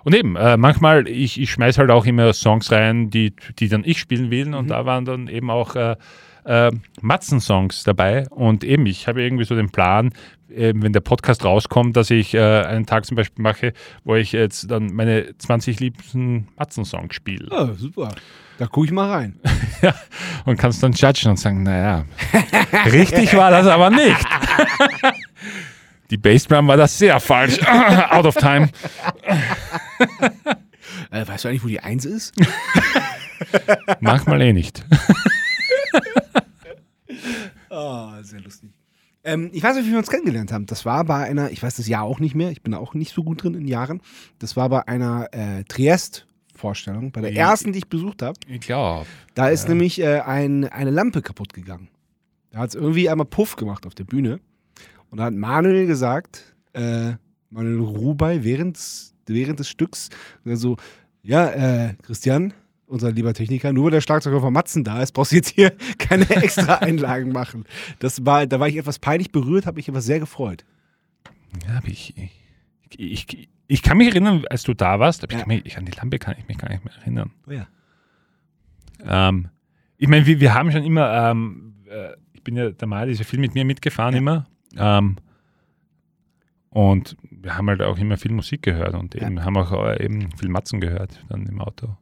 Und 0.03 0.15
eben, 0.15 0.35
äh, 0.35 0.57
manchmal, 0.57 1.07
ich, 1.07 1.39
ich 1.39 1.51
schmeiß 1.51 1.77
halt 1.77 1.91
auch 1.91 2.05
immer 2.05 2.33
Songs 2.33 2.71
rein, 2.71 3.11
die, 3.11 3.35
die 3.59 3.69
dann 3.69 3.83
ich 3.85 3.99
spielen 3.99 4.31
will. 4.31 4.53
Und 4.55 4.65
mhm. 4.65 4.69
da 4.69 4.85
waren 4.85 5.05
dann 5.05 5.27
eben 5.27 5.51
auch 5.51 5.75
äh, 5.75 5.95
äh, 6.45 6.71
Matzen-Songs 7.01 7.83
dabei. 7.83 8.27
Und 8.29 8.63
eben, 8.63 8.85
ich 8.85 9.07
habe 9.07 9.21
irgendwie 9.21 9.45
so 9.45 9.55
den 9.55 9.69
Plan, 9.69 10.11
äh, 10.49 10.73
wenn 10.75 10.93
der 10.93 11.01
Podcast 11.01 11.45
rauskommt, 11.45 11.95
dass 11.95 12.09
ich 12.09 12.33
äh, 12.33 12.39
einen 12.39 12.85
Tag 12.85 13.05
zum 13.05 13.15
Beispiel 13.15 13.41
mache, 13.41 13.73
wo 14.03 14.15
ich 14.15 14.31
jetzt 14.31 14.69
dann 14.69 14.93
meine 14.93 15.37
20 15.37 15.79
liebsten 15.79 16.47
Matzen-Songs 16.57 17.15
spiele. 17.15 17.47
Oh, 17.51 17.73
super. 17.75 18.09
Da 18.57 18.67
gucke 18.67 18.87
ich 18.87 18.91
mal 18.91 19.09
rein. 19.09 19.39
ja, 19.81 19.95
und 20.45 20.57
kannst 20.57 20.83
dann 20.83 20.91
judgen 20.91 21.31
und 21.31 21.37
sagen, 21.37 21.63
naja, 21.63 22.05
richtig 22.85 23.35
war 23.35 23.49
das 23.49 23.67
aber 23.67 23.89
nicht. 23.89 24.17
Die 26.11 26.17
Bassdrum 26.17 26.67
war 26.67 26.75
das 26.75 26.97
sehr 26.97 27.19
falsch. 27.21 27.57
Out 28.09 28.25
of 28.25 28.35
time. 28.35 28.69
Äh, 31.09 31.25
weißt 31.25 31.45
du 31.45 31.47
eigentlich, 31.47 31.63
wo 31.63 31.69
die 31.69 31.79
Eins 31.79 32.03
ist? 32.03 32.33
Manchmal 34.01 34.41
eh 34.41 34.51
nicht. 34.51 34.85
Oh, 37.71 38.23
sehr 38.23 38.41
lustig. 38.41 38.69
Ähm, 39.23 39.49
ich 39.53 39.61
weiß 39.61 39.75
nicht, 39.75 39.87
wie 39.87 39.91
wir 39.91 39.99
uns 39.99 40.09
kennengelernt 40.09 40.51
haben. 40.51 40.65
Das 40.65 40.85
war 40.85 41.03
bei 41.05 41.23
einer, 41.23 41.51
ich 41.51 41.61
weiß 41.61 41.75
das 41.75 41.87
Jahr 41.87 42.03
auch 42.03 42.19
nicht 42.19 42.35
mehr, 42.35 42.51
ich 42.51 42.61
bin 42.61 42.73
auch 42.73 42.93
nicht 42.93 43.13
so 43.13 43.23
gut 43.23 43.43
drin 43.43 43.53
in 43.53 43.67
Jahren. 43.67 44.01
Das 44.39 44.55
war 44.55 44.69
bei 44.69 44.87
einer 44.87 45.27
äh, 45.31 45.63
Triest-Vorstellung, 45.65 47.11
bei 47.11 47.21
der 47.21 47.35
ersten, 47.35 47.71
die 47.71 47.79
ich 47.79 47.87
besucht 47.87 48.21
habe. 48.21 48.39
Ich 48.47 48.61
glaube. 48.61 49.05
Da 49.35 49.49
ist 49.49 49.63
ja. 49.63 49.69
nämlich 49.69 49.99
äh, 50.01 50.21
ein, 50.21 50.65
eine 50.65 50.91
Lampe 50.91 51.21
kaputt 51.21 51.53
gegangen. 51.53 51.89
Da 52.49 52.59
hat 52.59 52.69
es 52.69 52.75
irgendwie 52.75 53.09
einmal 53.09 53.27
Puff 53.27 53.55
gemacht 53.55 53.85
auf 53.85 53.95
der 53.95 54.03
Bühne. 54.03 54.39
Und 55.09 55.19
da 55.19 55.25
hat 55.25 55.33
Manuel 55.33 55.85
gesagt, 55.87 56.55
äh, 56.73 57.13
Manuel 57.49 57.79
Rubai 57.79 58.43
während, 58.43 58.79
während 59.27 59.59
des 59.59 59.69
Stücks, 59.69 60.09
so, 60.45 60.77
ja, 61.21 61.49
äh, 61.49 61.93
Christian, 62.01 62.53
unser 62.91 63.11
lieber 63.11 63.33
Techniker, 63.33 63.73
nur 63.73 63.85
weil 63.85 63.91
der 63.91 64.01
Schlagzeuger 64.01 64.41
von 64.41 64.53
Matzen 64.53 64.83
da 64.83 65.01
ist, 65.01 65.13
brauchst 65.13 65.31
du 65.31 65.37
jetzt 65.37 65.49
hier 65.49 65.71
keine 65.97 66.29
extra 66.29 66.75
Einlagen 66.75 67.31
machen. 67.31 67.65
Das 67.99 68.25
war, 68.25 68.45
da 68.45 68.59
war 68.59 68.67
ich 68.67 68.77
etwas 68.77 68.99
peinlich 68.99 69.31
berührt, 69.31 69.65
habe 69.65 69.77
mich 69.77 69.89
aber 69.89 70.01
sehr 70.01 70.19
gefreut. 70.19 70.65
Ja, 71.67 71.81
ich, 71.85 72.15
ich, 72.17 72.99
ich, 72.99 73.49
ich, 73.67 73.81
kann 73.81 73.97
mich 73.97 74.09
erinnern, 74.09 74.43
als 74.49 74.63
du 74.63 74.73
da 74.73 74.99
warst, 74.99 75.23
aber 75.23 75.33
ja. 75.33 75.39
ich, 75.39 75.45
mich, 75.47 75.65
ich, 75.65 75.77
an 75.77 75.85
die 75.85 75.91
Lampe 75.91 76.19
kann 76.19 76.35
ich 76.37 76.47
mich 76.47 76.57
gar 76.57 76.69
nicht 76.69 76.85
mehr 76.85 76.93
erinnern. 77.01 77.31
Oh 77.47 77.51
ja. 77.51 77.67
Ähm, 79.03 79.49
ich 79.97 80.07
meine, 80.07 80.25
wir, 80.25 80.39
wir 80.39 80.53
haben 80.53 80.71
schon 80.71 80.83
immer, 80.83 81.31
ähm, 81.31 81.75
äh, 81.89 82.13
ich 82.33 82.43
bin 82.43 82.55
ja, 82.55 82.71
der 82.71 82.87
Mali 82.87 83.11
ist 83.11 83.19
ja 83.19 83.25
viel 83.25 83.39
mit 83.39 83.53
mir 83.53 83.65
mitgefahren 83.65 84.13
ja. 84.13 84.19
immer. 84.19 84.47
Ähm, 84.77 85.17
und 86.69 87.17
wir 87.29 87.57
haben 87.57 87.67
halt 87.67 87.81
auch 87.81 87.97
immer 87.97 88.17
viel 88.17 88.31
Musik 88.31 88.61
gehört 88.63 88.93
und 88.93 89.13
eben 89.15 89.37
ja. 89.37 89.43
haben 89.43 89.57
auch 89.57 89.71
äh, 89.73 90.03
eben 90.03 90.31
viel 90.37 90.47
Matzen 90.47 90.79
gehört 90.79 91.23
dann 91.27 91.45
im 91.45 91.59
Auto. 91.59 91.97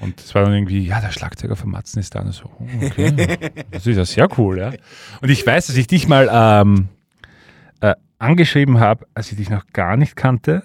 Und 0.00 0.20
es 0.20 0.34
war 0.34 0.42
dann 0.44 0.52
irgendwie, 0.52 0.86
ja, 0.86 1.00
der 1.00 1.10
Schlagzeuger 1.10 1.56
von 1.56 1.70
Matzen 1.70 2.00
ist 2.00 2.14
da. 2.14 2.20
Und 2.20 2.32
so, 2.32 2.50
oh, 2.58 2.66
okay. 2.84 3.38
Das 3.70 3.86
ist 3.86 3.96
ja 3.96 4.04
sehr 4.04 4.28
cool, 4.38 4.58
ja. 4.58 4.72
Und 5.20 5.30
ich 5.30 5.46
weiß, 5.46 5.68
dass 5.68 5.76
ich 5.76 5.86
dich 5.86 6.08
mal 6.08 6.28
ähm, 6.32 6.88
äh, 7.80 7.94
angeschrieben 8.18 8.80
habe, 8.80 9.06
als 9.14 9.30
ich 9.30 9.38
dich 9.38 9.50
noch 9.50 9.66
gar 9.72 9.96
nicht 9.96 10.16
kannte, 10.16 10.62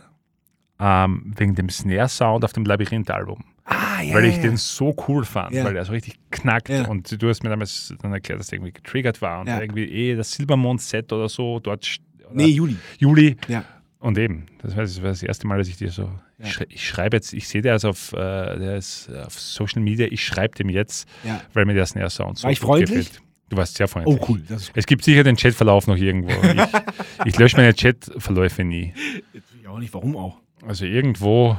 ähm, 0.80 1.34
wegen 1.36 1.56
dem 1.56 1.70
Snare-Sound 1.70 2.44
auf 2.44 2.54
dem 2.54 2.66
Labyrinth-Album. 2.66 3.44
Ah, 3.66 4.02
ja, 4.02 4.16
weil 4.16 4.26
ich 4.26 4.38
ja. 4.38 4.42
den 4.44 4.58
so 4.58 4.96
cool 5.08 5.24
fand, 5.26 5.54
weil 5.54 5.74
der 5.74 5.86
so 5.86 5.92
richtig 5.92 6.16
knackt. 6.32 6.72
Und 6.72 7.22
du 7.22 7.30
hast 7.30 7.44
mir 7.44 7.50
damals 7.50 7.94
dann 8.02 8.12
erklärt, 8.12 8.40
dass 8.40 8.48
der 8.48 8.58
irgendwie 8.58 8.74
getriggert 8.74 9.22
war 9.22 9.42
und 9.42 9.48
irgendwie 9.48 9.86
eh 9.86 10.16
das 10.16 10.32
Silbermond-Set 10.32 11.14
oder 11.14 11.30
so 11.30 11.60
dort. 11.60 11.88
Oder 12.26 12.34
nee, 12.34 12.48
Juli. 12.48 12.78
Juli. 12.98 13.38
Ja. 13.48 13.64
Und 14.00 14.18
eben, 14.18 14.48
das 14.62 14.76
war, 14.76 14.84
das 14.84 15.02
war 15.02 15.10
das 15.10 15.22
erste 15.22 15.46
Mal, 15.46 15.60
dass 15.60 15.68
ich 15.68 15.78
dir 15.78 15.92
so. 15.92 16.10
Ja. 16.40 16.46
Ich, 16.48 16.62
ich 16.70 16.88
schreibe 16.88 17.18
jetzt, 17.18 17.34
ich 17.34 17.48
sehe 17.48 17.62
der 17.62 17.74
also 17.74 17.90
auf, 17.90 18.14
äh, 18.14 18.78
ist 18.78 19.10
auf 19.14 19.40
Social 19.40 19.82
Media, 19.82 20.08
ich 20.10 20.24
schreibe 20.24 20.56
dem 20.56 20.70
jetzt, 20.70 21.08
Ja. 21.26 21.42
weil 21.54 21.66
mir 21.66 21.74
der 21.74 21.86
Snare 21.86 22.10
Sound 22.10 22.38
so 22.38 22.46
War 22.46 22.52
ich 22.52 22.60
freundlich? 22.60 23.08
gefällt. 23.10 23.22
Du 23.50 23.58
warst 23.58 23.76
sehr 23.76 23.88
freundlich. 23.88 24.20
Oh, 24.22 24.26
cool. 24.30 24.42
Das 24.48 24.62
ist 24.64 24.72
Es 24.76 24.86
gibt 24.86 25.04
sicher 25.04 25.24
den 25.24 25.36
Chatverlauf 25.36 25.88
noch 25.88 25.98
irgendwo. 25.98 26.30
Ich, 27.26 27.34
ich 27.34 27.38
lösche 27.40 27.58
meine 27.58 27.74
Chatverläufe 27.74 28.64
nie. 28.64 28.94
ich 29.60 29.68
auch 29.68 29.80
nicht, 29.80 29.94
warum 29.94 30.16
auch. 30.16 30.38
Also 30.66 30.86
irgendwo 30.86 31.58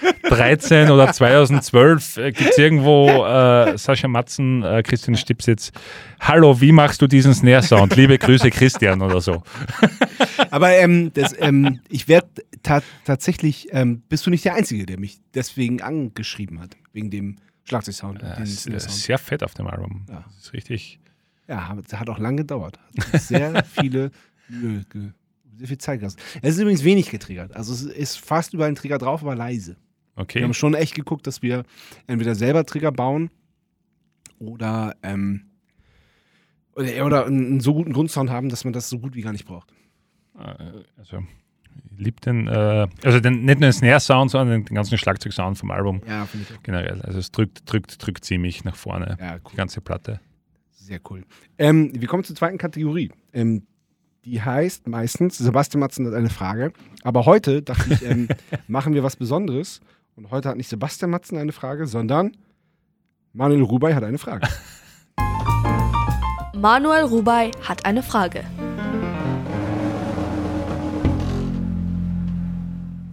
2013 0.00 0.90
oder 0.90 1.12
2012 1.12 2.16
äh, 2.16 2.32
gibt 2.32 2.50
es 2.50 2.58
irgendwo 2.58 3.08
äh, 3.24 3.76
Sascha 3.76 4.08
Matzen, 4.08 4.62
äh, 4.62 4.82
Christian 4.82 5.16
Stipsitz. 5.16 5.72
Hallo, 6.20 6.60
wie 6.60 6.72
machst 6.72 7.02
du 7.02 7.06
diesen 7.06 7.34
Snare-Sound? 7.34 7.96
Liebe 7.96 8.18
Grüße, 8.18 8.50
Christian 8.50 9.02
oder 9.02 9.20
so. 9.20 9.42
Aber 10.50 10.70
ähm, 10.72 11.12
das, 11.14 11.34
ähm, 11.38 11.80
ich 11.88 12.08
werde 12.08 12.28
ta 12.62 12.82
tatsächlich, 13.04 13.68
ähm, 13.72 14.02
bist 14.08 14.26
du 14.26 14.30
nicht 14.30 14.44
der 14.44 14.54
Einzige, 14.54 14.86
der 14.86 14.98
mich 14.98 15.18
deswegen 15.34 15.82
angeschrieben 15.82 16.60
hat, 16.60 16.76
wegen 16.92 17.10
dem 17.10 17.36
Schlagzeugsound. 17.64 18.22
Äh, 18.22 18.46
sehr 18.46 19.18
fett 19.18 19.42
auf 19.42 19.54
dem 19.54 19.66
Album. 19.66 20.06
Ja. 20.08 20.24
Das 20.26 20.44
ist 20.44 20.52
richtig. 20.52 21.00
Ja, 21.48 21.68
hat 21.68 21.92
hat 21.92 22.10
auch 22.10 22.18
lange 22.18 22.38
gedauert. 22.38 22.78
Hat 23.12 23.22
sehr 23.22 23.64
viele, 23.80 24.10
Mühe 24.48 24.84
sehr 25.58 25.68
viel 25.68 25.78
Zeit 25.78 26.00
gelassen. 26.00 26.18
Es 26.40 26.54
ist 26.54 26.60
übrigens 26.60 26.84
wenig 26.84 27.10
getriggert. 27.10 27.54
Also 27.54 27.72
es 27.72 27.82
ist 27.82 28.18
fast 28.18 28.54
überall 28.54 28.70
ein 28.70 28.76
Trigger 28.76 28.98
drauf, 28.98 29.22
aber 29.22 29.34
leise. 29.34 29.76
Wir 30.18 30.22
Okay. 30.22 30.42
haben 30.42 30.54
schon 30.54 30.74
echt 30.74 30.94
geguckt, 30.94 31.26
dass 31.26 31.42
wir 31.42 31.62
entweder 32.06 32.34
selber 32.34 32.66
Trigger 32.66 32.90
bauen 32.92 33.30
oder, 34.38 34.96
ähm, 35.02 35.42
oder, 36.74 37.06
oder 37.06 37.26
einen, 37.26 37.60
so 37.60 37.74
guten 37.74 37.92
Grundsound 37.92 38.30
haben, 38.30 38.48
dass 38.48 38.64
man 38.64 38.72
das 38.72 38.88
so 38.88 38.98
gut 38.98 39.14
wie 39.14 39.22
gar 39.22 39.32
nicht 39.32 39.46
braucht. 39.46 39.72
Äh, 40.38 40.54
Also, 40.96 41.22
ich 41.92 41.98
lieb 41.98 42.20
den, 42.20 42.46
äh, 42.48 42.86
also 43.04 43.20
den, 43.20 43.44
nicht 43.44 43.60
nur 43.60 43.68
den 43.68 43.72
Snare-Sound, 43.72 44.30
sondern 44.30 44.64
den 44.64 44.74
ganzen 44.74 44.98
Schlagzeug-Sound 44.98 45.58
vom 45.58 45.70
Album 45.70 46.00
Ja, 46.06 46.26
finde 46.26 46.46
ich 46.50 46.56
auch. 46.56 46.62
generell. 46.62 47.00
Also 47.02 47.18
es 47.18 47.30
drückt, 47.30 47.70
drückt, 47.70 48.04
drückt 48.04 48.24
ziemlich 48.24 48.64
nach 48.64 48.76
vorne, 48.76 49.16
Ja, 49.20 49.38
die 49.38 49.44
cool. 49.46 49.56
ganze 49.56 49.80
Platte. 49.80 50.20
Sehr 50.72 51.00
cool. 51.10 51.24
Ähm, 51.58 51.90
wir 51.94 52.08
kommen 52.08 52.24
zur 52.24 52.34
zweiten 52.36 52.58
Kategorie. 52.58 53.10
Ähm, 53.32 53.62
die 54.24 54.42
heißt 54.42 54.86
meistens, 54.88 55.38
Sebastian 55.38 55.80
Matzen 55.80 56.06
hat 56.06 56.14
eine 56.14 56.30
Frage. 56.30 56.72
Aber 57.02 57.26
heute 57.26 57.62
dachte 57.62 57.92
ich, 57.92 58.02
ähm, 58.04 58.28
machen 58.68 58.94
wir 58.94 59.02
was 59.02 59.16
Besonderes. 59.16 59.80
Und 60.18 60.32
heute 60.32 60.48
hat 60.48 60.56
nicht 60.56 60.68
Sebastian 60.68 61.12
Matzen 61.12 61.38
eine 61.38 61.52
Frage, 61.52 61.86
sondern 61.86 62.36
Manuel 63.34 63.62
Rubai 63.62 63.94
hat 63.94 64.02
eine 64.02 64.18
Frage. 64.18 64.48
Manuel 66.54 67.04
Rubai 67.04 67.52
hat 67.62 67.84
eine 67.84 68.02
Frage. 68.02 68.44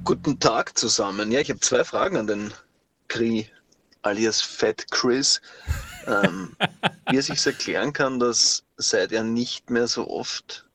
Guten 0.04 0.40
Tag 0.40 0.76
zusammen. 0.76 1.32
Ja, 1.32 1.42
ich 1.42 1.52
habe 1.52 1.60
zwei 1.60 1.84
Fragen 1.84 2.18
an 2.18 2.26
den 2.26 2.52
Kri, 3.08 3.48
alias 4.02 4.42
Fat 4.42 4.90
Chris. 4.90 5.42
Ähm, 6.08 6.56
wie 7.10 7.18
er 7.18 7.24
sich 7.24 7.44
erklären 7.48 7.92
kann, 7.92 8.20
dass 8.20 8.64
seit 8.78 9.12
er 9.12 9.24
nicht 9.24 9.72
mehr 9.72 9.88
so 9.88 10.08
oft 10.08 10.70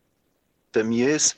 bei 0.73 0.83
mir 0.83 1.15
ist, 1.15 1.37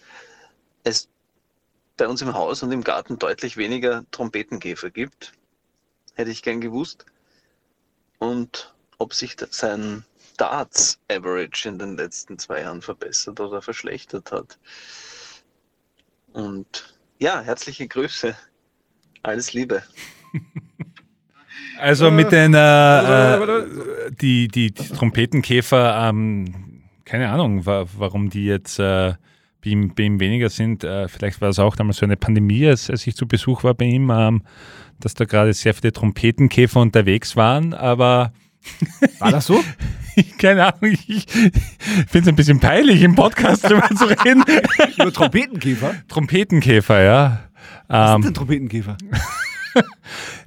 bei 2.03 2.09
uns 2.09 2.21
im 2.21 2.35
Haus 2.35 2.65
und 2.65 2.73
im 2.73 2.83
Garten 2.83 3.17
deutlich 3.17 3.57
weniger 3.57 4.05
Trompetenkäfer 4.11 4.91
gibt. 4.91 5.35
Hätte 6.17 6.33
ich 6.33 6.43
gern 6.43 6.61
gewusst. 6.61 7.07
Und 8.19 8.75
ob 8.99 9.15
sich 9.15 9.37
sein 9.51 10.05
Darts 10.37 10.99
Average 11.09 11.69
in 11.69 11.79
den 11.79 11.97
letzten 11.97 12.41
zwei 12.41 12.63
Jahren 12.63 12.83
verbessert 12.83 13.39
oder 13.39 13.63
verschlechtert 13.63 14.33
hat. 14.33 14.59
Und 16.33 16.93
ja, 17.21 17.41
herzliche 17.41 17.87
Grüße. 17.87 18.35
Alles 19.23 19.53
Liebe. 19.53 19.85
Also 21.79 22.11
mit 22.11 22.31
den 22.31 22.55
äh, 22.55 23.37
äh, 23.37 24.11
die, 24.11 24.47
die, 24.47 24.73
die 24.73 24.89
Trompetenkäfer, 24.89 26.09
ähm, 26.09 26.85
keine 27.05 27.31
Ahnung, 27.31 27.67
wa 27.67 27.87
warum 27.97 28.31
die 28.31 28.45
jetzt 28.45 28.79
äh, 28.79 29.15
bei, 29.65 29.71
ihm, 29.71 29.95
bei 29.95 30.05
ihm 30.05 30.21
weniger 30.21 30.49
sind. 30.51 30.85
Äh, 30.85 31.09
vielleicht 31.09 31.41
war 31.41 31.49
es 31.51 31.59
auch 31.59 31.77
damals 31.77 31.99
so 31.99 32.07
eine 32.07 32.17
Pandemie, 32.17 32.67
als, 32.67 32.91
als 32.91 33.07
ich 33.07 33.17
zu 33.17 33.27
Besuch 33.27 33.65
war 33.65 33.75
bei 33.75 33.87
ihm, 33.87 34.11
ähm, 34.11 34.43
dass 35.01 35.15
da 35.15 35.25
gerade 35.25 35.53
sehr 35.53 35.75
viele 35.75 35.93
Trompetenkäfer 35.93 36.81
unterwegs 36.81 37.37
waren, 37.37 37.75
aber 37.75 38.33
War 39.19 39.33
das 39.33 39.47
so? 39.47 39.61
keine 40.39 40.67
Ahnung, 40.73 40.97
ich 41.09 41.27
finde 41.27 42.21
es 42.21 42.29
ein 42.29 42.37
bisschen 42.37 42.61
peinlich, 42.61 43.03
im 43.03 43.17
Podcast 43.17 43.65
drüber 43.69 43.89
zu 43.97 44.05
reden. 44.05 44.45
Über 44.97 45.13
Trompetenkäfer? 45.13 45.95
Trompetenkäfer, 46.07 47.03
ja. 47.03 47.41
Was 47.89 48.11
Ähm, 48.11 48.23
sind 48.23 48.25
denn 48.27 48.35
Trompetenkäfer? 48.35 48.97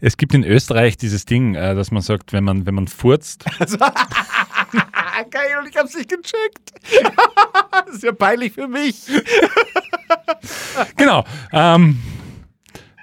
es 0.01 0.15
gibt 0.17 0.33
in 0.33 0.43
Österreich 0.45 0.95
dieses 0.97 1.25
Ding, 1.25 1.55
äh, 1.55 1.75
dass 1.75 1.91
man 1.91 2.01
sagt, 2.01 2.31
wenn 2.31 2.43
man, 2.45 2.65
wenn 2.65 2.75
man 2.75 2.87
furzt, 2.87 3.45
Also, 3.59 3.77
Geil, 5.23 5.57
und 5.59 5.69
ich 5.69 5.77
hab's 5.77 5.95
nicht 5.95 6.09
gecheckt. 6.09 6.73
das 7.87 7.95
ist 7.95 8.03
ja 8.03 8.11
peinlich 8.11 8.53
für 8.53 8.67
mich. 8.67 9.01
Genau. 10.97 11.23
Ähm, 11.51 12.01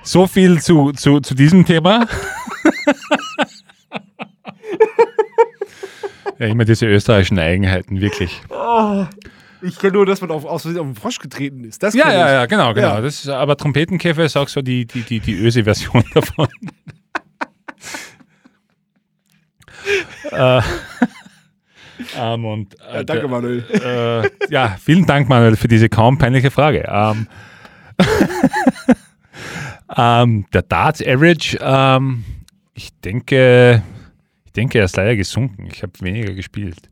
so 0.03 0.27
viel 0.27 0.61
zu, 0.61 0.93
zu, 0.93 1.21
zu 1.21 1.35
diesem 1.35 1.65
Thema. 1.65 2.07
ja, 6.39 6.47
immer 6.47 6.65
diese 6.65 6.87
österreichischen 6.87 7.39
Eigenheiten, 7.39 8.01
wirklich. 8.01 8.41
Oh, 8.51 9.07
ich 9.63 9.79
kenne 9.79 9.93
nur, 9.95 10.07
dass 10.07 10.21
man 10.21 10.31
auf, 10.33 10.45
aus 10.45 10.67
auf 10.67 10.73
den 10.73 10.95
Frosch 10.97 11.19
getreten 11.19 11.65
ist. 11.65 11.83
Das 11.83 11.95
Ja, 11.95 12.13
ja, 12.13 12.27
ich. 12.27 12.33
ja, 12.33 12.47
genau, 12.47 12.75
genau. 12.75 12.95
Ja. 12.97 13.01
Das 13.01 13.21
ist, 13.21 13.29
aber 13.29 13.57
Trompetenkäfer 13.57 14.25
ist 14.25 14.37
auch 14.37 14.49
so 14.49 14.61
die, 14.61 14.87
die, 14.87 15.03
die, 15.03 15.21
die 15.21 15.35
Öse-Version 15.35 16.05
davon. 16.15 16.49
äh, 20.31 20.61
ähm, 22.19 22.45
und, 22.45 22.75
äh, 22.81 22.97
ja, 22.97 23.05
danke, 23.05 23.29
Manuel. 23.29 23.65
Äh, 23.71 24.53
ja, 24.53 24.77
vielen 24.81 25.07
Dank, 25.07 25.29
Manuel, 25.29 25.57
für 25.57 25.69
diese 25.69 25.89
kaum 25.89 26.19
peinliche 26.19 26.51
Frage. 26.51 26.85
Ähm, 26.89 27.27
ähm, 29.97 30.47
der 30.53 30.63
Darts 30.63 31.03
Average, 31.03 31.59
ähm, 31.61 32.25
ich 32.75 32.91
denke, 33.01 33.83
ich 34.45 34.53
denke, 34.53 34.79
er 34.79 34.85
ist 34.85 34.97
leider 34.97 35.17
gesunken. 35.17 35.69
Ich 35.73 35.83
habe 35.83 35.93
weniger 36.01 36.35
gespielt. 36.35 36.91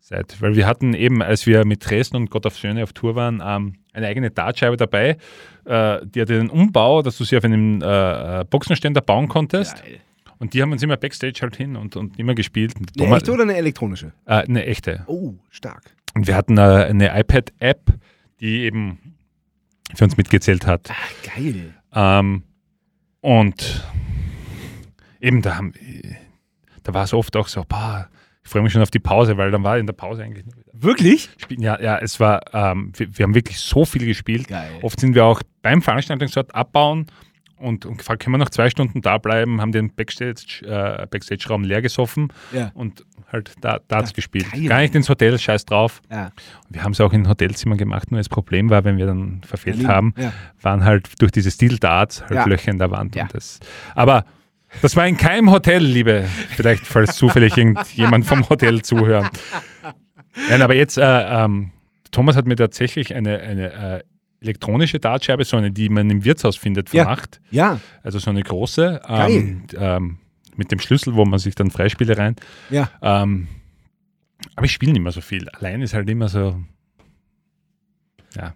Seit, 0.00 0.40
weil 0.40 0.54
wir 0.54 0.66
hatten 0.66 0.94
eben, 0.94 1.20
als 1.20 1.46
wir 1.46 1.64
mit 1.64 1.88
Dresden 1.88 2.16
und 2.16 2.30
Gott 2.30 2.46
auf 2.46 2.56
Söhne 2.56 2.84
auf 2.84 2.92
Tour 2.92 3.16
waren, 3.16 3.42
ähm, 3.44 3.74
eine 3.92 4.06
eigene 4.06 4.30
Dartscheibe 4.30 4.76
dabei. 4.76 5.16
Äh, 5.64 5.98
die 6.04 6.20
hatte 6.20 6.38
einen 6.38 6.50
Umbau, 6.50 7.02
dass 7.02 7.18
du 7.18 7.24
sie 7.24 7.36
auf 7.36 7.44
einem 7.44 7.82
äh, 7.82 8.44
Boxenständer 8.48 9.00
bauen 9.00 9.26
konntest. 9.26 9.82
Geil. 9.82 9.98
Und 10.38 10.54
die 10.54 10.62
haben 10.62 10.72
uns 10.72 10.82
immer 10.82 10.96
Backstage 10.96 11.38
halt 11.42 11.56
hin 11.56 11.76
und, 11.76 11.96
und 11.96 12.18
immer 12.18 12.34
gespielt. 12.34 12.74
Eine 12.76 12.86
Thomas, 12.86 13.18
echte 13.18 13.32
oder 13.32 13.42
eine 13.42 13.56
elektronische? 13.56 14.12
Äh, 14.26 14.42
eine 14.42 14.66
echte. 14.66 15.04
Oh, 15.06 15.34
stark. 15.50 15.94
Und 16.14 16.26
wir 16.26 16.34
hatten 16.34 16.58
äh, 16.58 16.60
eine 16.60 17.18
iPad-App, 17.18 17.94
die 18.40 18.60
eben 18.62 19.14
für 19.94 20.04
uns 20.04 20.16
mitgezählt 20.16 20.66
hat. 20.66 20.90
Ach, 20.90 21.34
geil. 21.34 21.74
Ähm, 21.94 22.42
und 23.20 23.84
eben 25.20 25.42
da 25.42 25.56
haben, 25.56 25.72
da 26.82 26.94
war 26.94 27.04
es 27.04 27.12
oft 27.12 27.34
auch 27.36 27.48
so, 27.48 27.64
boah, 27.66 28.08
ich 28.44 28.50
freue 28.50 28.62
mich 28.62 28.72
schon 28.72 28.82
auf 28.82 28.90
die 28.90 29.00
Pause, 29.00 29.36
weil 29.36 29.50
dann 29.50 29.64
war 29.64 29.76
in 29.78 29.86
der 29.86 29.92
Pause 29.92 30.22
eigentlich. 30.22 30.44
Wirklich? 30.72 31.30
Ja, 31.50 31.80
ja, 31.80 31.98
es 31.98 32.20
war, 32.20 32.42
ähm, 32.52 32.92
wir, 32.94 33.18
wir, 33.18 33.24
haben 33.24 33.34
wirklich 33.34 33.58
so 33.58 33.84
viel 33.84 34.06
gespielt. 34.06 34.48
Geil. 34.48 34.70
Oft 34.82 35.00
sind 35.00 35.14
wir 35.14 35.24
auch 35.24 35.42
beim 35.62 35.82
Veranstaltungsort 35.82 36.54
abbauen 36.54 37.06
und, 37.58 37.86
und 37.86 37.98
gefragt, 37.98 38.22
können 38.22 38.34
wir 38.34 38.38
noch 38.38 38.50
zwei 38.50 38.70
Stunden 38.70 39.00
da 39.00 39.18
bleiben, 39.18 39.60
haben 39.60 39.72
den 39.72 39.94
Backstage, 39.94 40.62
äh, 40.64 41.06
Backstage-Raum 41.06 41.64
leer 41.64 41.82
gesoffen 41.82 42.32
ja. 42.52 42.70
und 42.74 43.04
halt 43.32 43.52
da, 43.60 43.80
Darts 43.88 44.12
gespielt. 44.12 44.50
Geil. 44.52 44.68
Gar 44.68 44.80
nicht 44.80 44.94
ins 44.94 45.08
Hotel, 45.08 45.38
scheiß 45.38 45.64
drauf. 45.64 46.00
Ja. 46.10 46.30
Wir 46.68 46.82
haben 46.82 46.92
es 46.92 47.00
auch 47.00 47.12
in 47.12 47.28
Hotelzimmern 47.28 47.78
gemacht, 47.78 48.10
nur 48.10 48.20
das 48.20 48.28
Problem 48.28 48.70
war, 48.70 48.84
wenn 48.84 48.98
wir 48.98 49.06
dann 49.06 49.40
verfehlt 49.44 49.82
ja, 49.82 49.88
haben, 49.88 50.14
waren 50.60 50.84
halt 50.84 51.20
durch 51.20 51.32
diese 51.32 51.50
Steel-Darts 51.50 52.24
halt 52.28 52.46
Löcher 52.46 52.70
in 52.70 52.78
der 52.78 52.90
Wand. 52.90 53.16
Und 53.16 53.34
das, 53.34 53.60
aber 53.94 54.24
das 54.82 54.94
war 54.96 55.06
in 55.06 55.16
keinem 55.16 55.50
Hotel, 55.50 55.82
liebe, 55.82 56.24
vielleicht 56.50 56.86
falls 56.86 57.16
zufällig 57.16 57.56
irgendjemand 57.56 58.26
vom 58.26 58.48
Hotel 58.48 58.82
zuhört. 58.82 59.30
Nein, 60.50 60.62
aber 60.62 60.74
jetzt, 60.74 60.98
äh, 60.98 61.02
ähm, 61.44 61.70
Thomas 62.10 62.36
hat 62.36 62.46
mir 62.46 62.56
tatsächlich 62.56 63.14
eine, 63.14 63.38
eine 63.40 63.72
äh, 63.72 64.02
elektronische 64.40 64.98
Dartscheibe, 64.98 65.44
so 65.44 65.56
eine, 65.56 65.70
die 65.70 65.88
man 65.88 66.08
im 66.10 66.24
Wirtshaus 66.24 66.56
findet, 66.56 66.90
vermacht. 66.90 67.40
Ja. 67.50 67.72
ja. 67.72 67.80
Also 68.02 68.18
so 68.18 68.30
eine 68.30 68.42
große. 68.42 69.02
Ähm, 69.08 69.64
ähm, 69.76 70.18
mit 70.56 70.72
dem 70.72 70.78
Schlüssel, 70.78 71.14
wo 71.14 71.24
man 71.24 71.38
sich 71.38 71.54
dann 71.54 71.70
Freispiele 71.70 72.16
rein. 72.16 72.36
Ja. 72.70 72.90
Ähm, 73.02 73.48
aber 74.54 74.66
ich 74.66 74.72
spiele 74.72 74.92
nicht 74.92 75.02
mehr 75.02 75.12
so 75.12 75.20
viel. 75.20 75.48
Allein 75.50 75.82
ist 75.82 75.94
halt 75.94 76.08
immer 76.08 76.28
so. 76.28 76.62
Ja. 78.34 78.54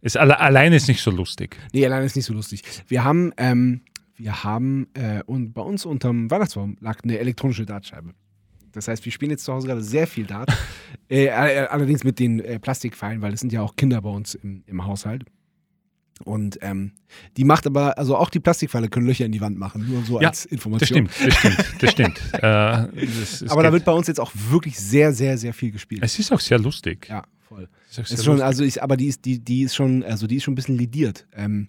Ist, 0.00 0.16
allein 0.16 0.72
ist 0.72 0.88
nicht 0.88 1.00
so 1.00 1.10
lustig. 1.10 1.56
Nee, 1.72 1.86
allein 1.86 2.02
ist 2.02 2.16
nicht 2.16 2.24
so 2.24 2.34
lustig. 2.34 2.62
Wir 2.88 3.04
haben, 3.04 3.32
ähm, 3.36 3.82
wir 4.16 4.42
haben 4.42 4.88
äh, 4.94 5.22
und 5.26 5.52
bei 5.52 5.62
uns 5.62 5.84
unterm 5.84 6.30
Weihnachtsbaum 6.30 6.76
lag 6.80 6.98
eine 7.04 7.18
elektronische 7.18 7.66
Dartscheibe. 7.66 8.14
Das 8.72 8.88
heißt, 8.88 9.04
wir 9.04 9.12
spielen 9.12 9.30
jetzt 9.30 9.44
zu 9.44 9.52
Hause 9.52 9.66
gerade 9.68 9.82
sehr 9.82 10.06
viel 10.06 10.26
Dart. 10.26 10.50
äh, 11.08 11.28
allerdings 11.30 12.04
mit 12.04 12.18
den 12.18 12.40
äh, 12.40 12.58
Plastikpfeilen, 12.58 13.22
weil 13.22 13.32
es 13.32 13.40
sind 13.40 13.52
ja 13.52 13.62
auch 13.62 13.76
Kinder 13.76 14.00
bei 14.00 14.10
uns 14.10 14.34
im, 14.34 14.64
im 14.66 14.84
Haushalt. 14.84 15.24
Und 16.24 16.58
ähm, 16.62 16.92
die 17.36 17.44
macht 17.44 17.66
aber, 17.66 17.98
also 17.98 18.16
auch 18.16 18.30
die 18.30 18.38
Plastikpfeile 18.38 18.88
können 18.88 19.06
Löcher 19.06 19.24
in 19.24 19.32
die 19.32 19.40
Wand 19.40 19.58
machen, 19.58 19.88
nur 19.88 20.04
so 20.04 20.20
ja, 20.20 20.28
als 20.28 20.44
Information. 20.46 21.06
Das 21.06 21.16
stimmt, 21.16 21.32
das 21.32 21.38
stimmt, 21.38 21.82
das 21.82 21.90
stimmt. 21.90 22.20
äh, 22.34 22.40
das, 23.20 23.44
aber 23.48 23.62
da 23.62 23.72
wird 23.72 23.84
bei 23.84 23.92
uns 23.92 24.06
jetzt 24.06 24.20
auch 24.20 24.30
wirklich 24.50 24.78
sehr, 24.78 25.12
sehr, 25.12 25.36
sehr 25.36 25.52
viel 25.52 25.72
gespielt. 25.72 26.02
Es 26.04 26.18
ist 26.18 26.32
auch 26.32 26.40
sehr 26.40 26.58
lustig. 26.58 27.08
Ja, 27.08 27.24
voll. 27.40 27.68
Es 27.90 27.98
ist, 27.98 28.12
ist 28.12 28.24
schon, 28.24 28.40
also 28.40 28.62
ich, 28.62 28.82
aber 28.82 28.96
die 28.96 29.06
ist, 29.06 29.24
die, 29.24 29.40
die 29.40 29.62
ist 29.62 29.74
schon, 29.74 30.04
also 30.04 30.26
die 30.26 30.36
ist 30.36 30.44
schon 30.44 30.52
ein 30.52 30.56
bisschen 30.56 30.78
lidiert. 30.78 31.26
Ähm, 31.34 31.68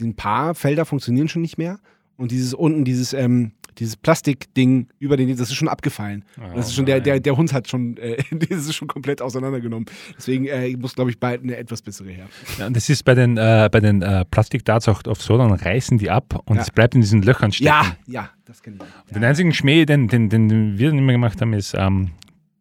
ein 0.00 0.14
paar 0.14 0.54
Felder 0.54 0.84
funktionieren 0.84 1.28
schon 1.28 1.42
nicht 1.42 1.58
mehr. 1.58 1.78
Und 2.16 2.30
dieses 2.30 2.54
unten, 2.54 2.84
dieses, 2.84 3.12
ähm, 3.12 3.52
dieses 3.78 3.96
Plastikding 3.96 4.88
über 4.98 5.16
den, 5.16 5.28
das 5.36 5.50
ist 5.50 5.54
schon 5.54 5.68
abgefallen. 5.68 6.24
Oh, 6.38 6.56
das 6.56 6.68
ist 6.68 6.74
schon, 6.74 6.86
der, 6.86 7.00
der, 7.00 7.20
der 7.20 7.36
Hund 7.36 7.52
hat 7.52 7.68
schon, 7.68 7.96
äh, 7.96 8.16
das 8.30 8.66
ist 8.66 8.74
schon 8.74 8.88
komplett 8.88 9.22
auseinandergenommen. 9.22 9.86
Deswegen 10.16 10.46
äh, 10.46 10.76
muss, 10.76 10.94
glaube 10.94 11.10
ich, 11.10 11.18
bald 11.18 11.42
eine 11.42 11.56
etwas 11.56 11.82
bessere 11.82 12.10
her. 12.10 12.28
Ja, 12.58 12.66
und 12.66 12.76
das 12.76 12.88
ist 12.88 13.04
bei 13.04 13.14
den, 13.14 13.36
äh, 13.36 13.68
bei 13.70 13.80
den 13.80 14.02
äh, 14.02 14.24
Plastikdarts 14.24 14.88
auch 14.88 15.02
oft 15.06 15.22
so, 15.22 15.36
dann 15.38 15.52
reißen 15.52 15.98
die 15.98 16.10
ab 16.10 16.42
und 16.46 16.56
ja. 16.56 16.62
es 16.62 16.70
bleibt 16.70 16.94
in 16.94 17.00
diesen 17.00 17.22
Löchern 17.22 17.52
stecken. 17.52 17.66
Ja, 17.66 17.96
ja, 18.06 18.30
das 18.44 18.62
kenne 18.62 18.76
ich. 18.76 18.82
Ja. 18.82 19.14
Den 19.14 19.24
einzigen 19.24 19.52
Schmäh, 19.52 19.84
den, 19.84 20.08
den, 20.08 20.28
den 20.28 20.78
wir 20.78 20.90
dann 20.90 20.98
immer 20.98 21.12
gemacht 21.12 21.40
haben, 21.40 21.52
ist, 21.52 21.74
ähm, 21.74 22.10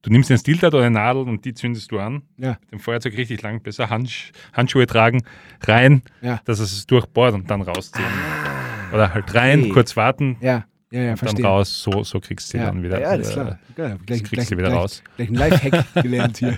Du 0.04 0.10
nimmst 0.10 0.32
den 0.32 0.38
Steeldart 0.40 0.74
oder 0.74 0.86
eine 0.86 0.96
Nadel 0.96 1.24
und 1.24 1.46
die 1.46 1.54
zündest 1.54 1.92
du 1.92 2.00
an. 2.00 2.24
Ja. 2.38 2.58
Den 2.72 2.80
Feuerzeug 2.80 3.16
richtig 3.18 3.42
lang, 3.44 3.62
besser 3.62 3.90
Handsch 3.90 4.32
Handschuhe 4.52 4.88
tragen, 4.88 5.24
rein, 5.62 6.02
ja. 6.22 6.42
dass 6.46 6.60
es 6.60 6.88
durchbohrt 6.88 7.36
und 7.36 7.52
dann 7.52 7.62
rausziehen. 7.62 8.08
Ah, 8.08 8.96
oder 8.96 9.14
halt 9.14 9.34
rein, 9.36 9.62
okay. 9.62 9.70
kurz 9.70 9.96
warten. 9.96 10.38
Ja. 10.42 10.66
Ja, 10.92 11.02
ja, 11.02 11.16
verstehe. 11.16 11.44
Dann 11.44 11.52
raus, 11.52 11.84
so, 11.84 12.04
so 12.04 12.20
kriegst 12.20 12.54
du 12.54 12.58
ja. 12.58 12.66
dann 12.66 12.84
wieder. 12.84 13.00
Ja, 13.00 13.10
alles 13.10 13.32
klar. 13.32 13.60
Geil. 13.76 13.98
Gleich, 14.06 14.20
kriegst 14.20 14.34
gleich, 14.34 14.50
du 14.50 14.58
wieder 14.58 14.70
gleich, 14.70 14.80
raus. 14.80 15.04
Gleich 15.16 15.30
ein 15.30 15.36
Lifehack 15.36 15.94
gelernt 16.04 16.38
hier. 16.38 16.58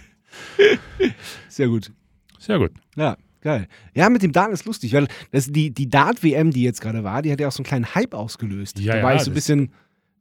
Sehr 1.50 1.68
gut. 1.68 1.92
Sehr 2.40 2.58
gut. 2.58 2.72
Ja, 2.96 3.16
geil. 3.42 3.68
Ja, 3.94 4.10
mit 4.10 4.24
dem 4.24 4.32
Dart 4.32 4.52
ist 4.52 4.66
lustig, 4.66 4.94
weil 4.94 5.08
das, 5.32 5.48
die, 5.48 5.72
die 5.72 5.88
Dart-WM, 5.88 6.52
die 6.52 6.64
jetzt 6.64 6.82
gerade 6.82 7.04
war, 7.04 7.22
die 7.22 7.32
hat 7.32 7.40
ja 7.40 7.48
auch 7.48 7.52
so 7.52 7.60
einen 7.60 7.68
kleinen 7.68 7.94
Hype 7.94 8.16
ausgelöst. 8.16 8.80
Ja, 8.80 8.94
da 8.94 8.98
ja, 8.98 9.04
war 9.04 9.16
ich 9.16 9.22
so 9.22 9.32
ein 9.32 9.36
bisschen 9.36 9.72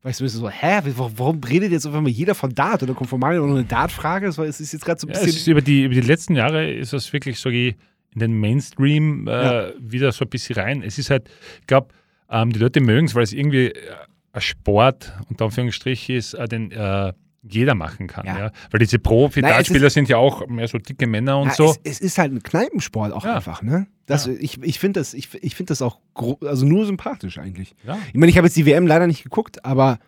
war 0.03 0.11
ich 0.11 0.17
so 0.17 0.25
ein 0.25 0.27
bisschen 0.27 0.41
so, 0.41 0.51
hä, 0.51 0.81
warum 0.97 1.41
redet 1.45 1.71
jetzt 1.71 1.87
auf 1.87 1.95
einmal 1.95 2.11
jeder 2.11 2.35
von 2.35 2.53
Dart? 2.53 2.83
Oder 2.83 2.93
kommt 2.93 3.09
von 3.09 3.21
Mario 3.21 3.47
noch 3.47 3.55
eine 3.55 3.65
Dart-Frage? 3.65 4.27
Es 4.27 4.61
ist 4.61 4.73
jetzt 4.73 4.85
gerade 4.85 5.01
so 5.01 5.07
ein 5.07 5.13
bisschen. 5.13 5.45
Ja, 5.47 5.53
über, 5.53 5.63
die, 5.63 5.85
über 5.85 5.95
die 5.95 6.01
letzten 6.01 6.35
Jahre 6.35 6.69
ist 6.71 6.93
das 6.93 7.13
wirklich 7.13 7.39
so 7.39 7.51
in 7.51 7.77
den 8.17 8.39
Mainstream 8.39 9.29
äh, 9.29 9.31
ja. 9.31 9.73
wieder 9.79 10.11
so 10.11 10.25
ein 10.25 10.29
bisschen 10.29 10.57
rein. 10.57 10.83
Es 10.83 10.99
ist 10.99 11.09
halt, 11.09 11.31
ich 11.61 11.67
glaube, 11.69 11.95
ähm, 12.33 12.53
die 12.53 12.59
Leute 12.59 12.81
mögen 12.81 13.07
es, 13.07 13.15
weil 13.15 13.23
es 13.23 13.33
irgendwie 13.33 13.67
äh, 13.67 13.95
ein 14.33 14.41
Sport, 14.41 15.13
unter 15.29 15.45
Anführungsstrichen, 15.45 16.17
ist, 16.17 16.35
äh, 16.35 16.49
den 16.49 16.73
äh, 16.73 17.13
jeder 17.43 17.75
machen 17.75 18.07
kann. 18.07 18.27
Ja. 18.27 18.39
ja. 18.39 18.53
Weil 18.71 18.81
diese 18.81 18.99
Profi-Dartspieler 18.99 19.91
sind 19.91 20.09
ja 20.09 20.17
auch 20.17 20.47
mehr 20.47 20.69
so 20.69 20.79
dicke 20.79 21.07
Männer 21.07 21.39
und 21.39 21.49
na, 21.49 21.55
so. 21.55 21.71
Es, 21.71 21.81
es, 21.85 22.01
ist 22.01 22.19
halt 22.19 22.33
ein 22.33 22.43
Kneipensport 22.43 23.13
auch 23.13 23.25
ja. 23.25 23.37
einfach. 23.37 23.63
Ne? 23.63 23.87
Das, 24.07 24.27
ja. 24.27 24.33
Ich, 24.39 24.63
ich 24.63 24.79
finde 24.79 25.01
das, 25.01 25.13
ich, 25.13 25.29
ich 25.43 25.55
find 25.55 25.71
das 25.71 25.83
auch 25.83 25.99
also 26.41 26.65
nur 26.67 26.87
sympathisch 26.87 27.39
eigentlich. 27.39 27.75
Ich 28.09 28.15
meine, 28.15 28.31
ich 28.31 28.37
habe 28.37 28.47
jetzt 28.47 28.57
die 28.57 28.65
WM 28.65 28.87
leider 28.87 29.07
nicht 29.07 29.25
geguckt, 29.25 29.65
aber 29.65 29.99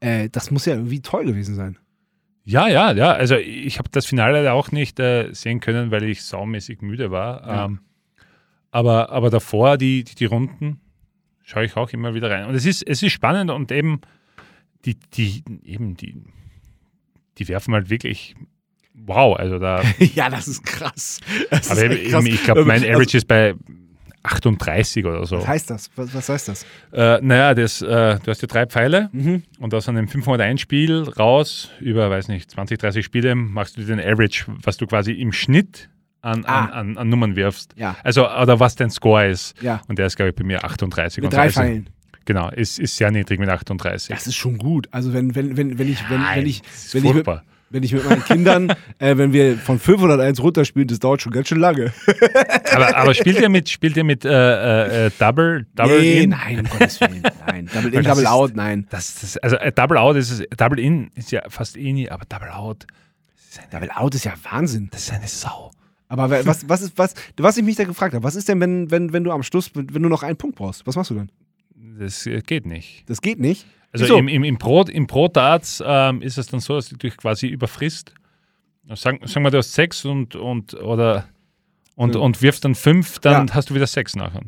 äh, 0.00 0.28
das 0.30 0.50
muss 0.50 0.66
ja 0.66 0.74
irgendwie 0.74 1.00
toll 1.00 1.24
gewesen 1.24 1.54
sein. 1.54 1.78
Ja, 2.44 2.66
ja, 2.66 2.90
ja. 2.92 3.12
Also 3.12 3.36
ich 3.36 3.78
habe 3.78 3.88
das 3.92 4.06
Finale 4.06 4.38
leider 4.38 4.54
auch 4.54 4.72
nicht 4.72 4.98
äh, 4.98 5.32
sehen 5.32 5.60
können, 5.60 5.92
weil 5.92 6.02
ich 6.02 6.24
saumäßig 6.24 6.82
müde 6.82 7.12
war. 7.12 7.66
Ähm, 7.66 7.78
aber, 8.72 9.10
aber 9.10 9.30
davor, 9.30 9.78
die, 9.78 10.02
die, 10.02 10.16
die 10.16 10.24
Runden, 10.24 10.80
schaue 11.42 11.64
ich 11.64 11.76
auch 11.76 11.90
immer 11.90 12.14
wieder 12.14 12.30
rein. 12.30 12.46
Und 12.46 12.54
es 12.54 12.66
ist, 12.66 12.82
es 12.86 13.02
ist 13.02 13.12
spannend 13.12 13.50
und 13.50 13.70
eben 13.72 14.00
die, 14.84 14.96
die, 15.14 15.44
eben 15.64 15.96
die, 15.96 16.22
die 17.38 17.48
werfen 17.48 17.74
halt 17.74 17.90
wirklich 17.90 18.34
wow, 18.94 19.36
also 19.38 19.58
da. 19.58 19.82
ja, 20.14 20.30
das 20.30 20.48
ist 20.48 20.64
krass. 20.64 21.20
Das 21.50 21.70
aber 21.70 21.84
ist 21.84 22.10
krass. 22.10 22.24
ich 22.26 22.44
glaube, 22.44 22.64
mein 22.64 22.82
also 22.82 22.88
Average 22.88 23.00
also, 23.00 23.18
ist 23.18 23.28
bei 23.28 23.54
38 24.22 25.04
oder 25.04 25.26
so. 25.26 25.38
Was 25.38 25.48
heißt 25.48 25.70
das? 25.70 25.90
Was, 25.96 26.14
was 26.14 26.28
heißt 26.28 26.48
das? 26.48 26.66
Äh, 26.92 27.18
naja, 27.22 27.54
das, 27.54 27.82
äh, 27.82 28.18
du 28.22 28.30
hast 28.30 28.42
ja 28.42 28.48
drei 28.48 28.66
Pfeile 28.66 29.10
mhm. 29.12 29.42
und 29.58 29.74
aus 29.74 29.88
einem 29.88 30.06
501-Spiel 30.06 31.02
raus, 31.18 31.70
über, 31.80 32.08
weiß 32.10 32.28
nicht, 32.28 32.50
20, 32.50 32.78
30 32.78 33.04
Spiele, 33.04 33.34
machst 33.34 33.76
du 33.76 33.82
den 33.82 34.00
Average, 34.00 34.44
was 34.62 34.76
du 34.76 34.86
quasi 34.86 35.12
im 35.12 35.32
Schnitt 35.32 35.88
an, 36.22 36.44
ah. 36.46 36.64
an, 36.64 36.70
an, 36.70 36.98
an, 36.98 37.08
Nummern 37.08 37.36
wirfst. 37.36 37.74
Ja. 37.76 37.96
Also, 38.02 38.28
oder 38.28 38.60
was 38.60 38.76
dein 38.76 38.90
Score 38.90 39.28
ist. 39.28 39.60
Ja. 39.60 39.82
Und 39.88 39.98
der 39.98 40.06
ist, 40.06 40.16
glaube 40.16 40.30
ich, 40.30 40.36
bei 40.36 40.44
mir 40.44 40.64
38. 40.64 41.22
Mit 41.22 41.32
drei 41.32 41.50
Pfeilen. 41.50 41.88
Genau, 42.24 42.50
ist, 42.50 42.78
ist 42.78 42.96
sehr 42.96 43.10
niedrig 43.10 43.40
mit 43.40 43.48
38. 43.48 44.14
Das 44.14 44.26
ist 44.26 44.36
schon 44.36 44.58
gut. 44.58 44.88
Also 44.92 45.12
wenn, 45.12 45.34
wenn, 45.34 45.56
wenn, 45.56 45.78
wenn 45.78 45.88
ich, 45.88 46.08
wenn, 46.08 46.20
Nein, 46.20 46.38
wenn 46.38 46.46
ich, 46.46 46.62
wenn 46.92 47.04
ich, 47.04 47.14
mit, 47.14 47.26
wenn 47.70 47.82
ich 47.82 47.92
mit 47.92 48.04
meinen 48.04 48.24
Kindern, 48.24 48.70
äh, 48.98 49.16
wenn 49.16 49.32
wir 49.32 49.56
von 49.58 49.80
501 49.80 50.40
runterspielen, 50.40 50.86
das 50.86 51.00
dauert 51.00 51.22
schon 51.22 51.32
ganz 51.32 51.48
schön 51.48 51.58
lange. 51.58 51.92
aber, 52.72 52.96
aber 52.96 53.14
spielt 53.14 53.40
ihr 53.40 53.48
mit, 53.48 53.68
spielt 53.68 53.96
ihr 53.96 54.04
mit 54.04 54.24
äh, 54.24 55.06
äh, 55.06 55.10
Double, 55.18 55.66
Double 55.74 56.00
nee, 56.00 56.22
In? 56.22 56.30
Nein, 56.30 56.60
um 56.60 56.68
Gottes 56.68 57.00
Willen, 57.00 57.22
nein. 57.46 57.68
Double 57.72 57.92
In, 57.92 58.04
Double 58.04 58.22
ist, 58.22 58.28
Out, 58.28 58.54
nein. 58.54 58.86
Das, 58.90 59.20
das, 59.20 59.36
also 59.38 59.56
äh, 59.56 59.72
Double 59.72 59.98
Out 59.98 60.16
ist 60.16 60.46
Double 60.56 60.78
In 60.78 61.10
ist 61.16 61.32
ja 61.32 61.42
fast 61.48 61.76
eh 61.76 61.92
nie, 61.92 62.08
aber 62.08 62.24
Double 62.28 62.50
Out. 62.50 62.86
Double 63.70 63.90
Out 63.90 64.14
ist 64.14 64.24
ja 64.24 64.34
Wahnsinn. 64.50 64.88
Das 64.92 65.02
ist 65.02 65.12
eine 65.12 65.26
Sau. 65.26 65.72
Aber 66.12 66.44
was, 66.44 66.68
was 66.68 66.82
ist, 66.82 66.98
was, 66.98 67.14
was 67.38 67.56
ich 67.56 67.64
mich 67.64 67.76
da 67.76 67.84
gefragt 67.84 68.12
habe, 68.12 68.22
was 68.22 68.34
ist 68.34 68.46
denn, 68.46 68.60
wenn, 68.60 68.90
wenn, 68.90 69.14
wenn 69.14 69.24
du 69.24 69.32
am 69.32 69.42
Schluss, 69.42 69.70
wenn 69.74 70.02
du 70.02 70.10
noch 70.10 70.22
einen 70.22 70.36
Punkt 70.36 70.56
brauchst? 70.56 70.86
Was 70.86 70.94
machst 70.94 71.10
du 71.10 71.14
dann? 71.14 71.30
Das 71.98 72.26
äh, 72.26 72.42
geht 72.42 72.66
nicht. 72.66 73.08
Das 73.08 73.22
geht 73.22 73.40
nicht? 73.40 73.64
Also 73.92 74.04
Wieso? 74.04 74.18
im, 74.18 74.28
im, 74.28 74.44
im 74.44 74.58
Pro, 74.58 74.82
im 74.82 75.06
Pro 75.06 75.28
Darts 75.28 75.82
ähm, 75.84 76.20
ist 76.20 76.36
es 76.36 76.48
dann 76.48 76.60
so, 76.60 76.74
dass 76.74 76.90
du 76.90 76.96
dich 76.96 77.16
quasi 77.16 77.46
überfrisst. 77.46 78.12
Sagen, 78.94 79.26
sagen 79.26 79.42
wir, 79.42 79.50
du 79.50 79.56
hast 79.56 79.72
sechs 79.72 80.04
und, 80.04 80.36
und, 80.36 80.74
oder, 80.74 81.28
und, 81.94 82.14
ja. 82.14 82.20
und 82.20 82.42
wirfst 82.42 82.66
dann 82.66 82.74
fünf, 82.74 83.18
dann 83.20 83.46
ja. 83.46 83.54
hast 83.54 83.70
du 83.70 83.74
wieder 83.74 83.86
sechs 83.86 84.14
nachher. 84.14 84.42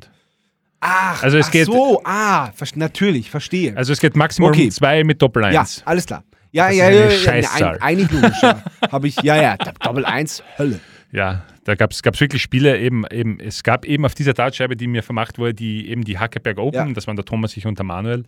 Ach, 0.81 1.23
also 1.23 1.39
es 1.39 1.47
ach 1.47 1.51
geht, 1.51 1.65
so, 1.65 2.03
ah, 2.05 2.51
natürlich, 2.75 3.31
verstehe. 3.31 3.75
Also 3.75 3.95
es 3.95 4.01
geht 4.01 4.17
maximal 4.17 4.51
okay. 4.51 4.65
um 4.65 4.71
zwei 4.71 5.03
mit 5.03 5.23
Doppel 5.23 5.45
1. 5.45 5.55
Ja, 5.55 5.83
alles 5.87 6.05
klar. 6.05 6.25
Ja, 6.53 6.69
ja, 6.69 6.91
ja, 6.91 7.09
ja, 7.09 7.51
ein, 7.55 7.81
eigentlich 7.81 8.11
logisch. 8.11 8.43
Ja. 8.43 8.63
Habe 8.93 9.09
ich, 9.09 9.17
ja, 9.23 9.41
ja, 9.41 9.57
Doppel 9.57 10.05
1, 10.05 10.43
Hölle. 10.59 10.81
Ja, 11.11 11.43
da 11.65 11.75
gab 11.75 11.93
es 11.93 12.03
wirklich 12.21 12.43
Spiele, 12.43 12.79
eben, 12.79 13.05
eben, 13.11 13.41
es 13.41 13.63
gab 13.63 13.85
eben 13.85 14.05
auf 14.05 14.15
dieser 14.15 14.35
Dartscheibe, 14.35 14.77
die 14.77 14.87
mir 14.87 15.03
vermacht 15.03 15.39
wurde, 15.39 15.55
die 15.55 15.89
eben 15.89 16.05
die 16.05 16.19
Hackeberg 16.19 16.59
Open, 16.59 16.89
ja. 16.89 16.93
das 16.93 17.07
waren 17.07 17.17
der 17.17 17.25
Thomas, 17.25 17.57
ich 17.57 17.67
und 17.67 17.79
der 17.79 17.85
Manuel. 17.85 18.25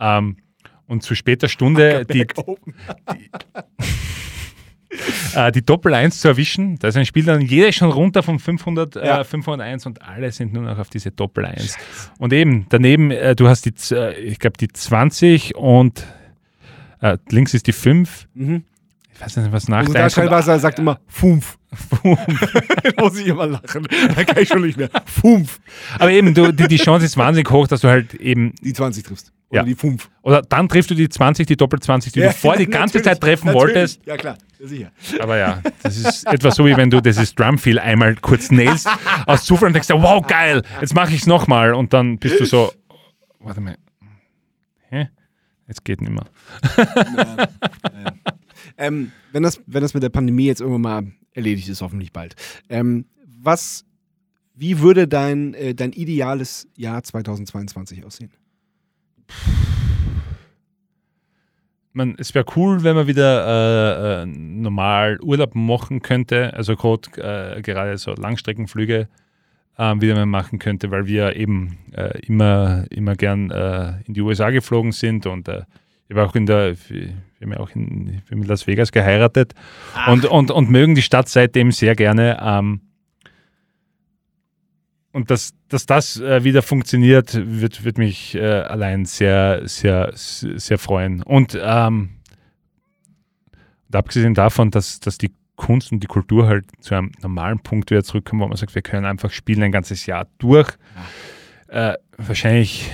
Ähm, 0.00 0.36
und 0.86 1.02
zu 1.02 1.14
später 1.14 1.48
Stunde 1.48 2.06
die, 2.06 2.26
die, 3.12 3.30
äh, 5.34 5.52
die 5.52 5.64
Doppel 5.64 5.92
1 5.92 6.20
zu 6.20 6.28
erwischen. 6.28 6.78
Da 6.78 6.88
ist 6.88 6.96
ein 6.96 7.04
Spiel 7.04 7.24
dann 7.24 7.42
jeder 7.42 7.72
schon 7.72 7.90
runter 7.90 8.22
von 8.22 8.38
500, 8.38 8.96
äh, 8.96 9.06
ja. 9.06 9.20
äh, 9.20 9.24
501 9.24 9.86
und 9.86 10.02
alle 10.02 10.32
sind 10.32 10.52
nur 10.52 10.62
noch 10.62 10.78
auf 10.78 10.88
diese 10.88 11.10
Doppel 11.10 11.44
1. 11.46 11.76
Und 12.18 12.32
eben 12.32 12.66
daneben, 12.68 13.10
äh, 13.10 13.34
du 13.34 13.48
hast 13.48 13.66
die, 13.66 13.94
äh, 13.94 14.18
ich 14.20 14.38
glaube, 14.38 14.56
die 14.56 14.68
20 14.68 15.56
und 15.56 16.06
äh, 17.00 17.18
links 17.28 17.54
ist 17.54 17.66
die 17.66 17.72
5. 17.72 18.28
Mhm. 18.34 18.64
Ich 19.14 19.20
weiß 19.20 19.36
nicht, 19.36 19.52
was 19.52 19.68
nach 19.68 19.86
Und 19.86 19.94
der 19.94 20.10
Schreibwasser 20.10 20.58
sagt 20.58 20.78
immer 20.78 21.00
Fünf. 21.08 21.57
muss 22.98 23.18
ich 23.18 23.26
immer 23.26 23.46
lachen. 23.46 23.86
Da 24.16 24.24
kann 24.24 24.42
ich 24.42 24.48
schon 24.48 24.62
nicht 24.62 24.78
mehr. 24.78 24.88
Fünf. 25.04 25.60
Aber 25.98 26.10
eben, 26.10 26.34
du, 26.34 26.52
die, 26.52 26.66
die 26.66 26.76
Chance 26.76 27.04
ist 27.04 27.16
wahnsinnig 27.16 27.50
hoch, 27.50 27.68
dass 27.68 27.82
du 27.82 27.88
halt 27.88 28.14
eben. 28.14 28.54
Die 28.62 28.72
20 28.72 29.04
triffst. 29.04 29.32
Oder 29.50 29.60
ja. 29.60 29.66
die 29.66 29.74
5. 29.74 30.10
Oder 30.22 30.42
dann 30.42 30.68
triffst 30.68 30.90
du 30.90 30.94
die 30.94 31.08
20, 31.08 31.46
die 31.46 31.56
Doppel 31.56 31.80
20, 31.80 32.12
die 32.12 32.20
ja, 32.20 32.28
du 32.28 32.34
vorher 32.34 32.58
die 32.64 32.70
ganze 32.70 33.02
Zeit 33.02 33.20
treffen 33.20 33.46
natürlich. 33.46 33.74
wolltest. 33.74 34.06
Ja, 34.06 34.16
klar, 34.16 34.36
sicher. 34.58 34.92
Aber 35.20 35.36
ja, 35.36 35.62
das 35.82 35.96
ist 35.96 36.26
etwa 36.26 36.50
so, 36.50 36.66
wie 36.66 36.76
wenn 36.76 36.90
du 36.90 37.00
dieses 37.00 37.34
Drumfeel 37.34 37.78
einmal 37.78 38.14
kurz 38.16 38.50
nailst, 38.50 38.88
aus 39.26 39.44
Zufall 39.44 39.68
und 39.68 39.74
denkst, 39.74 39.88
wow, 39.90 40.26
geil, 40.26 40.62
jetzt 40.80 40.94
mache 40.94 41.14
ich 41.14 41.20
es 41.20 41.26
nochmal. 41.26 41.74
Und 41.74 41.92
dann 41.92 42.18
bist 42.18 42.40
du 42.40 42.44
so, 42.44 42.72
warte 43.40 43.60
mal, 43.60 43.76
hä? 44.90 45.08
Jetzt 45.66 45.84
geht 45.84 46.00
nicht 46.00 46.12
mehr. 46.12 46.24
Ja. 46.78 47.48
Ähm, 48.78 49.12
wenn, 49.32 49.42
das, 49.42 49.60
wenn 49.66 49.82
das 49.82 49.92
mit 49.92 50.02
der 50.02 50.08
Pandemie 50.08 50.46
jetzt 50.46 50.60
irgendwann 50.60 50.80
mal 50.80 51.12
erledigt 51.38 51.68
ist, 51.68 51.80
hoffentlich 51.80 52.12
bald. 52.12 52.34
Ähm, 52.68 53.06
was, 53.40 53.86
wie 54.54 54.80
würde 54.80 55.08
dein, 55.08 55.54
äh, 55.54 55.74
dein 55.74 55.92
ideales 55.92 56.68
Jahr 56.76 57.02
2022 57.02 58.04
aussehen? 58.04 58.30
Man, 61.92 62.16
es 62.18 62.34
wäre 62.34 62.44
cool, 62.56 62.82
wenn 62.82 62.94
man 62.94 63.06
wieder 63.06 63.46
äh, 63.46 64.22
äh, 64.22 64.26
normal 64.26 65.18
Urlaub 65.20 65.54
machen 65.54 66.02
könnte, 66.02 66.52
also 66.54 66.76
grad, 66.76 67.08
äh, 67.16 67.62
gerade 67.62 67.96
so 67.98 68.12
Langstreckenflüge 68.12 69.08
äh, 69.78 69.94
wieder 70.00 70.14
mal 70.14 70.26
machen 70.26 70.58
könnte, 70.58 70.90
weil 70.90 71.06
wir 71.06 71.36
eben 71.36 71.78
äh, 71.92 72.18
immer, 72.26 72.84
immer 72.90 73.14
gern 73.14 73.50
in 74.06 74.14
die 74.14 74.20
USA 74.20 74.50
geflogen 74.50 74.92
sind 74.92 75.26
und 75.26 75.48
ich 76.08 76.16
war 76.16 76.26
auch 76.26 76.34
in 76.34 76.46
der, 76.46 76.74
wir 76.88 77.12
haben 77.42 77.52
ja 77.52 77.60
auch 77.60 77.70
in, 77.70 78.22
in 78.30 78.42
Las 78.42 78.66
Vegas 78.66 78.92
geheiratet 78.92 79.54
und, 80.06 80.24
und, 80.24 80.50
und 80.50 80.70
mögen 80.70 80.94
die 80.94 81.02
Stadt 81.02 81.28
seitdem 81.28 81.70
sehr 81.70 81.94
gerne. 81.94 82.38
Ähm, 82.40 82.80
und 85.12 85.30
dass, 85.30 85.54
dass 85.68 85.84
das 85.86 86.20
äh, 86.20 86.44
wieder 86.44 86.62
funktioniert, 86.62 87.34
wird, 87.34 87.84
wird 87.84 87.98
mich 87.98 88.34
äh, 88.34 88.40
allein 88.40 89.04
sehr, 89.04 89.62
sehr, 89.66 90.10
sehr 90.14 90.78
freuen. 90.78 91.22
Und, 91.22 91.58
ähm, 91.60 92.10
und 93.88 93.96
abgesehen 93.96 94.34
davon, 94.34 94.70
dass, 94.70 95.00
dass 95.00 95.18
die 95.18 95.32
Kunst 95.56 95.92
und 95.92 96.00
die 96.00 96.06
Kultur 96.06 96.46
halt 96.46 96.66
zu 96.80 96.94
einem 96.94 97.10
normalen 97.20 97.58
Punkt 97.58 97.90
wieder 97.90 98.04
zurückkommen, 98.04 98.42
wo 98.42 98.46
man 98.46 98.56
sagt, 98.56 98.74
wir 98.74 98.82
können 98.82 99.04
einfach 99.04 99.30
spielen 99.30 99.62
ein 99.62 99.72
ganzes 99.72 100.06
Jahr 100.06 100.26
durch. 100.38 100.70
Äh, 101.66 101.94
wahrscheinlich, 102.16 102.90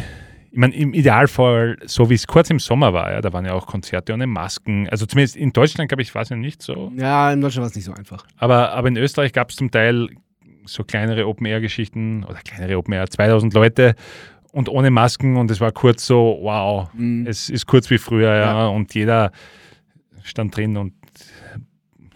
ich 0.55 0.61
meine, 0.61 0.73
im 0.77 0.95
Idealfall, 0.95 1.79
so 1.85 2.11
wie 2.11 2.15
es 2.15 2.29
kurz 2.29 2.49
im 2.49 2.61
Sommer 2.61 2.93
war, 2.93 3.11
ja, 3.11 3.21
da 3.21 3.33
waren 3.33 3.45
ja 3.45 3.55
auch 3.55 3.67
Konzerte 3.67 4.13
ohne 4.13 4.29
Masken. 4.29 4.89
Also 4.89 5.05
zumindest 5.05 5.35
in 5.35 5.53
Deutschland, 5.53 5.89
glaube 5.89 6.03
ich, 6.03 6.15
war 6.15 6.23
es 6.23 6.29
ja 6.29 6.37
nicht 6.37 6.63
so. 6.63 6.93
Ja, 6.95 7.33
in 7.33 7.41
Deutschland 7.41 7.63
war 7.63 7.71
es 7.71 7.75
nicht 7.75 7.87
so 7.87 7.93
einfach. 7.93 8.25
Aber, 8.37 8.71
aber 8.71 8.87
in 8.87 8.97
Österreich 8.97 9.33
gab 9.33 9.51
es 9.51 9.57
zum 9.57 9.73
Teil 9.73 10.11
so 10.65 10.85
kleinere 10.85 11.27
Open-Air-Geschichten 11.27 12.23
oder 12.23 12.37
kleinere 12.37 12.79
Open-Air, 12.79 13.11
2000 13.11 13.53
Leute 13.53 13.97
und 14.53 14.69
ohne 14.69 14.93
Masken 14.93 15.37
und 15.39 15.51
es 15.51 15.61
war 15.61 15.73
kurz 15.73 16.07
so, 16.07 16.39
wow, 16.43 16.89
mhm. 16.95 17.27
es 17.27 17.51
ist 17.51 17.67
kurz 17.67 17.91
wie 17.91 17.99
früher 17.99 18.33
ja, 18.33 18.45
ja. 18.45 18.67
und 18.69 18.95
jeder 18.95 19.33
stand 20.23 20.57
drin 20.57 20.77
und 20.77 20.95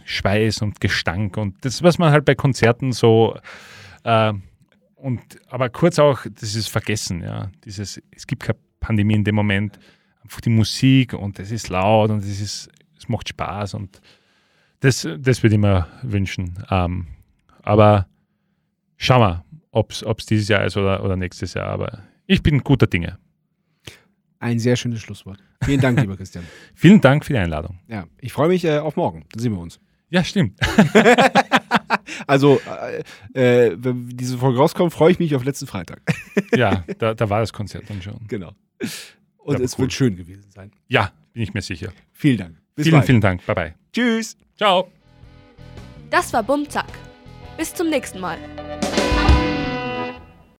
Schweiß 0.05 0.63
und 0.63 0.81
Gestank 0.81 1.37
und 1.39 1.57
das, 1.65 1.83
was 1.83 1.99
man 1.99 2.13
halt 2.13 2.25
bei 2.25 2.37
Konzerten 2.37 2.93
so 2.93 3.37
äh, 4.05 4.33
und 5.01 5.21
aber 5.49 5.69
kurz 5.71 5.99
auch, 5.99 6.27
das 6.31 6.55
ist 6.55 6.69
Vergessen, 6.69 7.23
ja, 7.23 7.51
dieses, 7.65 8.01
es 8.11 8.27
gibt 8.27 8.43
keine 8.43 8.59
Pandemie 8.81 9.15
in 9.15 9.25
dem 9.25 9.35
Moment, 9.35 9.79
einfach 10.23 10.41
die 10.41 10.51
Musik 10.51 11.15
und 11.15 11.39
es 11.39 11.51
ist 11.51 11.69
laut 11.69 12.11
und 12.11 12.19
es 12.19 12.41
ist, 12.41 12.69
es 12.97 13.09
macht 13.09 13.29
Spaß 13.29 13.75
und 13.75 14.01
das, 14.81 15.09
das 15.19 15.43
würde 15.43 15.57
ich 15.57 15.61
mir 15.61 15.87
wünschen. 16.03 16.65
Ähm, 16.71 17.07
aber 17.63 18.07
Schauen 19.01 19.21
wir, 19.21 19.45
ob 19.71 19.93
es 19.93 20.27
dieses 20.27 20.49
Jahr 20.49 20.65
ist 20.65 20.77
oder, 20.77 21.03
oder 21.05 21.17
nächstes 21.17 21.55
Jahr. 21.55 21.69
Aber 21.69 22.03
ich 22.27 22.43
bin 22.43 22.59
guter 22.59 22.89
Dinge. 22.89 23.19
Ein 24.41 24.59
sehr 24.59 24.77
schönes 24.77 25.01
Schlusswort. 25.01 25.39
Vielen 25.65 25.81
Dank, 25.81 26.01
lieber 26.01 26.17
Christian. 26.17 26.45
Vielen 26.75 27.01
Dank 27.01 27.25
für 27.25 27.33
die 27.33 27.39
Einladung. 27.39 27.79
Ja, 27.87 28.07
ich 28.21 28.33
freue 28.33 28.49
mich 28.49 28.65
äh, 28.65 28.79
auf 28.79 28.97
morgen. 28.97 29.25
Dann 29.33 29.41
sehen 29.41 29.53
wir 29.53 29.61
uns. 29.61 29.81
Ja, 30.11 30.25
stimmt. 30.25 30.59
also, 32.27 32.61
äh, 33.35 33.69
äh, 33.69 33.77
wenn 33.79 34.09
diese 34.09 34.39
Folge 34.39 34.59
rauskommt, 34.59 34.93
freue 34.93 35.13
ich 35.13 35.19
mich 35.19 35.35
auf 35.35 35.45
letzten 35.45 35.67
Freitag. 35.67 36.01
ja, 36.55 36.85
da, 36.99 37.15
da, 37.15 37.31
war 37.31 37.41
das 37.41 37.53
Konzert 37.53 37.85
dann 37.89 38.03
schon. 38.03 38.21
Genau. 38.29 38.53
Und 39.39 39.61
es 39.61 39.75
cool. 39.75 39.83
wird 39.83 39.93
schön 39.93 40.17
gewesen 40.17 40.51
sein. 40.51 40.71
Ja, 40.89 41.13
bin 41.33 41.43
ich 41.43 41.55
mir 41.55 41.63
sicher. 41.63 41.93
Vielen 42.13 42.39
Dank. 42.39 42.57
Bis 42.75 42.85
vielen, 42.85 42.97
bald. 42.97 43.07
vielen 43.07 43.21
Dank. 43.21 43.47
Bye 43.47 43.55
bye. 43.55 43.75
Tschüss. 43.93 44.37
Ciao. 44.57 44.91
Das 46.11 46.33
war 46.33 46.43
Bumzack. 46.43 46.87
Bis 47.57 47.75
zum 47.75 47.91
nächsten 47.91 48.21
Mal. 48.21 48.39